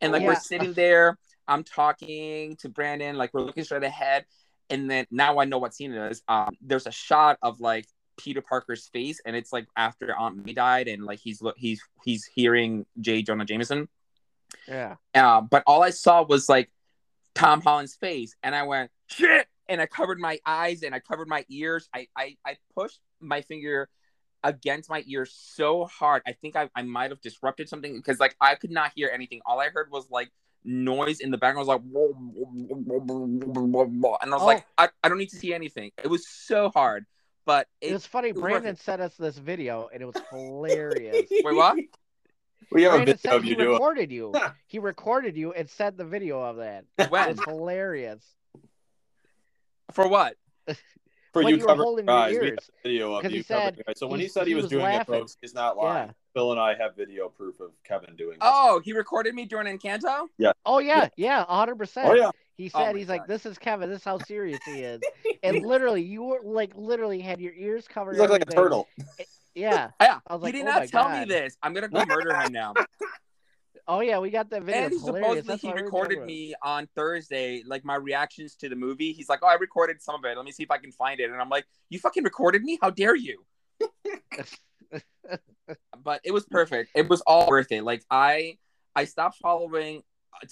And 0.00 0.12
like 0.12 0.22
we're 0.22 0.36
sitting 0.36 0.72
there, 0.72 1.18
I'm 1.46 1.62
talking 1.62 2.56
to 2.60 2.70
Brandon, 2.70 3.16
like 3.16 3.34
we're 3.34 3.42
looking 3.42 3.64
straight 3.64 3.82
ahead, 3.82 4.24
and 4.70 4.90
then 4.90 5.06
now 5.10 5.40
I 5.40 5.44
know 5.44 5.58
what 5.58 5.74
scene 5.74 5.92
it 5.92 6.10
is. 6.10 6.22
Um, 6.26 6.56
there's 6.62 6.86
a 6.86 6.92
shot 6.92 7.36
of 7.42 7.60
like 7.60 7.86
Peter 8.18 8.42
Parker's 8.42 8.88
face, 8.88 9.20
and 9.24 9.34
it's 9.34 9.52
like 9.52 9.66
after 9.76 10.14
Aunt 10.14 10.44
May 10.44 10.52
died, 10.52 10.88
and 10.88 11.04
like 11.04 11.20
he's 11.20 11.40
look 11.40 11.56
he's 11.56 11.80
he's 12.04 12.26
hearing 12.26 12.84
J. 13.00 13.22
Jonah 13.22 13.46
Jameson. 13.46 13.88
Yeah. 14.66 14.96
Uh, 15.14 15.40
but 15.40 15.62
all 15.66 15.82
I 15.82 15.90
saw 15.90 16.22
was 16.22 16.48
like 16.48 16.70
Tom 17.34 17.60
Holland's 17.62 17.94
face, 17.94 18.34
and 18.42 18.54
I 18.54 18.64
went 18.64 18.90
shit, 19.06 19.46
and 19.68 19.80
I 19.80 19.86
covered 19.86 20.18
my 20.18 20.38
eyes 20.44 20.82
and 20.82 20.94
I 20.94 21.00
covered 21.00 21.28
my 21.28 21.44
ears. 21.48 21.88
I 21.94 22.08
I, 22.16 22.36
I 22.44 22.56
pushed 22.76 23.00
my 23.20 23.42
finger 23.42 23.88
against 24.44 24.88
my 24.88 25.02
ear 25.06 25.26
so 25.26 25.84
hard. 25.86 26.22
I 26.26 26.32
think 26.32 26.56
I, 26.56 26.70
I 26.74 26.82
might 26.82 27.10
have 27.10 27.20
disrupted 27.20 27.68
something 27.68 27.94
because 27.96 28.20
like 28.20 28.36
I 28.40 28.54
could 28.54 28.70
not 28.70 28.92
hear 28.94 29.10
anything. 29.12 29.40
All 29.46 29.60
I 29.60 29.68
heard 29.68 29.90
was 29.90 30.08
like 30.10 30.30
noise 30.64 31.20
in 31.20 31.30
the 31.30 31.38
background. 31.38 31.68
I 31.68 31.74
was 31.74 31.78
like, 31.80 31.82
whoa 31.90 32.14
and 34.22 34.32
I 34.32 34.34
was 34.34 34.42
Oh. 34.42 34.46
like, 34.46 34.64
I, 34.76 34.88
I 35.02 35.08
don't 35.08 35.18
need 35.18 35.30
to 35.30 35.36
see 35.36 35.54
anything. 35.54 35.90
It 36.02 36.08
was 36.08 36.26
so 36.28 36.70
hard, 36.70 37.06
but 37.48 37.66
It 37.80 37.88
it, 37.88 37.92
was 37.94 38.04
funny. 38.04 38.32
was 38.32 38.42
Brandon 38.42 38.72
worth 38.72 38.82
sent 38.82 39.00
us 39.00 39.14
this 39.16 39.38
video, 39.38 39.88
and 39.90 40.02
it 40.02 40.04
was 40.04 40.16
hilarious. 40.30 41.26
wait 41.30 41.54
what? 41.56 41.78
We 42.70 42.82
have 42.82 42.92
a 42.92 42.98
video 42.98 43.16
said 43.16 43.32
of 43.36 43.42
he 43.44 43.50
you 43.50 43.56
doing. 43.56 43.70
recorded 43.72 44.12
you. 44.12 44.34
He 44.66 44.78
recorded 44.78 45.34
you 45.38 45.54
and 45.54 45.66
sent 45.70 45.96
the 45.96 46.04
video 46.04 46.42
of 46.42 46.56
that. 46.58 46.84
When 47.08 47.30
It's 47.30 47.42
hilarious. 47.46 48.22
for 49.92 50.06
what? 50.06 50.34
For 51.32 51.42
when 51.42 51.48
you 51.48 51.56
you 51.56 51.62
were 51.62 51.66
covering 51.68 51.84
holding 51.86 52.04
your 52.06 52.14
your 52.14 52.22
eyes. 52.24 52.30
We 52.32 52.36
have 52.36 52.44
ears. 52.44 52.58
a 52.68 52.88
video 52.88 53.14
of 53.14 53.22
'Cause 53.22 53.30
he 53.30 53.38
you 53.38 53.44
covering 53.44 53.64
said 53.64 53.76
your 53.78 53.84
eyes. 53.88 53.98
So 53.98 54.06
when 54.06 54.20
he 54.20 54.24
he's- 54.24 54.34
said 54.34 54.44
he, 54.46 54.50
he 54.50 54.54
was, 54.54 54.64
was 54.64 54.70
doing 54.70 54.82
laughing. 54.84 55.14
it, 55.14 55.18
folks, 55.20 55.36
he's 55.40 55.54
not 55.54 55.78
lying. 55.78 56.08
Yeah. 56.08 56.12
Phil 56.34 56.52
and 56.52 56.60
I 56.60 56.74
have 56.74 56.94
video 56.94 57.30
proof 57.30 57.58
of 57.60 57.70
Kevin 57.84 58.14
doing 58.16 58.32
this. 58.32 58.38
Oh, 58.42 58.82
he 58.84 58.92
recorded 58.92 59.34
me 59.34 59.46
during 59.46 59.66
Encanto. 59.78 60.26
Yeah. 60.36 60.52
Oh 60.66 60.78
yeah, 60.80 61.08
yeah, 61.16 61.46
hundred 61.46 61.76
percent. 61.78 62.08
Oh, 62.10 62.14
yeah. 62.14 62.30
He 62.58 62.72
Oh 62.74 62.80
said 62.80 62.92
my 62.92 62.98
he's 62.98 63.08
like, 63.08 63.28
"This 63.28 63.46
is 63.46 63.56
Kevin. 63.56 63.88
This 63.88 64.00
is 64.00 64.04
how 64.04 64.18
serious 64.18 64.58
he 64.64 64.80
is." 64.80 65.00
and 65.44 65.64
literally, 65.64 66.02
you 66.02 66.24
were 66.24 66.40
like, 66.42 66.72
literally 66.74 67.20
had 67.20 67.40
your 67.40 67.54
ears 67.54 67.86
covered. 67.86 68.16
You 68.16 68.18
look 68.18 68.30
like 68.30 68.42
a 68.42 68.46
turtle. 68.46 68.88
Yeah. 69.54 69.90
Yeah, 70.00 70.20
I 70.26 70.34
was 70.36 70.46
he 70.46 70.52
did 70.52 70.62
oh 70.62 70.66
not 70.66 70.88
tell 70.88 71.08
me 71.08 71.24
this. 71.24 71.56
I'm 71.62 71.72
gonna 71.72 71.88
go 71.88 72.04
murder 72.04 72.34
him 72.34 72.52
now. 72.52 72.74
Oh 73.90 74.00
yeah, 74.00 74.18
we 74.18 74.28
got 74.28 74.50
that 74.50 74.64
video. 74.64 74.82
and 74.82 75.00
supposedly 75.00 75.56
he 75.56 75.68
why 75.68 75.74
we 75.74 75.80
were 75.80 75.86
recorded 75.86 76.22
me 76.22 76.54
on 76.62 76.86
Thursday, 76.94 77.62
like 77.66 77.86
my 77.86 77.94
reactions 77.94 78.54
to 78.56 78.68
the 78.68 78.76
movie. 78.76 79.12
He's 79.12 79.30
like, 79.30 79.38
"Oh, 79.42 79.46
I 79.46 79.54
recorded 79.54 80.02
some 80.02 80.16
of 80.16 80.24
it. 80.26 80.36
Let 80.36 80.44
me 80.44 80.52
see 80.52 80.62
if 80.62 80.70
I 80.70 80.76
can 80.76 80.92
find 80.92 81.18
it." 81.20 81.30
And 81.30 81.40
I'm 81.40 81.48
like, 81.48 81.64
"You 81.88 81.98
fucking 81.98 82.22
recorded 82.22 82.62
me? 82.62 82.78
How 82.82 82.90
dare 82.90 83.16
you?" 83.16 83.46
But 86.02 86.20
it 86.22 86.32
was 86.32 86.44
perfect. 86.44 86.90
It 86.94 87.08
was 87.08 87.22
all 87.22 87.48
worth 87.48 87.72
it. 87.72 87.82
Like 87.82 88.04
I, 88.10 88.58
I 88.94 89.06
stopped 89.06 89.38
following 89.38 90.02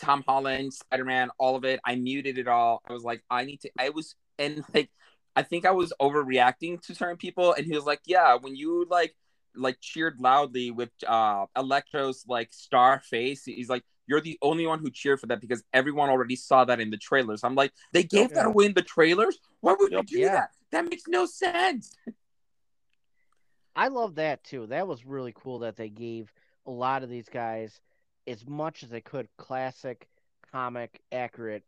Tom 0.01 0.25
Holland, 0.27 0.73
Spider 0.73 1.05
Man, 1.05 1.31
all 1.39 1.57
of 1.57 1.65
it. 1.65 1.81
I 1.85 1.95
muted 1.97 2.39
it 2.39 2.49
all. 2.49 2.83
I 2.89 2.93
was 2.93 3.05
like, 3.05 3.23
I 3.31 3.45
need 3.45 3.61
to. 3.63 3.71
I 3.79 3.91
was 3.91 4.15
and 4.39 4.65
like, 4.75 4.91
I 5.35 5.43
think 5.43 5.67
I 5.67 5.71
was 5.73 5.93
overreacting 6.01 6.81
to 6.87 6.95
certain 6.95 7.17
people. 7.17 7.53
And 7.55 7.67
he 7.67 7.73
was 7.73 7.85
like, 7.85 8.01
"Yeah, 8.07 8.37
when 8.41 8.57
you 8.57 8.87
like." 8.91 9.15
like 9.59 9.81
cheered 9.81 10.21
loudly 10.21 10.71
with 10.71 10.91
uh 11.07 11.47
Electro's 11.57 12.27
like 12.29 12.53
star 12.53 13.01
face. 13.01 13.47
He's 13.47 13.71
like, 13.71 13.85
You're 14.07 14.21
the 14.21 14.39
only 14.43 14.67
one 14.67 14.81
who 14.81 14.91
cheered 14.91 15.19
for 15.19 15.29
that 15.29 15.41
because 15.41 15.65
everyone 15.73 16.11
already 16.11 16.37
saw 16.37 16.67
that 16.67 16.79
in 16.79 16.91
the 16.91 16.99
trailers. 16.99 17.43
I'm 17.43 17.55
like, 17.55 17.73
they 17.95 18.03
gave 18.03 18.35
that 18.35 18.45
Yeah. 18.45 18.51
away 18.51 18.67
in 18.67 18.75
the 18.75 18.83
trailers? 18.83 19.39
Why 19.61 19.75
would 19.81 19.93
you 19.93 20.03
do 20.03 20.19
Yeah. 20.19 20.33
that? 20.35 20.51
That 20.73 20.85
makes 20.91 21.05
no 21.09 21.25
sense. 21.25 21.97
I 23.75 23.89
love 23.89 24.17
that 24.17 24.45
too. 24.45 24.67
That 24.67 24.87
was 24.87 25.07
really 25.07 25.33
cool 25.35 25.61
that 25.61 25.77
they 25.77 25.89
gave 25.89 26.31
a 26.67 26.71
lot 26.71 27.03
of 27.03 27.09
these 27.09 27.31
guys 27.31 27.81
as 28.27 28.47
much 28.47 28.83
as 28.83 28.91
they 28.91 29.01
could 29.01 29.29
classic 29.37 30.09
comic 30.53 31.01
accurate. 31.13 31.65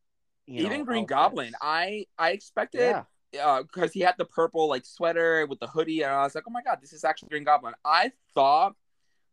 You 0.47 0.65
Even 0.65 0.81
know, 0.81 0.85
Green 0.85 1.03
outfits. 1.03 1.11
Goblin, 1.11 1.53
I 1.61 2.07
I 2.19 2.31
expected 2.31 2.81
Yeah. 2.81 3.05
Uh, 3.43 3.63
because 3.63 3.93
he 3.93 4.01
had 4.01 4.15
the 4.17 4.25
purple 4.25 4.69
like 4.69 4.87
sweater 4.87 5.47
with 5.47 5.61
the 5.61 5.67
hoodie, 5.67 6.03
and 6.03 6.11
I 6.13 6.23
was 6.23 6.35
like, 6.35 6.45
oh 6.49 6.51
my 6.51 6.63
god, 6.63 6.79
this 6.81 6.95
is 6.95 7.05
actually 7.05 7.29
Green 7.29 7.45
Goblin. 7.45 7.75
I 7.85 8.13
thought 8.35 8.75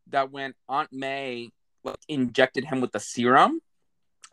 that 0.08 0.32
when 0.32 0.54
Aunt 0.68 0.92
May 0.92 1.50
like 1.84 1.96
injected 2.10 2.66
him 2.66 2.82
with 2.82 2.92
the 2.92 3.00
serum, 3.00 3.62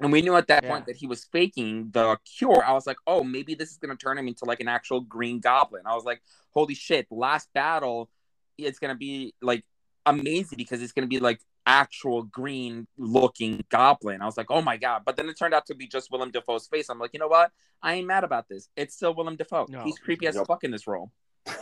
and 0.01 0.11
we 0.11 0.21
knew 0.21 0.35
at 0.35 0.49
that 0.49 0.65
Yeah. 0.65 0.71
point 0.71 0.87
that 0.87 0.97
he 0.97 1.07
was 1.07 1.25
faking 1.27 1.91
the 1.93 2.19
cure, 2.25 2.65
I 2.65 2.73
was 2.73 2.87
like, 2.89 2.97
oh, 3.07 3.23
maybe 3.23 3.55
this 3.55 3.71
is 3.71 3.77
gonna 3.77 3.95
turn 3.95 4.19
him 4.19 4.27
into 4.27 4.45
like 4.45 4.59
an 4.59 4.67
actual 4.69 5.01
Green 5.01 5.39
Goblin. 5.39 5.83
I 5.87 5.95
was 5.95 6.05
like, 6.05 6.21
holy 6.51 6.75
shit, 6.75 7.07
last 7.11 7.49
battle, 7.53 8.11
it's 8.59 8.81
gonna 8.81 8.97
be 8.97 9.33
like 9.41 9.65
amazing 10.07 10.57
because 10.57 10.83
it's 10.83 10.93
gonna 10.93 11.07
be 11.07 11.21
like 11.21 11.41
actual 11.67 12.23
green 12.25 12.87
looking 12.99 13.65
goblin. 13.69 14.21
I 14.23 14.27
was 14.27 14.37
like, 14.37 14.51
oh 14.51 14.63
my 14.63 14.77
god. 14.77 15.03
But 15.05 15.17
then 15.17 15.29
it 15.29 15.39
turned 15.39 15.55
out 15.55 15.67
to 15.67 15.75
be 15.75 15.87
just 15.87 16.11
Willem 16.11 16.31
Dafoe's 16.31 16.67
face. 16.67 16.89
I'm 16.89 16.99
like, 16.99 17.11
you 17.13 17.21
know 17.21 17.29
what? 17.29 17.51
I 17.83 17.95
ain't 17.95 18.07
mad 18.07 18.25
about 18.25 18.49
this. 18.49 18.69
It's 18.77 18.95
still 18.95 19.15
Willem 19.15 19.37
Dafoe. 19.37 19.67
No. 19.69 19.83
He's 19.85 19.99
creepy 19.99 20.27
as 20.27 20.35
Yep. 20.37 20.47
fuck 20.47 20.65
in 20.65 20.71
this 20.71 20.87
role. 20.87 21.11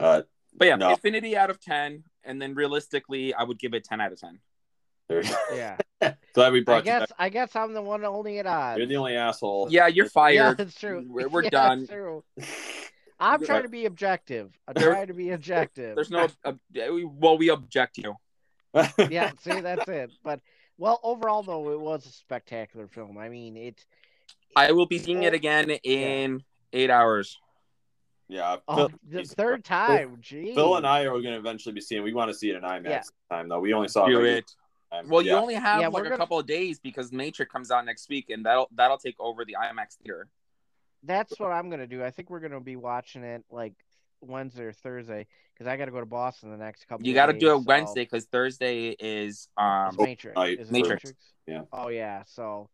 Uh, 0.00 0.22
But 0.54 0.68
yeah, 0.68 0.76
No. 0.76 0.90
Infinity 0.90 1.36
out 1.36 1.50
of 1.50 1.60
ten, 1.60 2.04
and 2.24 2.40
then 2.40 2.54
realistically, 2.54 3.34
I 3.34 3.42
would 3.42 3.58
give 3.58 3.74
it 3.74 3.82
ten 3.84 4.00
out 4.00 4.12
of 4.12 4.20
ten. 4.20 4.38
Yeah. 5.52 5.76
Glad 6.34 6.52
we 6.52 6.60
I 6.60 6.62
brought 6.62 6.76
you 6.78 6.84
guess 6.84 7.00
back. 7.00 7.10
I 7.18 7.28
guess 7.30 7.56
I'm 7.56 7.72
the 7.72 7.82
one 7.82 8.02
holding 8.02 8.36
it 8.36 8.46
on. 8.46 8.76
You're 8.78 8.86
the 8.86 8.96
only 8.96 9.16
asshole. 9.16 9.68
Yeah, 9.70 9.86
you're 9.88 10.04
Yeah, 10.06 10.10
fired. 10.10 10.58
that's 10.58 10.78
true. 10.78 11.04
We're, 11.08 11.28
we're 11.28 11.42
Yeah, 11.44 11.50
done. 11.50 11.88
That's 13.18 13.28
true. 13.28 13.34
I'm 13.34 13.44
trying 13.46 13.56
right. 13.58 13.62
to 13.62 13.68
be 13.68 13.84
objective. 13.86 14.58
I'm 14.66 14.74
There- 14.74 14.90
trying 14.92 15.06
to 15.08 15.14
be 15.14 15.30
objective. 15.30 15.94
There's 15.94 16.10
no. 16.10 16.28
Uh, 16.44 16.52
well, 17.18 17.38
we 17.38 17.48
object 17.50 17.98
you. 17.98 18.14
yeah, 19.10 19.32
see, 19.40 19.60
that's 19.60 19.88
it. 19.88 20.10
But 20.22 20.40
well, 20.76 21.00
overall 21.02 21.42
though, 21.42 21.70
it 21.72 21.80
was 21.80 22.06
a 22.06 22.10
spectacular 22.10 22.86
film. 22.86 23.18
I 23.18 23.28
mean, 23.28 23.56
it. 23.56 23.84
I 24.54 24.72
will 24.72 24.86
be 24.86 24.98
seeing 24.98 25.22
it 25.24 25.34
again 25.34 25.70
in 25.70 26.42
eight 26.72 26.90
hours. 26.90 27.38
yeah. 28.28 28.56
Oh, 28.68 28.76
Phil, 28.88 28.90
the 29.08 29.24
third 29.24 29.64
time. 29.64 30.18
Gee. 30.20 30.54
Phil 30.54 30.76
and 30.76 30.86
I 30.86 31.02
are 31.06 31.10
going 31.10 31.24
to 31.24 31.36
eventually 31.38 31.72
be 31.72 31.80
seeing. 31.80 32.02
We 32.02 32.12
want 32.12 32.30
to 32.30 32.34
see 32.36 32.50
it 32.50 32.56
in 32.56 32.62
IMAX 32.62 32.84
Yeah. 32.88 33.02
time 33.30 33.48
though. 33.48 33.60
We 33.60 33.72
only 33.72 33.88
saw 33.88 34.06
Do 34.06 34.20
it. 34.24 34.50
time. 34.92 35.08
Well, 35.08 35.22
you 35.22 35.32
only 35.32 35.54
have 35.54 35.80
Yeah, 35.80 35.88
like 35.88 35.94
we're 35.94 36.00
a 36.00 36.04
gonna- 36.04 36.16
couple 36.18 36.38
of 36.38 36.46
days 36.46 36.78
because 36.78 37.12
Matrix 37.12 37.50
comes 37.52 37.70
out 37.70 37.84
next 37.84 38.08
week, 38.08 38.30
and 38.30 38.44
that'll 38.44 38.68
that'll 38.74 38.98
take 38.98 39.16
over 39.18 39.44
the 39.44 39.56
IMAX 39.60 39.96
theater. 40.02 40.28
That's 41.02 41.38
what 41.38 41.52
I'm 41.52 41.70
gonna 41.70 41.86
do. 41.86 42.02
I 42.04 42.10
think 42.10 42.30
we're 42.30 42.40
gonna 42.40 42.60
be 42.60 42.76
watching 42.76 43.22
it 43.22 43.44
like 43.50 43.74
Wednesday 44.20 44.64
or 44.64 44.72
Thursday 44.72 45.26
because 45.54 45.66
I 45.66 45.76
got 45.76 45.84
to 45.86 45.90
go 45.92 46.00
to 46.00 46.06
Boston 46.06 46.50
the 46.50 46.56
next 46.56 46.86
couple. 46.88 47.06
You 47.06 47.14
got 47.14 47.26
to 47.26 47.32
do 47.32 47.52
it 47.54 47.58
so- 47.58 47.64
Wednesday 47.66 48.02
because 48.02 48.26
Thursday 48.26 48.88
is 48.98 49.48
um. 49.56 49.88
It's 49.90 49.98
Matrix. 49.98 50.36
night 50.36 50.58
Is 50.58 50.68
it 50.68 50.72
Matrix. 50.72 51.12
Yeah. 51.46 51.62
Oh 51.72 51.88
yeah. 51.88 52.24
So 52.26 52.68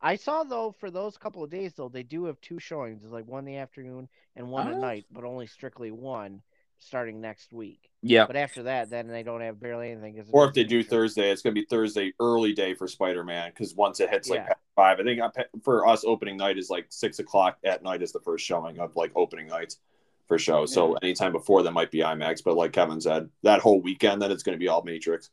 I 0.00 0.16
saw 0.16 0.42
though 0.44 0.74
for 0.78 0.90
those 0.90 1.16
couple 1.16 1.42
of 1.42 1.50
days 1.50 1.72
though 1.74 1.88
they 1.88 2.02
do 2.02 2.26
have 2.26 2.40
two 2.40 2.58
showings. 2.58 3.02
There's 3.02 3.12
like 3.12 3.26
one 3.26 3.40
in 3.40 3.44
the 3.46 3.56
afternoon 3.56 4.08
and 4.36 4.48
one 4.50 4.68
at 4.68 4.74
Oh. 4.74 4.80
night, 4.80 5.06
but 5.10 5.24
only 5.24 5.46
strictly 5.46 5.90
one 5.90 6.42
starting 6.82 7.20
next 7.20 7.52
week. 7.52 7.90
Yeah. 8.02 8.26
But 8.26 8.36
after 8.36 8.64
that, 8.64 8.90
then 8.90 9.06
they 9.08 9.22
don't 9.22 9.40
have 9.40 9.60
barely 9.60 9.90
anything. 9.92 10.16
'cause 10.16 10.28
Or 10.32 10.46
if 10.46 10.54
they 10.54 10.64
do 10.64 10.82
Thursday, 10.82 11.30
it's 11.30 11.42
going 11.42 11.54
to 11.54 11.60
be 11.60 11.66
Thursday 11.66 12.12
early 12.20 12.52
day 12.52 12.74
for 12.74 12.86
Spider 12.88 13.22
Man 13.24 13.50
because 13.50 13.74
once 13.74 14.00
it 14.00 14.10
hits 14.10 14.28
like 14.28 14.40
Yeah. 14.40 14.54
five, 14.74 14.98
I 15.00 15.04
think 15.04 15.20
uh, 15.20 15.30
for 15.62 15.86
us 15.86 16.04
opening 16.04 16.36
night 16.36 16.58
is 16.58 16.68
like 16.70 16.86
six 16.90 17.18
o'clock 17.20 17.58
at 17.64 17.82
night 17.82 18.02
is 18.02 18.12
the 18.12 18.20
first 18.20 18.44
showing 18.44 18.78
of 18.80 18.96
like 18.96 19.12
opening 19.14 19.46
nights 19.46 19.78
for 20.26 20.38
show. 20.38 20.66
So 20.66 20.94
anytime 20.94 21.32
before 21.32 21.62
that 21.62 21.72
might 21.72 21.90
be 21.90 21.98
IMAX, 22.00 22.42
but 22.44 22.56
like 22.56 22.72
Kevin 22.72 23.00
said, 23.00 23.28
that 23.42 23.60
whole 23.60 23.80
weekend 23.80 24.20
then 24.20 24.30
it's 24.32 24.42
going 24.42 24.56
to 24.56 24.60
be 24.60 24.68
all 24.68 24.82
Matrix. 24.82 25.30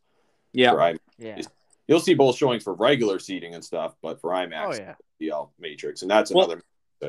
Yeah. 0.53 0.71
For 0.71 0.77
IMAX. 0.77 0.97
Yeah. 1.17 1.41
You'll 1.87 1.99
see 1.99 2.13
both 2.13 2.35
showings 2.37 2.63
for 2.63 2.73
regular 2.75 3.17
seating 3.17 3.55
and 3.55 3.65
stuff, 3.65 3.95
but 4.03 4.21
for 4.21 4.29
IMAX, 4.31 4.65
Oh 4.67 4.71
it'll 4.73 4.85
yeah. 4.85 4.95
be 5.17 5.31
all 5.31 5.53
Matrix, 5.59 6.03
and 6.03 6.11
that's 6.11 6.31
Well, 6.31 6.45
another. 6.51 6.61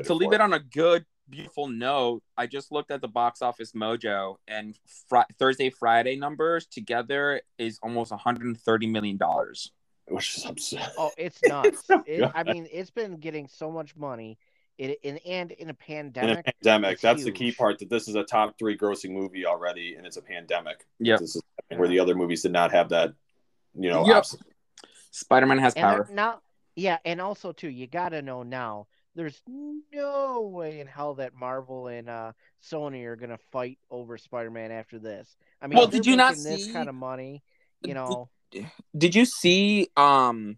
To 0.03 0.13
leave 0.15 0.31
it 0.33 0.41
on 0.41 0.53
a 0.53 0.59
good 0.59 1.05
beautiful 1.31 1.67
note, 1.67 2.21
I 2.37 2.45
just 2.45 2.71
looked 2.71 2.91
at 2.91 3.01
the 3.01 3.07
box 3.07 3.41
office 3.41 3.71
mojo, 3.71 4.35
and 4.47 4.77
fr- 5.09 5.19
Thursday 5.39 5.69
Friday 5.69 6.15
numbers 6.17 6.67
together 6.67 7.41
is 7.57 7.79
almost 7.81 8.11
130 8.11 8.87
million 8.87 9.17
dollars. 9.17 9.71
Which 10.07 10.37
is 10.37 10.45
absurd. 10.45 10.81
Oh, 10.97 11.11
it's 11.17 11.39
nuts. 11.47 11.83
It, 12.05 12.29
I 12.35 12.43
mean, 12.43 12.67
it's 12.71 12.91
been 12.91 13.15
getting 13.17 13.47
so 13.47 13.71
much 13.71 13.95
money. 13.95 14.37
It 14.77 14.99
in 15.03 15.17
and 15.19 15.51
in 15.51 15.57
a 15.57 15.61
In 15.63 15.69
a 15.69 15.73
pandemic. 15.73 16.45
pandemic, 16.61 16.93
it's 16.93 17.01
that's 17.01 17.23
the 17.23 17.31
key 17.31 17.51
part. 17.51 17.79
That 17.79 17.89
this 17.89 18.07
is 18.07 18.15
a 18.15 18.23
top 18.23 18.57
three 18.59 18.77
grossing 18.77 19.11
movie 19.11 19.45
already, 19.45 19.95
and 19.95 20.05
it's 20.05 20.17
a 20.17 20.21
pandemic. 20.21 20.85
Yep. 20.99 21.19
This 21.19 21.35
is 21.37 21.41
where 21.75 21.87
the 21.87 21.99
other 21.99 22.15
movies 22.15 22.41
did 22.41 22.51
not 22.51 22.71
have 22.71 22.89
that. 22.89 23.13
You 23.73 23.89
know, 23.89 24.05
Yep. 24.05 24.17
obs- 24.17 24.37
Spider 25.11 25.45
Man 25.45 25.59
has 25.59 25.73
And 25.75 25.83
power. 25.83 26.07
now, 26.11 26.41
yeah, 26.75 26.97
and 27.05 27.21
also 27.21 27.51
too, 27.51 27.69
you 27.69 27.85
gotta 27.87 28.21
know 28.21 28.43
now. 28.43 28.87
There's 29.13 29.41
no 29.47 30.41
way 30.53 30.79
in 30.79 30.87
hell 30.87 31.15
that 31.15 31.33
Marvel 31.33 31.87
and 31.87 32.09
uh, 32.09 32.31
Sony 32.63 33.03
are 33.05 33.15
gonna 33.17 33.37
fight 33.51 33.77
over 33.89 34.17
Spider-Man 34.17 34.71
after 34.71 34.99
this. 34.99 35.35
I 35.61 35.67
mean, 35.67 35.77
Well, 35.77 35.87
did 35.87 36.05
you 36.05 36.15
not 36.15 36.37
making 36.37 36.43
this 36.43 36.71
kind 36.71 36.87
of 36.87 36.95
money? 36.95 37.43
You 37.81 37.93
know, 37.93 38.29
Did 38.97 39.15
you 39.15 39.25
see 39.25 39.89
um, 39.97 40.57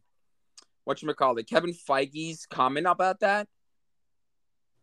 what 0.83 1.01
you 1.01 1.11
call 1.13 1.37
it? 1.37 1.47
Kevin 1.47 1.73
Feige's 1.73 2.45
comment 2.45 2.85
about 2.87 3.21
that. 3.21 3.47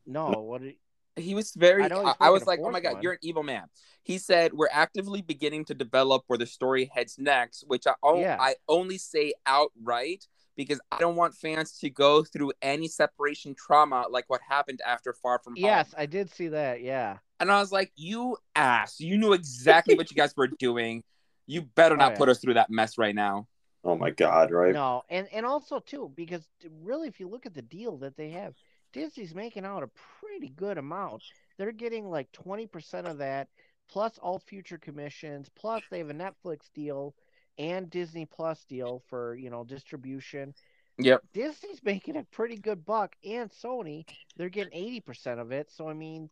no. 0.06 0.30
What? 0.40 0.62
Did, 0.62 0.74
He 1.16 1.34
was 1.34 1.52
very. 1.52 1.84
I 1.84 1.88
I, 1.88 2.14
I 2.20 2.30
was 2.30 2.46
like, 2.46 2.60
"Oh 2.62 2.70
my 2.70 2.80
god, 2.80 2.94
one. 2.94 3.02
you're 3.02 3.12
an 3.12 3.18
evil 3.22 3.42
man." 3.42 3.64
He 4.02 4.18
said, 4.18 4.52
"We're 4.52 4.68
actively 4.72 5.22
beginning 5.22 5.66
to 5.66 5.74
develop 5.74 6.24
where 6.26 6.38
the 6.38 6.46
story 6.46 6.90
heads 6.92 7.18
next," 7.18 7.64
which 7.66 7.86
I, 7.86 7.94
o- 8.02 8.20
Yeah. 8.20 8.36
I 8.40 8.54
only 8.68 8.96
say 8.98 9.34
outright 9.44 10.26
because 10.64 10.80
I 10.92 10.98
don't 10.98 11.16
want 11.16 11.34
fans 11.34 11.78
to 11.78 11.90
go 11.90 12.22
through 12.24 12.52
any 12.62 12.88
separation 12.88 13.54
trauma 13.54 14.06
like 14.10 14.24
what 14.28 14.40
happened 14.48 14.80
after 14.86 15.12
Far 15.12 15.38
From 15.42 15.54
Home. 15.56 15.64
yes, 15.64 15.94
I 15.96 16.06
did 16.06 16.30
see 16.30 16.48
that. 16.48 16.82
Yeah. 16.82 17.18
And 17.40 17.50
I 17.50 17.58
was 17.60 17.72
like, 17.72 17.90
"You 17.96 18.36
ass! 18.54 19.00
You 19.00 19.16
knew 19.16 19.32
exactly 19.32 19.94
what 19.94 20.10
you 20.10 20.16
guys 20.16 20.34
were 20.36 20.46
doing. 20.48 21.02
You 21.46 21.62
better 21.62 21.94
Oh, 21.94 21.98
not 21.98 22.12
yeah. 22.12 22.18
put 22.18 22.28
us 22.28 22.38
through 22.40 22.54
that 22.54 22.70
mess 22.70 22.98
right 22.98 23.14
now." 23.14 23.46
oh 23.82 23.96
my 23.96 24.10
god, 24.10 24.50
right? 24.50 24.74
No, 24.74 25.02
and 25.08 25.26
and 25.32 25.46
also 25.46 25.80
too 25.80 26.12
because 26.14 26.46
really, 26.82 27.08
if 27.08 27.18
you 27.18 27.28
look 27.28 27.46
at 27.46 27.54
the 27.54 27.62
deal 27.62 27.96
that 27.98 28.14
they 28.16 28.28
have, 28.30 28.54
Disney's 28.92 29.34
making 29.34 29.64
out 29.64 29.82
a 29.82 29.90
pretty 30.20 30.50
good 30.50 30.76
amount. 30.76 31.22
They're 31.56 31.72
getting 31.72 32.10
like 32.10 32.30
twenty 32.32 32.66
percent 32.66 33.06
of 33.06 33.16
that, 33.18 33.48
plus 33.88 34.18
all 34.18 34.38
future 34.38 34.76
commissions, 34.76 35.48
plus 35.54 35.82
they 35.90 35.96
have 35.98 36.10
a 36.10 36.14
Netflix 36.14 36.70
deal 36.74 37.14
and 37.60 37.90
Disney 37.90 38.24
Plus 38.26 38.64
deal 38.64 39.02
for 39.08 39.34
you 39.36 39.50
know 39.50 39.62
distribution. 39.64 40.54
Yep. 40.98 41.22
Disney's 41.32 41.80
making 41.84 42.16
a 42.16 42.24
pretty 42.24 42.56
good 42.56 42.84
buck, 42.84 43.14
and 43.24 43.50
Sony 43.50 44.04
they're 44.36 44.48
getting 44.48 44.72
eighty 44.72 45.00
percent 45.00 45.38
of 45.38 45.52
it. 45.52 45.70
So 45.70 45.88
I 45.88 45.94
mean, 45.94 46.30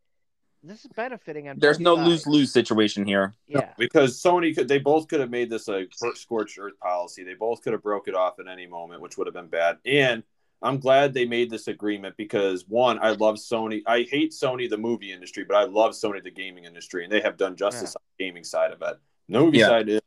this 0.62 0.85
is 0.85 0.91
benefiting 0.97 1.49
on. 1.49 1.59
There's 1.59 1.81
no 1.81 1.95
lose 1.95 2.26
lose 2.26 2.53
situation 2.53 3.05
here. 3.05 3.35
Yeah. 3.47 3.70
because 3.79 4.20
Sony 4.20 4.55
could 4.55 4.68
they 4.68 4.79
both 4.79 5.09
could 5.09 5.20
have 5.20 5.31
made 5.31 5.51
this 5.51 5.68
a 5.68 5.87
scorched 6.14 6.59
earth 6.59 6.79
policy. 6.81 7.22
They 7.24 7.35
both 7.35 7.62
could 7.62 7.72
have 7.74 7.83
broke 7.83 8.09
it 8.09 8.14
off 8.14 8.41
at 8.41 8.49
any 8.49 8.66
moment, 8.66 9.01
which 9.03 9.16
would 9.18 9.26
have 9.26 9.35
been 9.35 9.49
bad. 9.49 9.79
And 9.85 10.22
I'm 10.61 10.79
glad 10.81 11.14
they 11.14 11.24
made 11.24 11.51
this 11.51 11.68
agreement 11.68 12.16
because 12.16 12.66
one, 12.66 12.99
I 13.01 13.11
love 13.11 13.37
Sony. 13.37 13.83
I 13.87 14.03
hate 14.11 14.33
Sony 14.33 14.68
the 14.68 14.76
movie 14.79 15.12
industry, 15.12 15.45
but 15.45 15.57
I 15.57 15.64
love 15.64 15.93
Sony 15.93 16.22
the 16.22 16.33
gaming 16.33 16.64
industry, 16.64 17.05
and 17.05 17.12
they 17.12 17.20
have 17.20 17.37
done 17.37 17.55
justice 17.55 17.95
on 17.95 18.03
the 18.18 18.24
gaming 18.24 18.43
side 18.45 18.72
of 18.72 18.83
it. 18.83 18.99
The 19.29 19.39
movie 19.39 19.59
Yeah. 19.59 19.68
side 19.68 19.89
is 19.89 20.01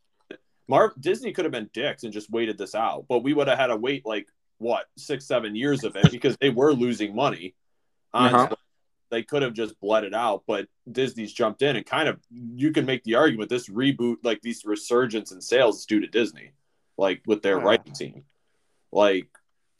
Marv 0.71 0.93
Disney 1.01 1.33
could 1.33 1.43
have 1.43 1.51
been 1.51 1.69
dicks 1.73 2.03
and 2.05 2.13
just 2.13 2.31
waited 2.31 2.57
this 2.57 2.75
out, 2.75 3.05
but 3.09 3.23
we 3.23 3.33
would 3.33 3.49
have 3.49 3.57
had 3.57 3.67
to 3.67 3.75
wait 3.75 4.05
like 4.05 4.27
what 4.57 4.85
six, 4.97 5.25
seven 5.25 5.53
years 5.53 5.83
of 5.83 5.97
it 5.97 6.09
because 6.11 6.37
they 6.37 6.49
were 6.49 6.71
losing 6.71 7.13
money. 7.13 7.55
On 8.13 8.33
Uh-huh. 8.33 8.55
They 9.09 9.21
could 9.21 9.41
have 9.41 9.53
just 9.53 9.77
bled 9.81 10.05
it 10.05 10.13
out, 10.13 10.43
but 10.47 10.69
Disney's 10.89 11.33
jumped 11.33 11.61
in 11.61 11.75
and 11.75 11.85
kind 11.85 12.07
of 12.07 12.21
you 12.31 12.71
can 12.71 12.85
make 12.85 13.03
the 13.03 13.15
argument 13.15 13.49
this 13.49 13.67
reboot, 13.67 14.19
like 14.23 14.39
these 14.41 14.63
resurgence 14.63 15.33
in 15.33 15.41
sales, 15.41 15.79
is 15.79 15.85
due 15.85 15.99
to 15.99 16.07
Disney, 16.07 16.51
like 16.97 17.21
with 17.25 17.41
their 17.41 17.57
Yeah. 17.57 17.63
writing 17.65 17.91
team, 17.91 18.23
like 18.93 19.27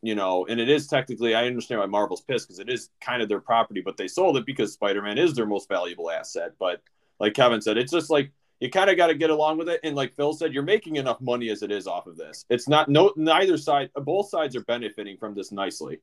you 0.02 0.16
know, 0.16 0.46
and 0.48 0.60
it 0.60 0.68
is 0.68 0.88
technically 0.88 1.36
I 1.36 1.48
understand 1.48 1.80
why 1.80 1.86
Marvel's 1.86 2.24
pissed 2.24 2.50
because 2.50 2.60
it 2.60 2.70
is 2.70 2.90
kind 3.00 3.22
of 3.22 3.30
their 3.30 3.40
property, 3.40 3.80
but 3.80 3.96
they 3.96 4.10
sold 4.10 4.36
it 4.36 4.46
because 4.46 4.74
Spider 4.74 5.02
Man 5.02 5.18
is 5.18 5.36
their 5.36 5.46
most 5.46 5.70
valuable 5.70 6.12
asset. 6.12 6.52
But 6.60 6.82
like 7.18 7.34
Kevin 7.34 7.62
said, 7.62 7.78
it's 7.78 7.94
just 7.94 8.10
like 8.10 8.34
you 8.62 8.70
kind 8.70 8.90
of 8.90 8.96
got 8.96 9.08
to 9.08 9.16
get 9.16 9.32
along 9.32 9.58
with 9.58 9.68
it. 9.68 9.80
And 9.84 9.96
like 9.96 10.16
Phil 10.16 10.34
said, 10.34 10.54
you're 10.54 10.64
making 10.64 10.96
enough 10.96 11.20
money 11.20 11.50
as 11.50 11.64
it 11.64 11.72
is 11.72 11.88
off 11.88 12.06
of 12.06 12.16
this. 12.16 12.46
It's 12.50 12.70
not 12.70 12.88
no 12.88 13.12
neither 13.18 13.58
side, 13.58 13.90
both 13.96 14.30
sides 14.30 14.56
are 14.56 14.64
benefiting 14.64 15.18
from 15.18 15.34
this 15.34 15.52
nicely. 15.52 16.00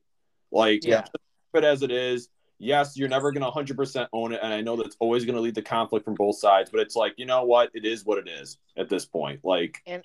Like 0.51 0.85
Yeah. 0.85 1.05
it 1.55 1.63
as 1.63 1.81
it 1.81 1.91
is. 1.91 2.29
Yes, 2.61 2.97
you're 2.97 3.07
never 3.07 3.31
going 3.31 3.43
to 3.43 3.49
100% 3.49 4.07
own 4.11 4.33
it, 4.33 4.41
and 4.43 4.53
I 4.53 4.59
know 4.59 4.75
that's 4.75 4.97
always 4.99 5.23
going 5.23 5.35
to 5.35 5.41
lead 5.41 5.55
to 5.55 5.61
conflict 5.61 6.03
from 6.03 6.15
both 6.15 6.37
sides. 6.37 6.69
But 6.69 6.81
it's 6.81 6.95
like 6.95 7.13
you 7.15 7.25
know 7.25 7.45
what, 7.45 7.69
it 7.73 7.85
is 7.85 8.05
what 8.05 8.17
it 8.17 8.27
is 8.27 8.57
at 8.77 8.89
this 8.89 9.05
point. 9.05 9.39
Like 9.43 9.81
and 9.87 10.03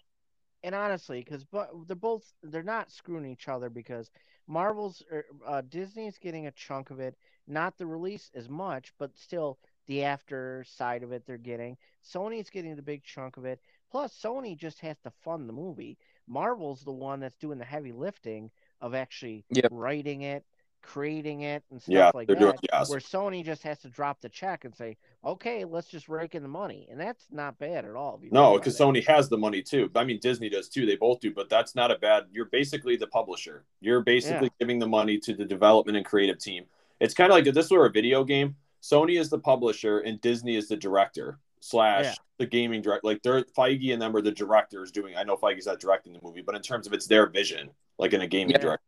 and 0.62 0.74
honestly, 0.74 1.18
because 1.24 1.44
but 1.44 1.70
they're 1.88 1.96
both 1.96 2.24
they're 2.44 2.62
not 2.62 2.92
screwing 2.92 3.26
each 3.26 3.48
other 3.48 3.68
because 3.68 4.12
Marvel's 4.46 5.02
er, 5.10 5.24
uh, 5.44 5.62
Disney's 5.68 6.18
getting 6.18 6.46
a 6.46 6.52
chunk 6.52 6.90
of 6.90 7.00
it, 7.00 7.16
not 7.48 7.76
the 7.76 7.86
release 7.86 8.30
as 8.36 8.48
much, 8.48 8.92
but 8.98 9.16
still 9.18 9.58
the 9.86 10.04
after 10.04 10.64
side 10.66 11.02
of 11.02 11.12
it 11.12 11.24
they're 11.26 11.36
getting. 11.38 11.76
Sony's 12.04 12.50
getting 12.50 12.76
the 12.76 12.82
big 12.82 13.04
chunk 13.04 13.36
of 13.36 13.44
it. 13.44 13.60
Plus, 13.90 14.12
Sony 14.20 14.56
just 14.56 14.80
has 14.80 14.98
to 15.00 15.10
fund 15.22 15.48
the 15.48 15.52
movie. 15.52 15.98
Marvel's 16.26 16.82
the 16.82 16.92
one 16.92 17.20
that's 17.20 17.36
doing 17.36 17.58
the 17.58 17.64
heavy 17.64 17.92
lifting 17.92 18.50
of 18.80 18.94
actually 18.94 19.44
Yep. 19.50 19.68
writing 19.70 20.22
it, 20.22 20.44
creating 20.82 21.42
it, 21.42 21.62
and 21.70 21.80
stuff 21.80 21.94
yeah, 21.94 22.10
like 22.12 22.28
that. 22.28 22.38
doing 22.38 22.54
yes. 22.72 22.90
Where 22.90 22.98
Sony 22.98 23.44
just 23.44 23.62
has 23.62 23.78
to 23.80 23.88
drop 23.88 24.20
the 24.20 24.28
check 24.28 24.64
and 24.64 24.74
say, 24.74 24.96
"Okay, 25.24 25.64
let's 25.64 25.88
just 25.88 26.08
rake 26.08 26.34
in 26.34 26.42
the 26.42 26.48
money," 26.48 26.86
and 26.90 27.00
that's 27.00 27.24
not 27.30 27.58
bad 27.58 27.84
at 27.84 27.94
all. 27.94 28.20
No, 28.30 28.58
because. 28.58 28.78
Sony 28.78 29.06
has 29.06 29.28
the 29.28 29.38
money 29.38 29.62
too. 29.62 29.90
I 29.94 30.04
mean, 30.04 30.18
Disney 30.20 30.48
does 30.48 30.68
too. 30.68 30.86
They 30.86 30.96
both 30.96 31.20
do, 31.20 31.32
but 31.32 31.48
that's 31.48 31.74
not 31.74 31.90
a 31.90 31.98
bad. 31.98 32.24
You're 32.32 32.46
basically 32.46 32.96
the 32.96 33.06
publisher. 33.06 33.64
You're 33.80 34.02
basically 34.02 34.50
giving 34.58 34.78
the 34.78 34.88
money 34.88 35.18
to 35.20 35.34
the 35.34 35.44
development 35.44 35.96
and 35.96 36.04
creative 36.04 36.38
team. 36.38 36.64
It's 37.00 37.14
kind 37.14 37.30
of 37.30 37.36
like 37.36 37.46
if 37.46 37.54
this 37.54 37.70
were 37.70 37.86
a 37.86 37.90
video 37.90 38.24
game. 38.24 38.56
Sony 38.84 39.18
is 39.18 39.30
the 39.30 39.38
publisher 39.38 40.00
and 40.00 40.20
Disney 40.20 40.56
is 40.56 40.68
the 40.68 40.76
director 40.76 41.38
slash 41.60 42.04
Yeah. 42.04 42.14
the 42.36 42.46
gaming 42.46 42.82
director. 42.82 43.06
Like 43.06 43.22
they're 43.22 43.42
Feige 43.42 43.94
and 43.94 44.02
them 44.02 44.14
are 44.14 44.20
the 44.20 44.30
directors 44.30 44.90
doing. 44.90 45.16
I 45.16 45.24
know 45.24 45.38
Feige's 45.38 45.64
not 45.64 45.80
directing 45.80 46.12
the 46.12 46.20
movie, 46.22 46.42
but 46.42 46.54
in 46.54 46.60
terms 46.60 46.86
of 46.86 46.92
it's 46.92 47.06
their 47.06 47.26
vision, 47.26 47.70
like 47.98 48.12
in 48.12 48.20
a 48.20 48.26
gaming 48.26 48.50
Yeah. 48.50 48.58
director, 48.58 48.84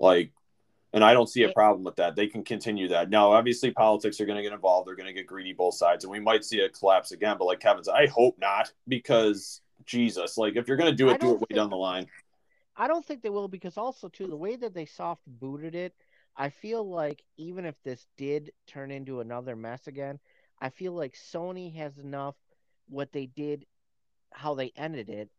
like. 0.00 0.32
And 0.92 1.02
I 1.02 1.12
don't 1.12 1.28
see 1.28 1.42
a 1.42 1.52
problem 1.52 1.82
with 1.82 1.96
that. 1.96 2.14
They 2.14 2.28
can 2.28 2.44
continue 2.44 2.86
that. 2.88 3.10
Now, 3.10 3.32
obviously, 3.32 3.72
politics 3.72 4.20
are 4.20 4.26
going 4.26 4.36
to 4.36 4.44
get 4.44 4.52
involved. 4.52 4.86
They're 4.86 4.94
going 4.94 5.08
to 5.08 5.12
get 5.12 5.26
greedy 5.26 5.52
both 5.52 5.74
sides, 5.74 6.04
and 6.04 6.10
we 6.12 6.20
might 6.20 6.44
see 6.44 6.60
a 6.60 6.68
collapse 6.68 7.10
again. 7.10 7.36
But 7.36 7.46
like 7.46 7.58
Kevin 7.58 7.82
said, 7.82 7.94
I 7.96 8.06
hope 8.06 8.38
not, 8.38 8.72
because 8.86 9.60
Jesus, 9.86 10.38
like 10.38 10.54
if 10.54 10.68
you're 10.68 10.76
going 10.76 10.92
to 10.92 10.96
do 10.96 11.08
it, 11.08 11.20
do 11.20 11.32
it 11.32 11.40
way 11.40 11.46
down 11.52 11.68
the 11.68 11.76
line. 11.76 12.06
I 12.76 12.86
don't 12.86 13.04
think 13.04 13.22
they 13.22 13.28
will 13.28 13.48
because 13.48 13.76
also 13.76 14.08
too 14.08 14.28
the 14.28 14.36
way 14.36 14.54
that 14.54 14.72
they 14.72 14.86
soft 14.86 15.22
booted 15.26 15.74
it, 15.74 15.94
I 16.36 16.50
feel 16.50 16.88
like 16.88 17.22
even 17.36 17.64
if 17.64 17.80
this 17.82 18.06
did 18.16 18.52
turn 18.66 18.90
into 18.90 19.20
another 19.20 19.54
mess 19.54 19.86
again, 19.86 20.18
I 20.60 20.70
feel 20.70 20.92
like 20.92 21.14
Sony 21.14 21.74
has 21.76 21.98
enough 21.98 22.34
what 22.88 23.12
they 23.12 23.26
did 23.26 23.66
how 24.32 24.54
they 24.54 24.72
ended 24.76 25.08
it. 25.08 25.30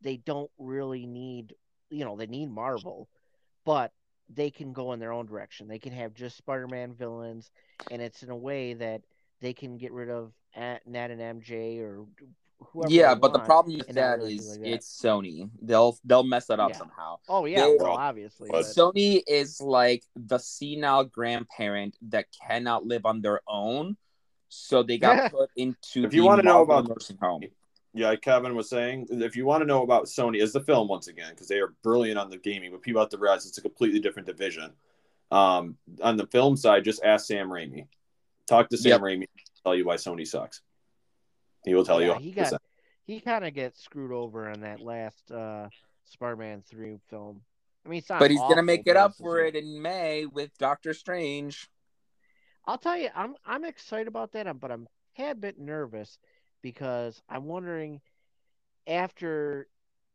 They 0.00 0.16
don't 0.16 0.50
really 0.58 1.06
need 1.06 1.54
you 1.90 2.04
know, 2.04 2.16
they 2.16 2.26
need 2.26 2.50
Marvel, 2.50 3.08
but 3.64 3.92
they 4.28 4.50
can 4.50 4.72
go 4.72 4.92
in 4.92 5.00
their 5.00 5.12
own 5.12 5.26
direction. 5.26 5.68
They 5.68 5.78
can 5.78 5.92
have 5.92 6.14
just 6.14 6.36
Spider-Man 6.36 6.94
villains 6.94 7.50
and 7.90 8.02
it's 8.02 8.22
in 8.22 8.30
a 8.30 8.36
way 8.36 8.74
that 8.74 9.02
they 9.40 9.52
can 9.52 9.78
get 9.78 9.92
rid 9.92 10.10
of 10.10 10.32
Ned 10.56 11.10
and 11.10 11.42
MJ 11.42 11.80
or 11.80 12.04
yeah, 12.88 13.14
but 13.14 13.32
the 13.32 13.38
problem 13.40 13.76
with 13.78 13.86
and 13.88 13.96
not 13.96 14.02
that 14.02 14.18
really 14.18 14.36
do 14.36 14.40
is 14.42 14.48
like 14.50 14.60
that. 14.60 14.68
it's 14.68 15.02
Sony. 15.02 15.50
They'll 15.62 15.98
they'll 16.04 16.22
mess 16.22 16.46
that 16.46 16.60
up 16.60 16.70
Yeah. 16.70 16.76
somehow. 16.78 17.18
Oh 17.28 17.44
yeah, 17.44 17.62
they- 17.66 17.76
well 17.78 17.96
obviously. 17.96 18.48
But 18.50 18.62
but- 18.62 18.66
Sony 18.66 19.22
is 19.26 19.60
like 19.60 20.04
the 20.16 20.38
senile 20.38 21.04
grandparent 21.04 21.96
that 22.08 22.26
cannot 22.46 22.86
live 22.86 23.06
on 23.06 23.20
their 23.22 23.40
own, 23.48 23.96
so 24.48 24.82
they 24.82 24.98
got 24.98 25.30
put 25.32 25.50
into. 25.56 26.04
If 26.04 26.14
you 26.14 26.24
wanna 26.24 26.42
know 26.42 26.62
about- 26.62 26.88
nursing 26.88 27.18
home, 27.20 27.42
Yeah, 27.94 28.14
Kevin 28.16 28.54
was 28.54 28.68
saying 28.68 29.08
if 29.10 29.34
you 29.34 29.44
want 29.46 29.62
to 29.62 29.66
know 29.66 29.82
about 29.82 30.04
Sony 30.04 30.40
is 30.40 30.52
the 30.52 30.60
film 30.60 30.88
once 30.88 31.08
again, 31.08 31.30
because 31.30 31.48
they 31.48 31.58
are 31.58 31.74
brilliant 31.82 32.18
on 32.18 32.28
the 32.30 32.36
gaming, 32.36 32.70
but 32.70 32.82
people 32.82 33.00
have 33.00 33.08
to 33.10 33.18
realize 33.18 33.46
it's 33.46 33.58
a 33.58 33.62
completely 33.62 33.98
different 33.98 34.26
division. 34.26 34.72
Um, 35.30 35.76
on 36.02 36.16
the 36.16 36.26
film 36.26 36.56
side, 36.56 36.84
just 36.84 37.02
ask 37.02 37.26
Sam 37.26 37.48
Raimi. 37.48 37.86
Talk 38.46 38.68
to 38.70 38.76
Sam 38.78 38.90
Yep. 38.92 39.00
Raimi. 39.00 39.26
Tell 39.64 39.74
you 39.74 39.84
why 39.84 39.96
Sony 39.96 40.26
sucks. 40.26 40.60
He 41.64 41.74
will 41.74 41.84
tell 41.84 42.00
yeah, 42.00 42.14
you. 42.18 42.20
he 42.20 42.32
100%. 42.32 42.50
got 42.50 42.62
he 43.08 43.20
kind 43.20 43.44
of 43.44 43.54
gets 43.54 43.82
screwed 43.82 44.12
over 44.12 44.50
in 44.50 44.60
that 44.60 44.80
last 44.80 45.32
uh 45.32 45.68
Spider-Man 46.04 46.62
three 46.68 46.98
film. 47.08 47.40
I 47.84 47.88
mean, 47.88 47.98
it's 47.98 48.10
not 48.10 48.20
but 48.20 48.30
he's 48.30 48.40
gonna 48.40 48.62
make 48.62 48.86
it 48.86 48.96
up 48.96 49.16
for 49.16 49.40
it 49.40 49.56
in 49.56 49.80
May 49.82 50.26
with 50.26 50.56
Doctor 50.58 50.94
Strange. 50.94 51.68
I'll 52.66 52.78
tell 52.78 52.96
you, 52.96 53.08
I'm 53.16 53.34
I'm 53.46 53.64
excited 53.64 54.08
about 54.08 54.32
that, 54.32 54.60
but 54.60 54.70
I'm 54.70 54.82
a 54.82 55.20
tad 55.20 55.40
bit 55.40 55.58
nervous 55.58 56.18
because 56.62 57.20
I'm 57.28 57.46
wondering 57.46 58.00
after 58.86 59.68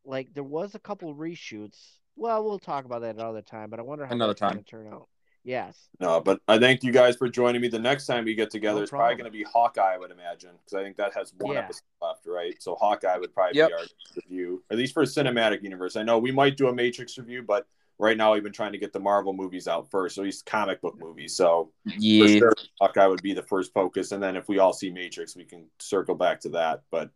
like 0.05 0.33
there 0.33 0.43
was 0.43 0.75
a 0.75 0.79
couple 0.79 1.15
reshoots. 1.15 1.97
Well, 2.15 2.43
we'll 2.43 2.59
talk 2.59 2.85
about 2.85 3.01
that 3.01 3.15
another 3.15 3.41
time, 3.41 3.71
but 3.71 3.79
I 3.79 3.83
wonder 3.83 4.05
how 4.05 4.13
Another 4.13 4.35
time. 4.35 4.59
to 4.59 4.63
turn 4.63 4.87
out. 4.87 5.07
Yes. 5.43 5.89
No, 5.99 6.19
but 6.21 6.41
I 6.47 6.57
thank 6.57 6.83
you 6.83 6.91
guys 6.91 7.15
for 7.15 7.27
joining 7.29 7.61
me. 7.61 7.67
The 7.67 7.79
next 7.79 8.05
time 8.05 8.25
we 8.25 8.33
get 8.33 8.49
together 8.49 8.79
No 8.79 8.83
is 8.83 8.89
probably 8.89 9.15
going 9.15 9.25
to 9.25 9.31
be 9.31 9.43
Hawkeye, 9.43 9.95
I 9.95 9.97
would 9.97 10.11
imagine, 10.11 10.51
because 10.63 10.73
I 10.73 10.83
think 10.83 10.97
that 10.97 11.13
has 11.13 11.33
one 11.37 11.55
Yeah. 11.55 11.61
episode 11.61 11.81
left, 12.01 12.25
right? 12.25 12.61
So 12.61 12.75
Hawkeye 12.75 13.17
would 13.17 13.33
probably 13.33 13.57
Yep. 13.57 13.69
be 13.69 13.73
our 13.73 13.85
review, 14.15 14.63
at 14.71 14.77
least 14.77 14.93
for 14.93 15.03
cinematic 15.03 15.63
universe. 15.63 15.95
I 15.95 16.03
know 16.03 16.17
we 16.17 16.31
might 16.31 16.57
do 16.57 16.67
a 16.67 16.73
Matrix 16.73 17.17
review, 17.17 17.43
but 17.43 17.67
right 17.99 18.17
now 18.17 18.33
we've 18.33 18.43
been 18.43 18.53
trying 18.53 18.71
to 18.71 18.77
get 18.77 18.93
the 18.93 18.99
Marvel 18.99 19.33
movies 19.33 19.67
out 19.67 19.89
first, 19.91 20.15
so 20.15 20.21
at 20.21 20.25
least 20.25 20.45
comic 20.45 20.81
book 20.81 20.97
movies. 20.97 21.35
So 21.35 21.71
for 21.85 21.93
Yeah. 21.97 22.39
sure, 22.39 22.53
Hawkeye 22.81 23.07
would 23.07 23.21
be 23.21 23.33
the 23.33 23.43
first 23.43 23.73
focus, 23.73 24.11
and 24.11 24.23
then 24.23 24.35
if 24.35 24.47
we 24.47 24.59
all 24.59 24.73
see 24.73 24.91
Matrix, 24.91 25.35
we 25.35 25.45
can 25.45 25.69
circle 25.79 26.15
back 26.15 26.39
to 26.41 26.49
that. 26.49 26.83
But 26.89 27.11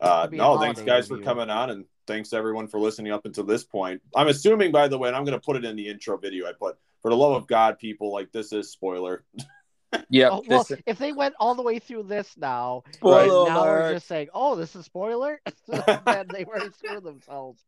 uh, 0.00 0.22
Could 0.22 0.30
be 0.32 0.36
a 0.38 0.42
no, 0.42 0.58
thanks 0.58 0.80
holiday 0.80 0.92
guys 0.92 1.08
for 1.08 1.18
coming 1.18 1.50
on, 1.50 1.70
and 1.70 1.84
thanks 2.06 2.32
everyone 2.32 2.68
for 2.68 2.78
listening 2.78 3.10
up 3.10 3.26
until 3.26 3.44
this 3.44 3.64
point. 3.64 4.00
I'm 4.14 4.28
assuming, 4.28 4.70
by 4.70 4.86
the 4.86 4.96
way, 4.96 5.08
and 5.08 5.16
I'm 5.16 5.24
going 5.24 5.38
to 5.38 5.44
put 5.44 5.56
it 5.56 5.64
in 5.64 5.74
the 5.74 5.88
intro 5.88 6.16
video. 6.16 6.46
I 6.46 6.52
put 6.52 6.76
for 7.02 7.10
the 7.10 7.16
love 7.16 7.34
of 7.34 7.46
God, 7.46 7.78
people, 7.78 8.12
like 8.12 8.32
this 8.32 8.52
is 8.52 8.70
spoiler. 8.70 9.24
yeah. 10.10 10.30
Oh, 10.30 10.42
well, 10.46 10.64
this- 10.64 10.80
if 10.86 10.98
they 10.98 11.12
went 11.12 11.34
all 11.38 11.54
the 11.54 11.62
way 11.62 11.78
through 11.78 12.04
this 12.04 12.36
now, 12.36 12.82
Spoiler 12.92 13.46
and 13.46 13.54
now 13.54 13.64
we're 13.64 13.92
just 13.94 14.08
saying, 14.08 14.28
"Oh, 14.34 14.54
this 14.54 14.76
is 14.76 14.84
spoiler," 14.84 15.40
then 15.66 16.26
they 16.32 16.44
already 16.44 16.70
screwed 16.72 17.04
themselves. 17.04 17.64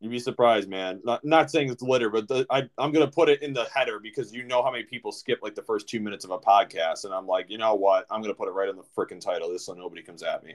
You'd 0.00 0.12
be 0.12 0.20
surprised, 0.20 0.68
man. 0.68 1.00
Not 1.04 1.24
not 1.24 1.50
saying 1.50 1.70
it's 1.70 1.82
litter, 1.82 2.08
but 2.08 2.28
the, 2.28 2.46
I 2.50 2.68
I'm 2.78 2.92
gonna 2.92 3.10
put 3.10 3.28
it 3.28 3.42
in 3.42 3.52
the 3.52 3.64
header 3.74 3.98
because 3.98 4.32
you 4.32 4.44
know 4.44 4.62
how 4.62 4.70
many 4.70 4.84
people 4.84 5.10
skip 5.10 5.40
like 5.42 5.56
the 5.56 5.62
first 5.62 5.88
two 5.88 5.98
minutes 5.98 6.24
of 6.24 6.30
a 6.30 6.38
podcast, 6.38 7.04
and 7.04 7.12
I'm 7.12 7.26
like, 7.26 7.50
you 7.50 7.58
know 7.58 7.74
what? 7.74 8.06
I'm 8.10 8.22
gonna 8.22 8.34
put 8.34 8.48
it 8.48 8.52
right 8.52 8.68
in 8.68 8.76
the 8.76 8.84
freaking 8.96 9.20
title, 9.20 9.50
just 9.50 9.66
so 9.66 9.74
nobody 9.74 10.02
comes 10.02 10.22
at 10.22 10.44
me. 10.44 10.54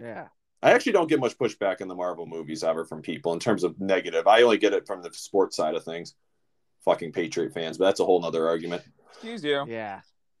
Yeah. 0.00 0.28
I 0.62 0.72
actually 0.72 0.92
don't 0.92 1.08
get 1.08 1.20
much 1.20 1.38
pushback 1.38 1.80
in 1.80 1.88
the 1.88 1.94
Marvel 1.94 2.26
movies 2.26 2.62
ever 2.62 2.84
from 2.84 3.00
people 3.00 3.32
in 3.32 3.40
terms 3.40 3.64
of 3.64 3.80
negative. 3.80 4.26
I 4.26 4.42
only 4.42 4.58
get 4.58 4.74
it 4.74 4.86
from 4.86 5.02
the 5.02 5.12
sports 5.12 5.56
side 5.56 5.74
of 5.74 5.84
things. 5.84 6.14
Fucking 6.84 7.12
Patriot 7.12 7.52
fans, 7.52 7.78
but 7.78 7.84
that's 7.86 8.00
a 8.00 8.04
whole 8.04 8.20
nother 8.20 8.48
argument. 8.48 8.82
Excuse 9.12 9.44
you. 9.44 9.64
Yeah. 9.68 10.00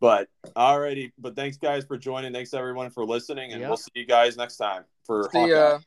but 0.00 0.28
alrighty, 0.56 1.12
but 1.18 1.34
thanks 1.34 1.56
guys 1.56 1.84
for 1.84 1.96
joining. 1.98 2.32
Thanks 2.32 2.54
everyone 2.54 2.90
for 2.90 3.04
listening, 3.04 3.52
and 3.52 3.60
Yep. 3.60 3.68
we'll 3.70 3.76
see 3.76 3.90
you 3.94 4.06
guys 4.06 4.36
next 4.36 4.56
time 4.56 4.84
for 5.04 5.28
See 5.32 5.38
Hawkeye. 5.38 5.50
ya. 5.50 5.78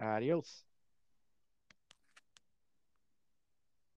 Adios. 0.00 0.62